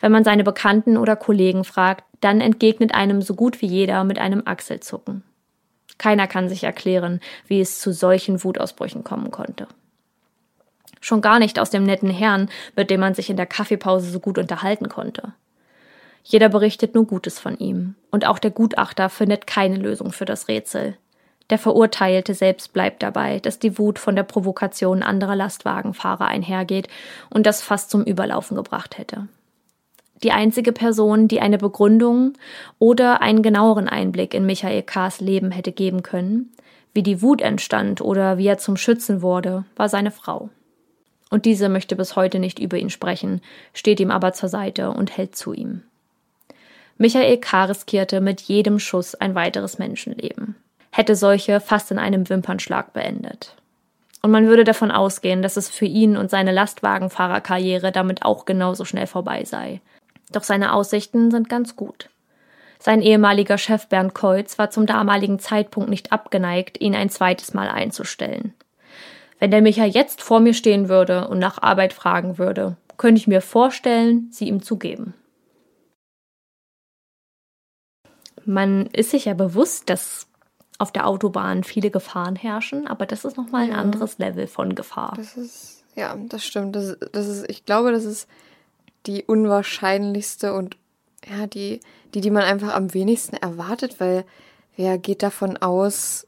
Wenn 0.00 0.12
man 0.12 0.24
seine 0.24 0.44
Bekannten 0.44 0.96
oder 0.96 1.14
Kollegen 1.14 1.64
fragt, 1.64 2.04
dann 2.20 2.40
entgegnet 2.40 2.94
einem 2.94 3.22
so 3.22 3.34
gut 3.34 3.60
wie 3.60 3.66
jeder 3.66 4.02
mit 4.04 4.18
einem 4.18 4.42
Achselzucken. 4.44 5.22
Keiner 5.98 6.26
kann 6.26 6.48
sich 6.48 6.64
erklären, 6.64 7.20
wie 7.46 7.60
es 7.60 7.78
zu 7.78 7.92
solchen 7.92 8.42
Wutausbrüchen 8.42 9.04
kommen 9.04 9.30
konnte. 9.30 9.68
Schon 11.02 11.20
gar 11.20 11.38
nicht 11.38 11.58
aus 11.58 11.70
dem 11.70 11.84
netten 11.84 12.10
Herrn, 12.10 12.48
mit 12.76 12.90
dem 12.90 13.00
man 13.00 13.14
sich 13.14 13.30
in 13.30 13.36
der 13.36 13.46
Kaffeepause 13.46 14.10
so 14.10 14.20
gut 14.20 14.38
unterhalten 14.38 14.88
konnte. 14.88 15.34
Jeder 16.22 16.48
berichtet 16.50 16.94
nur 16.94 17.06
Gutes 17.06 17.38
von 17.38 17.58
ihm, 17.58 17.94
und 18.10 18.26
auch 18.26 18.38
der 18.38 18.50
Gutachter 18.50 19.08
findet 19.08 19.46
keine 19.46 19.76
Lösung 19.76 20.12
für 20.12 20.26
das 20.26 20.48
Rätsel. 20.48 20.96
Der 21.48 21.58
Verurteilte 21.58 22.34
selbst 22.34 22.72
bleibt 22.72 23.02
dabei, 23.02 23.40
dass 23.40 23.58
die 23.58 23.78
Wut 23.78 23.98
von 23.98 24.14
der 24.14 24.22
Provokation 24.22 25.02
anderer 25.02 25.36
Lastwagenfahrer 25.36 26.26
einhergeht 26.26 26.88
und 27.30 27.44
das 27.44 27.62
fast 27.62 27.90
zum 27.90 28.04
Überlaufen 28.04 28.56
gebracht 28.56 28.98
hätte 28.98 29.28
die 30.22 30.32
einzige 30.32 30.72
Person, 30.72 31.28
die 31.28 31.40
eine 31.40 31.58
Begründung 31.58 32.34
oder 32.78 33.22
einen 33.22 33.42
genaueren 33.42 33.88
Einblick 33.88 34.34
in 34.34 34.46
Michael 34.46 34.82
K.'s 34.82 35.20
Leben 35.20 35.50
hätte 35.50 35.72
geben 35.72 36.02
können, 36.02 36.52
wie 36.92 37.02
die 37.02 37.22
Wut 37.22 37.40
entstand 37.40 38.00
oder 38.00 38.36
wie 38.38 38.46
er 38.46 38.58
zum 38.58 38.76
Schützen 38.76 39.22
wurde, 39.22 39.64
war 39.76 39.88
seine 39.88 40.10
Frau. 40.10 40.50
Und 41.30 41.44
diese 41.44 41.68
möchte 41.68 41.94
bis 41.94 42.16
heute 42.16 42.38
nicht 42.38 42.58
über 42.58 42.76
ihn 42.76 42.90
sprechen, 42.90 43.40
steht 43.72 44.00
ihm 44.00 44.10
aber 44.10 44.32
zur 44.32 44.48
Seite 44.48 44.90
und 44.90 45.16
hält 45.16 45.36
zu 45.36 45.52
ihm. 45.52 45.82
Michael 46.98 47.38
K. 47.38 47.64
riskierte 47.64 48.20
mit 48.20 48.42
jedem 48.42 48.78
Schuss 48.78 49.14
ein 49.14 49.34
weiteres 49.34 49.78
Menschenleben, 49.78 50.56
hätte 50.90 51.14
solche 51.14 51.60
fast 51.60 51.90
in 51.90 51.98
einem 51.98 52.28
Wimpernschlag 52.28 52.92
beendet. 52.92 53.54
Und 54.22 54.32
man 54.32 54.46
würde 54.46 54.64
davon 54.64 54.90
ausgehen, 54.90 55.40
dass 55.40 55.56
es 55.56 55.70
für 55.70 55.86
ihn 55.86 56.16
und 56.16 56.30
seine 56.30 56.52
Lastwagenfahrerkarriere 56.52 57.90
damit 57.90 58.22
auch 58.22 58.44
genauso 58.44 58.84
schnell 58.84 59.06
vorbei 59.06 59.44
sei. 59.44 59.80
Doch 60.32 60.44
seine 60.44 60.72
Aussichten 60.72 61.30
sind 61.30 61.48
ganz 61.48 61.76
gut. 61.76 62.08
Sein 62.78 63.02
ehemaliger 63.02 63.58
Chef 63.58 63.88
Bernd 63.88 64.14
Keutz 64.14 64.58
war 64.58 64.70
zum 64.70 64.86
damaligen 64.86 65.38
Zeitpunkt 65.38 65.90
nicht 65.90 66.12
abgeneigt, 66.12 66.80
ihn 66.80 66.94
ein 66.94 67.10
zweites 67.10 67.52
Mal 67.52 67.68
einzustellen. 67.68 68.54
Wenn 69.38 69.50
der 69.50 69.62
Micha 69.62 69.84
jetzt 69.84 70.22
vor 70.22 70.40
mir 70.40 70.54
stehen 70.54 70.88
würde 70.88 71.28
und 71.28 71.38
nach 71.38 71.62
Arbeit 71.62 71.92
fragen 71.92 72.38
würde, 72.38 72.76
könnte 72.96 73.20
ich 73.20 73.26
mir 73.26 73.40
vorstellen, 73.40 74.28
sie 74.30 74.48
ihm 74.48 74.62
zu 74.62 74.76
geben. 74.76 75.14
Man 78.44 78.86
ist 78.86 79.10
sich 79.10 79.26
ja 79.26 79.34
bewusst, 79.34 79.90
dass 79.90 80.26
auf 80.78 80.92
der 80.92 81.06
Autobahn 81.06 81.64
viele 81.64 81.90
Gefahren 81.90 82.36
herrschen, 82.36 82.86
aber 82.86 83.04
das 83.04 83.24
ist 83.26 83.36
nochmal 83.36 83.64
ein 83.64 83.70
ja. 83.72 83.76
anderes 83.76 84.18
Level 84.18 84.46
von 84.46 84.74
Gefahr. 84.74 85.12
Das 85.16 85.36
ist, 85.36 85.84
ja, 85.94 86.16
das 86.16 86.44
stimmt. 86.44 86.74
Das, 86.74 86.96
das 87.12 87.26
ist, 87.26 87.50
ich 87.50 87.66
glaube, 87.66 87.92
das 87.92 88.04
ist 88.04 88.26
die 89.06 89.24
unwahrscheinlichste 89.24 90.54
und 90.54 90.76
ja, 91.28 91.46
die, 91.46 91.80
die, 92.14 92.20
die 92.20 92.30
man 92.30 92.42
einfach 92.44 92.74
am 92.74 92.94
wenigsten 92.94 93.36
erwartet, 93.36 94.00
weil 94.00 94.24
wer 94.76 94.98
geht 94.98 95.22
davon 95.22 95.56
aus, 95.56 96.26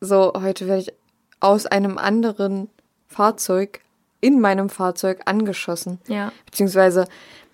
so 0.00 0.32
heute 0.34 0.66
werde 0.66 0.82
ich 0.82 0.92
aus 1.40 1.66
einem 1.66 1.98
anderen 1.98 2.68
Fahrzeug 3.08 3.80
in 4.20 4.40
meinem 4.40 4.68
Fahrzeug 4.68 5.20
angeschossen. 5.26 6.00
Ja. 6.08 6.32
Beziehungsweise, 6.46 7.06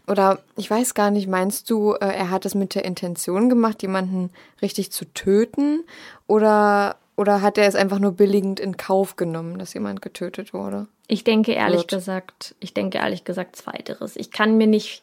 oder 0.07 0.41
ich 0.57 0.71
weiß 0.71 0.95
gar 0.95 1.11
nicht, 1.11 1.29
meinst 1.29 1.69
du, 1.71 1.95
äh, 1.95 2.07
er 2.07 2.31
hat 2.31 2.47
es 2.47 2.55
mit 2.55 2.75
der 2.75 2.85
Intention 2.85 3.49
gemacht, 3.49 3.83
jemanden 3.83 4.31
richtig 4.61 4.93
zu 4.93 5.05
töten? 5.13 5.85
Oder, 6.27 6.97
oder 7.17 7.43
hat 7.43 7.59
er 7.59 7.67
es 7.67 7.75
einfach 7.75 7.99
nur 7.99 8.13
billigend 8.13 8.59
in 8.59 8.77
Kauf 8.77 9.17
genommen, 9.17 9.59
dass 9.59 9.75
jemand 9.75 10.03
getötet 10.03 10.55
wurde? 10.55 10.87
Ich 11.09 11.25
denke 11.25 11.53
ehrlich 11.53 11.81
wird? 11.81 11.91
gesagt, 11.91 12.55
ich 12.61 12.75
denke 12.75 12.99
ehrlich 12.99 13.25
gesagt 13.25 13.57
zweiteres. 13.57 14.17
Ich 14.17 14.31
kann 14.31 14.57
mir 14.57 14.67
nicht, 14.67 15.03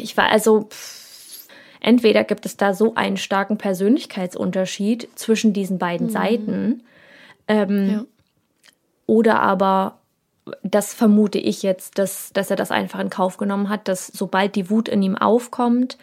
ich 0.00 0.16
war 0.16 0.30
also, 0.30 0.68
entweder 1.80 2.24
gibt 2.24 2.46
es 2.46 2.56
da 2.56 2.72
so 2.72 2.94
einen 2.94 3.16
starken 3.16 3.58
Persönlichkeitsunterschied 3.58 5.08
zwischen 5.16 5.52
diesen 5.52 5.78
beiden 5.78 6.06
mhm. 6.06 6.12
Seiten, 6.12 6.82
ähm, 7.48 7.90
ja. 7.90 8.04
oder 9.06 9.42
aber 9.42 9.98
das 10.62 10.94
vermute 10.94 11.38
ich 11.38 11.62
jetzt, 11.62 11.98
dass, 11.98 12.32
dass 12.32 12.50
er 12.50 12.56
das 12.56 12.70
einfach 12.70 13.00
in 13.00 13.10
Kauf 13.10 13.36
genommen 13.36 13.68
hat, 13.68 13.88
dass 13.88 14.06
sobald 14.06 14.54
die 14.54 14.70
Wut 14.70 14.88
in 14.88 15.02
ihm 15.02 15.16
aufkommt, 15.16 15.98
mm, 15.98 16.00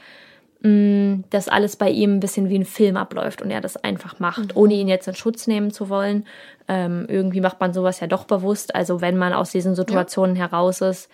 dass 0.62 1.48
alles 1.48 1.76
bei 1.76 1.90
ihm 1.90 2.16
ein 2.16 2.20
bisschen 2.20 2.50
wie 2.50 2.58
ein 2.58 2.66
Film 2.66 2.98
abläuft 2.98 3.42
und 3.42 3.52
er 3.52 3.62
das 3.62 3.78
einfach 3.78 4.20
macht, 4.20 4.56
mhm. 4.56 4.62
ohne 4.62 4.74
ihn 4.74 4.88
jetzt 4.88 5.08
in 5.08 5.14
Schutz 5.14 5.46
nehmen 5.46 5.72
zu 5.72 5.90
wollen. 5.90 6.26
Ähm, 6.68 7.06
irgendwie 7.08 7.42
macht 7.42 7.60
man 7.60 7.74
sowas 7.74 8.00
ja 8.00 8.08
doch 8.08 8.24
bewusst. 8.24 8.74
Also 8.74 9.00
wenn 9.00 9.16
man 9.18 9.34
aus 9.34 9.52
diesen 9.52 9.76
Situationen 9.76 10.36
ja. 10.36 10.44
heraus 10.50 10.82
ist 10.82 11.10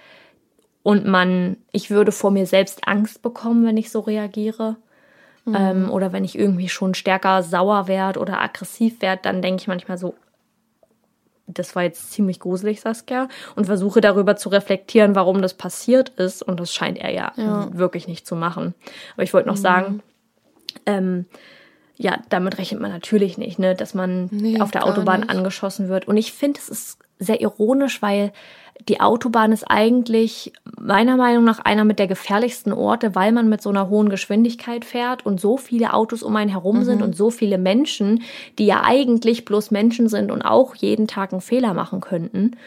und 0.84 1.06
man, 1.06 1.58
ich 1.72 1.90
würde 1.90 2.12
vor 2.14 2.32
mir 2.32 2.46
selbst 2.46 2.88
Angst 2.88 3.22
bekommen, 3.22 3.66
wenn 3.66 3.78
ich 3.78 3.92
so 3.92 4.00
reagiere. 4.00 4.78
Mhm. 5.44 5.56
Ähm, 5.58 5.92
oder 5.92 6.14
wenn 6.14 6.24
ich 6.24 6.38
irgendwie 6.38 6.70
schon 6.70 6.94
stärker 6.94 7.44
sauer 7.44 7.88
werde 7.88 8.20
oder 8.20 8.40
aggressiv 8.40 9.02
werde, 9.02 9.24
dann 9.24 9.42
denke 9.42 9.62
ich 9.62 9.68
manchmal 9.68 9.98
so, 9.98 10.14
das 11.54 11.76
war 11.76 11.84
jetzt 11.84 12.12
ziemlich 12.12 12.40
gruselig, 12.40 12.82
Saskia, 12.82 13.28
und 13.56 13.66
versuche 13.66 14.02
darüber 14.02 14.36
zu 14.36 14.50
reflektieren, 14.50 15.16
warum 15.16 15.42
das 15.42 15.54
passiert 15.54 16.10
ist. 16.10 16.44
Und 16.44 16.60
das 16.60 16.74
scheint 16.74 16.98
er 16.98 17.12
ja, 17.12 17.34
ja. 17.36 17.70
wirklich 17.74 18.08
nicht 18.08 18.26
zu 18.26 18.36
machen. 18.36 18.74
Aber 19.14 19.24
ich 19.24 19.34
wollte 19.34 19.48
noch 19.48 19.58
mhm. 19.58 19.62
sagen, 19.62 20.04
ähm, 20.86 21.26
ja, 21.98 22.20
damit 22.30 22.58
rechnet 22.58 22.82
man 22.82 22.92
natürlich 22.92 23.38
nicht, 23.38 23.60
ne, 23.60 23.76
dass 23.76 23.94
man 23.94 24.28
nee, 24.32 24.60
auf 24.60 24.72
der 24.72 24.86
Autobahn 24.86 25.22
nicht. 25.22 25.30
angeschossen 25.30 25.88
wird. 25.88 26.08
Und 26.08 26.18
ich 26.18 26.34
finde, 26.34 26.60
es 26.60 26.70
ist 26.70 26.98
sehr 27.20 27.42
ironisch, 27.42 28.02
weil 28.02 28.34
die 28.88 29.00
Autobahn 29.00 29.52
ist 29.52 29.64
eigentlich 29.70 30.54
meiner 30.80 31.18
Meinung 31.18 31.44
nach 31.44 31.60
einer 31.60 31.84
mit 31.84 32.00
der 32.00 32.08
gefährlichsten 32.08 32.74
Orte, 32.74 33.16
weil 33.16 33.32
man 33.32 33.48
mit 33.50 33.62
so 33.62 33.70
einer 33.70 33.90
hohen 33.90 34.10
Geschwindigkeit 34.10 34.86
fährt 34.86 35.26
und 35.26 35.40
so 35.40 35.58
viele 35.58 35.94
Autos 35.94 36.24
um 36.24 36.36
einen 36.36 36.50
herum 36.50 36.80
mhm. 36.80 36.84
sind 36.84 37.02
und 37.02 37.16
so 37.16 37.30
viele 37.30 37.58
Menschen, 37.58 38.24
die 38.58 38.66
ja 38.66 38.82
eigentlich 38.84 39.46
bloß 39.46 39.72
Menschen 39.72 40.10
sind 40.10 40.32
und 40.32 40.42
auch 40.42 40.76
jeden 40.76 41.08
Tag 41.08 41.32
einen 41.32 41.42
Fehler 41.42 41.74
machen 41.74 42.02
könnten. 42.02 42.58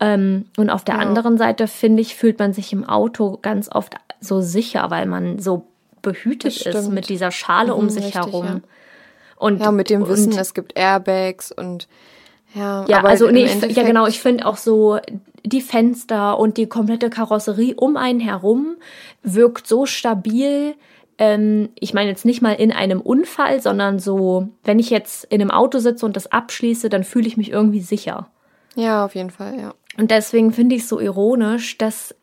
Ähm, 0.00 0.46
und 0.56 0.70
auf 0.70 0.84
der 0.84 0.96
ja. 0.96 1.00
anderen 1.00 1.38
Seite, 1.38 1.66
finde 1.66 2.02
ich, 2.02 2.14
fühlt 2.14 2.38
man 2.38 2.52
sich 2.52 2.72
im 2.72 2.84
Auto 2.84 3.38
ganz 3.42 3.68
oft 3.70 3.94
so 4.20 4.40
sicher, 4.40 4.90
weil 4.90 5.06
man 5.06 5.40
so 5.40 5.66
behütet 6.02 6.66
ist 6.66 6.90
mit 6.90 7.08
dieser 7.08 7.32
Schale 7.32 7.72
mhm, 7.72 7.78
um 7.78 7.90
sich 7.90 8.04
richtig, 8.04 8.20
herum. 8.20 8.46
Ja. 8.46 8.60
Und, 9.36 9.60
ja, 9.60 9.72
mit 9.72 9.90
dem 9.90 10.08
Wissen, 10.08 10.36
es 10.36 10.54
gibt 10.54 10.76
Airbags 10.76 11.52
und 11.52 11.88
ja, 12.54 12.84
ja 12.88 13.04
also 13.04 13.30
nee, 13.30 13.44
ich, 13.44 13.76
ja 13.76 13.82
genau, 13.84 14.06
ich 14.06 14.20
finde 14.20 14.46
auch 14.46 14.56
so 14.56 14.98
die 15.44 15.60
Fenster 15.60 16.38
und 16.38 16.56
die 16.56 16.66
komplette 16.66 17.10
Karosserie 17.10 17.74
um 17.74 17.96
einen 17.96 18.20
herum 18.20 18.76
wirkt 19.22 19.66
so 19.66 19.86
stabil. 19.86 20.74
Ähm, 21.18 21.70
ich 21.78 21.94
meine 21.94 22.10
jetzt 22.10 22.24
nicht 22.24 22.42
mal 22.42 22.52
in 22.52 22.72
einem 22.72 23.00
Unfall, 23.00 23.60
sondern 23.60 23.98
so, 23.98 24.48
wenn 24.64 24.78
ich 24.78 24.90
jetzt 24.90 25.24
in 25.24 25.40
einem 25.40 25.50
Auto 25.50 25.78
sitze 25.78 26.06
und 26.06 26.16
das 26.16 26.30
abschließe, 26.30 26.88
dann 26.88 27.04
fühle 27.04 27.26
ich 27.26 27.36
mich 27.36 27.50
irgendwie 27.50 27.80
sicher. 27.80 28.28
Ja, 28.74 29.04
auf 29.04 29.14
jeden 29.14 29.30
Fall, 29.30 29.58
ja. 29.58 29.74
Und 29.96 30.10
deswegen 30.10 30.52
finde 30.52 30.76
ich 30.76 30.82
es 30.82 30.88
so 30.88 31.00
ironisch, 31.00 31.78
dass 31.78 32.14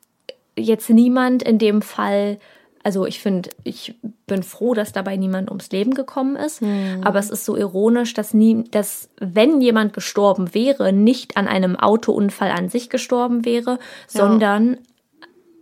jetzt 0.57 0.89
niemand 0.89 1.43
in 1.43 1.57
dem 1.57 1.81
Fall 1.81 2.39
also 2.85 3.07
ich 3.07 3.19
finde, 3.19 3.49
ich 3.63 3.95
bin 4.27 4.43
froh, 4.43 4.75
dass 4.75 4.91
dabei 4.91 5.17
niemand 5.17 5.49
ums 5.49 5.71
Leben 5.71 5.95
gekommen 5.95 6.35
ist. 6.35 6.61
Mhm. 6.61 7.01
Aber 7.03 7.17
es 7.17 7.31
ist 7.31 7.43
so 7.43 7.57
ironisch, 7.57 8.13
dass 8.13 8.35
nie, 8.35 8.63
dass 8.69 9.09
wenn 9.19 9.59
jemand 9.59 9.93
gestorben 9.93 10.53
wäre, 10.53 10.93
nicht 10.93 11.35
an 11.35 11.47
einem 11.47 11.75
Autounfall 11.77 12.51
an 12.51 12.69
sich 12.69 12.91
gestorben 12.91 13.43
wäre, 13.43 13.71
ja. 13.71 13.79
sondern 14.07 14.77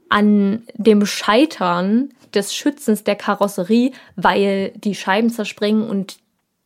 an 0.10 0.64
dem 0.74 1.06
Scheitern 1.06 2.10
des 2.34 2.54
Schützens 2.54 3.06
der 3.06 3.16
Karosserie, 3.16 3.94
weil 4.18 4.74
die 4.76 4.94
Scheiben 4.94 5.30
zerspringen 5.30 5.90
und 5.90 6.18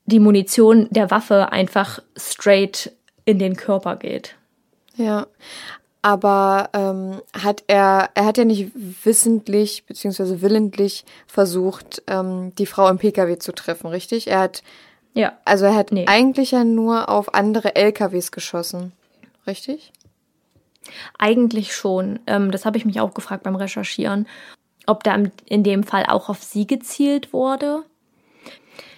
die 0.07 0.19
Munition 0.19 0.87
der 0.89 1.11
Waffe 1.11 1.51
einfach 1.51 1.99
straight 2.17 2.91
in 3.25 3.37
den 3.37 3.55
Körper 3.55 3.95
geht. 3.95 4.33
Ja, 4.95 5.27
aber 6.07 6.69
ähm, 6.71 7.21
hat 7.33 7.65
er, 7.67 8.11
er 8.13 8.23
hat 8.23 8.37
ja 8.37 8.45
nicht 8.45 8.71
wissentlich 9.03 9.85
bzw. 9.85 10.39
willentlich 10.39 11.03
versucht, 11.27 12.01
ähm, 12.07 12.55
die 12.55 12.65
Frau 12.65 12.87
im 12.87 12.97
Pkw 12.97 13.39
zu 13.39 13.51
treffen, 13.51 13.87
richtig? 13.87 14.29
Er 14.29 14.39
hat, 14.39 14.63
ja, 15.13 15.33
also 15.43 15.65
er 15.65 15.75
hat 15.75 15.91
nee. 15.91 16.05
eigentlich 16.07 16.51
ja 16.51 16.63
nur 16.63 17.09
auf 17.09 17.33
andere 17.33 17.75
LKWs 17.75 18.31
geschossen, 18.31 18.93
richtig? 19.45 19.91
Eigentlich 21.19 21.75
schon. 21.75 22.19
Ähm, 22.25 22.51
das 22.51 22.65
habe 22.65 22.77
ich 22.77 22.85
mich 22.85 23.01
auch 23.01 23.13
gefragt 23.13 23.43
beim 23.43 23.57
Recherchieren, 23.57 24.27
ob 24.85 25.03
da 25.03 25.21
in 25.43 25.63
dem 25.63 25.83
Fall 25.83 26.05
auch 26.05 26.29
auf 26.29 26.41
sie 26.41 26.65
gezielt 26.67 27.33
wurde. 27.33 27.83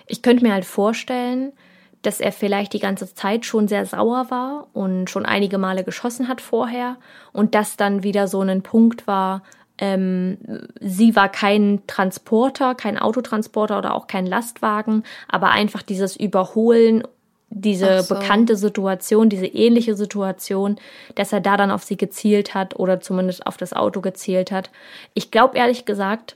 Ich 0.05 0.21
könnte 0.21 0.43
mir 0.43 0.53
halt 0.53 0.65
vorstellen, 0.65 1.53
dass 2.01 2.19
er 2.19 2.31
vielleicht 2.31 2.73
die 2.73 2.79
ganze 2.79 3.13
Zeit 3.13 3.45
schon 3.45 3.67
sehr 3.67 3.85
sauer 3.85 4.27
war 4.29 4.67
und 4.73 5.09
schon 5.09 5.25
einige 5.25 5.57
Male 5.57 5.83
geschossen 5.83 6.27
hat 6.27 6.41
vorher 6.41 6.97
und 7.33 7.55
das 7.55 7.77
dann 7.77 8.03
wieder 8.03 8.27
so 8.27 8.41
ein 8.41 8.61
Punkt 8.61 9.05
war, 9.07 9.43
ähm, 9.77 10.37
sie 10.79 11.15
war 11.15 11.29
kein 11.29 11.81
Transporter, 11.87 12.75
kein 12.75 12.97
Autotransporter 12.97 13.77
oder 13.77 13.95
auch 13.95 14.07
kein 14.07 14.25
Lastwagen, 14.25 15.03
aber 15.27 15.51
einfach 15.51 15.81
dieses 15.81 16.15
Überholen, 16.15 17.03
diese 17.49 18.03
so. 18.03 18.13
bekannte 18.13 18.55
Situation, 18.55 19.29
diese 19.29 19.47
ähnliche 19.47 19.95
Situation, 19.95 20.77
dass 21.15 21.33
er 21.33 21.41
da 21.41 21.57
dann 21.57 21.71
auf 21.71 21.83
sie 21.83 21.97
gezielt 21.97 22.53
hat 22.53 22.77
oder 22.77 22.99
zumindest 22.99 23.47
auf 23.47 23.57
das 23.57 23.73
Auto 23.73 24.01
gezielt 24.01 24.51
hat. 24.51 24.69
Ich 25.13 25.31
glaube 25.31 25.57
ehrlich 25.57 25.85
gesagt, 25.85 26.35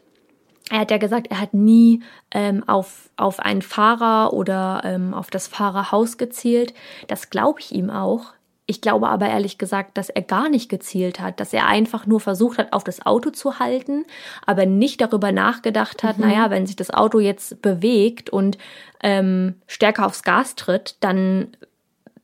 er 0.70 0.80
hat 0.80 0.92
ja 0.92 0.98
gesagt, 0.98 1.28
er 1.30 1.40
hat 1.40 1.54
nie 1.54 2.02
ähm, 2.32 2.68
auf, 2.68 3.10
auf 3.18 3.40
einen 3.40 3.62
Fahrer 3.62 4.34
oder 4.34 4.82
ähm, 4.86 5.14
auf 5.14 5.30
das 5.30 5.48
Fahrerhaus 5.48 6.18
gezielt. 6.18 6.74
Das 7.08 7.30
glaube 7.30 7.60
ich 7.60 7.74
ihm 7.74 7.90
auch. 7.90 8.34
Ich 8.66 8.80
glaube 8.80 9.10
aber 9.10 9.28
ehrlich 9.28 9.58
gesagt, 9.58 9.98
dass 9.98 10.10
er 10.10 10.22
gar 10.22 10.48
nicht 10.48 10.70
gezielt 10.70 11.20
hat, 11.20 11.42
dass 11.42 11.52
er 11.52 11.68
einfach 11.68 12.06
nur 12.06 12.22
versucht 12.22 12.58
hat, 12.58 12.72
auf 12.72 12.86
das 12.86 13.06
Auto 13.06 13.30
zu 13.30 13.60
halten, 13.60 14.06
aber 14.46 14.66
nicht 14.66 15.02
darüber 15.02 15.34
nachgedacht 15.34 16.02
hat, 16.02 16.18
mhm. 16.18 16.28
naja, 16.28 16.50
wenn 16.50 16.66
sich 16.66 16.78
das 16.78 16.90
Auto 16.90 17.20
jetzt 17.20 17.62
bewegt 17.62 18.30
und 18.30 18.58
ähm, 19.02 19.56
stärker 19.68 20.06
aufs 20.06 20.24
Gas 20.24 20.56
tritt, 20.56 20.96
dann 21.02 21.50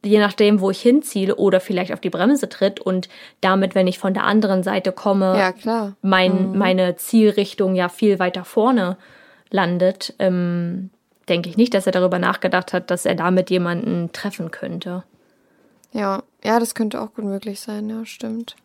je 0.04 0.20
nachdem, 0.20 0.62
wo 0.62 0.72
ich 0.72 0.82
hinziele 0.82 1.36
oder 1.36 1.60
vielleicht 1.60 1.92
auf 1.92 2.00
die 2.00 2.10
Bremse 2.10 2.48
tritt 2.50 2.80
und 2.80 3.10
damit, 3.42 3.76
wenn 3.76 3.88
ich 3.88 4.00
von 4.00 4.14
der 4.14 4.24
anderen 4.24 4.64
Seite 4.64 4.92
komme, 4.92 5.38
ja, 5.38 5.94
Mein, 6.02 6.52
mhm. 6.52 6.58
meine 6.58 6.96
Zielrichtung 6.96 7.76
ja 7.76 7.90
viel 7.90 8.20
weiter 8.20 8.46
vorne 8.46 8.98
landet, 9.50 10.14
ähm, 10.20 10.90
denke 11.28 11.50
ich 11.50 11.58
nicht, 11.58 11.74
dass 11.74 11.86
er 11.86 11.92
darüber 11.92 12.20
nachgedacht 12.20 12.74
hat, 12.74 12.92
dass 12.92 13.06
er 13.06 13.16
damit 13.16 13.50
jemanden 13.50 14.12
treffen 14.14 14.52
könnte. 14.52 15.04
Ja, 15.92 16.24
ja, 16.44 16.60
das 16.60 16.76
könnte 16.76 17.02
auch 17.02 17.14
gut 17.14 17.26
möglich 17.26 17.60
sein, 17.60 17.90
ja, 17.90 18.06
stimmt. 18.06 18.56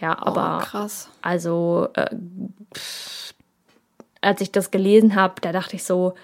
Ja, 0.00 0.18
aber 0.20 0.58
oh, 0.60 0.64
krass. 0.64 1.08
Also, 1.22 1.88
äh, 1.94 2.14
pff, 2.74 3.34
als 4.20 4.40
ich 4.40 4.50
das 4.50 4.70
gelesen 4.70 5.14
habe, 5.14 5.34
da 5.40 5.52
dachte 5.52 5.76
ich 5.76 5.84
so, 5.84 6.14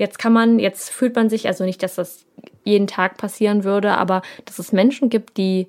jetzt 0.00 0.18
kann 0.18 0.32
man, 0.32 0.58
jetzt 0.58 0.90
fühlt 0.90 1.14
man 1.14 1.28
sich, 1.28 1.46
also 1.46 1.62
nicht, 1.64 1.82
dass 1.82 1.96
das 1.96 2.24
jeden 2.64 2.86
Tag 2.86 3.18
passieren 3.18 3.64
würde, 3.64 3.98
aber 3.98 4.22
dass 4.46 4.58
es 4.58 4.72
Menschen 4.72 5.10
gibt, 5.10 5.36
die 5.36 5.68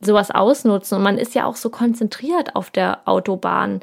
sowas 0.00 0.30
ausnutzen. 0.30 0.96
Und 0.96 1.02
man 1.02 1.18
ist 1.18 1.34
ja 1.34 1.44
auch 1.44 1.56
so 1.56 1.70
konzentriert 1.70 2.54
auf 2.54 2.70
der 2.70 3.00
Autobahn. 3.06 3.80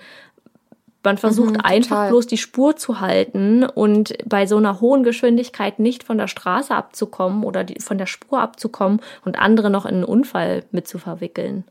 Man 1.04 1.18
versucht 1.18 1.56
Mhm, 1.56 1.62
einfach 1.62 2.08
bloß 2.08 2.26
die 2.28 2.38
Spur 2.38 2.78
zu 2.78 3.02
halten 3.02 3.66
und 3.66 4.14
bei 4.26 4.48
so 4.48 4.58
einer 4.58 4.80
hohen 4.80 5.04
Geschwindigkeit 5.04 5.78
nicht 5.78 6.06
von 6.06 6.18
der 6.18 6.28
Straße 6.28 6.74
abzukommen 6.74 7.44
oder 7.44 7.66
die, 7.66 7.80
von 7.82 7.98
der 7.98 8.08
Spur 8.08 8.40
abzukommen 8.40 9.02
und 9.26 9.38
andere 9.38 9.70
noch 9.70 9.86
in 9.86 9.96
einen 9.96 10.04
Unfall 10.06 10.64
mit 10.72 10.88
zu 10.88 11.00
verwickeln. 11.00 11.66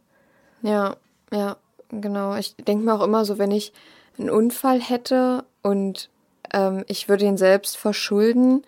Ja, 0.62 0.96
ja, 1.32 1.57
genau. 1.88 2.36
Ich 2.36 2.54
denke 2.57 2.84
mir 2.84 2.94
auch 2.94 3.02
immer 3.02 3.24
so, 3.24 3.38
wenn 3.38 3.50
ich 3.50 3.72
einen 4.18 4.30
Unfall 4.30 4.80
hätte 4.80 5.44
und 5.62 6.11
ähm, 6.57 6.84
ich 6.88 7.09
würde 7.09 7.26
ihn 7.26 7.36
selbst 7.36 7.76
verschulden, 7.76 8.64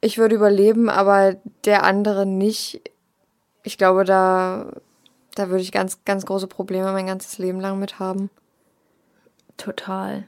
ich 0.00 0.18
würde 0.18 0.34
überleben, 0.34 0.90
aber 0.90 1.36
der 1.64 1.84
andere 1.84 2.26
nicht. 2.26 2.80
Ich 3.62 3.78
glaube, 3.78 4.04
da, 4.04 4.72
da 5.34 5.48
würde 5.48 5.62
ich 5.62 5.72
ganz, 5.72 6.04
ganz 6.04 6.26
große 6.26 6.46
Probleme 6.46 6.92
mein 6.92 7.06
ganzes 7.06 7.38
Leben 7.38 7.60
lang 7.60 7.78
mit 7.78 7.98
haben. 7.98 8.30
Total. 9.56 10.26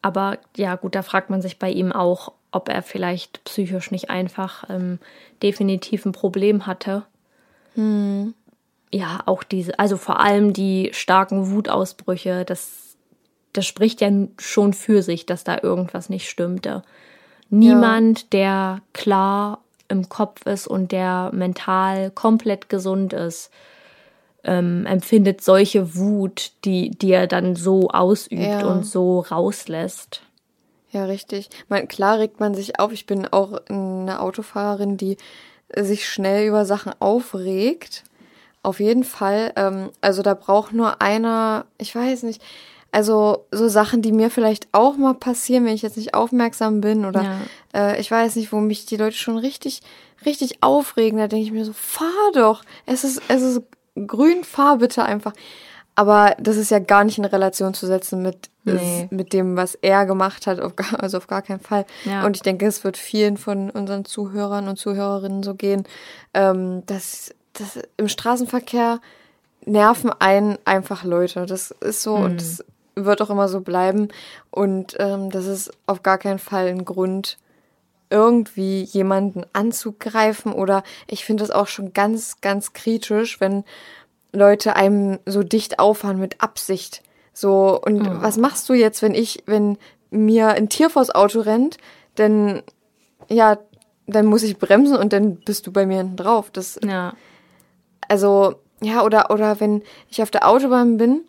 Aber 0.00 0.38
ja, 0.56 0.76
gut, 0.76 0.94
da 0.94 1.02
fragt 1.02 1.30
man 1.30 1.42
sich 1.42 1.58
bei 1.58 1.70
ihm 1.70 1.92
auch, 1.92 2.32
ob 2.50 2.68
er 2.70 2.82
vielleicht 2.82 3.44
psychisch 3.44 3.90
nicht 3.90 4.08
einfach 4.08 4.64
ähm, 4.70 4.98
definitiv 5.42 6.06
ein 6.06 6.12
Problem 6.12 6.66
hatte. 6.66 7.04
Ja, 8.90 9.20
auch 9.26 9.42
diese, 9.42 9.78
also 9.78 9.98
vor 9.98 10.20
allem 10.20 10.54
die 10.54 10.90
starken 10.92 11.50
Wutausbrüche, 11.50 12.46
das, 12.46 12.85
das 13.56 13.66
spricht 13.66 14.00
ja 14.00 14.10
schon 14.38 14.72
für 14.72 15.02
sich, 15.02 15.26
dass 15.26 15.44
da 15.44 15.58
irgendwas 15.62 16.08
nicht 16.08 16.28
stimmte. 16.28 16.82
Niemand, 17.48 18.32
der 18.32 18.80
klar 18.92 19.60
im 19.88 20.08
Kopf 20.08 20.46
ist 20.46 20.66
und 20.66 20.92
der 20.92 21.30
mental 21.32 22.10
komplett 22.10 22.68
gesund 22.68 23.12
ist, 23.12 23.50
ähm, 24.42 24.86
empfindet 24.86 25.42
solche 25.42 25.96
Wut, 25.96 26.52
die, 26.64 26.90
die 26.90 27.12
er 27.12 27.26
dann 27.26 27.56
so 27.56 27.88
ausübt 27.90 28.62
Ja. 28.62 28.66
und 28.66 28.84
so 28.84 29.20
rauslässt. 29.20 30.22
Ja, 30.90 31.04
richtig. 31.04 31.50
Man, 31.68 31.88
klar 31.88 32.18
regt 32.18 32.40
man 32.40 32.54
sich 32.54 32.78
auf. 32.78 32.92
Ich 32.92 33.06
bin 33.06 33.26
auch 33.26 33.60
eine 33.68 34.20
Autofahrerin, 34.20 34.96
die 34.96 35.16
sich 35.76 36.08
schnell 36.08 36.46
über 36.46 36.64
Sachen 36.64 36.92
aufregt. 37.00 38.04
Auf 38.62 38.80
jeden 38.80 39.04
Fall. 39.04 39.52
Ähm, 39.56 39.90
also 40.00 40.22
da 40.22 40.34
braucht 40.34 40.72
nur 40.72 41.00
einer, 41.02 41.66
ich 41.78 41.94
weiß 41.94 42.22
nicht, 42.22 42.42
also 42.92 43.46
so 43.50 43.68
Sachen, 43.68 44.00
die 44.02 44.12
mir 44.12 44.30
vielleicht 44.30 44.68
auch 44.72 44.96
mal 44.96 45.14
passieren, 45.14 45.64
wenn 45.64 45.74
ich 45.74 45.82
jetzt 45.82 45.96
nicht 45.96 46.14
aufmerksam 46.14 46.80
bin 46.80 47.04
oder 47.04 47.22
Ja. 47.22 47.38
äh, 47.74 48.00
ich 48.00 48.10
weiß 48.10 48.36
nicht, 48.36 48.52
wo 48.52 48.56
mich 48.60 48.86
die 48.86 48.96
Leute 48.96 49.16
schon 49.16 49.36
richtig, 49.38 49.82
richtig 50.24 50.62
aufregen. 50.62 51.18
Da 51.18 51.28
denke 51.28 51.44
ich 51.44 51.52
mir 51.52 51.64
so, 51.64 51.72
fahr 51.74 52.32
doch. 52.34 52.62
Es 52.86 53.04
ist, 53.04 53.20
es 53.28 53.42
ist 53.42 53.60
grün, 54.06 54.44
fahr 54.44 54.78
bitte 54.78 55.04
einfach. 55.04 55.32
Aber 55.98 56.36
das 56.38 56.56
ist 56.56 56.70
ja 56.70 56.78
gar 56.78 57.04
nicht 57.04 57.16
in 57.18 57.24
Relation 57.24 57.72
zu 57.74 57.86
setzen 57.86 58.20
mit, 58.22 58.50
Nee. 58.64 59.06
mit 59.10 59.32
dem, 59.32 59.56
was 59.56 59.76
er 59.76 60.06
gemacht 60.06 60.46
hat, 60.46 60.58
auf 60.60 60.74
gar, 60.76 61.00
also 61.02 61.16
auf 61.18 61.26
gar 61.26 61.40
keinen 61.42 61.60
Fall. 61.60 61.86
Ja. 62.04 62.24
Und 62.26 62.36
ich 62.36 62.42
denke, 62.42 62.66
es 62.66 62.82
wird 62.84 62.96
vielen 62.96 63.36
von 63.36 63.70
unseren 63.70 64.04
Zuhörern 64.04 64.68
und 64.68 64.76
Zuhörerinnen 64.76 65.42
so 65.42 65.54
gehen, 65.54 65.84
ähm, 66.34 66.82
dass, 66.86 67.32
dass 67.52 67.78
im 67.96 68.08
Straßenverkehr 68.08 69.00
nerven 69.64 70.10
einen 70.18 70.58
einfach 70.64 71.04
Leute. 71.04 71.46
Das 71.46 71.70
ist 71.70 72.02
so 72.02 72.14
und 72.14 72.40
das 72.40 72.64
wird 72.96 73.22
auch 73.22 73.30
immer 73.30 73.48
so 73.48 73.60
bleiben. 73.60 74.08
Und 74.50 74.96
ähm, 74.98 75.30
das 75.30 75.46
ist 75.46 75.70
auf 75.86 76.02
gar 76.02 76.18
keinen 76.18 76.38
Fall 76.38 76.66
ein 76.66 76.84
Grund, 76.84 77.38
irgendwie 78.10 78.82
jemanden 78.82 79.44
anzugreifen 79.52 80.52
oder 80.52 80.84
ich 81.08 81.24
finde 81.24 81.42
das 81.42 81.50
auch 81.50 81.66
schon 81.66 81.92
ganz, 81.92 82.40
ganz 82.40 82.72
kritisch, 82.72 83.40
wenn 83.40 83.64
Leute 84.32 84.76
einem 84.76 85.18
so 85.26 85.42
dicht 85.42 85.78
auffahren 85.78 86.18
mit 86.18 86.40
Absicht. 86.40 87.02
So, 87.32 87.80
und 87.80 88.22
was 88.22 88.38
machst 88.38 88.68
du 88.68 88.74
jetzt, 88.74 89.02
wenn 89.02 89.14
ich, 89.14 89.42
wenn 89.46 89.76
mir 90.10 90.48
ein 90.48 90.68
Tier 90.68 90.88
vors 90.88 91.14
Auto 91.14 91.40
rennt, 91.40 91.76
dann, 92.14 92.62
ja, 93.28 93.58
dann 94.06 94.26
muss 94.26 94.42
ich 94.42 94.56
bremsen 94.56 94.96
und 94.96 95.12
dann 95.12 95.36
bist 95.36 95.66
du 95.66 95.72
bei 95.72 95.84
mir 95.84 95.98
hinten 95.98 96.16
drauf. 96.16 96.50
Das, 96.50 96.78
Ja. 96.82 97.12
also, 98.08 98.54
ja, 98.80 99.02
oder, 99.04 99.30
oder 99.30 99.60
wenn 99.60 99.82
ich 100.08 100.22
auf 100.22 100.30
der 100.30 100.48
Autobahn 100.48 100.96
bin, 100.96 101.24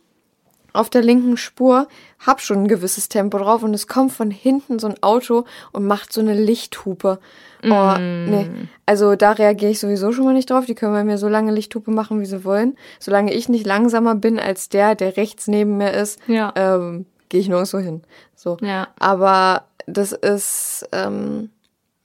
auf 0.74 0.89
der 0.89 1.01
linken 1.01 1.38
Spur, 1.38 1.88
hab 2.26 2.41
schon 2.41 2.63
ein 2.63 2.68
gewisses 2.68 3.09
Tempo 3.09 3.38
drauf 3.38 3.63
und 3.63 3.74
es 3.74 3.88
kommt 3.88 4.11
von 4.11 4.30
hinten 4.32 4.80
so 4.80 4.88
ein 4.88 5.01
Auto 5.01 5.45
und 5.72 5.86
macht 5.88 6.13
so 6.13 6.22
eine 6.22 6.34
Lichthupe. 6.34 7.20
Oh, 7.63 7.95
nee. 7.97 8.49
Also 8.86 9.15
da 9.15 9.32
reagiere 9.32 9.72
ich 9.72 9.80
sowieso 9.80 10.11
schon 10.11 10.26
mal 10.26 10.34
nicht 10.34 10.49
drauf. 10.51 10.65
Die 10.65 10.76
können 10.76 10.93
bei 10.93 11.03
mir 11.03 11.18
so 11.18 11.28
lange 11.28 11.51
Lichthupe 11.51 11.89
machen, 11.91 12.22
wie 12.22 12.26
sie 12.28 12.43
wollen. 12.45 12.78
Solange 12.99 13.34
ich 13.34 13.49
nicht 13.49 13.65
langsamer 13.65 14.13
bin 14.15 14.39
als 14.39 14.70
der, 14.70 14.93
der 14.95 15.18
rechts 15.18 15.47
neben 15.47 15.78
mir 15.78 15.91
ist, 15.93 16.20
Ja. 16.28 16.53
ähm, 16.55 17.05
gehe 17.30 17.41
ich 17.41 17.49
nirgendwo 17.49 17.80
hin. 17.80 18.03
So. 18.36 18.57
Ja. 18.61 18.89
Aber 18.99 19.63
das 19.88 20.11
ist, 20.11 20.88
ähm, 20.91 21.49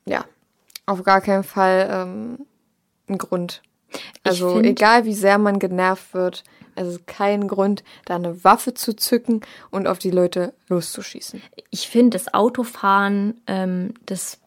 ja, 0.07 0.25
auf 0.87 1.03
gar 1.03 1.21
keinen 1.21 1.45
Fall 1.45 1.89
ähm, 1.93 2.39
ein 3.09 3.19
Grund. 3.19 3.61
Also 4.25 4.55
find- 4.55 4.67
egal 4.67 5.05
wie 5.05 5.15
sehr 5.15 5.37
man 5.37 5.59
genervt 5.59 6.15
wird, 6.15 6.45
es 6.75 6.89
ist 6.89 7.07
kein 7.07 7.49
Grund, 7.49 7.83
da 8.05 8.17
eine 8.17 8.45
Waffe 8.45 8.75
zu 8.75 8.95
zücken 8.95 9.41
und 9.71 9.87
auf 9.87 9.99
die 9.99 10.11
Leute 10.11 10.53
loszuschießen. 10.69 11.43
ich 11.71 11.89
finde, 11.89 12.19
das 12.19 12.33
Autofahren, 12.35 13.41
ähm, 13.47 13.95
das 14.07 14.39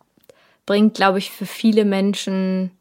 bringt, 0.66 0.96
glaube 0.96 1.20
ich, 1.20 1.32
für 1.32 1.46
viele 1.46 1.86
Menschen 1.86 2.72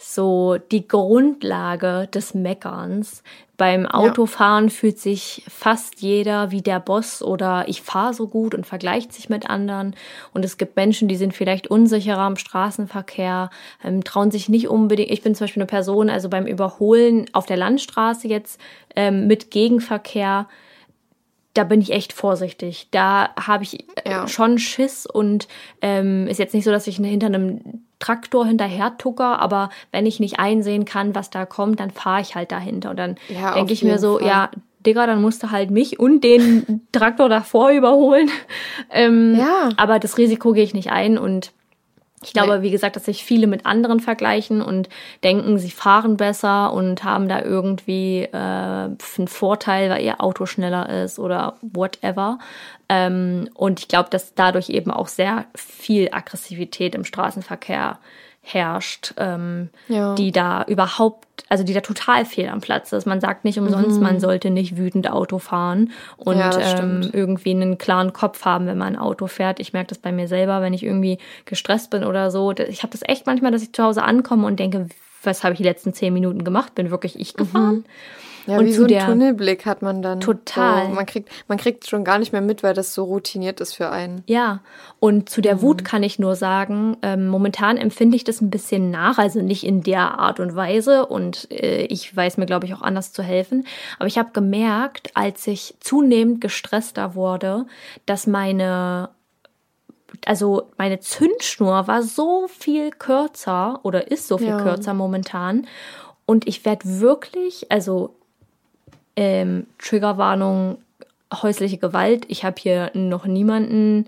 so 0.00 0.56
die 0.70 0.86
Grundlage 0.86 2.08
des 2.14 2.32
Meckerns. 2.32 3.24
Beim 3.56 3.84
Autofahren 3.86 4.70
fühlt 4.70 5.00
sich 5.00 5.42
fast 5.48 6.00
jeder 6.00 6.52
wie 6.52 6.62
der 6.62 6.78
Boss 6.78 7.20
oder 7.20 7.64
ich 7.66 7.82
fahre 7.82 8.14
so 8.14 8.28
gut 8.28 8.54
und 8.54 8.64
vergleicht 8.64 9.12
sich 9.12 9.28
mit 9.28 9.50
anderen. 9.50 9.96
Und 10.32 10.44
es 10.44 10.56
gibt 10.56 10.76
Menschen, 10.76 11.08
die 11.08 11.16
sind 11.16 11.34
vielleicht 11.34 11.66
unsicherer 11.66 12.28
im 12.28 12.36
Straßenverkehr, 12.36 13.50
ähm, 13.82 14.04
trauen 14.04 14.30
sich 14.30 14.48
nicht 14.48 14.68
unbedingt. 14.68 15.10
Ich 15.10 15.22
bin 15.22 15.34
zum 15.34 15.46
Beispiel 15.46 15.62
eine 15.62 15.66
Person, 15.68 16.08
also 16.08 16.28
beim 16.28 16.46
Überholen 16.46 17.26
auf 17.32 17.46
der 17.46 17.56
Landstraße 17.56 18.28
jetzt 18.28 18.60
ähm, 18.94 19.26
mit 19.26 19.50
Gegenverkehr, 19.50 20.46
da 21.54 21.64
bin 21.64 21.80
ich 21.80 21.90
echt 21.90 22.12
vorsichtig. 22.12 22.86
Da 22.92 23.30
habe 23.34 23.64
ich 23.64 23.80
äh, 24.04 24.08
Ja. 24.10 24.28
schon 24.28 24.58
Schiss 24.58 25.06
und 25.06 25.48
ähm, 25.82 26.28
ist 26.28 26.38
jetzt 26.38 26.54
nicht 26.54 26.64
so, 26.64 26.70
dass 26.70 26.86
ich 26.86 26.98
hinter 26.98 27.26
einem 27.26 27.82
Traktor 27.98 28.46
hinterher 28.46 28.96
tucker, 28.98 29.40
aber 29.40 29.70
wenn 29.92 30.06
ich 30.06 30.20
nicht 30.20 30.38
einsehen 30.38 30.84
kann, 30.84 31.14
was 31.14 31.30
da 31.30 31.46
kommt, 31.46 31.80
dann 31.80 31.90
fahre 31.90 32.20
ich 32.20 32.34
halt 32.34 32.52
dahinter. 32.52 32.90
Und 32.90 32.96
dann 32.98 33.16
Ja, 33.28 33.54
denke 33.54 33.72
ich 33.72 33.82
mir 33.82 33.98
so, 33.98 34.18
Fall. 34.18 34.26
ja, 34.28 34.50
Digga, 34.86 35.06
dann 35.06 35.20
musst 35.20 35.42
du 35.42 35.50
halt 35.50 35.70
mich 35.70 35.98
und 35.98 36.22
den 36.22 36.86
Traktor 36.92 37.28
davor 37.28 37.70
überholen. 37.70 38.30
Ähm, 38.90 39.34
Ja. 39.36 39.70
Aber 39.76 39.98
das 39.98 40.16
Risiko 40.18 40.52
gehe 40.52 40.64
ich 40.64 40.74
nicht 40.74 40.90
ein 40.90 41.18
und 41.18 41.52
ich 42.24 42.32
glaube, 42.32 42.58
Nee. 42.58 42.62
wie 42.62 42.70
gesagt, 42.72 42.96
dass 42.96 43.04
sich 43.04 43.22
viele 43.24 43.46
mit 43.46 43.64
anderen 43.64 44.00
vergleichen 44.00 44.60
und 44.60 44.88
denken, 45.22 45.56
sie 45.58 45.70
fahren 45.70 46.16
besser 46.16 46.72
und 46.72 47.04
haben 47.04 47.28
da 47.28 47.42
irgendwie 47.42 48.22
äh, 48.32 48.36
einen 48.36 49.28
Vorteil, 49.28 49.88
weil 49.90 50.02
ihr 50.02 50.20
Auto 50.20 50.44
schneller 50.46 50.88
ist 51.04 51.20
oder 51.20 51.58
whatever. 51.62 52.38
Ähm, 52.88 53.48
und 53.54 53.80
ich 53.80 53.88
glaube, 53.88 54.08
dass 54.10 54.34
dadurch 54.34 54.70
eben 54.70 54.90
auch 54.90 55.08
sehr 55.08 55.44
viel 55.54 56.08
Aggressivität 56.12 56.94
im 56.94 57.04
Straßenverkehr 57.04 57.98
herrscht, 58.40 59.12
ähm, 59.18 59.68
Ja. 59.88 60.14
die 60.14 60.32
da 60.32 60.62
überhaupt, 60.64 61.26
also 61.50 61.64
die 61.64 61.74
da 61.74 61.80
total 61.80 62.24
fehl 62.24 62.48
am 62.48 62.62
Platz 62.62 62.92
ist. 62.92 63.04
Man 63.04 63.20
sagt 63.20 63.44
nicht 63.44 63.58
umsonst, 63.58 64.00
man 64.00 64.20
sollte 64.20 64.48
nicht 64.48 64.78
wütend 64.78 65.10
Auto 65.10 65.38
fahren 65.38 65.90
und 66.16 66.36
Mhm. 66.36 66.40
Ja, 66.40 66.78
ähm, 66.78 67.10
irgendwie 67.12 67.50
einen 67.50 67.76
klaren 67.76 68.14
Kopf 68.14 68.46
haben, 68.46 68.66
wenn 68.66 68.78
man 68.78 68.94
ein 68.94 68.98
Auto 68.98 69.26
fährt. 69.26 69.60
Ich 69.60 69.74
merke 69.74 69.88
das 69.88 69.98
bei 69.98 70.12
mir 70.12 70.28
selber, 70.28 70.62
wenn 70.62 70.72
ich 70.72 70.82
irgendwie 70.82 71.18
gestresst 71.44 71.90
bin 71.90 72.04
oder 72.04 72.30
so. 72.30 72.52
Ich 72.52 72.82
habe 72.82 72.92
das 72.92 73.02
echt 73.04 73.26
manchmal, 73.26 73.50
dass 73.52 73.62
ich 73.62 73.74
zu 73.74 73.82
Hause 73.82 74.02
ankomme 74.02 74.46
und 74.46 74.58
denke, 74.58 74.88
was 75.22 75.44
habe 75.44 75.52
ich 75.52 75.58
die 75.58 75.64
letzten 75.64 75.92
zehn 75.92 76.14
Minuten 76.14 76.42
gemacht? 76.44 76.74
Bin 76.74 76.90
wirklich 76.90 77.18
ich 77.20 77.34
gefahren? 77.34 77.84
Ja, 78.48 78.58
Und 78.58 78.64
wie 78.64 78.72
so 78.72 78.82
ein 78.84 78.88
der- 78.88 79.04
Tunnelblick 79.04 79.66
hat 79.66 79.82
man 79.82 80.00
dann. 80.00 80.20
Total. 80.20 80.86
So, 80.86 80.92
man 80.94 81.04
kriegt, 81.04 81.28
man 81.48 81.58
kriegt 81.58 81.86
schon 81.86 82.02
gar 82.02 82.18
nicht 82.18 82.32
mehr 82.32 82.40
mit, 82.40 82.62
weil 82.62 82.72
das 82.72 82.94
so 82.94 83.04
routiniert 83.04 83.60
ist 83.60 83.74
für 83.74 83.90
einen. 83.90 84.22
Ja, 84.26 84.60
und 85.00 85.28
zu 85.28 85.40
der 85.42 85.56
Mhm. 85.56 85.62
Wut 85.62 85.84
kann 85.84 86.02
ich 86.02 86.18
nur 86.18 86.34
sagen, 86.34 86.96
ähm, 87.02 87.28
momentan 87.28 87.76
empfinde 87.76 88.16
ich 88.16 88.24
das 88.24 88.40
ein 88.40 88.48
bisschen 88.50 88.90
nach, 88.90 89.18
also 89.18 89.42
nicht 89.42 89.64
in 89.64 89.82
der 89.82 90.18
Art 90.18 90.40
und 90.40 90.56
Weise 90.56 91.04
und 91.06 91.50
äh, 91.52 91.82
ich 91.82 92.16
weiß 92.16 92.38
mir, 92.38 92.46
glaube 92.46 92.64
ich, 92.64 92.72
auch 92.74 92.80
anders 92.82 93.12
zu 93.12 93.22
helfen. 93.22 93.66
Aber 93.98 94.06
ich 94.06 94.16
habe 94.18 94.30
gemerkt, 94.32 95.10
als 95.14 95.46
ich 95.46 95.74
zunehmend 95.80 96.40
gestresster 96.40 97.14
wurde, 97.14 97.66
dass 98.06 98.26
meine 98.26 99.10
also 100.24 100.70
meine 100.78 101.00
Zündschnur 101.00 101.86
war 101.86 102.02
so 102.02 102.48
viel 102.48 102.90
kürzer 102.90 103.80
oder 103.82 104.10
ist 104.10 104.26
so 104.26 104.38
viel 104.38 104.48
Ja. 104.48 104.60
kürzer 104.62 104.94
momentan. 104.94 105.66
Und 106.24 106.48
ich 106.48 106.64
werde 106.64 107.00
wirklich, 107.00 107.70
also 107.70 108.14
ähm, 109.18 109.66
Triggerwarnung, 109.78 110.78
häusliche 111.34 111.76
Gewalt. 111.76 112.24
Ich 112.28 112.44
habe 112.44 112.54
hier 112.60 112.92
noch 112.94 113.26
niemanden, 113.26 114.06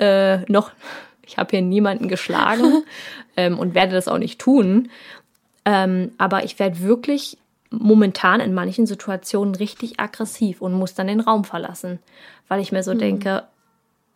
äh, 0.00 0.38
noch, 0.50 0.72
ich 1.26 1.38
habe 1.38 1.50
hier 1.52 1.62
niemanden 1.62 2.08
geschlagen 2.08 2.82
ähm, 3.36 3.56
und 3.56 3.76
werde 3.76 3.94
das 3.94 4.08
auch 4.08 4.18
nicht 4.18 4.40
tun. 4.40 4.90
Ähm, 5.64 6.10
aber 6.18 6.42
ich 6.42 6.58
werde 6.58 6.80
wirklich 6.80 7.38
momentan 7.70 8.40
in 8.40 8.52
manchen 8.52 8.84
Situationen 8.84 9.54
richtig 9.54 10.00
aggressiv 10.00 10.60
und 10.60 10.72
muss 10.72 10.94
dann 10.94 11.06
den 11.06 11.20
Raum 11.20 11.44
verlassen, 11.44 12.00
weil 12.48 12.60
ich 12.60 12.72
mir 12.72 12.82
so 12.82 12.94
denke, 12.94 13.44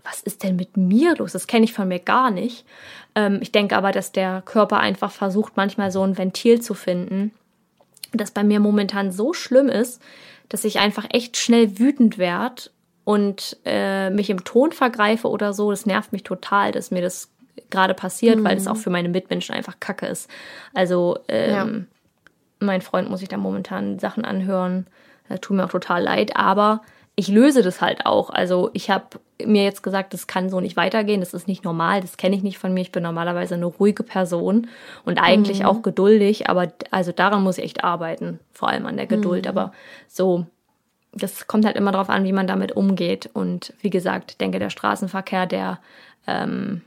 was 0.02 0.22
ist 0.22 0.42
denn 0.42 0.56
mit 0.56 0.76
mir 0.76 1.14
los? 1.16 1.32
Das 1.32 1.46
kenne 1.46 1.64
ich 1.64 1.72
von 1.72 1.86
mir 1.86 2.00
gar 2.00 2.32
nicht. 2.32 2.64
Ähm, 3.14 3.38
ich 3.40 3.52
denke 3.52 3.76
aber, 3.76 3.92
dass 3.92 4.10
der 4.10 4.42
Körper 4.44 4.80
einfach 4.80 5.12
versucht, 5.12 5.52
manchmal 5.56 5.92
so 5.92 6.02
ein 6.02 6.18
Ventil 6.18 6.60
zu 6.60 6.74
finden, 6.74 7.30
das 8.16 8.30
bei 8.30 8.44
mir 8.44 8.60
momentan 8.60 9.12
so 9.12 9.32
schlimm 9.32 9.68
ist, 9.68 10.02
dass 10.48 10.64
ich 10.64 10.78
einfach 10.78 11.06
echt 11.10 11.36
schnell 11.36 11.78
wütend 11.78 12.18
werde 12.18 12.70
und 13.04 13.56
äh, 13.64 14.10
mich 14.10 14.30
im 14.30 14.44
Ton 14.44 14.72
vergreife 14.72 15.28
oder 15.28 15.52
so. 15.52 15.70
Das 15.70 15.86
nervt 15.86 16.12
mich 16.12 16.22
total, 16.22 16.72
dass 16.72 16.90
mir 16.90 17.02
das 17.02 17.30
gerade 17.70 17.94
passiert, 17.94 18.42
weil 18.44 18.56
es 18.56 18.66
auch 18.66 18.76
für 18.76 18.90
meine 18.90 19.08
Mitmenschen 19.08 19.54
einfach 19.54 19.80
Kacke 19.80 20.06
ist. 20.06 20.30
Also 20.74 21.18
ähm, 21.28 21.86
mein 22.58 22.80
Freund 22.80 23.08
muss 23.10 23.20
sich 23.20 23.28
da 23.28 23.36
momentan 23.36 23.98
Sachen 23.98 24.24
anhören. 24.24 24.86
Das 25.28 25.40
tut 25.40 25.56
mir 25.56 25.64
auch 25.64 25.70
total 25.70 26.02
leid, 26.02 26.36
aber 26.36 26.82
ich 27.18 27.28
löse 27.28 27.62
das 27.62 27.80
halt 27.80 28.04
auch. 28.04 28.28
Also 28.28 28.70
ich 28.74 28.90
habe 28.90 29.06
mir 29.44 29.64
jetzt 29.64 29.82
gesagt, 29.82 30.12
das 30.12 30.26
kann 30.26 30.50
so 30.50 30.60
nicht 30.60 30.76
weitergehen, 30.76 31.20
das 31.20 31.32
ist 31.32 31.48
nicht 31.48 31.64
normal, 31.64 32.02
das 32.02 32.18
kenne 32.18 32.36
ich 32.36 32.42
nicht 32.42 32.58
von 32.58 32.74
mir. 32.74 32.82
Ich 32.82 32.92
bin 32.92 33.02
normalerweise 33.02 33.54
eine 33.54 33.64
ruhige 33.64 34.02
Person 34.02 34.68
und 35.06 35.18
eigentlich 35.18 35.64
auch 35.64 35.80
geduldig, 35.80 36.48
aber 36.50 36.72
also 36.90 37.12
daran 37.12 37.42
muss 37.42 37.56
ich 37.56 37.64
echt 37.64 37.84
arbeiten, 37.84 38.38
vor 38.52 38.68
allem 38.68 38.84
an 38.84 38.98
der 38.98 39.06
Geduld. 39.06 39.46
Aber 39.46 39.72
so, 40.08 40.46
das 41.12 41.46
kommt 41.46 41.64
halt 41.64 41.76
immer 41.76 41.92
darauf 41.92 42.10
an, 42.10 42.24
wie 42.24 42.32
man 42.32 42.46
damit 42.46 42.72
umgeht. 42.72 43.30
Und 43.32 43.72
wie 43.80 43.90
gesagt, 43.90 44.32
ich 44.32 44.36
denke, 44.36 44.58
der 44.58 44.70
Straßenverkehr, 44.70 45.46
der 45.46 45.78
ähm, 46.26 46.82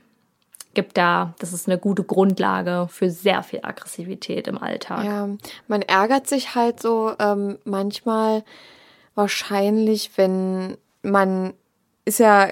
gibt 0.74 0.96
da, 0.96 1.34
das 1.40 1.52
ist 1.52 1.68
eine 1.68 1.78
gute 1.78 2.04
Grundlage 2.04 2.86
für 2.88 3.10
sehr 3.10 3.42
viel 3.42 3.60
Aggressivität 3.62 4.46
im 4.46 4.58
Alltag. 4.58 5.04
Ja, 5.04 5.28
man 5.66 5.82
ärgert 5.82 6.28
sich 6.28 6.54
halt 6.54 6.80
so 6.80 7.12
ähm, 7.18 7.58
manchmal 7.64 8.44
wahrscheinlich, 9.14 10.10
wenn 10.16 10.76
man 11.02 11.52
ist 12.04 12.18
ja 12.18 12.48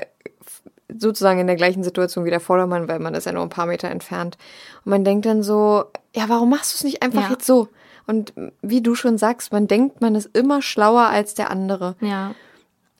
sozusagen 0.96 1.38
in 1.40 1.46
der 1.46 1.56
gleichen 1.56 1.82
Situation 1.84 2.24
wie 2.24 2.30
der 2.30 2.40
Vordermann, 2.40 2.88
weil 2.88 2.98
man 2.98 3.14
ist 3.14 3.26
ja 3.26 3.32
nur 3.32 3.42
ein 3.42 3.50
paar 3.50 3.66
Meter 3.66 3.88
entfernt. 3.90 4.38
Und 4.84 4.90
man 4.90 5.04
denkt 5.04 5.26
dann 5.26 5.42
so, 5.42 5.84
ja, 6.14 6.24
warum 6.28 6.50
machst 6.50 6.72
du 6.72 6.76
es 6.76 6.84
nicht 6.84 7.02
einfach 7.02 7.24
Ja. 7.24 7.30
jetzt 7.30 7.46
so? 7.46 7.68
Und 8.06 8.32
wie 8.62 8.80
du 8.80 8.94
schon 8.94 9.18
sagst, 9.18 9.52
man 9.52 9.66
denkt, 9.66 10.00
man 10.00 10.14
ist 10.14 10.34
immer 10.36 10.62
schlauer 10.62 11.02
als 11.08 11.34
der 11.34 11.50
andere. 11.50 11.94
Ja. 12.00 12.34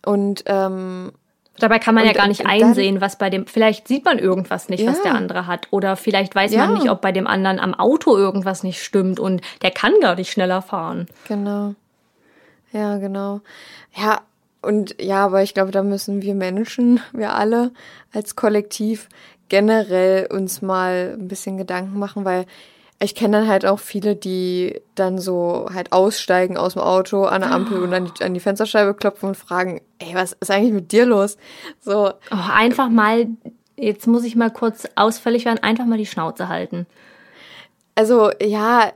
Und 0.05 0.43
ähm, 0.47 1.13
Dabei 1.61 1.81
kann 1.81 1.95
man 1.97 2.07
ja 2.07 2.13
gar 2.13 2.29
nicht 2.29 2.41
und 2.43 2.49
dann- 2.49 2.63
einsehen, 2.63 3.01
was 3.01 3.17
bei 3.19 3.31
dem, 3.31 3.47
vielleicht 3.49 3.89
sieht 3.89 4.05
man 4.05 4.19
irgendwas 4.21 4.69
nicht, 4.69 4.87
was 4.87 4.99
Ja. 4.99 5.05
der 5.05 5.15
andere 5.15 5.47
hat. 5.49 5.67
Oder 5.73 5.97
vielleicht 5.97 6.35
weiß 6.35 6.53
man 6.53 6.71
Ja. 6.71 6.79
nicht, 6.79 6.89
ob 6.91 7.01
bei 7.01 7.11
dem 7.11 7.27
anderen 7.27 7.59
am 7.59 7.75
Auto 7.75 8.17
irgendwas 8.17 8.63
nicht 8.63 8.81
stimmt 8.83 9.19
und 9.19 9.41
der 9.63 9.71
kann 9.73 9.93
gar 10.01 10.15
nicht 10.15 10.31
schneller 10.31 10.63
fahren. 10.63 11.07
Genau. 11.27 11.75
Ja, 12.73 12.99
genau. 12.99 13.41
Ja, 13.97 14.21
und 14.61 15.01
ja, 15.01 15.25
aber 15.25 15.43
ich 15.43 15.55
glaube, 15.55 15.71
da 15.71 15.83
müssen 15.83 16.23
wir 16.23 16.35
Menschen, 16.35 17.01
wir 17.13 17.35
alle 17.35 17.73
als 18.13 18.37
Kollektiv 18.37 19.09
generell 19.49 20.27
uns 20.27 20.61
mal 20.61 21.17
ein 21.19 21.29
bisschen 21.29 21.57
Gedanken 21.57 21.99
machen, 21.99 22.25
weil 22.25 22.45
ich 23.01 23.15
kenne 23.15 23.39
dann 23.39 23.49
halt 23.49 23.65
auch 23.65 23.79
viele, 23.79 24.17
die 24.17 24.81
dann 24.97 25.19
so 25.19 25.69
halt 25.73 25.93
aussteigen 25.93 26.57
aus 26.57 26.73
dem 26.73 26.83
Auto 26.83 27.25
an 27.25 27.43
der 27.43 27.53
Ampel 27.53 27.81
und 27.81 27.95
an 27.95 28.11
die, 28.13 28.25
an 28.25 28.35
die 28.35 28.41
Fensterscheibe 28.41 28.95
klopfen 28.95 29.29
und 29.31 29.37
fragen, 29.37 29.81
ey, 30.01 30.15
was 30.15 30.33
ist 30.33 30.51
eigentlich 30.51 30.73
mit 30.73 30.91
dir 30.91 31.07
los? 31.07 31.39
So, 31.81 32.11
Oh, 32.33 32.51
einfach 32.53 32.89
mal, 32.89 33.29
jetzt 33.77 34.09
muss 34.09 34.25
ich 34.25 34.35
mal 34.35 34.51
kurz 34.51 34.89
ausfällig 34.97 35.45
werden, 35.45 35.63
einfach 35.63 35.87
mal 35.87 35.97
die 35.97 36.07
Schnauze 36.07 36.49
halten. 36.49 36.87
also 37.95 38.31
ja. 38.43 38.93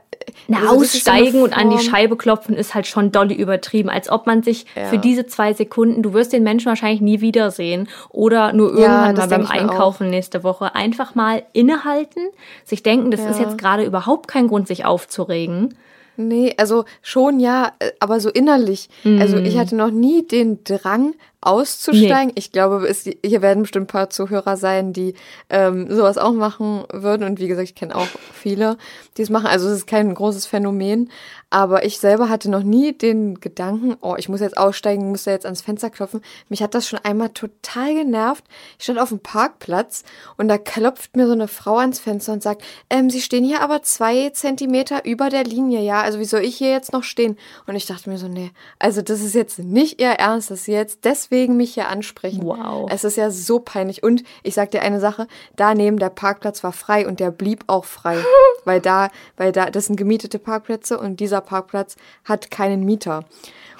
Na, 0.47 0.59
also 0.59 0.81
ist 0.81 0.91
so 0.93 0.97
aussteigen 1.11 1.41
und 1.41 1.55
an 1.57 1.69
die 1.69 1.79
Scheibe 1.79 2.15
klopfen 2.17 2.55
ist 2.55 2.73
halt 2.75 2.87
schon 2.87 3.11
dolly 3.11 3.33
übertrieben. 3.35 3.89
Als 3.89 4.09
ob 4.09 4.25
man 4.27 4.43
sich 4.43 4.65
Ja. 4.75 4.85
für 4.85 4.97
diese 4.97 5.25
zwei 5.25 5.53
Sekunden, 5.53 6.01
du 6.03 6.13
wirst 6.13 6.33
den 6.33 6.43
Menschen 6.43 6.67
wahrscheinlich 6.67 7.01
nie 7.01 7.21
wiedersehen 7.21 7.87
oder 8.09 8.53
nur 8.53 8.71
Ja, 8.79 8.81
irgendwann 8.85 9.15
das 9.15 9.29
mal 9.29 9.37
beim. 9.39 9.47
Einkaufen 9.69 10.09
nächste 10.09 10.43
Woche, 10.43 10.75
einfach 10.75 11.15
mal 11.15 11.43
innehalten, 11.53 12.21
sich 12.63 12.83
denken, 12.83 13.11
das 13.11 13.21
ist 13.25 13.39
Ja. 13.39 13.45
jetzt 13.45 13.57
gerade 13.57 13.83
überhaupt 13.83 14.27
kein 14.27 14.47
Grund, 14.47 14.67
sich 14.67 14.85
aufzuregen. 14.85 15.75
Nee, 16.15 16.53
also 16.57 16.85
schon 17.01 17.39
ja, 17.39 17.71
äh, 17.79 17.91
aber 17.99 18.19
so 18.19 18.29
innerlich. 18.29 18.87
Also 19.03 19.37
Mhm. 19.37 19.45
ich 19.45 19.57
hatte 19.57 19.75
noch 19.75 19.89
nie 19.89 20.21
den 20.27 20.63
Drang 20.63 21.15
auszusteigen. 21.43 22.31
Ich 22.35 22.51
glaube, 22.51 22.87
es, 22.87 23.03
hier 23.03 23.41
werden 23.41 23.63
bestimmt 23.63 23.85
ein 23.85 23.87
paar 23.87 24.09
Zuhörer 24.09 24.57
sein, 24.57 24.93
die 24.93 25.13
ähm, 25.49 25.93
sowas 25.93 26.17
auch 26.17 26.33
machen 26.33 26.83
würden. 26.91 27.23
Und 27.23 27.39
wie 27.39 27.47
gesagt, 27.47 27.69
ich 27.69 27.75
kenne 27.75 27.95
auch 27.95 28.07
viele, 28.33 28.77
die 29.17 29.21
es 29.21 29.29
machen. 29.29 29.47
Also 29.47 29.67
es 29.67 29.79
ist 29.79 29.87
kein 29.87 30.13
großes 30.13 30.45
Phänomen. 30.45 31.09
Aber 31.49 31.85
ich 31.85 31.99
selber 31.99 32.29
hatte 32.29 32.49
noch 32.49 32.63
nie 32.63 32.93
den 32.93 33.39
Gedanken, 33.39 33.95
oh, 34.01 34.15
ich 34.17 34.27
muss 34.27 34.39
jetzt 34.39 34.57
aussteigen, 34.57 35.11
muss 35.11 35.25
da 35.25 35.31
jetzt 35.31 35.45
ans 35.45 35.61
Fenster 35.61 35.91
klopfen. 35.91 36.21
Mich 36.49 36.63
hat 36.63 36.73
das 36.73 36.87
schon 36.87 36.97
einmal 37.03 37.29
total 37.29 37.93
genervt. 37.93 38.43
Ich 38.79 38.85
stand 38.85 38.97
auf 38.97 39.09
dem 39.09 39.19
Parkplatz 39.19 40.03
und 40.35 40.47
da 40.47 40.57
klopft 40.57 41.15
mir 41.15 41.27
so 41.27 41.33
eine 41.33 41.47
Frau 41.47 41.77
ans 41.77 41.99
Fenster 41.99 42.33
und 42.33 42.41
sagt, 42.41 42.63
ähm, 42.89 43.11
Sie 43.11 43.21
stehen 43.21 43.43
hier 43.43 43.61
aber 43.61 43.83
zwei 43.83 44.31
Zentimeter 44.31 45.05
über 45.05 45.29
der 45.29 45.43
Linie, 45.43 45.81
ja. 45.81 46.01
Also 46.01 46.17
wie 46.19 46.25
soll 46.25 46.41
ich 46.41 46.55
hier 46.55 46.71
jetzt 46.71 46.91
noch 46.91 47.03
stehen? 47.03 47.37
Und 47.67 47.75
ich 47.75 47.85
dachte 47.85 48.09
mir 48.09 48.17
so, 48.17 48.27
nee, 48.27 48.49
also 48.79 49.03
das 49.03 49.21
ist 49.21 49.35
jetzt 49.35 49.59
nicht 49.59 50.01
Ihr 50.01 50.09
Ernst, 50.09 50.49
dass 50.49 50.63
Sie 50.65 50.71
jetzt 50.71 51.05
deswegen 51.05 51.32
mich 51.47 51.73
hier 51.73 51.87
ansprechen. 51.87 52.43
Wow. 52.43 52.89
Es 52.91 53.03
ist 53.03 53.17
ja 53.17 53.29
so 53.29 53.59
peinlich. 53.59 54.03
Und 54.03 54.23
ich 54.43 54.53
sag 54.53 54.71
dir 54.71 54.81
eine 54.81 54.99
Sache, 54.99 55.27
da 55.55 55.73
neben 55.73 55.97
der 55.97 56.09
Parkplatz 56.09 56.63
war 56.63 56.71
frei 56.71 57.07
und 57.07 57.19
der 57.19 57.31
blieb 57.31 57.63
auch 57.67 57.85
frei. 57.85 58.17
weil 58.65 58.79
da, 58.79 59.09
weil 59.37 59.51
da, 59.51 59.69
das 59.69 59.85
sind 59.85 59.95
gemietete 59.95 60.39
Parkplätze 60.39 60.99
und 60.99 61.19
dieser 61.19 61.41
Parkplatz 61.41 61.95
hat 62.23 62.51
keinen 62.51 62.83
Mieter. 62.83 63.25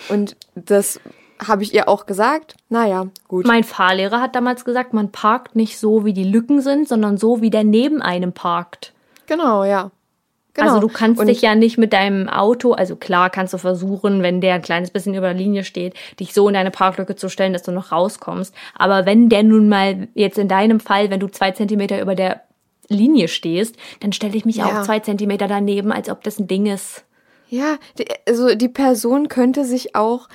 Und 0.10 0.36
das 0.56 1.00
habe 1.48 1.64
ich 1.64 1.74
ihr 1.74 1.88
auch 1.88 2.06
gesagt. 2.06 2.56
Naja, 2.70 3.08
gut. 3.28 3.46
Mein 3.46 3.64
Fahrlehrer 3.64 4.22
hat 4.22 4.36
damals 4.36 4.66
gesagt, 4.66 4.94
man 4.94 5.12
parkt 5.12 5.56
nicht 5.56 5.80
so, 5.80 6.06
wie 6.06 6.14
die 6.14 6.24
Lücken 6.24 6.62
sind, 6.62 6.88
sondern 6.88 7.18
so, 7.18 7.42
wie 7.42 7.50
der 7.50 7.64
neben 7.64 8.02
einem 8.02 8.34
parkt. 8.34 8.94
Genau, 9.26 9.64
ja. 9.64 9.92
Genau. 10.54 10.68
Also 10.76 10.88
du 10.88 10.94
kannst 10.94 11.20
und 11.20 11.28
dich 11.28 11.42
ja 11.42 11.56
nicht 11.56 11.78
mit 11.80 11.94
deinem 11.94 12.30
Auto, 12.30 12.74
also 12.74 12.96
klar 12.96 13.30
kannst 13.32 13.54
du 13.54 13.58
versuchen, 13.58 14.22
wenn 14.22 14.40
der 14.40 14.56
ein 14.56 14.62
kleines 14.62 14.92
bisschen 14.92 15.16
über 15.16 15.28
der 15.28 15.38
Linie 15.38 15.64
steht, 15.64 15.96
dich 16.20 16.34
so 16.34 16.48
in 16.48 16.54
deine 16.54 16.70
Parklücke 16.70 17.16
zu 17.16 17.28
stellen, 17.28 17.54
dass 17.54 17.64
du 17.64 17.72
noch 17.72 17.92
rauskommst. 17.92 18.54
Aber 18.76 19.06
wenn 19.08 19.30
der 19.30 19.42
nun 19.44 19.68
mal 19.68 20.08
jetzt 20.14 20.38
in 20.38 20.48
deinem 20.48 20.80
Fall, 20.80 21.10
wenn 21.10 21.20
du 21.20 21.28
zwei 21.28 21.52
Zentimeter 21.52 22.00
über 22.00 22.14
der 22.14 22.42
Linie 22.88 23.30
stehst, 23.30 23.78
dann 24.02 24.14
stelle 24.14 24.36
ich 24.36 24.46
mich 24.46 24.58
Ja. 24.58 24.82
auch 24.82 24.84
zwei 24.84 25.00
Zentimeter 25.00 25.48
daneben, 25.48 25.92
als 25.92 26.10
ob 26.10 26.24
das 26.24 26.40
ein 26.40 26.48
Ding 26.48 26.68
ist. 26.68 27.04
Ja, 27.50 27.78
die, 27.98 28.06
also 28.28 28.54
die 28.56 28.70
Person 28.70 29.30
könnte 29.30 29.66
sich 29.66 29.96
auch 29.96 30.28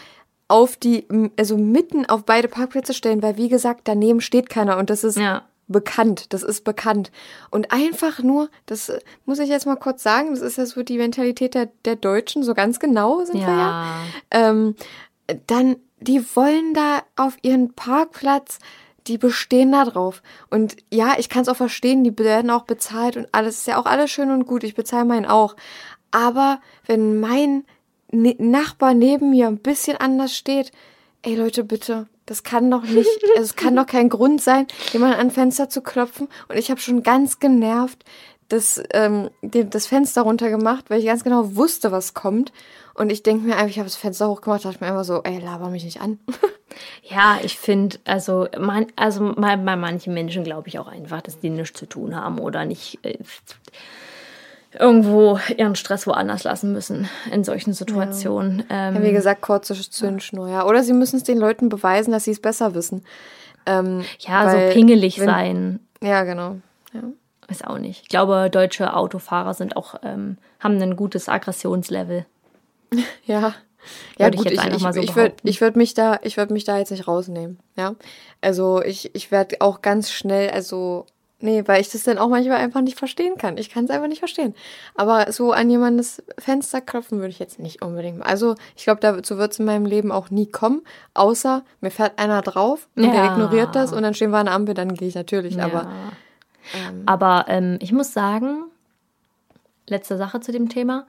auf 0.48 0.76
die, 0.76 1.06
also 1.38 1.56
mitten 1.58 2.06
auf 2.06 2.24
beide 2.24 2.48
Parkplätze 2.48 2.94
stellen, 2.94 3.22
weil 3.22 3.36
wie 3.36 3.48
gesagt, 3.48 3.82
daneben 3.84 4.20
steht 4.20 4.48
keiner 4.48 4.78
und 4.78 4.88
das 4.90 5.04
ist 5.04 5.18
Ja. 5.18 5.42
Bekannt, 5.68 6.32
das 6.32 6.42
ist 6.42 6.64
bekannt. 6.64 7.12
Und 7.50 7.72
einfach 7.72 8.22
nur, 8.22 8.48
das 8.66 8.88
äh, 8.88 9.00
muss 9.26 9.38
ich 9.38 9.48
jetzt 9.48 9.66
mal 9.66 9.76
kurz 9.76 10.02
sagen, 10.02 10.30
das 10.30 10.40
ist 10.40 10.58
ja 10.58 10.66
so 10.66 10.82
die 10.82 10.98
Mentalität 10.98 11.54
der, 11.54 11.68
der 11.84 11.96
Deutschen, 11.96 12.42
so 12.42 12.54
ganz 12.54 12.80
genau 12.80 13.24
sind 13.24 13.36
wir 13.36 13.42
ja. 13.42 13.48
Ja. 13.48 14.02
Ähm, 14.30 14.74
dann, 15.46 15.76
die 16.00 16.24
wollen 16.34 16.74
da 16.74 17.02
auf 17.16 17.36
ihren 17.42 17.74
Parkplatz, 17.74 18.58
die 19.06 19.18
bestehen 19.18 19.72
da 19.72 19.84
drauf. 19.84 20.22
Und 20.50 20.76
ja, 20.92 21.14
ich 21.18 21.28
kann 21.28 21.42
es 21.42 21.48
auch 21.48 21.56
verstehen, 21.56 22.04
die 22.04 22.18
werden 22.18 22.50
auch 22.50 22.64
bezahlt 22.64 23.16
und 23.16 23.28
alles 23.32 23.58
ist 23.58 23.66
ja 23.66 23.78
auch 23.78 23.86
alles 23.86 24.10
schön 24.10 24.30
und 24.30 24.46
gut. 24.46 24.64
Ich 24.64 24.74
bezahle 24.74 25.04
meinen 25.04 25.26
auch. 25.26 25.56
Aber 26.10 26.60
wenn 26.86 27.20
mein 27.20 27.64
Nachbar 28.10 28.94
neben 28.94 29.30
mir 29.30 29.48
ein 29.48 29.58
bisschen 29.58 29.98
anders 29.98 30.34
steht, 30.34 30.72
ey 31.22 31.34
Leute, 31.34 31.64
bitte, 31.64 32.06
das 32.26 32.42
kann 32.42 32.70
doch 32.70 32.82
nicht, 32.82 33.08
also 33.36 33.42
es 33.42 33.56
kann 33.56 33.76
doch 33.76 33.86
kein 33.86 34.08
Grund 34.08 34.40
sein, 34.42 34.66
jemand 34.92 35.18
an 35.18 35.30
Fenster 35.30 35.68
zu 35.68 35.82
klopfen. 35.82 36.28
Und 36.48 36.56
ich 36.56 36.70
habe 36.70 36.80
schon 36.80 37.02
ganz 37.02 37.38
genervt 37.38 38.04
das, 38.48 38.82
ähm, 38.92 39.30
das 39.42 39.86
Fenster 39.86 40.22
runtergemacht, 40.22 40.88
weil 40.88 41.00
ich 41.00 41.06
ganz 41.06 41.22
genau 41.22 41.56
wusste, 41.56 41.92
was 41.92 42.14
kommt. 42.14 42.52
Und 42.94 43.10
ich 43.10 43.22
denke 43.22 43.46
mir 43.46 43.56
einfach, 43.56 43.70
ich 43.70 43.78
habe 43.78 43.88
das 43.88 43.96
Fenster 43.96 44.28
hochgemacht, 44.28 44.64
dachte 44.64 44.82
mir 44.82 44.90
einfach 44.90 45.04
so, 45.04 45.22
ey, 45.22 45.38
laber 45.38 45.68
mich 45.68 45.84
nicht 45.84 46.00
an. 46.00 46.18
Ja, 47.02 47.38
ich 47.42 47.58
finde, 47.58 47.98
also, 48.04 48.46
man, 48.56 48.86
also 48.94 49.34
bei, 49.34 49.56
bei 49.56 49.74
manchen 49.74 50.14
Menschen 50.14 50.44
glaube 50.44 50.68
ich 50.68 50.78
auch 50.78 50.86
einfach, 50.86 51.22
dass 51.22 51.40
die 51.40 51.50
nichts 51.50 51.76
zu 51.76 51.86
tun 51.86 52.14
haben 52.14 52.38
oder 52.38 52.66
nicht 52.66 52.98
äh, 53.02 53.18
irgendwo 54.78 55.38
ihren 55.56 55.74
Stress 55.76 56.06
woanders 56.06 56.44
lassen 56.44 56.72
müssen 56.72 57.08
in 57.32 57.44
solchen 57.44 57.72
Situationen. 57.72 58.64
Ähm, 58.70 58.96
Ja, 58.96 59.02
wie 59.02 59.12
gesagt, 59.12 59.42
kurze 59.42 59.74
Zündschnur, 59.74 60.48
ja. 60.48 60.66
Oder 60.66 60.82
sie 60.82 60.92
müssen 60.92 61.16
es 61.16 61.24
den 61.24 61.38
Leuten 61.38 61.68
beweisen, 61.68 62.12
dass 62.12 62.24
sie 62.24 62.32
es 62.32 62.40
besser 62.40 62.74
wissen. 62.74 63.04
Ähm, 63.66 64.04
Ja, 64.20 64.44
weil 64.46 64.68
so 64.68 64.74
pingelig 64.74 65.18
wenn- 65.18 65.26
sein. 65.26 65.80
Ja, 66.02 66.24
genau. 66.24 66.56
Ja. 66.92 67.02
Ist 67.50 67.66
auch 67.66 67.78
nicht. 67.78 68.02
Ich 68.02 68.08
glaube, 68.08 68.50
deutsche 68.50 68.94
Autofahrer 68.94 69.54
sind 69.54 69.74
auch, 69.76 69.94
ähm, 70.02 70.36
haben 70.60 70.80
ein 70.82 70.96
gutes 70.96 71.28
Aggressionslevel. 71.28 72.26
Ja. 73.24 73.54
Ja, 74.18 74.26
Würde 74.26 74.34
ich 74.34 74.42
gut, 74.42 74.44
jetzt 74.50 74.54
ich, 74.54 74.60
einfach 74.60 74.76
ich, 74.76 74.82
mal 74.82 74.92
so 74.92 75.00
ich 75.00 75.16
würde 75.16 75.34
würd 75.44 75.76
mich 75.76 75.94
da, 75.94 76.18
ich 76.22 76.36
würde 76.36 76.52
mich 76.52 76.64
da 76.64 76.76
jetzt 76.78 76.90
nicht 76.90 77.08
rausnehmen, 77.08 77.58
ja. 77.76 77.94
Also 78.42 78.82
ich, 78.82 79.14
ich 79.14 79.30
werde 79.30 79.56
auch 79.60 79.80
ganz 79.82 80.10
schnell, 80.10 80.50
also, 80.50 81.06
nee, 81.40 81.62
weil 81.66 81.80
ich 81.80 81.90
das 81.90 82.02
dann 82.02 82.18
auch 82.18 82.28
manchmal 82.28 82.58
einfach 82.58 82.80
nicht 82.80 82.98
verstehen 82.98 83.36
kann. 83.36 83.56
Ich 83.58 83.70
kann 83.70 83.84
es 83.84 83.90
einfach 83.90 84.08
nicht 84.08 84.18
verstehen. 84.18 84.54
Aber 84.94 85.30
so 85.32 85.52
an 85.52 85.70
jemandes 85.70 86.22
Fenster 86.38 86.80
klopfen 86.80 87.18
würde 87.18 87.30
ich 87.30 87.38
jetzt 87.38 87.58
nicht 87.58 87.82
unbedingt. 87.82 88.24
Also 88.24 88.54
ich 88.76 88.84
glaube, 88.84 89.00
dazu 89.00 89.38
wird 89.38 89.52
es 89.52 89.58
in 89.58 89.64
meinem 89.64 89.86
Leben 89.86 90.10
auch 90.12 90.30
nie 90.30 90.46
kommen, 90.50 90.82
außer 91.14 91.64
mir 91.80 91.90
fährt 91.90 92.18
einer 92.18 92.42
drauf 92.42 92.88
und 92.96 93.04
der 93.04 93.14
Ja. 93.14 93.32
ignoriert 93.32 93.74
das 93.74 93.92
und 93.92 94.02
dann 94.02 94.14
stehen 94.14 94.30
wir 94.30 94.38
an 94.38 94.46
der 94.46 94.54
Ampel, 94.54 94.74
dann 94.74 94.94
gehe 94.94 95.08
ich 95.08 95.14
natürlich. 95.14 95.60
Aber 95.62 95.82
Ja. 95.84 96.12
Aber 97.06 97.46
ähm, 97.48 97.78
ich 97.80 97.92
muss 97.92 98.12
sagen, 98.12 98.64
letzte 99.86 100.16
Sache 100.18 100.40
zu 100.40 100.52
dem 100.52 100.68
Thema. 100.68 101.06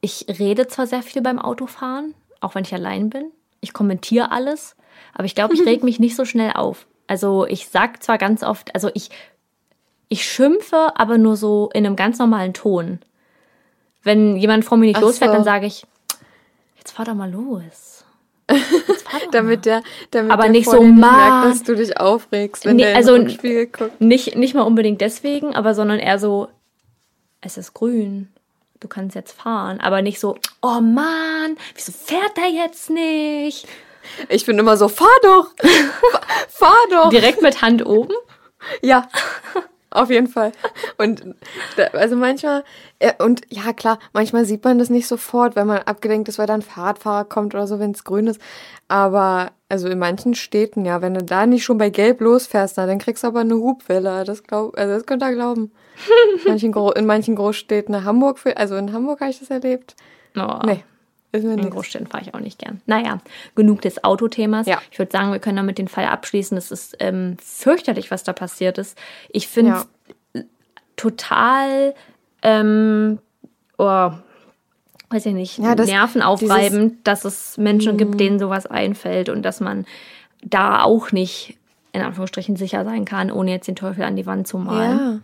Ich 0.00 0.26
rede 0.38 0.66
zwar 0.66 0.86
sehr 0.86 1.02
viel 1.02 1.22
beim 1.22 1.38
Autofahren, 1.38 2.14
auch 2.40 2.54
wenn 2.54 2.64
ich 2.64 2.74
allein 2.74 3.08
bin. 3.08 3.30
Ich 3.60 3.72
kommentiere 3.72 4.32
alles, 4.32 4.76
aber 5.14 5.24
ich 5.24 5.34
glaube, 5.34 5.54
ich 5.54 5.60
reg 5.66 5.84
mich 5.84 6.00
nicht 6.00 6.16
so 6.16 6.24
schnell 6.24 6.52
auf. 6.54 6.86
Also 7.06 7.46
ich 7.46 7.68
sag 7.68 8.02
zwar 8.02 8.18
ganz 8.18 8.42
oft, 8.42 8.74
also 8.74 8.90
ich, 8.94 9.10
ich 10.08 10.24
schimpfe, 10.26 10.92
aber 10.96 11.18
nur 11.18 11.36
so 11.36 11.70
in 11.74 11.86
einem 11.86 11.96
ganz 11.96 12.18
normalen 12.18 12.54
Ton. 12.54 13.00
Wenn 14.02 14.36
jemand 14.36 14.64
vor 14.64 14.76
mir 14.78 14.86
nicht 14.86 14.96
Ach 14.96 15.00
losfährt, 15.02 15.30
so. 15.30 15.34
dann 15.36 15.44
sage 15.44 15.66
ich, 15.66 15.86
jetzt 16.76 16.92
fahr 16.92 17.06
doch 17.06 17.14
mal 17.14 17.30
los. 17.30 18.04
Jetzt 18.50 19.08
fahr 19.08 19.20
doch 19.20 19.26
mal. 19.26 19.30
damit 19.32 19.64
der, 19.64 19.82
damit 20.10 20.30
Aber 20.32 20.42
der 20.44 20.52
nicht 20.52 20.68
so, 20.70 20.82
merkt, 20.82 21.46
dass 21.46 21.62
du 21.62 21.74
dich 21.74 21.98
aufregst, 21.98 22.66
wenn 22.66 22.76
Nee, 22.76 22.82
der 22.84 22.96
also- 22.96 23.14
in 23.14 23.22
den 23.22 23.30
Rückspiegel 23.30 23.66
guckt. 23.68 24.00
Nicht, 24.00 24.36
nicht 24.36 24.54
mal 24.54 24.62
unbedingt 24.62 25.00
deswegen, 25.00 25.54
aber 25.54 25.74
sondern 25.74 25.98
eher 25.98 26.18
so, 26.18 26.48
es 27.40 27.56
ist 27.56 27.72
grün, 27.74 28.28
du 28.80 28.88
kannst 28.88 29.14
jetzt 29.16 29.32
fahren. 29.32 29.80
Aber 29.80 30.02
nicht 30.02 30.20
so, 30.20 30.36
oh 30.60 30.80
Mann, 30.80 31.56
wieso 31.74 31.92
fährt 31.92 32.36
er 32.36 32.48
jetzt 32.50 32.90
nicht? 32.90 33.66
Ich 34.28 34.44
bin 34.44 34.58
immer 34.58 34.76
so, 34.76 34.88
fahr 34.88 35.08
doch! 35.22 35.50
Fahr, 35.62 36.20
fahr 36.48 36.76
doch! 36.90 37.08
Direkt 37.08 37.40
mit 37.40 37.62
Hand 37.62 37.86
oben. 37.86 38.12
Ja, 38.82 39.08
auf 39.94 40.10
jeden 40.10 40.26
Fall. 40.26 40.52
Und 40.98 41.24
da, 41.76 41.84
also 41.92 42.16
manchmal, 42.16 42.64
äh, 42.98 43.12
und 43.22 43.42
ja 43.48 43.72
klar, 43.72 43.98
manchmal 44.12 44.44
sieht 44.44 44.64
man 44.64 44.78
das 44.78 44.90
nicht 44.90 45.06
sofort, 45.06 45.56
wenn 45.56 45.66
man 45.66 45.78
abgelenkt 45.78 46.28
ist, 46.28 46.38
weil 46.38 46.46
da 46.46 46.54
ein 46.54 46.62
Fahrradfahrer 46.62 47.24
kommt 47.24 47.54
oder 47.54 47.66
so, 47.66 47.78
wenn 47.78 47.92
es 47.92 48.04
grün 48.04 48.26
ist. 48.26 48.40
Aber 48.88 49.52
also 49.68 49.88
in 49.88 49.98
manchen 49.98 50.34
Städten, 50.34 50.84
ja, 50.84 51.00
wenn 51.00 51.14
du 51.14 51.22
da 51.22 51.46
nicht 51.46 51.64
schon 51.64 51.78
bei 51.78 51.90
Gelb 51.90 52.20
losfährst, 52.20 52.76
na, 52.76 52.86
dann 52.86 52.98
kriegst 52.98 53.22
du 53.22 53.28
aber 53.28 53.40
eine 53.40 53.54
Hubwelle. 53.54 54.24
Das 54.24 54.42
glaub, 54.42 54.76
also 54.76 54.94
das 54.94 55.06
könnt 55.06 55.22
ihr 55.22 55.32
glauben. 55.32 55.72
In 56.38 56.40
manchen, 56.48 56.72
Gro 56.72 56.90
in 56.92 57.06
manchen 57.06 57.36
Großstädten, 57.36 58.04
Hamburg, 58.04 58.40
also 58.56 58.76
in 58.76 58.92
Hamburg 58.92 59.20
habe 59.20 59.30
ich 59.30 59.38
das 59.38 59.50
erlebt. 59.50 59.94
Oh, 60.36 60.58
Nee, 60.64 60.84
In. 61.42 61.70
Großstädten 61.70 62.06
fahre 62.06 62.22
ich 62.24 62.34
auch 62.34 62.40
nicht 62.40 62.58
gern. 62.58 62.80
Naja, 62.86 63.18
genug 63.54 63.82
des 63.82 64.04
Autothemas. 64.04 64.66
Ja. 64.66 64.80
Ich 64.90 64.98
würde 64.98 65.10
sagen, 65.12 65.32
wir 65.32 65.38
können 65.40 65.56
damit 65.56 65.78
den 65.78 65.88
Fall 65.88 66.06
abschließen. 66.06 66.56
Es 66.56 66.70
ist 66.70 66.96
ähm, 67.00 67.36
fürchterlich, 67.42 68.10
was 68.10 68.22
da 68.22 68.32
passiert 68.32 68.78
ist. 68.78 68.96
Ich 69.30 69.48
finde 69.48 69.84
es 70.34 70.44
total, 70.96 71.94
ähm, 72.42 73.18
oh, 73.78 74.10
weiß 75.10 75.26
ich 75.26 75.34
nicht, 75.34 75.58
Ja, 75.58 75.74
das- 75.74 75.88
nervenaufreibend, 75.88 77.06
dass 77.06 77.24
es 77.24 77.56
Menschen 77.58 77.96
gibt, 77.96 78.20
denen 78.20 78.38
sowas 78.38 78.66
einfällt 78.66 79.28
und 79.28 79.42
dass 79.42 79.60
man 79.60 79.86
da 80.42 80.82
auch 80.82 81.10
nicht 81.12 81.58
in 81.92 82.02
Anführungsstrichen 82.02 82.56
sicher 82.56 82.84
sein 82.84 83.04
kann, 83.04 83.30
ohne 83.30 83.52
jetzt 83.52 83.68
den 83.68 83.76
Teufel 83.76 84.02
an 84.02 84.16
die 84.16 84.26
Wand 84.26 84.46
zu 84.48 84.58
malen. 84.58 84.98
Ja. 84.98 85.20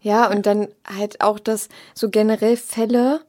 Ja, 0.00 0.30
und 0.30 0.46
dann 0.46 0.68
halt 0.86 1.20
auch 1.20 1.38
das 1.38 1.68
so 1.94 2.08
generell 2.10 2.56
Fälle, 2.56 3.20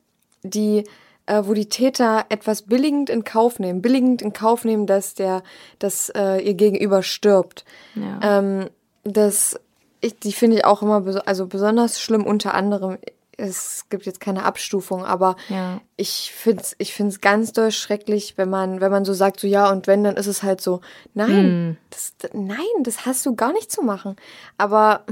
die, 0.43 0.83
äh, 1.29 1.45
wo 1.45 1.53
die 1.53 1.69
Täter 1.69 2.25
etwas 2.29 2.63
billigend 2.63 3.09
in 3.09 3.23
Kauf 3.23 3.59
nehmen, 3.59 3.81
billigend 3.81 4.21
in 4.21 4.33
Kauf 4.33 4.65
nehmen, 4.65 4.87
dass 4.87 5.13
der, 5.13 5.43
dass 5.77 6.09
äh, 6.09 6.39
ihr 6.39 6.55
Gegenüber 6.55 7.03
stirbt. 7.03 7.65
Ja. 7.95 8.39
Ähm, 8.39 8.69
das, 9.03 9.59
ich, 10.01 10.17
die 10.19 10.33
finde 10.33 10.57
ich 10.57 10.65
auch 10.65 10.81
immer, 10.81 11.01
beso 11.01 11.19
also 11.19 11.45
besonders 11.47 12.01
schlimm, 12.01 12.25
unter 12.25 12.53
anderem. 12.53 12.97
Es 13.37 13.85
gibt 13.89 14.05
jetzt 14.05 14.19
keine 14.19 14.43
Abstufung, 14.43 15.05
aber 15.05 15.37
Ja. 15.47 15.79
ich 15.95 16.33
finde 16.35 16.61
es 16.61 16.75
ich 16.77 16.93
find's 16.93 17.21
ganz 17.21 17.53
doll 17.53 17.71
schrecklich, 17.71 18.33
wenn 18.37 18.49
man, 18.49 18.81
wenn 18.81 18.91
man 18.91 19.05
so 19.05 19.13
sagt, 19.13 19.39
so 19.39 19.47
ja, 19.47 19.69
und 19.71 19.87
wenn, 19.87 20.03
dann 20.03 20.17
ist 20.17 20.27
es 20.27 20.43
halt 20.43 20.59
so, 20.59 20.81
nein, 21.13 21.77
das, 21.89 22.13
das, 22.17 22.31
nein, 22.33 22.57
das 22.83 23.05
hast 23.05 23.25
du 23.25 23.35
gar 23.35 23.53
nicht 23.53 23.71
zu 23.71 23.81
machen. 23.81 24.17
Aber 24.57 25.05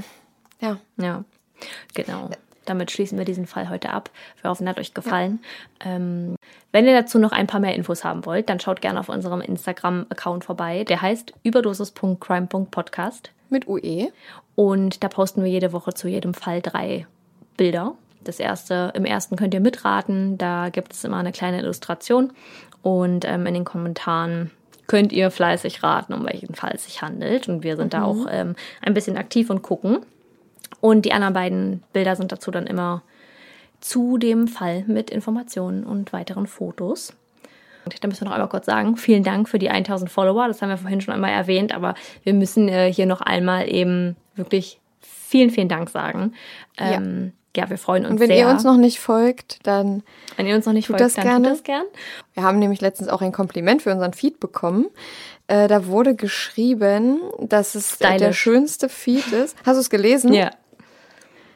ja, 0.60 0.78
Ja, 0.98 1.24
genau. 1.94 2.30
Damit 2.68 2.92
schließen 2.92 3.18
wir 3.18 3.26
diesen 3.26 3.48
Fall 3.48 3.70
heute 3.70 3.90
ab. 3.90 4.10
Wir 4.42 4.50
hoffen, 4.50 4.68
hat 4.68 4.80
euch 4.80 4.94
gefallen. 4.94 5.40
Ähm, 5.84 6.36
wenn 6.72 6.86
ihr 6.86 6.94
dazu 6.94 7.18
noch 7.18 7.32
ein 7.32 7.48
paar 7.48 7.60
mehr 7.60 7.76
Infos 7.76 8.04
haben 8.04 8.26
wollt, 8.26 8.50
dann 8.50 8.60
schaut 8.60 8.82
gerne 8.82 9.00
auf 9.00 9.10
unserem 9.10 9.42
Instagram-Account 9.42 10.44
vorbei. 10.44 10.84
Der 10.84 11.02
heißt 11.02 11.34
überdosis.crime.podcast. 11.44 13.32
mit 13.50 13.68
UE. 13.68 14.12
Und 14.56 15.04
da 15.04 15.08
posten 15.08 15.44
wir 15.44 15.50
jede 15.50 15.72
Woche 15.72 15.94
zu 15.94 16.08
jedem 16.08 16.34
Fall 16.34 16.62
drei 16.62 17.08
Bilder. 17.56 17.96
Das 18.24 18.40
erste, 18.40 18.92
im 18.94 19.06
ersten 19.06 19.38
könnt 19.38 19.54
ihr 19.54 19.62
mitraten. 19.62 20.38
Da 20.38 20.70
gibt 20.70 20.94
es 20.94 21.04
immer 21.04 21.18
eine 21.18 21.32
kleine 21.32 21.60
Illustration. 21.60 22.34
Und 22.82 23.24
ähm, 23.26 23.46
in 23.46 23.54
den 23.54 23.64
Kommentaren 23.64 24.52
könnt 24.88 25.14
ihr 25.14 25.32
fleißig 25.32 25.84
raten, 25.84 26.14
um 26.14 26.26
welchen 26.26 26.56
Fall 26.56 26.74
es 26.76 26.86
sich 26.86 27.02
handelt. 27.02 27.48
Und 27.48 27.64
wir 27.64 27.78
sind 27.78 27.94
da 27.94 28.04
auch 28.04 28.26
ähm, 28.30 28.56
ein 28.82 28.94
bisschen 28.94 29.18
aktiv 29.18 29.50
und 29.50 29.62
gucken. 29.62 30.00
Und 30.82 31.06
die 31.06 31.14
anderen 31.14 31.34
beiden 31.34 31.84
Bilder 31.94 32.16
sind 32.16 32.32
dazu 32.32 32.52
dann 32.52 32.68
immer 32.68 33.04
zu 33.80 34.18
dem 34.18 34.48
Fall 34.48 34.84
mit 34.88 35.10
Informationen 35.10 35.84
und 35.84 36.14
weiteren 36.14 36.48
Fotos. 36.48 37.14
Und 37.86 38.04
da 38.04 38.08
müssen 38.08 38.22
wir 38.22 38.26
noch 38.26 38.34
einmal 38.34 38.50
kurz 38.50 38.66
sagen, 38.66 38.98
vielen 38.98 39.24
Dank 39.24 39.48
für 39.48 39.60
die 39.60 39.70
1000 39.70 40.12
Follower. 40.12 40.48
Das 40.48 40.62
haben 40.62 40.70
wir 40.70 40.78
vorhin 40.78 41.00
schon 41.00 41.14
einmal 41.14 41.32
erwähnt, 41.32 41.74
aber 41.74 41.96
wir 42.24 42.34
müssen 42.34 42.68
äh, 42.68 42.92
hier 42.92 43.06
noch 43.06 43.22
einmal 43.22 43.72
eben 43.72 44.18
wirklich 44.36 44.80
vielen, 45.00 45.50
vielen 45.50 45.70
Dank 45.70 45.90
sagen. 45.90 46.34
Ähm, 46.78 47.32
ja. 47.56 47.70
wir 47.70 47.78
freuen 47.78 48.04
uns 48.04 48.14
Und 48.14 48.20
wenn 48.20 48.28
sehr. 48.28 48.40
ihr 48.40 48.48
uns 48.50 48.64
noch 48.64 48.78
nicht 48.78 49.00
folgt, 49.00 49.66
dann 49.66 50.04
wenn 50.36 50.48
ihr 50.48 50.56
uns 50.56 50.66
noch 50.66 50.74
nicht 50.74 50.88
tut 50.88 50.98
folgt, 50.98 51.06
das 51.06 51.14
dann 51.14 51.26
gerne. 51.26 51.48
tut 51.48 51.58
das 51.58 51.64
gern. 51.64 51.84
Wir 52.34 52.44
haben 52.44 52.60
nämlich 52.60 52.82
letztens 52.82 53.10
auch 53.10 53.22
ein 53.22 53.32
Kompliment 53.32 53.82
für 53.82 53.92
unseren 53.92 54.14
Feed 54.14 54.40
bekommen. 54.40 54.88
Äh, 55.48 55.68
da 55.68 55.88
wurde 55.88 56.16
geschrieben, 56.16 57.22
dass 57.40 57.76
es 57.76 58.00
äh, 58.02 58.18
der 58.18 58.34
schönste 58.34 58.90
Feed 58.90 59.32
ist. 59.32 59.56
Hast 59.66 59.76
du 59.76 59.82
es 59.82 59.90
gelesen? 59.90 60.34
Ja. 60.34 60.52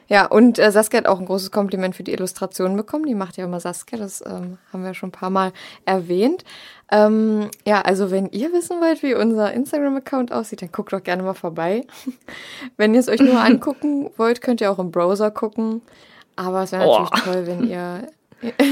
Ja, 0.08 0.26
und 0.26 0.58
äh, 0.58 0.70
Saskia 0.70 0.98
hat 0.98 1.06
auch 1.06 1.20
ein 1.20 1.24
großes 1.26 1.50
Kompliment 1.52 1.96
für 1.96 2.02
die 2.02 2.12
Illustrationen 2.12 2.76
bekommen. 2.76 3.06
Die 3.06 3.14
macht 3.14 3.38
ja 3.38 3.44
immer 3.44 3.60
Saskia, 3.60 3.98
das 3.98 4.22
ähm, 4.26 4.58
haben 4.70 4.84
wir 4.84 4.92
schon 4.92 5.08
ein 5.08 5.12
paar 5.12 5.30
Mal 5.30 5.52
erwähnt. 5.86 6.44
Ähm, 6.90 7.48
ja, 7.66 7.80
also 7.80 8.10
wenn 8.10 8.26
ihr 8.30 8.52
wissen 8.52 8.78
wollt, 8.82 9.02
wie 9.02 9.14
unser 9.14 9.54
Instagram-Account 9.54 10.30
aussieht, 10.30 10.60
dann 10.60 10.70
guckt 10.70 10.92
doch 10.92 11.02
gerne 11.02 11.22
mal 11.22 11.32
vorbei. 11.32 11.86
wenn 12.76 12.92
ihr 12.92 13.00
es 13.00 13.08
euch 13.08 13.20
nur 13.20 13.40
angucken 13.44 14.10
wollt, 14.18 14.42
könnt 14.42 14.60
ihr 14.60 14.70
auch 14.70 14.78
im 14.78 14.90
Browser 14.90 15.30
gucken. 15.30 15.80
Aber 16.36 16.62
es 16.64 16.72
wäre 16.72 16.86
Oh. 16.86 16.98
natürlich 17.00 17.24
toll, 17.24 17.46
wenn 17.46 17.66
ihr 17.70 18.08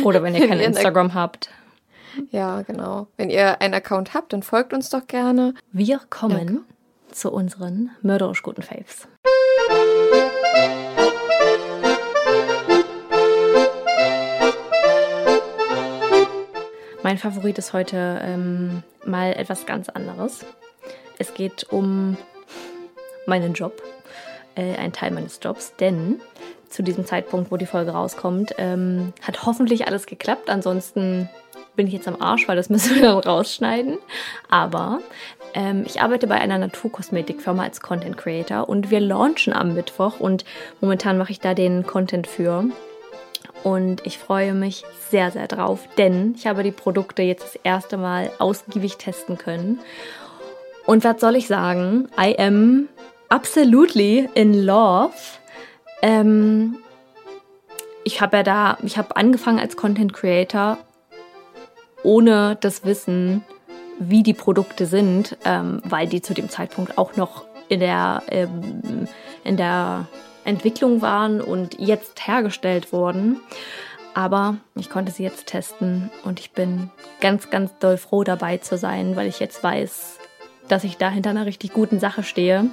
Oder 0.04 0.22
wenn 0.22 0.34
ihr 0.34 0.46
kein 0.48 0.60
Instagram 0.60 1.14
habt. 1.14 1.48
Ja, 2.30 2.62
genau. 2.62 3.08
Wenn 3.16 3.30
ihr 3.30 3.60
einen 3.60 3.74
Account 3.74 4.14
habt, 4.14 4.32
dann 4.32 4.42
folgt 4.42 4.72
uns 4.72 4.90
doch 4.90 5.06
gerne. 5.06 5.54
Wir 5.72 6.00
kommen 6.10 6.64
zu 7.10 7.32
unseren 7.32 7.90
mörderisch 8.02 8.42
guten 8.42 8.62
Faves. 8.62 9.08
Mein 17.02 17.18
Favorit 17.18 17.58
ist 17.58 17.72
heute 17.72 18.20
ähm, 18.22 18.82
mal 19.04 19.32
etwas 19.32 19.66
ganz 19.66 19.88
anderes. 19.88 20.44
Es 21.18 21.34
geht 21.34 21.66
um 21.70 22.16
meinen 23.26 23.54
Job, 23.54 23.82
äh, 24.54 24.76
ein 24.76 24.92
Teil 24.92 25.10
meines 25.10 25.40
Jobs, 25.42 25.74
denn 25.76 26.20
zu 26.68 26.82
diesem 26.82 27.04
Zeitpunkt, 27.04 27.50
wo 27.50 27.56
die 27.56 27.66
Folge 27.66 27.90
rauskommt, 27.90 28.54
ähm, 28.58 29.12
hat 29.22 29.44
hoffentlich 29.44 29.86
alles 29.86 30.06
geklappt. 30.06 30.48
Ansonsten 30.50 31.28
bin 31.80 31.86
ich 31.86 31.94
jetzt 31.94 32.08
am 32.08 32.20
Arsch, 32.20 32.46
weil 32.46 32.56
das 32.56 32.68
müssen 32.68 33.00
wir 33.00 33.10
rausschneiden. 33.10 33.96
Aber 34.50 35.00
ähm, 35.54 35.84
ich 35.86 36.02
arbeite 36.02 36.26
bei 36.26 36.34
einer 36.34 36.58
Naturkosmetikfirma 36.58 37.62
als 37.62 37.80
Content 37.80 38.18
Creator 38.18 38.68
und 38.68 38.90
wir 38.90 39.00
launchen 39.00 39.54
am 39.54 39.72
Mittwoch 39.72 40.20
und 40.20 40.44
momentan 40.82 41.16
mache 41.16 41.32
ich 41.32 41.40
da 41.40 41.54
den 41.54 41.86
Content 41.86 42.26
für. 42.26 42.66
Und 43.64 44.06
ich 44.06 44.18
freue 44.18 44.52
mich 44.52 44.84
sehr, 45.08 45.30
sehr 45.30 45.48
drauf, 45.48 45.88
denn 45.96 46.34
ich 46.36 46.46
habe 46.46 46.62
die 46.62 46.70
Produkte 46.70 47.22
jetzt 47.22 47.44
das 47.44 47.60
erste 47.62 47.96
Mal 47.96 48.30
ausgiebig 48.38 48.98
testen 48.98 49.38
können. 49.38 49.80
Und 50.84 51.02
was 51.02 51.18
soll 51.18 51.34
ich 51.34 51.46
sagen? 51.46 52.08
I 52.20 52.38
am 52.38 52.88
absolutely 53.30 54.28
in 54.34 54.66
love. 54.66 55.14
Ähm, 56.02 56.76
ich 58.04 58.20
habe 58.20 58.36
ja 58.36 58.42
da, 58.42 58.78
ich 58.82 58.98
habe 58.98 59.16
angefangen 59.16 59.58
als 59.58 59.78
Content 59.78 60.12
Creator 60.12 60.76
ohne 62.02 62.56
das 62.60 62.84
Wissen, 62.84 63.44
wie 63.98 64.22
die 64.22 64.34
Produkte 64.34 64.86
sind, 64.86 65.36
ähm, 65.44 65.80
weil 65.84 66.08
die 66.08 66.22
zu 66.22 66.34
dem 66.34 66.48
Zeitpunkt 66.48 66.96
auch 66.98 67.16
noch 67.16 67.44
in 67.68 67.80
der, 67.80 68.22
ähm, 68.30 69.06
in 69.44 69.56
der 69.56 70.08
Entwicklung 70.44 71.02
waren 71.02 71.40
und 71.40 71.78
jetzt 71.78 72.26
hergestellt 72.26 72.92
wurden. 72.92 73.40
Aber 74.14 74.56
ich 74.74 74.90
konnte 74.90 75.12
sie 75.12 75.22
jetzt 75.22 75.46
testen 75.46 76.10
und 76.24 76.40
ich 76.40 76.50
bin 76.52 76.90
ganz, 77.20 77.50
ganz 77.50 77.70
doll 77.78 77.96
froh 77.96 78.24
dabei 78.24 78.56
zu 78.56 78.76
sein, 78.76 79.14
weil 79.14 79.28
ich 79.28 79.38
jetzt 79.38 79.62
weiß, 79.62 80.18
dass 80.66 80.84
ich 80.84 80.96
da 80.96 81.10
hinter 81.10 81.30
einer 81.30 81.46
richtig 81.46 81.72
guten 81.72 82.00
Sache 82.00 82.22
stehe 82.22 82.70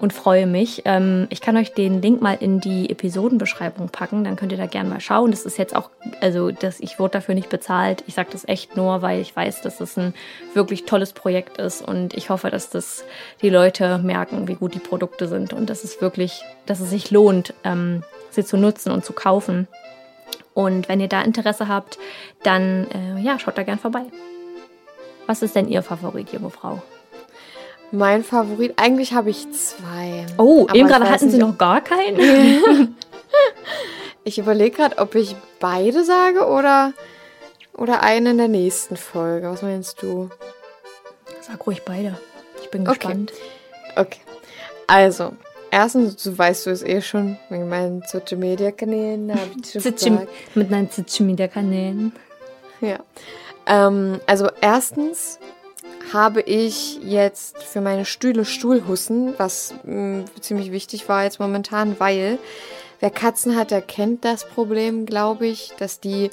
und 0.00 0.12
freue 0.12 0.46
mich. 0.46 0.82
Ähm, 0.84 1.26
ich 1.30 1.40
kann 1.40 1.56
euch 1.56 1.74
den 1.74 2.02
Link 2.02 2.20
mal 2.20 2.34
in 2.34 2.60
die 2.60 2.90
Episodenbeschreibung 2.90 3.88
packen, 3.88 4.24
dann 4.24 4.36
könnt 4.36 4.52
ihr 4.52 4.58
da 4.58 4.66
gerne 4.66 4.90
mal 4.90 5.00
schauen. 5.00 5.30
Das 5.30 5.44
ist 5.44 5.58
jetzt 5.58 5.76
auch, 5.76 5.90
also 6.20 6.50
das, 6.50 6.80
ich 6.80 6.98
wurde 6.98 7.12
dafür 7.12 7.34
nicht 7.34 7.48
bezahlt. 7.48 8.02
Ich 8.06 8.14
sage 8.14 8.30
das 8.32 8.46
echt 8.48 8.76
nur, 8.76 9.02
weil 9.02 9.20
ich 9.20 9.34
weiß, 9.34 9.62
dass 9.62 9.74
es 9.74 9.94
das 9.94 9.98
ein 9.98 10.14
wirklich 10.54 10.84
tolles 10.84 11.12
Projekt 11.12 11.58
ist 11.58 11.82
und 11.82 12.14
ich 12.14 12.30
hoffe, 12.30 12.50
dass 12.50 12.70
das 12.70 13.04
die 13.42 13.50
Leute 13.50 13.98
merken, 13.98 14.48
wie 14.48 14.54
gut 14.54 14.74
die 14.74 14.80
Produkte 14.80 15.28
sind 15.28 15.52
und 15.52 15.70
dass 15.70 15.84
es 15.84 16.00
wirklich, 16.00 16.42
dass 16.66 16.80
es 16.80 16.90
sich 16.90 17.10
lohnt, 17.10 17.54
ähm, 17.64 18.02
sie 18.30 18.44
zu 18.44 18.56
nutzen 18.56 18.90
und 18.92 19.04
zu 19.04 19.12
kaufen. 19.12 19.68
Und 20.54 20.88
wenn 20.88 21.00
ihr 21.00 21.08
da 21.08 21.22
Interesse 21.22 21.68
habt, 21.68 21.98
dann 22.42 22.86
äh, 22.90 23.20
ja, 23.20 23.38
schaut 23.38 23.56
da 23.56 23.62
gern 23.62 23.78
vorbei. 23.78 24.02
Was 25.26 25.42
ist 25.42 25.54
denn 25.56 25.68
Ihr 25.68 25.82
Favorit, 25.82 26.32
junge 26.32 26.50
Frau? 26.50 26.82
Mein 27.94 28.24
Favorit, 28.24 28.72
eigentlich 28.76 29.12
habe 29.12 29.28
ich 29.28 29.52
zwei. 29.52 30.24
Oh, 30.38 30.66
eben 30.72 30.88
gerade 30.88 31.10
hatten 31.10 31.30
Sie 31.30 31.36
noch 31.36 31.58
gar 31.58 31.82
keinen? 31.82 32.96
ich 34.24 34.38
überlege 34.38 34.76
gerade, 34.76 34.96
ob 34.96 35.14
ich 35.14 35.36
beide 35.60 36.02
sage 36.02 36.46
oder, 36.46 36.94
oder 37.74 38.02
einen 38.02 38.28
in 38.28 38.38
der 38.38 38.48
nächsten 38.48 38.96
Folge. 38.96 39.50
Was 39.50 39.60
meinst 39.60 40.02
du? 40.02 40.30
Sag 41.42 41.66
ruhig 41.66 41.82
beide. 41.84 42.18
Ich 42.62 42.70
bin 42.70 42.86
gespannt. 42.86 43.30
Okay. 43.90 44.00
okay. 44.00 44.20
Also, 44.86 45.34
erstens, 45.70 46.22
so 46.22 46.36
weißt 46.36 46.64
du 46.64 46.70
es 46.70 46.82
eh 46.82 47.02
schon, 47.02 47.36
mit 47.50 47.66
meinen 47.68 48.02
Social 48.06 48.38
Media 48.38 48.70
Kanälen. 48.70 49.26
Mit 49.26 50.70
meinen 50.70 50.88
Social 50.88 51.26
Media 51.26 51.46
Kanälen. 51.46 52.12
Ja. 52.80 53.00
Ähm, 53.66 54.18
also, 54.26 54.48
erstens 54.62 55.38
habe 56.12 56.40
ich 56.40 57.00
jetzt 57.02 57.62
für 57.62 57.80
meine 57.80 58.04
Stühle 58.04 58.44
Stuhlhussen, 58.44 59.34
was 59.38 59.74
mh, 59.84 59.94
mm, 59.94 60.24
ziemlich 60.40 60.72
wichtig 60.72 61.08
war 61.08 61.24
jetzt 61.24 61.40
momentan, 61.40 61.98
weil 61.98 62.38
wer 63.00 63.10
Katzen 63.10 63.56
hat, 63.56 63.70
der 63.70 63.82
kennt 63.82 64.24
das 64.24 64.46
Problem, 64.46 65.06
glaube 65.06 65.46
ich, 65.46 65.72
dass 65.78 66.00
die 66.00 66.30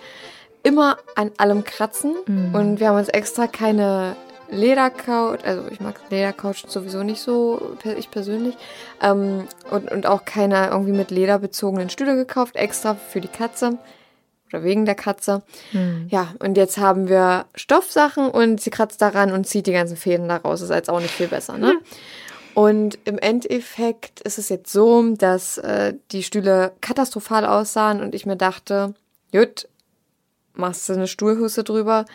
immer 0.63 0.97
an 1.15 1.31
allem 1.37 1.63
kratzen. 1.63 2.15
Mhm. 2.25 2.55
Und 2.55 2.79
wir 2.79 2.89
haben 2.89 2.97
uns 2.97 3.09
extra 3.09 3.47
keine 3.47 4.15
Ledercouch, 4.51 5.43
also 5.43 5.63
ich 5.69 5.79
mag 5.79 5.99
Ledercouch 6.09 6.65
sowieso 6.67 7.03
nicht 7.03 7.21
so, 7.21 7.77
ich 7.97 8.09
persönlich, 8.11 8.55
ähm, 9.01 9.47
und, 9.69 9.91
und 9.91 10.05
auch 10.05 10.25
keine 10.25 10.67
irgendwie 10.69 10.91
mit 10.91 11.11
Leder 11.11 11.39
bezogenen 11.39 11.89
Stühle 11.89 12.15
gekauft, 12.15 12.55
extra 12.55 12.95
für 12.95 13.21
die 13.21 13.27
Katze 13.27 13.77
oder 14.51 14.63
wegen 14.63 14.85
der 14.85 14.95
Katze. 14.95 15.41
Hm. 15.71 16.07
Ja, 16.09 16.33
und 16.39 16.57
jetzt 16.57 16.77
haben 16.77 17.07
wir 17.07 17.45
Stoffsachen 17.55 18.29
und 18.29 18.61
sie 18.61 18.69
kratzt 18.69 19.01
daran 19.01 19.31
und 19.31 19.47
zieht 19.47 19.67
die 19.67 19.73
ganzen 19.73 19.97
Fäden 19.97 20.27
da 20.27 20.37
raus. 20.37 20.61
Ist 20.61 20.69
jetzt 20.69 20.89
auch 20.89 20.99
nicht 20.99 21.13
viel 21.13 21.27
besser, 21.27 21.57
ne? 21.57 21.71
Hm. 21.71 21.77
Und 22.55 22.99
im 23.05 23.17
Endeffekt 23.17 24.19
ist 24.21 24.37
es 24.37 24.49
jetzt 24.49 24.71
so, 24.71 25.15
dass 25.15 25.57
äh, 25.59 25.93
die 26.11 26.23
Stühle 26.23 26.73
katastrophal 26.81 27.45
aussahen 27.45 28.01
und 28.01 28.13
ich 28.13 28.25
mir 28.25 28.35
dachte, 28.35 28.95
gut, 29.31 29.67
machst 30.53 30.89
du 30.89 30.93
eine 30.93 31.07
Stuhlhusse 31.07 31.63
drüber 31.63 32.05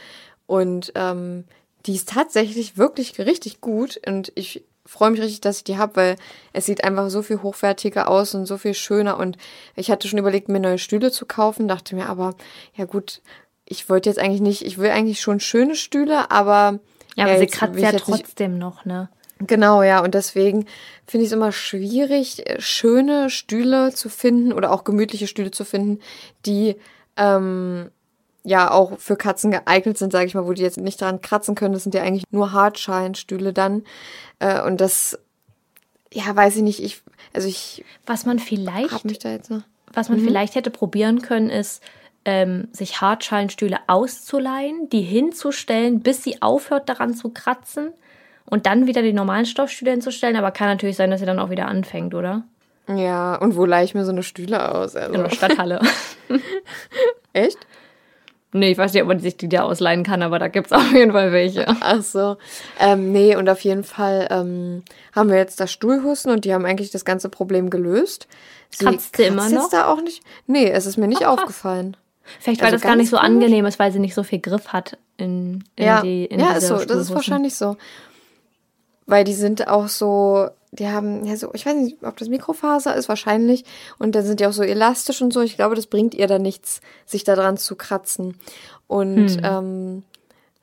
und 0.47 0.93
ähm, 0.97 1.45
die 1.87 1.95
ist 1.95 2.11
tatsächlich 2.11 2.77
wirklich 2.77 3.19
richtig 3.19 3.61
gut 3.61 4.01
und 4.07 4.33
ich 4.35 4.65
freue 4.87 5.11
mich 5.11 5.21
richtig, 5.21 5.41
dass 5.41 5.59
ich 5.59 5.65
die 5.65 5.79
habe, 5.79 5.97
weil 5.97 6.17
es 6.53 6.67
sieht 6.67 6.85
einfach 6.85 7.09
so 7.11 7.23
viel 7.23 7.43
hochwertiger 7.43 8.09
aus 8.09 8.35
und 8.35 8.47
so 8.47 8.59
viel 8.59 8.75
schöner. 8.75 9.19
Und 9.19 9.37
ich 9.77 9.91
hatte 9.91 10.09
schon 10.09 10.19
überlegt, 10.19 10.49
mir 10.49 10.61
neue 10.61 10.79
Stühle 10.79 11.11
zu 11.11 11.27
kaufen, 11.27 11.69
dachte 11.69 11.95
mir 11.95 12.09
aber, 12.09 12.35
ja 12.75 12.85
gut, 12.85 13.23
ich 13.65 13.89
wollte 13.89 14.11
jetzt 14.11 14.19
eigentlich 14.19 14.43
nicht, 14.43 14.63
ich 14.63 14.79
will 14.79 14.91
eigentlich 14.91 15.21
schon 15.21 15.41
schöne 15.41 15.75
Stühle, 15.75 16.31
aber. 16.31 16.81
Ja, 17.17 17.25
aber 17.25 17.35
ja, 17.35 17.39
sie 17.39 17.47
kratzt 17.47 17.79
ja 17.79 17.93
trotzdem 17.93 18.53
nicht, 18.53 18.61
noch, 18.61 18.85
ne? 18.85 19.09
Genau, 19.39 19.83
ja. 19.83 20.03
Und 20.03 20.15
deswegen 20.15 20.67
finde 21.07 21.25
ich 21.25 21.31
es 21.31 21.37
immer 21.37 21.53
schwierig, 21.53 22.45
schöne 22.59 23.31
Stühle 23.31 23.93
zu 23.93 24.09
finden 24.09 24.53
oder 24.53 24.73
auch 24.73 24.85
gemütliche 24.85 25.27
Stühle 25.27 25.51
zu 25.51 25.65
finden, 25.65 26.01
die 26.47 26.77
ähm, 27.17 27.91
ja 28.45 28.71
auch 28.71 28.99
für 28.99 29.17
Katzen 29.17 29.51
geeignet 29.51 29.99
sind, 29.99 30.13
sage 30.13 30.27
ich 30.27 30.35
mal, 30.35 30.47
wo 30.47 30.53
die 30.53 30.63
jetzt 30.63 30.79
nicht 30.79 31.01
dran 31.01 31.21
kratzen 31.21 31.55
können. 31.55 31.73
Das 31.73 31.83
sind 31.83 31.95
ja 31.95 32.03
eigentlich 32.03 32.25
nur 32.31 32.53
Hartschalenstühle 32.53 33.53
dann. 33.53 33.85
Äh, 34.39 34.63
und 34.63 34.81
das, 34.81 35.19
ja, 36.13 36.25
weiß 36.35 36.57
ich 36.57 36.63
nicht. 36.63 36.83
Ich, 36.83 37.03
also 37.33 37.49
ich. 37.49 37.85
Was 38.07 38.27
man 38.27 38.39
vielleicht. 38.39 39.05
Mich 39.05 39.19
da 39.19 39.31
jetzt 39.31 39.51
noch. 39.51 39.63
Was 39.93 40.09
man 40.09 40.21
mhm. 40.21 40.27
vielleicht 40.27 40.55
hätte 40.55 40.71
probieren 40.71 41.23
können, 41.23 41.51
ist, 41.51 41.83
ähm, 42.25 42.69
sich 42.73 43.01
Hartschalenstühle 43.01 43.79
auszuleihen, 43.87 44.89
die 44.91 45.03
hinzustellen, 45.03 46.01
bis 46.01 46.23
sie 46.23 46.43
aufhört 46.43 46.89
daran 46.89 47.15
zu 47.15 47.31
kratzen 47.31 47.93
und 48.45 48.67
dann 48.67 48.87
wieder 48.87 49.03
die 49.03 49.13
normalen 49.13 49.47
Stoffstühle 49.47 49.93
hinzustellen. 49.93 50.37
Aber 50.37 50.51
kann 50.51 50.69
natürlich 50.69 50.97
sein, 50.97 51.11
dass 51.11 51.21
sie 51.21 51.27
dann 51.27 51.39
auch 51.39 51.51
wieder 51.51 51.67
anfängt, 51.67 52.15
oder? 52.15 52.45
Ja, 52.89 53.37
und 53.37 53.57
wo 53.57 53.65
leihe 53.65 53.85
ich 53.85 53.95
mir 53.95 54.05
so 54.05 54.13
eine 54.13 54.23
Stühle 54.23 54.75
aus? 54.75 54.97
Also. 54.97 55.15
In 55.15 55.23
der 55.23 55.31
Stadthalle. 55.31 55.81
Echt? 57.33 57.59
Nee, 58.57 58.71
ich 58.71 58.79
weiß 58.79 58.93
nicht, 58.93 59.03
ob 59.03 59.09
man 59.09 59.19
sich 59.19 59.37
die 59.37 59.49
da 59.49 59.65
ausleihen 59.65 60.05
kann, 60.05 60.23
aber 60.23 60.39
da 60.39 60.47
gibt 60.47 60.69
es 60.69 60.73
auf 60.79 60.93
jeden 60.93 61.11
Fall 61.11 61.33
welche. 61.33 61.67
Ach 61.81 62.03
so. 62.03 62.37
Ähm, 62.79 63.11
nee, 63.11 63.35
und 63.35 63.49
auf 63.49 63.61
jeden 63.61 63.83
Fall 63.83 64.29
ähm, 64.31 64.85
haben 65.13 65.29
wir 65.29 65.37
jetzt 65.37 65.59
das 65.59 65.73
Stuhlhusten 65.73 66.31
und 66.31 66.45
die 66.45 66.55
haben 66.55 66.65
eigentlich 66.65 66.93
das 66.93 67.05
ganze 67.05 67.29
Problem 67.29 67.69
gelöst. 67.69 68.29
Sie 68.71 68.85
kratzt 68.85 69.17
sie 69.17 69.25
immer 69.25 69.49
noch? 69.49 69.71
da 69.71 69.89
auch 69.89 70.01
nicht. 70.01 70.23
Nee, 70.47 70.71
es 70.71 70.87
ist 70.87 70.97
mir 70.97 71.09
nicht 71.09 71.27
Ach, 71.27 71.33
aufgefallen. 71.33 71.97
Vielleicht, 72.39 72.61
weil 72.61 72.67
also 72.67 72.77
das 72.77 72.83
gar 72.83 72.95
nicht 72.95 73.11
so 73.11 73.17
komisch. 73.17 73.29
angenehm 73.29 73.67
ist, 73.67 73.81
weil 73.81 73.91
sie 73.91 73.99
nicht 73.99 74.15
so 74.15 74.23
viel 74.23 74.39
Griff 74.39 74.69
hat 74.69 74.99
in, 75.17 75.65
in 75.75 75.85
ja. 75.85 76.01
die 76.03 76.25
in 76.25 76.39
Ja, 76.39 76.53
ist 76.53 76.69
so. 76.69 76.77
Das 76.77 76.97
ist 76.97 77.13
wahrscheinlich 77.13 77.57
so. 77.57 77.77
Weil 79.07 79.25
die 79.25 79.35
sind 79.35 79.67
auch 79.67 79.89
so, 79.89 80.49
die 80.75 80.89
haben 80.89 81.25
ja 81.25 81.37
so, 81.37 81.51
ich 81.55 81.67
weiß 81.67 81.77
nicht, 81.77 82.03
ob 82.03 82.17
das 82.17 82.29
Mikrofaser 82.29 82.95
ist, 82.95 83.09
wahrscheinlich. 83.09 83.65
Und 83.99 84.15
dann 84.15 84.25
sind 84.25 84.41
die 84.41 84.47
auch 84.47 84.53
so 84.53 84.63
elastisch 84.63 85.23
und 85.23 85.33
so. 85.33 85.41
Ich 85.41 85.57
glaube, 85.57 85.75
das 85.75 85.87
bringt 85.87 86.15
ihr 86.15 86.27
da 86.27 86.39
nichts, 86.39 86.81
sich 87.07 87.25
da 87.25 87.35
dran 87.37 87.57
zu 87.57 87.77
kratzen. 87.77 88.37
Und 88.87 89.29
hm. 89.29 89.41
ähm, 89.43 90.03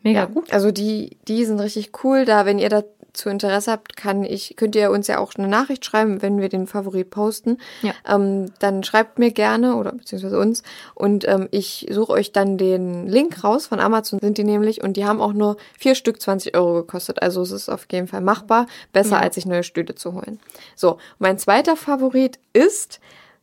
Mega 0.03 0.22
ja, 0.22 0.26
gut. 0.26 0.51
Also 0.51 0.72
die, 0.72 1.18
die 1.28 1.45
sind 1.45 1.59
richtig 1.59 1.91
cool. 2.03 2.26
Da, 2.26 2.45
wenn 2.45 2.59
ihr 2.59 2.70
da 2.70 2.84
zu 3.14 3.30
Interesse 3.30 3.72
habt, 3.72 3.95
kann 3.95 4.24
ich, 4.24 4.55
könnt 4.55 4.76
ihr 4.76 4.91
uns 4.91 5.07
ja 5.07 5.20
auch 5.20 5.34
eine 5.36 5.47
Nachricht 5.47 5.86
schreiben, 5.86 6.22
wenn 6.22 6.39
wir 6.39 6.49
den 6.49 6.68
Favorit 6.68 7.09
posten. 7.09 7.57
Ja. 7.82 7.93
Ähm, 8.07 8.51
dann 8.59 8.84
schreibt 8.84 9.20
mir 9.20 9.32
gerne 9.32 9.76
oder 9.76 9.91
beziehungsweise 9.91 10.39
uns 10.39 10.64
und 10.95 11.28
ähm, 11.28 11.47
ich 11.51 11.88
suche 11.91 12.14
euch 12.14 12.32
dann 12.32 12.57
den 12.57 13.07
Link 13.07 13.43
raus. 13.43 13.68
Von 13.68 13.80
Amazon 13.80 14.20
sind 14.20 14.38
die 14.38 14.43
nämlich 14.43 14.84
und 14.84 14.97
die 14.97 15.05
haben 15.05 15.22
auch 15.22 15.34
nur 15.34 15.57
vier 15.78 15.95
Stück 15.95 16.22
20 16.22 16.55
Euro 16.55 16.74
gekostet. 16.74 17.22
Also 17.22 17.41
es 17.41 17.51
ist 17.51 17.70
auf 17.70 17.86
jeden 17.91 18.07
Fall 18.07 18.22
machbar. 18.22 18.68
Besser 18.93 19.18
ja. 19.18 19.22
als 19.22 19.36
sich 19.36 19.45
neue 19.45 19.64
Stühle 19.64 19.95
zu 19.95 20.14
holen. 20.14 20.39
So, 20.76 20.97
mein 21.20 21.38
zweiter 21.38 21.76
Favorit 21.76 22.39
ist 22.53 22.99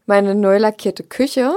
meine 0.07 0.35
neu 0.35 0.59
lackierte 0.59 1.05
Küche. 1.05 1.53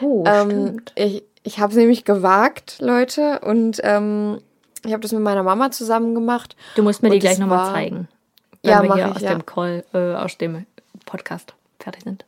Oh, 0.00 0.24
ähm, 0.26 0.50
stimmt. 0.50 0.92
Ich, 0.94 1.24
ich 1.42 1.58
habe 1.58 1.72
es 1.72 1.78
nämlich 1.78 2.04
gewagt, 2.04 2.76
Leute, 2.80 3.40
und 3.40 3.80
ähm, 3.82 4.40
ich 4.84 4.92
habe 4.92 5.00
das 5.00 5.12
mit 5.12 5.22
meiner 5.22 5.42
Mama 5.42 5.70
zusammen 5.70 6.14
gemacht. 6.14 6.56
Du 6.76 6.82
musst 6.82 7.02
mir 7.02 7.10
die 7.10 7.18
gleich 7.18 7.38
nochmal 7.38 7.72
zeigen. 7.72 8.08
Wenn 8.62 8.70
ja, 8.70 8.82
wir 8.82 8.94
hier 8.94 9.06
ich, 9.08 9.16
aus 9.16 9.22
ja. 9.22 9.30
dem 9.34 9.46
Call, 9.46 9.84
äh, 9.92 10.14
aus 10.14 10.36
dem 10.38 10.66
Podcast 11.06 11.54
fertig 11.78 12.02
sind. 12.02 12.24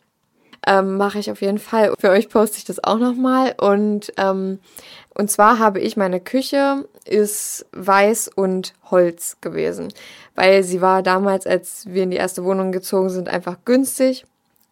Ähm, 0.66 0.96
mache 0.96 1.18
ich 1.18 1.30
auf 1.30 1.40
jeden 1.40 1.58
Fall. 1.58 1.94
Für 1.98 2.10
euch 2.10 2.28
poste 2.28 2.58
ich 2.58 2.64
das 2.64 2.82
auch 2.84 2.98
nochmal. 2.98 3.54
Und, 3.58 4.12
ähm, 4.18 4.58
und 5.14 5.30
zwar 5.30 5.58
habe 5.58 5.80
ich 5.80 5.96
meine 5.96 6.20
Küche 6.20 6.86
ist 7.06 7.66
weiß 7.72 8.28
und 8.34 8.74
Holz 8.90 9.38
gewesen. 9.40 9.88
Weil 10.34 10.62
sie 10.62 10.80
war 10.80 11.02
damals, 11.02 11.46
als 11.46 11.86
wir 11.86 12.02
in 12.02 12.10
die 12.10 12.18
erste 12.18 12.44
Wohnung 12.44 12.72
gezogen 12.72 13.10
sind, 13.10 13.28
einfach 13.28 13.56
günstig. 13.64 14.26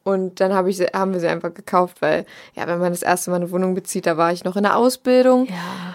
Und 0.08 0.40
dann 0.40 0.54
hab 0.54 0.66
ich 0.66 0.78
sie, 0.78 0.86
haben 0.86 1.12
wir 1.12 1.20
sie 1.20 1.28
einfach 1.28 1.52
gekauft, 1.52 1.98
weil, 2.00 2.24
ja, 2.56 2.66
wenn 2.66 2.78
man 2.78 2.92
das 2.92 3.02
erste 3.02 3.30
Mal 3.30 3.36
eine 3.36 3.50
Wohnung 3.50 3.74
bezieht, 3.74 4.06
da 4.06 4.16
war 4.16 4.32
ich 4.32 4.42
noch 4.42 4.56
in 4.56 4.62
der 4.62 4.78
Ausbildung. 4.78 5.46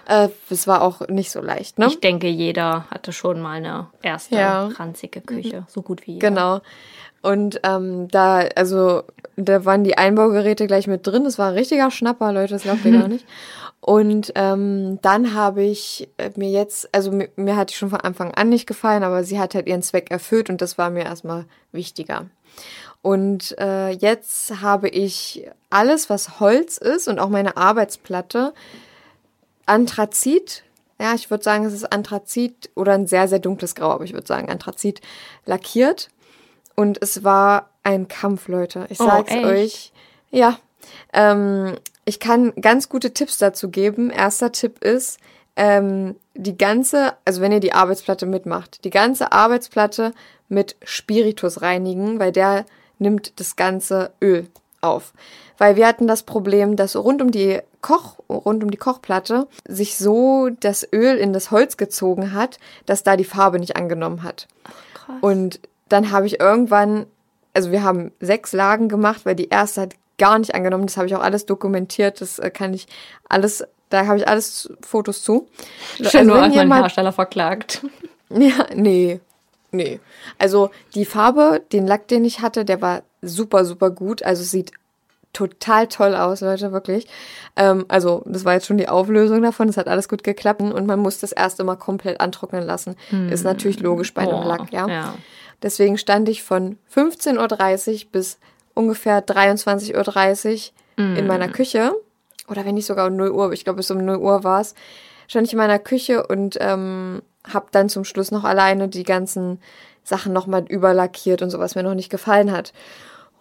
Ja. 0.07 0.25
Äh, 0.25 0.29
das 0.51 0.67
war 0.67 0.83
auch 0.83 1.07
nicht 1.07 1.31
so 1.31 1.41
leicht, 1.41 1.79
ne? 1.79 1.87
Ich 1.87 1.99
denke, 1.99 2.27
jeder 2.27 2.85
hatte 2.91 3.11
schon 3.11 3.41
mal 3.41 3.53
eine 3.53 3.87
erste 4.03 4.35
ja. 4.35 4.67
ranzige 4.67 5.19
Küche, 5.19 5.65
so 5.67 5.81
gut 5.81 6.05
wie 6.05 6.13
jeder. 6.13 6.29
Genau. 6.29 6.61
Und 7.23 7.59
ähm, 7.63 8.07
da, 8.09 8.43
also, 8.55 9.01
da 9.35 9.65
waren 9.65 9.83
die 9.83 9.97
Einbaugeräte 9.97 10.67
gleich 10.67 10.85
mit 10.85 11.07
drin. 11.07 11.23
Das 11.23 11.39
war 11.39 11.47
ein 11.47 11.55
richtiger 11.55 11.89
Schnapper, 11.89 12.31
Leute, 12.33 12.53
das 12.53 12.61
glaubt 12.61 12.85
ihr 12.85 12.91
gar 12.91 13.07
nicht. 13.07 13.25
Und 13.81 14.31
ähm, 14.35 14.99
dann 15.01 15.33
habe 15.33 15.63
ich 15.63 16.07
äh, 16.17 16.29
mir 16.35 16.51
jetzt, 16.51 16.93
also 16.93 17.11
mir, 17.11 17.29
mir 17.35 17.55
hat 17.55 17.71
die 17.71 17.75
schon 17.75 17.89
von 17.89 18.01
Anfang 18.01 18.31
an 18.35 18.49
nicht 18.49 18.67
gefallen, 18.67 19.01
aber 19.01 19.23
sie 19.23 19.39
hat 19.39 19.55
halt 19.55 19.65
ihren 19.65 19.81
Zweck 19.81 20.11
erfüllt 20.11 20.51
und 20.51 20.61
das 20.61 20.77
war 20.77 20.91
mir 20.91 21.03
erstmal 21.03 21.45
wichtiger. 21.71 22.27
Und 23.03 23.55
äh, 23.59 23.89
jetzt 23.89 24.61
habe 24.61 24.89
ich 24.89 25.47
alles, 25.69 26.09
was 26.09 26.39
Holz 26.39 26.79
ist 26.79 27.07
und 27.07 27.19
auch 27.19 27.29
meine 27.29 27.57
Arbeitsplatte, 27.57 28.53
Anthrazit 29.67 30.63
ja, 31.03 31.13
ich 31.15 31.29
würde 31.29 31.43
sagen, 31.43 31.65
es 31.65 31.73
ist 31.73 31.91
Anthrazit 31.91 32.69
oder 32.75 32.93
ein 32.93 33.07
sehr, 33.07 33.27
sehr 33.27 33.39
dunkles 33.39 33.75
Grau, 33.75 33.91
aber 33.91 34.05
ich 34.05 34.13
würde 34.13 34.27
sagen 34.27 34.49
Anthrazit 34.49 35.01
lackiert. 35.45 36.09
Und 36.75 37.01
es 37.01 37.25
war 37.25 37.69
ein 37.83 38.07
Kampf, 38.07 38.47
Leute. 38.47 38.85
Ich 38.89 39.01
Oh, 39.01 39.05
sag's 39.05 39.31
echt? 39.31 39.43
euch. 39.43 39.91
Ja. 40.31 40.57
Ähm, 41.11 41.75
ich 42.05 42.19
kann 42.19 42.53
ganz 42.55 42.87
gute 42.87 43.13
Tipps 43.13 43.37
dazu 43.37 43.69
geben. 43.69 44.11
Erster 44.11 44.51
Tipp 44.51 44.83
ist, 44.83 45.19
ähm, 45.55 46.15
die 46.35 46.57
ganze, 46.57 47.13
also 47.25 47.41
wenn 47.41 47.51
ihr 47.51 47.59
die 47.59 47.73
Arbeitsplatte 47.73 48.25
mitmacht, 48.25 48.83
die 48.85 48.89
ganze 48.89 49.31
Arbeitsplatte 49.33 50.13
mit 50.47 50.75
Spiritus 50.83 51.61
reinigen, 51.61 52.19
weil 52.19 52.31
der 52.31 52.65
nimmt 53.03 53.39
das 53.39 53.55
ganze 53.55 54.11
Öl 54.21 54.47
auf. 54.81 55.13
Weil 55.57 55.75
wir 55.75 55.87
hatten 55.87 56.07
das 56.07 56.23
Problem, 56.23 56.75
dass 56.75 56.95
rund 56.95 57.21
um 57.21 57.31
die 57.31 57.59
Koch, 57.81 58.17
rund 58.27 58.63
um 58.63 58.71
die 58.71 58.77
Kochplatte 58.77 59.47
sich 59.67 59.97
so 59.97 60.49
das 60.59 60.87
Öl 60.91 61.17
in 61.17 61.31
das 61.33 61.51
Holz 61.51 61.77
gezogen 61.77 62.33
hat, 62.33 62.57
dass 62.85 63.03
da 63.03 63.15
die 63.15 63.23
Farbe 63.23 63.59
nicht 63.59 63.75
angenommen 63.75 64.23
hat. 64.23 64.47
Krass. 64.93 65.15
Und 65.21 65.59
dann 65.89 66.11
habe 66.11 66.25
ich 66.25 66.39
irgendwann, 66.39 67.05
also 67.53 67.71
wir 67.71 67.83
haben 67.83 68.11
sechs 68.19 68.51
Lagen 68.53 68.89
gemacht, 68.89 69.25
weil 69.25 69.35
die 69.35 69.49
erste 69.49 69.81
hat 69.81 69.95
gar 70.17 70.39
nicht 70.39 70.55
angenommen. 70.55 70.87
Das 70.87 70.97
habe 70.97 71.07
ich 71.07 71.15
auch 71.15 71.21
alles 71.21 71.45
dokumentiert. 71.45 72.21
Das 72.21 72.39
äh, 72.39 72.49
kann 72.49 72.73
ich 72.73 72.87
alles, 73.29 73.63
da 73.89 74.07
habe 74.07 74.17
ich 74.17 74.27
alles 74.27 74.71
Fotos 74.81 75.23
zu. 75.23 75.47
Schön, 75.97 76.05
also 76.05 76.23
nur 76.23 76.41
als 76.41 76.55
mein 76.55 76.67
mal 76.67 76.81
Hersteller 76.81 77.11
verklagt. 77.11 77.85
ja, 78.29 78.67
nee. 78.73 79.19
Nee. 79.73 79.99
Also 80.37 80.69
die 80.95 81.03
Farbe, 81.03 81.61
den 81.73 81.85
Lack, 81.87 82.07
den 82.07 82.23
ich 82.23 82.39
hatte, 82.39 82.63
der 82.63 82.81
war 82.81 83.01
super, 83.21 83.65
super 83.65 83.89
gut. 83.89 84.23
Also 84.23 84.43
es 84.43 84.51
sieht 84.51 84.71
total 85.33 85.87
toll 85.87 86.15
aus, 86.15 86.41
Leute, 86.41 86.71
wirklich. 86.71 87.07
Ähm, 87.55 87.85
also 87.87 88.21
das 88.25 88.45
war 88.45 88.53
jetzt 88.53 88.67
schon 88.67 88.77
die 88.77 88.87
Auflösung 88.87 89.41
davon. 89.41 89.67
Es 89.67 89.77
hat 89.77 89.87
alles 89.87 90.07
gut 90.07 90.23
geklappt 90.23 90.61
und 90.61 90.85
man 90.85 90.99
muss 90.99 91.19
das 91.19 91.31
erst 91.31 91.59
immer 91.59 91.75
komplett 91.75 92.21
antrocknen 92.21 92.63
lassen. 92.63 92.95
Ist 93.31 93.43
natürlich 93.43 93.79
logisch 93.79 94.13
bei 94.13 94.21
einem 94.21 94.43
Oh, 94.43 94.47
Lack, 94.47 94.71
ja. 94.71 94.87
ja. 94.87 95.15
Deswegen 95.63 95.97
stand 95.97 96.29
ich 96.29 96.43
von 96.43 96.77
15.30 96.95 97.93
Uhr 98.05 98.11
bis 98.11 98.37
ungefähr 98.75 99.25
23.30 99.25 100.71
Uhr 100.97 101.17
in 101.17 101.25
meiner 101.27 101.47
Küche. 101.47 101.93
Oder 102.47 102.65
wenn 102.65 102.75
nicht 102.75 102.85
sogar 102.85 103.07
um 103.07 103.15
0 103.15 103.31
Uhr, 103.31 103.51
ich 103.53 103.63
glaube 103.63 103.77
bis 103.77 103.89
um 103.89 104.03
0 104.05 104.17
Uhr 104.17 104.43
war 104.43 104.61
es, 104.61 104.75
stand 105.27 105.47
ich 105.47 105.53
in 105.53 105.57
meiner 105.57 105.79
Küche 105.79 106.27
und 106.27 106.57
ähm, 106.59 107.21
habe 107.51 107.67
dann 107.71 107.89
zum 107.89 108.05
Schluss 108.05 108.31
noch 108.31 108.43
alleine 108.43 108.87
die 108.87 109.03
ganzen 109.03 109.59
Sachen 110.03 110.33
nochmal 110.33 110.65
überlackiert 110.67 111.41
und 111.41 111.49
so, 111.49 111.59
was 111.59 111.75
mir 111.75 111.83
noch 111.83 111.95
nicht 111.95 112.09
gefallen 112.09 112.51
hat. 112.51 112.73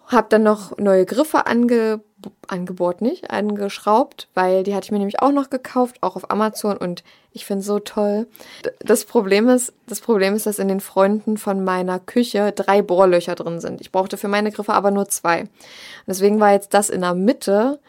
Hab 0.07 0.29
dann 0.29 0.43
noch 0.43 0.77
neue 0.77 1.05
Griffe 1.05 1.45
ange 1.45 2.01
angebohrt, 2.47 3.01
nicht, 3.01 3.31
angeschraubt, 3.31 4.29
weil 4.33 4.63
die 4.63 4.73
hatte 4.73 4.85
ich 4.85 4.91
mir 4.91 4.99
nämlich 4.99 5.21
auch 5.21 5.31
noch 5.31 5.49
gekauft, 5.49 5.97
auch 6.01 6.15
auf 6.15 6.31
Amazon 6.31 6.77
und 6.77 7.03
ich 7.31 7.45
finde 7.45 7.63
so 7.63 7.79
toll. 7.79 8.27
Das 8.79 9.05
Problem 9.05 9.49
ist, 9.49 9.73
das 9.87 10.01
Problem 10.01 10.35
ist, 10.35 10.45
dass 10.45 10.59
in 10.59 10.67
den 10.67 10.79
Fronten 10.79 11.37
von 11.37 11.63
meiner 11.63 11.99
Küche 11.99 12.51
drei 12.51 12.81
Bohrlöcher 12.81 13.35
drin 13.35 13.59
sind. 13.59 13.81
Ich 13.81 13.91
brauchte 13.91 14.17
für 14.17 14.27
meine 14.27 14.51
Griffe 14.51 14.73
aber 14.73 14.91
nur 14.91 15.09
zwei. 15.09 15.49
Deswegen 16.07 16.39
war 16.39 16.51
jetzt 16.53 16.73
das 16.73 16.89
in 16.89 17.01
der 17.01 17.13
Mitte 17.13 17.79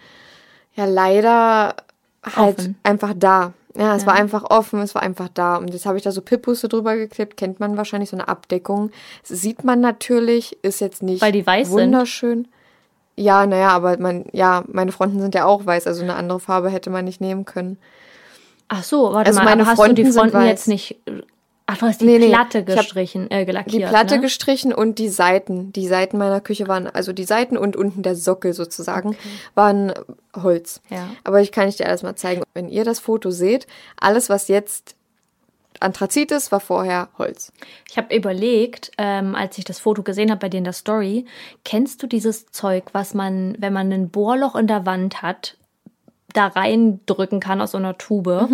ja 0.74 0.86
leider 0.86 1.76
halt 2.24 2.58
Offen. 2.58 2.76
einfach 2.82 3.12
da. 3.16 3.52
Ja, 3.76 3.96
es 3.96 4.06
war 4.06 4.14
einfach 4.14 4.44
offen, 4.50 4.80
es 4.82 4.94
war 4.94 5.02
einfach 5.02 5.28
da. 5.34 5.56
Und 5.56 5.72
jetzt 5.72 5.84
habe 5.84 5.96
ich 5.96 6.04
da 6.04 6.12
so 6.12 6.20
Pippusse 6.20 6.68
drüber 6.68 6.96
geklebt, 6.96 7.36
kennt 7.36 7.58
man 7.58 7.76
wahrscheinlich, 7.76 8.10
so 8.10 8.16
eine 8.16 8.28
Abdeckung. 8.28 8.90
Das 9.28 9.40
sieht 9.40 9.64
man 9.64 9.80
natürlich, 9.80 10.56
ist 10.62 10.80
jetzt 10.80 11.02
nicht 11.02 11.20
Weil 11.22 11.32
die 11.32 11.44
weiß 11.44 11.68
sind? 11.68 11.76
wunderschön. 11.76 12.46
Ja, 13.16 13.46
naja, 13.46 13.70
aber 13.70 13.98
man, 13.98 14.26
ja, 14.32 14.64
meine 14.68 14.92
Fronten 14.92 15.20
sind 15.20 15.34
ja 15.34 15.44
auch 15.44 15.66
weiß, 15.66 15.86
also 15.86 16.02
eine 16.02 16.14
andere 16.14 16.40
Farbe 16.40 16.68
hätte 16.70 16.90
man 16.90 17.04
nicht 17.04 17.20
nehmen 17.20 17.44
können. 17.44 17.78
Ach 18.68 18.82
so, 18.82 19.12
warte 19.12 19.28
Also 19.28 19.40
mal, 19.40 19.44
meine 19.44 19.62
aber 19.62 19.70
hast 19.72 19.78
du 19.78 19.92
die 19.92 20.02
Fronten 20.04 20.12
sind 20.12 20.30
Fronten 20.30 20.46
jetzt 20.46 20.68
nicht. 20.68 20.96
Ach, 21.66 21.78
du 21.78 21.86
hast 21.86 22.00
die 22.00 22.04
Nee, 22.04 22.18
nee, 22.18 22.28
Platte 22.28 22.58
hab 22.58 22.66
gestrichen, 22.66 23.30
äh, 23.30 23.46
gelackiert. 23.46 23.82
Die 23.82 23.86
Platte 23.86 24.16
ne? 24.16 24.20
gestrichen 24.20 24.72
und 24.72 24.98
die 24.98 25.08
Seiten. 25.08 25.72
Die 25.72 25.86
Seiten 25.86 26.18
meiner 26.18 26.40
Küche 26.40 26.68
waren, 26.68 26.86
also 26.86 27.12
die 27.12 27.24
Seiten 27.24 27.56
und 27.56 27.74
unten 27.74 28.02
der 28.02 28.16
Sockel 28.16 28.52
sozusagen, 28.52 29.16
waren 29.54 29.92
Holz. 30.36 30.82
Ja. 30.90 31.08
Aber 31.24 31.40
ich 31.40 31.52
kann 31.52 31.68
ich 31.68 31.76
dir 31.76 31.86
alles 31.86 32.02
mal 32.02 32.16
zeigen. 32.16 32.42
Wenn 32.52 32.68
ihr 32.68 32.84
das 32.84 33.00
Foto 33.00 33.30
seht, 33.30 33.66
alles, 33.98 34.28
was 34.28 34.48
jetzt 34.48 34.94
Anthrazit 35.80 36.30
ist, 36.32 36.52
war 36.52 36.60
vorher 36.60 37.08
Holz. 37.18 37.52
Ich 37.90 37.96
habe 37.96 38.14
überlegt, 38.14 38.90
ähm, 38.98 39.34
als 39.34 39.56
ich 39.58 39.64
das 39.64 39.78
Foto 39.78 40.02
gesehen 40.02 40.30
habe 40.30 40.40
bei 40.40 40.48
dir 40.48 40.58
in 40.58 40.64
der 40.64 40.72
Story, 40.72 41.24
kennst 41.64 42.02
du 42.02 42.06
dieses 42.06 42.46
Zeug, 42.46 42.84
was 42.92 43.14
man, 43.14 43.56
wenn 43.58 43.72
man 43.72 43.90
ein 43.92 44.10
Bohrloch 44.10 44.54
in 44.54 44.66
der 44.66 44.86
Wand 44.86 45.22
hat, 45.22 45.56
da 46.32 46.48
reindrücken 46.48 47.40
kann 47.40 47.60
aus 47.60 47.70
so 47.70 47.78
einer 47.78 47.96
Tube, 47.96 48.48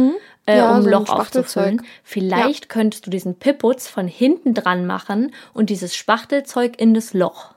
äh. 0.47 0.59
Ja, 0.59 0.77
um 0.77 0.83
so 0.83 0.89
ein 0.89 0.93
Loch 0.93 1.09
aufzufüllen? 1.09 1.83
Vielleicht 2.03 2.69
könntest 2.69 3.07
du 3.07 3.11
diesen 3.11 3.35
Pipputz 3.37 3.89
von 3.89 4.07
hinten 4.07 4.55
dran 4.55 4.87
machen 4.87 5.33
und 5.53 5.71
dieses 5.71 5.97
Spachtelzeug 5.97 6.81
in 6.81 6.95
das 6.95 7.15
Loch. 7.15 7.55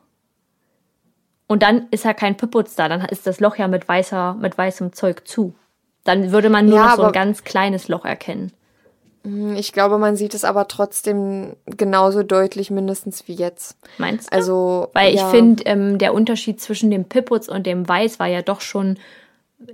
Und 1.48 1.62
dann 1.62 1.88
ist 1.92 2.06
ja 2.06 2.14
kein 2.14 2.38
Pipputz 2.38 2.76
da, 2.76 2.90
dann 2.90 3.02
ist 3.06 3.28
das 3.28 3.40
Loch 3.40 3.58
ja 3.58 3.68
mit 3.68 3.88
weißer, 3.88 4.36
mit 4.36 4.58
weißem 4.58 4.94
Zeug 4.94 5.28
zu. 5.28 5.54
Dann 6.04 6.32
würde 6.32 6.50
man 6.50 6.66
nur 6.66 6.78
Ja, 6.78 6.88
noch 6.88 6.96
so 6.96 7.04
ein 7.04 7.12
ganz 7.12 7.44
kleines 7.44 7.88
Loch 7.88 8.06
erkennen. 8.06 8.52
Ich 9.56 9.72
glaube, 9.72 10.00
man 10.00 10.18
sieht 10.18 10.34
es 10.34 10.44
aber 10.44 10.68
trotzdem 10.68 11.56
genauso 11.66 12.24
deutlich 12.24 12.72
mindestens 12.72 13.26
wie 13.28 13.34
jetzt. 13.34 13.78
Meinst 13.98 14.28
du? 14.28 14.36
Also, 14.36 14.90
Weil 14.94 15.14
ich 15.14 15.22
ja. 15.22 15.30
finde, 15.30 15.64
ähm, 15.64 15.98
der 15.98 16.14
Unterschied 16.14 16.60
zwischen 16.60 16.92
dem 16.92 17.06
Pipputz 17.06 17.48
und 17.48 17.66
dem 17.66 17.88
Weiß 17.88 18.20
war 18.20 18.28
ja 18.28 18.42
doch 18.42 18.60
schon 18.60 18.98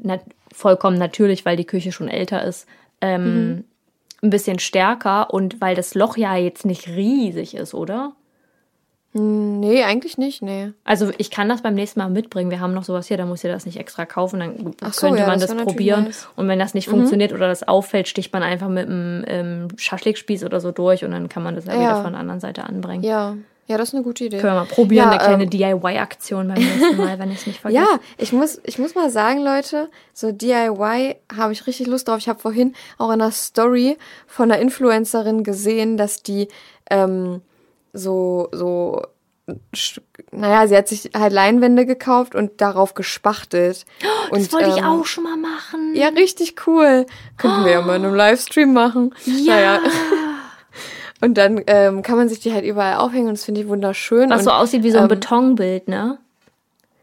na 0.02 0.20
vollkommen 0.54 0.98
natürlich, 0.98 1.46
weil 1.46 1.58
die 1.58 1.66
Küche 1.66 1.92
schon 1.92 2.08
älter 2.08 2.44
ist, 2.44 2.68
ähm, 3.02 3.48
Mhm. 3.50 3.64
ein 4.22 4.30
bisschen 4.30 4.60
stärker 4.60 5.34
und 5.34 5.62
weil 5.62 5.76
das 5.76 5.96
Loch 5.96 6.18
ja 6.18 6.36
jetzt 6.36 6.66
nicht 6.66 6.88
riesig 6.88 7.56
ist, 7.56 7.74
oder? 7.74 8.14
Nee, 9.12 9.84
eigentlich 9.84 10.20
nicht, 10.20 10.44
nee. 10.44 10.72
Also 10.84 11.10
ich 11.18 11.32
kann 11.32 11.50
das 11.50 11.64
beim 11.64 11.74
nächsten 11.74 12.00
Mal 12.00 12.12
mitbringen. 12.12 12.52
Wir 12.52 12.60
haben 12.60 12.76
noch 12.76 12.84
sowas 12.84 13.08
hier, 13.08 13.18
da 13.18 13.26
muss 13.26 13.44
ihr 13.44 13.52
das 13.52 13.66
nicht 13.66 13.78
extra 13.80 14.06
kaufen. 14.06 14.40
Dann 14.40 14.76
so, 14.92 15.08
könnte 15.08 15.22
ja, 15.22 15.26
man 15.28 15.40
das 15.40 15.50
das, 15.50 15.64
probieren. 15.64 16.04
nice. 16.04 16.26
Mhm. 16.36 16.42
Und 16.44 16.48
wenn 16.48 16.60
das 16.60 16.76
nicht 16.76 16.88
funktioniert 16.90 17.34
oder 17.34 17.48
das 17.48 17.68
auffällt, 17.68 18.08
sticht 18.08 18.32
man 18.34 18.44
einfach 18.44 18.68
mit 18.70 18.86
einem 18.86 19.24
ähm, 19.28 19.68
Schaschlikspieß 19.78 20.44
oder 20.44 20.60
so 20.60 20.72
durch 20.72 21.04
und 21.04 21.10
dann 21.12 21.28
kann 21.28 21.42
man 21.42 21.56
das 21.56 21.66
ja, 21.66 21.74
Ja. 21.74 21.80
wieder 21.80 22.04
von 22.04 22.12
der 22.12 22.20
anderen 22.22 22.40
Seite 22.40 22.66
anbringen. 22.66 23.04
Ja, 23.04 23.36
ja, 23.70 23.78
das 23.78 23.90
ist 23.90 23.94
eine 23.94 24.04
gute 24.04 24.24
Idee. 24.24 24.40
Können 24.40 24.56
wir 24.56 24.62
mal 24.62 24.66
probieren, 24.66 25.12
Ja, 25.12 25.12
eine 25.12 25.20
kleine 25.20 25.44
ähm, 25.44 25.50
DIY-Aktion 25.52 26.48
beim 26.48 26.58
nächsten 26.58 26.98
Mal, 26.98 27.20
wenn 27.20 27.32
ich 27.32 27.42
es 27.42 27.46
nicht 27.46 27.60
vergesse. 27.62 27.84
Ja, 27.84 28.00
ich 28.18 28.34
muss, 28.34 28.60
ich 28.64 28.80
muss 28.80 28.96
mal 28.96 29.12
sagen, 29.12 29.42
Leute, 29.44 29.92
so 30.12 30.32
DIY 30.32 31.18
habe 31.38 31.54
ich 31.54 31.68
richtig 31.68 31.86
Lust 31.86 32.08
drauf. 32.08 32.18
Ich 32.18 32.28
habe 32.28 32.40
vorhin 32.40 32.74
auch 32.98 33.12
in 33.12 33.22
einer 33.22 33.32
Story 33.32 34.00
von 34.26 34.52
einer 34.52 34.60
Influencerin 34.60 35.44
gesehen, 35.44 35.98
dass 35.98 36.24
die 36.24 36.48
ähm, 36.90 37.44
so, 37.94 38.50
so, 38.52 39.04
naja, 40.32 40.68
sie 40.68 40.76
hat 40.76 40.88
sich 40.88 41.12
halt 41.16 41.32
Leinwände 41.32 41.86
gekauft 41.86 42.34
und 42.34 42.62
darauf 42.62 42.96
gespachtelt. 42.96 43.86
und, 44.32 44.42
Das 44.42 44.52
wollte 44.52 44.70
ich 44.72 44.78
ähm, 44.78 44.86
auch 44.86 45.06
schon 45.06 45.26
mal 45.26 45.38
machen. 45.38 45.94
Ja, 45.94 46.08
richtig 46.08 46.56
cool. 46.66 47.06
Könnten 47.38 47.66
wir 47.66 47.74
ja 47.74 47.82
mal 47.82 47.98
in 47.98 48.06
einem 48.06 48.16
Livestream 48.16 48.74
machen. 48.74 49.14
Ja. 49.26 49.54
Naja. 49.54 49.80
Und 51.22 51.38
dann 51.38 51.62
ähm, 51.68 52.02
kann 52.02 52.16
man 52.18 52.30
sich 52.30 52.40
die 52.40 52.54
halt 52.54 52.64
überall 52.66 52.96
aufhängen 52.96 53.28
und 53.28 53.34
das 53.38 53.44
finde 53.46 53.62
ich 53.62 53.68
wunderschön. 53.68 54.30
Was 54.30 54.40
und, 54.40 54.44
so 54.46 54.52
aussieht 54.52 54.84
wie 54.84 54.92
so 54.92 54.98
ein 55.00 55.04
ähm, 55.04 55.10
Betonbild, 55.10 55.88
ne? 55.88 56.18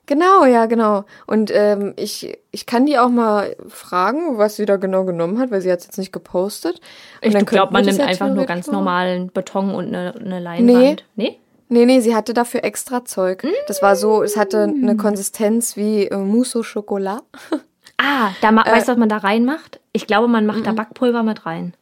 Genau, 0.06 0.44
ja, 0.44 0.66
genau. 0.66 1.04
Und 1.26 1.50
ähm, 1.52 1.92
ich, 1.96 2.38
ich 2.52 2.64
kann 2.64 2.86
die 2.86 2.96
auch 2.98 3.08
mal 3.08 3.56
fragen, 3.68 4.38
was 4.38 4.54
sie 4.56 4.64
da 4.64 4.76
genau 4.76 5.04
genommen 5.04 5.38
hat, 5.40 5.50
weil 5.50 5.60
sie 5.60 5.70
hat 5.72 5.80
es 5.80 5.86
jetzt 5.86 5.98
nicht 5.98 6.12
gepostet. 6.12 6.80
Und 7.24 7.34
Ich 7.34 7.46
glaube, 7.46 7.72
man 7.72 7.84
nimmt 7.84 8.00
einfach 8.00 8.32
nur 8.32 8.44
ganz 8.46 8.68
mal- 8.68 8.74
normalen 8.74 9.28
Beton 9.32 9.74
und 9.74 9.88
eine, 9.88 10.14
eine 10.14 10.38
Leinwand. 10.38 11.04
Nee? 11.16 11.38
Nee, 11.68 11.84
nee, 11.86 11.98
sie 11.98 12.14
hatte 12.14 12.32
dafür 12.34 12.62
extra 12.62 13.04
Zeug. 13.04 13.44
Das 13.66 13.82
war 13.82 13.96
so, 13.96 14.22
es 14.22 14.36
hatte 14.36 14.68
Mm. 14.68 14.84
eine 14.84 14.96
Konsistenz 14.96 15.76
wie 15.76 16.06
äh, 16.06 16.16
Mousse 16.16 16.60
au 16.60 16.62
Chocolat. 16.62 17.22
Ah, 17.98 18.28
da 18.42 18.50
Äh, 18.50 18.56
weißt 18.72 18.88
du, 18.88 18.92
was 18.92 18.98
man 18.98 19.08
da 19.08 19.16
reinmacht? 19.16 19.80
Ich 19.92 20.06
glaube, 20.06 20.28
man 20.28 20.44
macht 20.44 20.66
da 20.66 20.72
mhm. 20.72 20.76
Backpulver 20.76 21.22
mit 21.22 21.46
rein. 21.46 21.72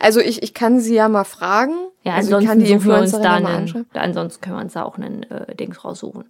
Also 0.00 0.20
ich, 0.20 0.42
ich 0.42 0.54
kann 0.54 0.80
sie 0.80 0.94
ja 0.94 1.08
mal 1.08 1.24
fragen. 1.24 1.74
Ja, 2.02 2.14
also 2.14 2.38
ich 2.38 2.48
ansonsten 2.48 2.48
kann 2.48 2.58
die 2.60 2.66
suchen 2.66 2.86
wir 2.86 2.98
uns 2.98 3.12
da 3.12 3.34
einen, 3.34 3.86
ansonsten 3.94 4.40
können 4.42 4.56
wir 4.56 4.62
uns 4.62 4.72
da 4.74 4.82
auch 4.84 4.96
einen 4.96 5.22
äh, 5.24 5.54
Dings 5.54 5.84
raussuchen. 5.84 6.24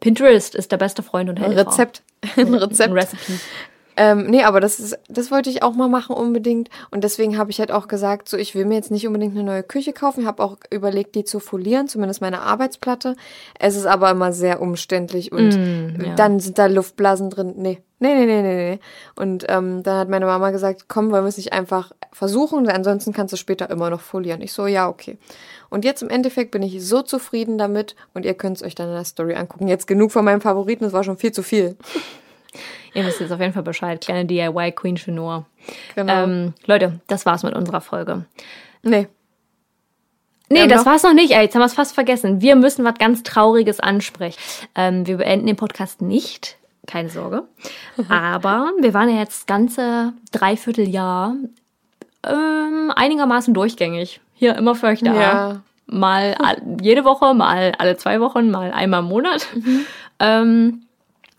Pinterest 0.00 0.54
ist 0.54 0.72
der 0.72 0.76
beste 0.78 1.02
Freund 1.02 1.28
und 1.30 1.38
Ein 1.38 1.52
Helfer. 1.52 1.70
Rezept. 1.70 2.02
Ein 2.36 2.48
Ein 2.48 2.54
Rezept. 2.54 2.94
Recipe. 2.94 3.32
Ähm, 3.96 4.28
nee, 4.28 4.44
aber 4.44 4.60
das 4.60 4.80
ist, 4.80 4.98
das 5.08 5.30
wollte 5.30 5.50
ich 5.50 5.62
auch 5.62 5.74
mal 5.74 5.88
machen 5.88 6.14
unbedingt. 6.16 6.70
Und 6.90 7.04
deswegen 7.04 7.36
habe 7.36 7.50
ich 7.50 7.58
halt 7.60 7.70
auch 7.70 7.86
gesagt, 7.86 8.28
so 8.30 8.38
ich 8.38 8.54
will 8.54 8.64
mir 8.64 8.76
jetzt 8.76 8.90
nicht 8.90 9.06
unbedingt 9.06 9.34
eine 9.34 9.44
neue 9.44 9.62
Küche 9.62 9.92
kaufen. 9.92 10.20
Ich 10.22 10.26
habe 10.26 10.42
auch 10.42 10.56
überlegt, 10.70 11.14
die 11.16 11.24
zu 11.24 11.38
folieren, 11.38 11.86
zumindest 11.88 12.22
meine 12.22 12.40
Arbeitsplatte. 12.40 13.14
Es 13.58 13.76
ist 13.76 13.86
aber 13.86 14.10
immer 14.10 14.32
sehr 14.32 14.62
umständlich 14.62 15.32
und 15.32 15.50
Mm, 15.50 16.04
ja. 16.04 16.14
dann 16.14 16.40
sind 16.40 16.56
da 16.58 16.66
Luftblasen 16.66 17.28
drin. 17.28 17.54
Nee, 17.56 17.82
nee, 18.00 18.14
nee, 18.14 18.26
nee, 18.26 18.42
nee. 18.42 18.70
nee. 18.72 18.80
Und 19.14 19.44
ähm, 19.48 19.82
dann 19.84 19.98
hat 19.98 20.08
meine 20.08 20.26
Mama 20.26 20.50
gesagt, 20.50 20.86
komm, 20.88 21.10
wollen 21.12 21.24
wir 21.24 21.28
es 21.28 21.36
nicht 21.36 21.52
einfach 21.52 21.92
versuchen, 22.12 22.68
ansonsten 22.68 23.12
kannst 23.12 23.32
du 23.32 23.36
später 23.36 23.70
immer 23.70 23.88
noch 23.90 24.00
folieren. 24.00 24.40
Ich 24.42 24.52
so, 24.52 24.66
ja, 24.66 24.88
okay. 24.88 25.16
Und 25.68 25.84
jetzt 25.84 26.02
im 26.02 26.10
Endeffekt 26.10 26.50
bin 26.50 26.62
ich 26.62 26.84
so 26.84 27.02
zufrieden 27.02 27.56
damit 27.56 27.94
und 28.12 28.24
ihr 28.24 28.34
könnt 28.34 28.56
es 28.56 28.62
euch 28.64 28.74
dann 28.74 28.88
in 28.88 28.94
der 28.94 29.04
Story 29.04 29.34
angucken. 29.36 29.68
Jetzt 29.68 29.86
genug 29.86 30.10
von 30.10 30.24
meinem 30.24 30.40
Favoriten, 30.40 30.82
das 30.84 30.92
war 30.92 31.04
schon 31.04 31.16
viel 31.16 31.30
zu 31.32 31.42
viel. 31.44 31.76
Ihr 32.94 33.06
wisst 33.06 33.20
jetzt 33.20 33.30
auf 33.30 33.38
jeden 33.38 33.52
Fall 33.52 33.62
Bescheid. 33.62 34.00
Kleine 34.00 34.24
DIY-Queen 34.24 34.96
für 34.96 35.12
Noah. 35.12 35.46
Genau. 35.94 36.24
Ähm, 36.24 36.54
Leute, 36.66 36.98
das 37.06 37.24
war's 37.24 37.44
mit 37.44 37.54
unserer 37.54 37.80
Folge. 37.80 38.24
nee. 38.82 39.06
Nee, 40.52 40.66
das 40.66 40.80
noch- 40.80 40.86
war's 40.92 41.04
noch 41.04 41.12
nicht. 41.14 41.30
Ey, 41.30 41.42
jetzt 41.44 41.54
haben 41.54 41.62
wir 41.62 41.66
es 41.66 41.74
fast 41.74 41.94
vergessen. 41.94 42.40
Wir 42.40 42.56
müssen 42.56 42.84
was 42.84 42.94
ganz 42.98 43.22
Trauriges 43.22 43.78
ansprechen. 43.78 44.36
Ähm, 44.74 45.06
wir 45.06 45.18
beenden 45.18 45.46
den 45.46 45.54
Podcast 45.54 46.02
nicht. 46.02 46.58
Keine 46.90 47.08
Sorge. 47.08 47.44
Aber 48.08 48.70
wir 48.80 48.92
waren 48.94 49.08
ja 49.08 49.20
jetzt 49.20 49.40
das 49.42 49.46
ganze 49.46 50.12
Dreivierteljahr 50.32 51.34
ähm, 52.26 52.92
einigermaßen 52.96 53.54
durchgängig. 53.54 54.20
Hier 54.34 54.56
immer 54.56 54.74
für 54.74 54.88
euch 54.88 55.00
da. 55.00 55.14
Ja. 55.14 55.60
Mal 55.86 56.36
jede 56.82 57.04
Woche, 57.04 57.32
mal 57.34 57.72
alle 57.78 57.96
zwei 57.96 58.20
Wochen, 58.20 58.50
mal 58.50 58.72
einmal 58.72 59.00
im 59.00 59.06
Monat. 59.08 59.46
Ähm, 60.18 60.82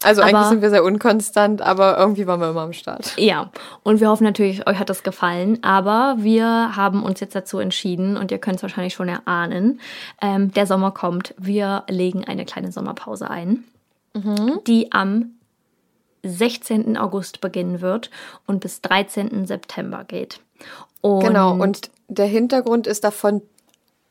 Also 0.04 0.22
eigentlich 0.22 0.36
Aber- 0.36 0.50
sind 0.50 0.62
wir 0.62 0.70
sehr 0.72 0.84
unkonstant, 0.84 1.62
aber 1.62 1.98
irgendwie 1.98 2.26
waren 2.28 2.40
wir 2.40 2.50
immer 2.50 2.62
am 2.62 2.74
Start. 2.74 3.14
Ja, 3.18 3.52
und 3.84 4.00
wir 4.00 4.10
hoffen 4.10 4.24
natürlich, 4.24 4.68
euch 4.68 4.80
hat 4.80 4.90
das 4.90 5.04
gefallen, 5.04 5.60
aber 5.64 6.16
wir 6.18 6.76
haben 6.76 7.04
uns 7.04 7.20
jetzt 7.20 7.36
dazu 7.36 7.60
entschieden 7.60 8.18
und 8.18 8.32
ihr 8.32 8.40
könnt 8.40 8.56
es 8.58 8.64
wahrscheinlich 8.64 8.94
schon 8.96 9.10
erahnen, 9.10 9.80
ähm, 10.22 10.52
der 10.54 10.66
Sommer 10.66 10.92
kommt. 10.92 11.36
Wir 11.38 11.84
legen 11.88 12.24
eine 12.26 12.46
kleine 12.46 12.72
Sommerpause 12.72 13.30
ein, 13.30 13.64
die 14.68 14.92
am 14.92 15.36
16. 16.24 16.98
August 16.98 17.42
beginnen 17.42 17.82
wird 17.82 18.10
und 18.48 18.60
bis 18.60 18.82
13. 18.82 19.46
September 19.46 20.04
geht. 20.04 20.40
Und 21.02 21.22
Genau, 21.24 21.54
und 21.54 21.90
der 22.08 22.28
Hintergrund 22.28 22.88
ist 22.88 23.04
davon 23.04 23.42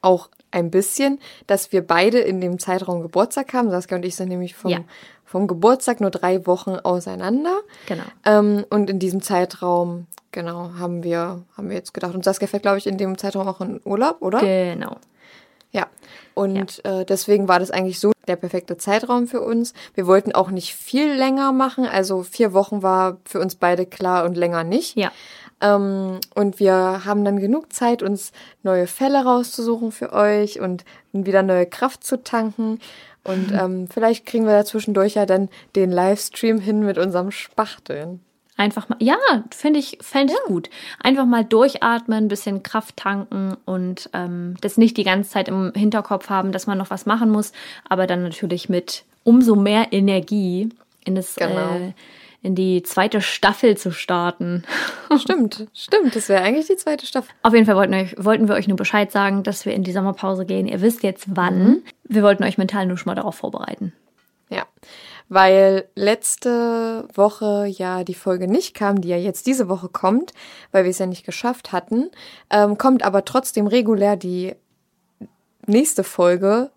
auch 0.00 0.28
ein 0.50 0.70
bisschen, 0.70 1.20
dass 1.46 1.70
wir 1.72 1.86
beide 1.86 2.18
in 2.18 2.40
dem 2.40 2.58
Zeitraum 2.58 3.02
Geburtstag 3.02 3.52
haben. 3.52 3.70
Saskia 3.70 3.96
und 3.96 4.04
ich 4.04 4.16
sind 4.16 4.28
nämlich 4.28 4.56
vom, 4.56 4.70
Ja. 4.70 4.80
vom 5.24 5.46
Geburtstag 5.46 6.00
nur 6.00 6.10
drei 6.10 6.44
Wochen 6.46 6.72
auseinander. 6.72 7.58
Genau. 7.86 8.02
Ähm, 8.24 8.64
und 8.70 8.90
in 8.90 8.98
diesem 8.98 9.22
Zeitraum, 9.22 10.06
genau, 10.32 10.72
haben 10.78 11.04
wir, 11.04 11.42
haben 11.56 11.68
wir 11.68 11.76
jetzt 11.76 11.94
gedacht. 11.94 12.14
Und 12.14 12.24
Saskia 12.24 12.48
fährt, 12.48 12.62
glaube 12.62 12.78
ich, 12.78 12.86
in 12.88 12.98
dem 12.98 13.16
Zeitraum 13.16 13.46
auch 13.46 13.60
in 13.60 13.80
Urlaub, 13.84 14.16
oder? 14.22 14.40
Genau. 14.40 14.96
Ja, 15.72 15.86
und 16.34 16.84
Äh, 16.84 17.04
deswegen 17.04 17.48
war 17.48 17.58
das 17.58 17.70
eigentlich 17.70 18.00
so 18.00 18.12
der 18.26 18.36
perfekte 18.36 18.76
Zeitraum 18.76 19.26
für 19.26 19.40
uns. 19.40 19.74
Wir 19.94 20.06
wollten 20.06 20.32
auch 20.32 20.50
nicht 20.50 20.74
viel 20.74 21.12
länger 21.12 21.52
machen, 21.52 21.86
also 21.86 22.22
vier 22.22 22.52
Wochen 22.52 22.82
war 22.82 23.18
für 23.24 23.40
uns 23.40 23.56
beide 23.56 23.86
klar 23.86 24.24
und 24.24 24.36
länger 24.36 24.64
nicht. 24.64 24.96
Ja. 24.96 25.12
Ähm, 25.60 26.20
und 26.34 26.58
wir 26.58 27.04
haben 27.04 27.24
dann 27.24 27.38
genug 27.38 27.72
Zeit, 27.72 28.02
uns 28.02 28.32
neue 28.62 28.86
Fälle 28.86 29.24
rauszusuchen 29.24 29.92
für 29.92 30.12
euch 30.12 30.60
und 30.60 30.84
wieder 31.12 31.42
neue 31.42 31.66
Kraft 31.66 32.04
zu 32.04 32.22
tanken. 32.22 32.80
Und 33.24 33.52
ähm, 33.60 33.88
vielleicht 33.88 34.26
kriegen 34.26 34.46
wir 34.46 34.52
da 34.52 34.64
zwischendurch 34.64 35.14
ja 35.14 35.26
dann 35.26 35.48
den 35.76 35.90
Livestream 35.90 36.58
hin 36.58 36.80
mit 36.80 36.98
unserem 36.98 37.30
Spachteln. 37.30 38.20
Einfach 38.60 38.90
mal, 38.90 38.98
ja, 39.00 39.16
finde 39.50 39.78
ich, 39.78 39.96
fände 40.02 40.34
ich 40.34 40.38
gut. 40.46 40.68
Einfach 41.02 41.24
mal 41.24 41.46
durchatmen, 41.46 42.24
ein 42.24 42.28
bisschen 42.28 42.62
Kraft 42.62 42.94
tanken 42.98 43.56
und 43.64 44.10
ähm, 44.12 44.54
das 44.60 44.76
nicht 44.76 44.98
die 44.98 45.02
ganze 45.02 45.30
Zeit 45.30 45.48
im 45.48 45.72
Hinterkopf 45.74 46.28
haben, 46.28 46.52
dass 46.52 46.66
man 46.66 46.76
noch 46.76 46.90
was 46.90 47.06
machen 47.06 47.30
muss, 47.30 47.52
aber 47.88 48.06
dann 48.06 48.22
natürlich 48.22 48.68
mit 48.68 49.04
umso 49.24 49.56
mehr 49.56 49.94
Energie 49.94 50.68
in 51.06 51.14
das, 51.14 51.36
Genau. 51.36 51.76
äh, 51.76 51.92
in 52.42 52.54
die 52.54 52.82
zweite 52.82 53.22
Staffel 53.22 53.78
zu 53.78 53.92
starten. 53.92 54.64
Stimmt, 55.18 55.66
stimmt. 55.72 56.14
Das 56.14 56.28
wäre 56.28 56.42
eigentlich 56.42 56.66
die 56.66 56.76
zweite 56.76 57.06
Staffel. 57.06 57.30
Auf 57.42 57.54
jeden 57.54 57.64
Fall 57.64 57.76
wollten, 57.76 57.94
euch, 57.94 58.14
wollten 58.18 58.46
wir 58.46 58.56
euch 58.56 58.68
nur 58.68 58.76
Bescheid 58.76 59.10
sagen, 59.10 59.42
dass 59.42 59.64
wir 59.64 59.72
in 59.72 59.84
die 59.84 59.92
Sommerpause 59.92 60.44
gehen. 60.44 60.68
Ihr 60.68 60.82
wisst 60.82 61.02
jetzt 61.02 61.24
wann. 61.28 61.78
Wir 62.04 62.22
wollten 62.22 62.44
euch 62.44 62.58
mental 62.58 62.84
nur 62.84 62.98
schon 62.98 63.08
mal 63.10 63.14
darauf 63.14 63.36
vorbereiten. 63.36 63.94
Ja, 64.50 64.66
weil 65.30 65.88
letzte 65.94 67.08
Woche 67.14 67.64
ja 67.66 68.02
die 68.04 68.14
Folge 68.14 68.48
nicht 68.48 68.74
kam, 68.74 69.00
die 69.00 69.08
ja 69.08 69.16
jetzt 69.16 69.46
diese 69.46 69.68
Woche 69.68 69.88
kommt, 69.88 70.34
weil 70.72 70.84
wir 70.84 70.90
es 70.90 70.98
ja 70.98 71.06
nicht 71.06 71.24
geschafft 71.24 71.72
hatten, 71.72 72.10
ähm, 72.50 72.76
kommt 72.76 73.04
aber 73.04 73.24
trotzdem 73.24 73.68
regulär 73.68 74.16
die 74.16 74.54
nächste 75.66 76.02
Folge 76.04 76.70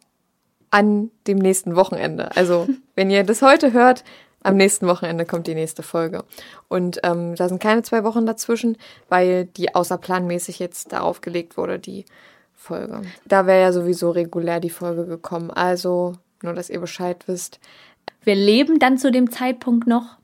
an 0.69 1.09
dem 1.25 1.39
nächsten 1.39 1.75
Wochenende. 1.75 2.35
Also 2.37 2.67
wenn 2.95 3.09
ihr 3.09 3.23
das 3.23 3.41
heute 3.41 3.73
hört, 3.73 4.03
am 4.43 4.55
nächsten 4.55 4.87
Wochenende 4.87 5.25
kommt 5.25 5.47
die 5.47 5.55
nächste 5.55 5.81
Folge. 5.81 6.23
Und 6.67 6.99
ähm, 7.03 7.33
da 7.35 7.49
sind 7.49 7.61
keine 7.61 7.81
zwei 7.81 8.03
Wochen 8.03 8.25
dazwischen, 8.25 8.77
weil 9.09 9.45
die 9.45 9.73
außerplanmäßig 9.73 10.59
jetzt 10.59 10.91
da 10.91 10.99
aufgelegt 10.99 11.57
wurde, 11.57 11.79
die 11.79 12.05
Folge. 12.53 13.01
Da 13.25 13.47
wäre 13.47 13.61
ja 13.61 13.71
sowieso 13.71 14.11
regulär 14.11 14.59
die 14.59 14.69
Folge 14.69 15.05
gekommen. 15.05 15.49
Also 15.49 16.13
nur, 16.43 16.53
dass 16.53 16.69
ihr 16.69 16.79
Bescheid 16.79 17.23
wisst. 17.27 17.59
Wir 18.23 18.35
leben 18.35 18.79
dann 18.79 18.97
zu 18.97 19.11
dem 19.11 19.31
Zeitpunkt 19.31 19.87
noch, 19.87 20.17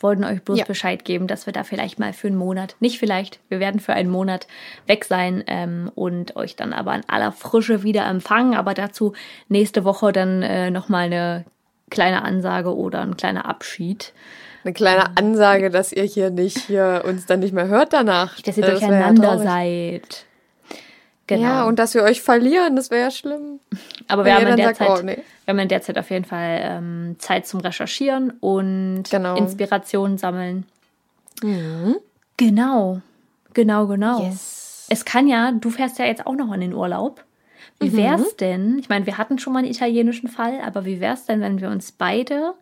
wollten 0.00 0.24
euch 0.24 0.42
bloß 0.42 0.58
Ja. 0.58 0.64
Bescheid 0.64 1.04
geben, 1.04 1.26
dass 1.26 1.46
wir 1.46 1.52
da 1.52 1.64
vielleicht 1.64 1.98
mal 1.98 2.12
für 2.12 2.28
einen 2.28 2.36
Monat, 2.36 2.76
nicht 2.80 2.98
vielleicht, 2.98 3.40
wir 3.48 3.60
werden 3.60 3.80
für 3.80 3.92
einen 3.92 4.10
Monat 4.10 4.46
weg 4.86 5.04
sein 5.04 5.44
ähm, 5.46 5.90
und 5.94 6.36
euch 6.36 6.56
dann 6.56 6.72
aber 6.72 6.94
in 6.94 7.02
aller 7.08 7.32
Frische 7.32 7.82
wieder 7.82 8.06
empfangen. 8.06 8.54
Aber 8.54 8.74
dazu 8.74 9.14
nächste 9.48 9.84
Woche 9.84 10.12
dann 10.12 10.42
äh, 10.42 10.70
nochmal 10.70 11.06
eine 11.06 11.44
kleine 11.90 12.22
Ansage 12.22 12.74
oder 12.74 13.02
ein 13.02 13.16
kleiner 13.16 13.46
Abschied. 13.46 14.12
Eine 14.64 14.72
kleine 14.72 15.16
Ansage, 15.16 15.70
dass 15.70 15.92
ihr 15.92 16.04
hier 16.04 16.30
nicht 16.30 16.58
hier 16.58 17.02
uns 17.06 17.26
dann 17.26 17.40
nicht 17.40 17.52
mehr 17.52 17.68
hört 17.68 17.92
danach. 17.92 18.40
Dass 18.40 18.56
ihr 18.56 18.62
das 18.62 18.80
ja 18.80 18.88
durcheinander 18.88 19.36
traurig. 19.36 20.00
seid. 20.02 20.26
Genau. 21.26 21.42
Ja, 21.42 21.64
und 21.64 21.78
dass 21.78 21.94
wir 21.94 22.02
euch 22.02 22.20
verlieren, 22.20 22.76
das 22.76 22.90
wäre 22.90 23.04
ja 23.04 23.10
schlimm. 23.10 23.58
aber 24.08 24.24
wir 24.26 24.34
haben, 24.34 24.46
in 24.46 24.56
der 24.56 24.66
sagt, 24.74 24.76
Zeit, 24.78 24.88
oh, 24.90 25.02
nee. 25.02 25.16
wir 25.46 25.52
haben 25.52 25.58
in 25.58 25.68
der 25.68 25.80
Zeit 25.80 25.96
auf 25.98 26.10
jeden 26.10 26.26
Fall 26.26 26.60
ähm, 26.62 27.16
Zeit 27.18 27.46
zum 27.46 27.60
Recherchieren 27.60 28.30
und 28.40 29.04
Genau. 29.10 29.34
Inspiration 29.36 30.18
sammeln. 30.18 30.66
Genau, 32.36 33.00
genau, 33.54 33.86
genau. 33.86 34.22
Yes. 34.24 34.86
Es 34.90 35.04
kann 35.04 35.26
ja, 35.28 35.52
du 35.52 35.70
fährst 35.70 35.98
ja 35.98 36.04
jetzt 36.06 36.26
auch 36.26 36.34
noch 36.34 36.52
in 36.52 36.60
den 36.60 36.74
Urlaub. 36.74 37.24
Wie 37.80 37.90
Mhm. 37.90 37.96
wär's 37.96 38.36
denn? 38.36 38.78
Ich 38.78 38.88
meine, 38.88 39.06
wir 39.06 39.18
hatten 39.18 39.38
schon 39.38 39.52
mal 39.52 39.60
einen 39.60 39.68
italienischen 39.70 40.28
Fall, 40.28 40.60
aber 40.64 40.84
wie 40.84 41.00
wär's 41.00 41.26
denn, 41.26 41.40
wenn 41.40 41.60
wir 41.60 41.70
uns 41.70 41.92
beide 41.92 42.54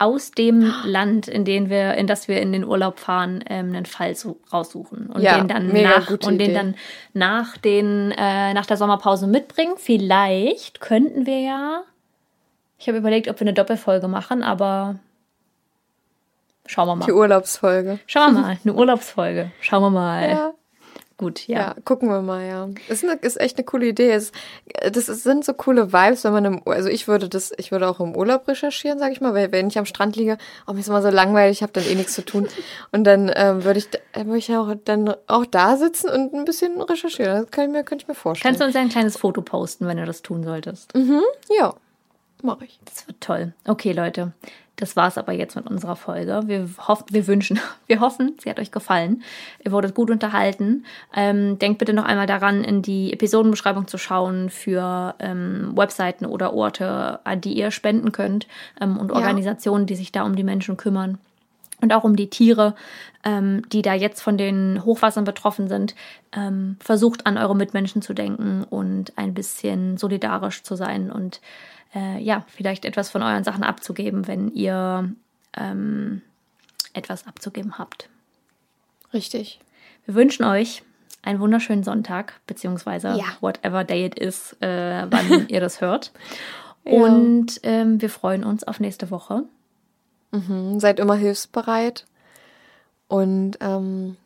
aus 0.00 0.30
dem 0.32 0.72
Land, 0.84 1.28
in 1.28 1.44
den 1.44 1.70
wir, 1.70 1.94
in 1.94 2.06
das 2.06 2.26
wir 2.26 2.40
in 2.40 2.52
den 2.52 2.64
Urlaub 2.64 2.98
fahren, 2.98 3.44
ähm, 3.48 3.68
einen 3.74 3.86
Fall 3.86 4.14
so 4.14 4.38
raussuchen 4.52 5.06
und 5.06 5.20
Ja, 5.22 5.38
den 5.38 5.48
dann 5.48 5.68
nach 5.72 6.10
und 6.10 6.24
den 6.24 6.34
Idee. 6.40 6.54
dann 6.54 6.74
nach 7.12 7.56
den 7.58 8.12
äh, 8.16 8.54
nach 8.54 8.66
der 8.66 8.76
Sommerpause 8.76 9.26
mitbringen? 9.26 9.74
Vielleicht 9.76 10.80
könnten 10.80 11.26
wir 11.26 11.40
ja. 11.40 11.82
Ich 12.78 12.88
habe 12.88 12.98
überlegt, 12.98 13.28
ob 13.28 13.38
wir 13.38 13.42
eine 13.46 13.52
Doppelfolge 13.52 14.08
machen, 14.08 14.42
aber 14.42 14.96
schauen 16.66 16.88
wir 16.88 16.96
mal. 16.96 17.04
Die 17.04 17.12
Urlaubsfolge. 17.12 17.98
Schauen 18.06 18.34
wir 18.34 18.40
mal, 18.42 18.58
eine 18.64 18.72
Urlaubsfolge. 18.74 19.50
Schauen 19.60 19.82
wir 19.82 19.90
mal. 19.90 20.28
Ja. 20.30 20.52
Gut, 21.20 21.46
Ja. 21.48 21.58
ja. 21.58 21.74
gucken 21.84 22.08
wir 22.08 22.22
mal, 22.22 22.46
ja. 22.48 22.68
Ist, 22.88 23.04
eine, 23.04 23.12
ist 23.16 23.38
echt 23.38 23.58
eine 23.58 23.66
coole 23.66 23.86
Idee. 23.88 24.10
Es, 24.10 24.32
das 24.90 25.10
ist, 25.10 25.22
sind 25.22 25.44
so 25.44 25.52
coole 25.52 25.92
Vibes, 25.92 26.24
wenn 26.24 26.32
man 26.32 26.44
im, 26.46 26.62
also 26.64 26.88
ich 26.88 27.08
würde 27.08 27.28
das, 27.28 27.52
ich 27.58 27.70
würde 27.72 27.86
auch 27.90 28.00
im 28.00 28.16
Urlaub 28.16 28.48
recherchieren, 28.48 28.98
sag 28.98 29.12
ich 29.12 29.20
mal, 29.20 29.34
weil 29.34 29.52
wenn 29.52 29.68
ich 29.68 29.76
am 29.78 29.84
Strand 29.84 30.16
liege, 30.16 30.38
oh, 30.66 30.72
mir 30.72 30.80
ist 30.80 30.88
immer 30.88 31.02
so 31.02 31.10
langweilig, 31.10 31.58
ich 31.58 31.62
habe 31.62 31.72
dann 31.74 31.84
eh 31.84 31.94
nichts 31.94 32.14
zu 32.14 32.24
tun. 32.24 32.48
Und 32.92 33.04
dann 33.04 33.30
ähm, 33.36 33.64
würde 33.64 33.80
ich, 33.80 33.90
da- 33.90 33.98
würde 34.24 34.38
ich 34.38 34.50
auch 34.56 34.74
dann 34.86 35.14
auch 35.26 35.44
da 35.44 35.76
sitzen 35.76 36.08
und 36.08 36.32
ein 36.32 36.46
bisschen 36.46 36.80
recherchieren. 36.80 37.42
Das 37.42 37.50
kann 37.50 37.66
ich 37.66 37.70
mir, 37.70 37.84
könnte 37.84 38.04
ich 38.04 38.08
mir 38.08 38.14
vorstellen. 38.14 38.52
Kannst 38.54 38.62
du 38.62 38.64
uns 38.64 38.74
ein 38.76 38.88
kleines 38.88 39.18
Foto 39.18 39.42
posten, 39.42 39.86
wenn 39.86 39.98
du 39.98 40.06
das 40.06 40.22
tun 40.22 40.42
solltest? 40.42 40.92
Ja, 41.58 41.74
mache 42.42 42.64
ich. 42.64 42.80
Das 42.86 43.06
wird 43.06 43.20
toll. 43.20 43.52
Okay, 43.68 43.92
Leute. 43.92 44.32
Das 44.80 44.96
war's 44.96 45.18
aber 45.18 45.32
jetzt 45.32 45.56
mit 45.56 45.66
unserer 45.66 45.94
Folge. 45.94 46.40
Wir 46.46 46.66
hoffen, 46.88 47.04
wir 47.10 47.26
wünschen, 47.26 47.60
wir 47.86 48.00
hoffen, 48.00 48.36
sie 48.42 48.48
hat 48.48 48.58
euch 48.58 48.72
gefallen. 48.72 49.22
Ihr 49.62 49.72
wurdet 49.72 49.94
gut 49.94 50.10
unterhalten. 50.10 50.86
Ähm, 51.14 51.58
denkt 51.58 51.78
bitte 51.78 51.92
noch 51.92 52.04
einmal 52.04 52.26
daran, 52.26 52.64
in 52.64 52.80
die 52.80 53.12
Episodenbeschreibung 53.12 53.86
zu 53.86 53.98
schauen 53.98 54.48
für 54.48 55.14
ähm, 55.18 55.72
Webseiten 55.76 56.24
oder 56.24 56.54
Orte, 56.54 57.20
an 57.24 57.42
die 57.42 57.52
ihr 57.52 57.70
spenden 57.70 58.10
könnt 58.10 58.48
ähm, 58.80 58.96
und 58.96 59.12
Organisationen, 59.12 59.84
die 59.84 59.96
sich 59.96 60.12
da 60.12 60.22
um 60.24 60.34
die 60.34 60.44
Menschen 60.44 60.78
kümmern. 60.78 61.18
und 61.82 61.92
auch 61.92 62.04
um 62.04 62.16
die 62.16 62.28
Tiere, 62.28 62.74
ähm, 63.24 63.62
die 63.70 63.82
da 63.82 63.94
jetzt 63.94 64.22
von 64.22 64.38
den 64.38 64.82
Hochwassern 64.84 65.24
betroffen 65.24 65.68
sind. 65.68 65.94
Ähm, 66.32 66.76
versucht 66.80 67.26
an 67.26 67.36
eure 67.36 67.56
Mitmenschen 67.56 68.00
zu 68.02 68.14
denken 68.14 68.64
und 68.68 69.12
ein 69.16 69.34
bisschen 69.34 69.98
solidarisch 69.98 70.62
zu 70.62 70.74
sein 70.74 71.10
und 71.10 71.40
äh, 71.94 72.18
ja, 72.22 72.44
vielleicht 72.48 72.84
etwas 72.84 73.10
von 73.10 73.22
euren 73.22 73.44
Sachen 73.44 73.62
abzugeben, 73.64 74.26
wenn 74.26 74.48
ihr 74.52 75.10
ähm, 75.56 76.22
etwas 76.92 77.26
abzugeben 77.26 77.78
habt. 77.78 78.08
Richtig. 79.12 79.60
Wir 80.06 80.14
wünschen 80.14 80.44
euch 80.44 80.82
einen 81.22 81.40
wunderschönen 81.40 81.84
Sonntag, 81.84 82.40
beziehungsweise 82.46 83.08
Ja. 83.18 83.24
whatever 83.40 83.84
day 83.84 84.06
it 84.06 84.18
is, 84.18 84.56
äh, 84.60 85.06
wann 85.10 85.48
ihr 85.48 85.60
das 85.60 85.80
hört. 85.80 86.12
Und 86.84 87.60
ähm, 87.62 88.00
wir 88.00 88.08
freuen 88.10 88.42
uns 88.44 88.64
auf 88.64 88.80
nächste 88.80 89.10
Woche. 89.10 89.42
Mhm, 90.32 90.80
Seid 90.80 90.98
immer 91.00 91.14
hilfsbereit 91.16 92.06
und 93.08 93.58
ähm, 93.60 94.16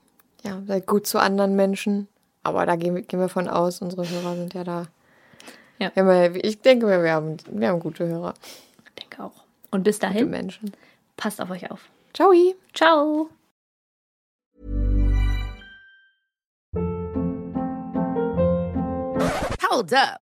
ja, 0.45 0.61
seid 0.67 0.87
gut 0.87 1.07
zu 1.07 1.19
anderen 1.19 1.57
Menschen. 1.57 2.07
Aber 2.43 2.67
da 2.67 2.77
gehen, 2.77 3.07
gehen 3.07 3.19
wir 3.21 3.31
von 3.31 3.49
aus, 3.49 3.81
unsere 3.81 4.09
Hörer 4.09 4.37
sind 4.37 4.53
ja 4.55 4.63
da. 4.65 4.87
Ja. 5.79 5.91
Ja- 5.95 6.35
ich 6.37 6.61
denke, 6.63 6.87
wir 6.87 7.13
haben, 7.13 7.37
wir 7.51 7.69
haben 7.69 7.81
gute 7.81 8.07
Hörer, 8.07 8.35
Ich 8.87 9.03
denke 9.03 9.23
auch. 9.25 9.45
Und 9.71 9.83
bis 9.83 9.97
gute 9.99 10.07
dahin, 10.13 10.31
Menschen. 10.31 10.73
Passt 11.17 11.41
auf 11.41 11.51
euch 11.51 11.71
auf. 11.71 11.89
Ciao. 12.13 12.33
Ciao. 12.73 13.29
Hold 19.71 19.93
up. 19.93 20.24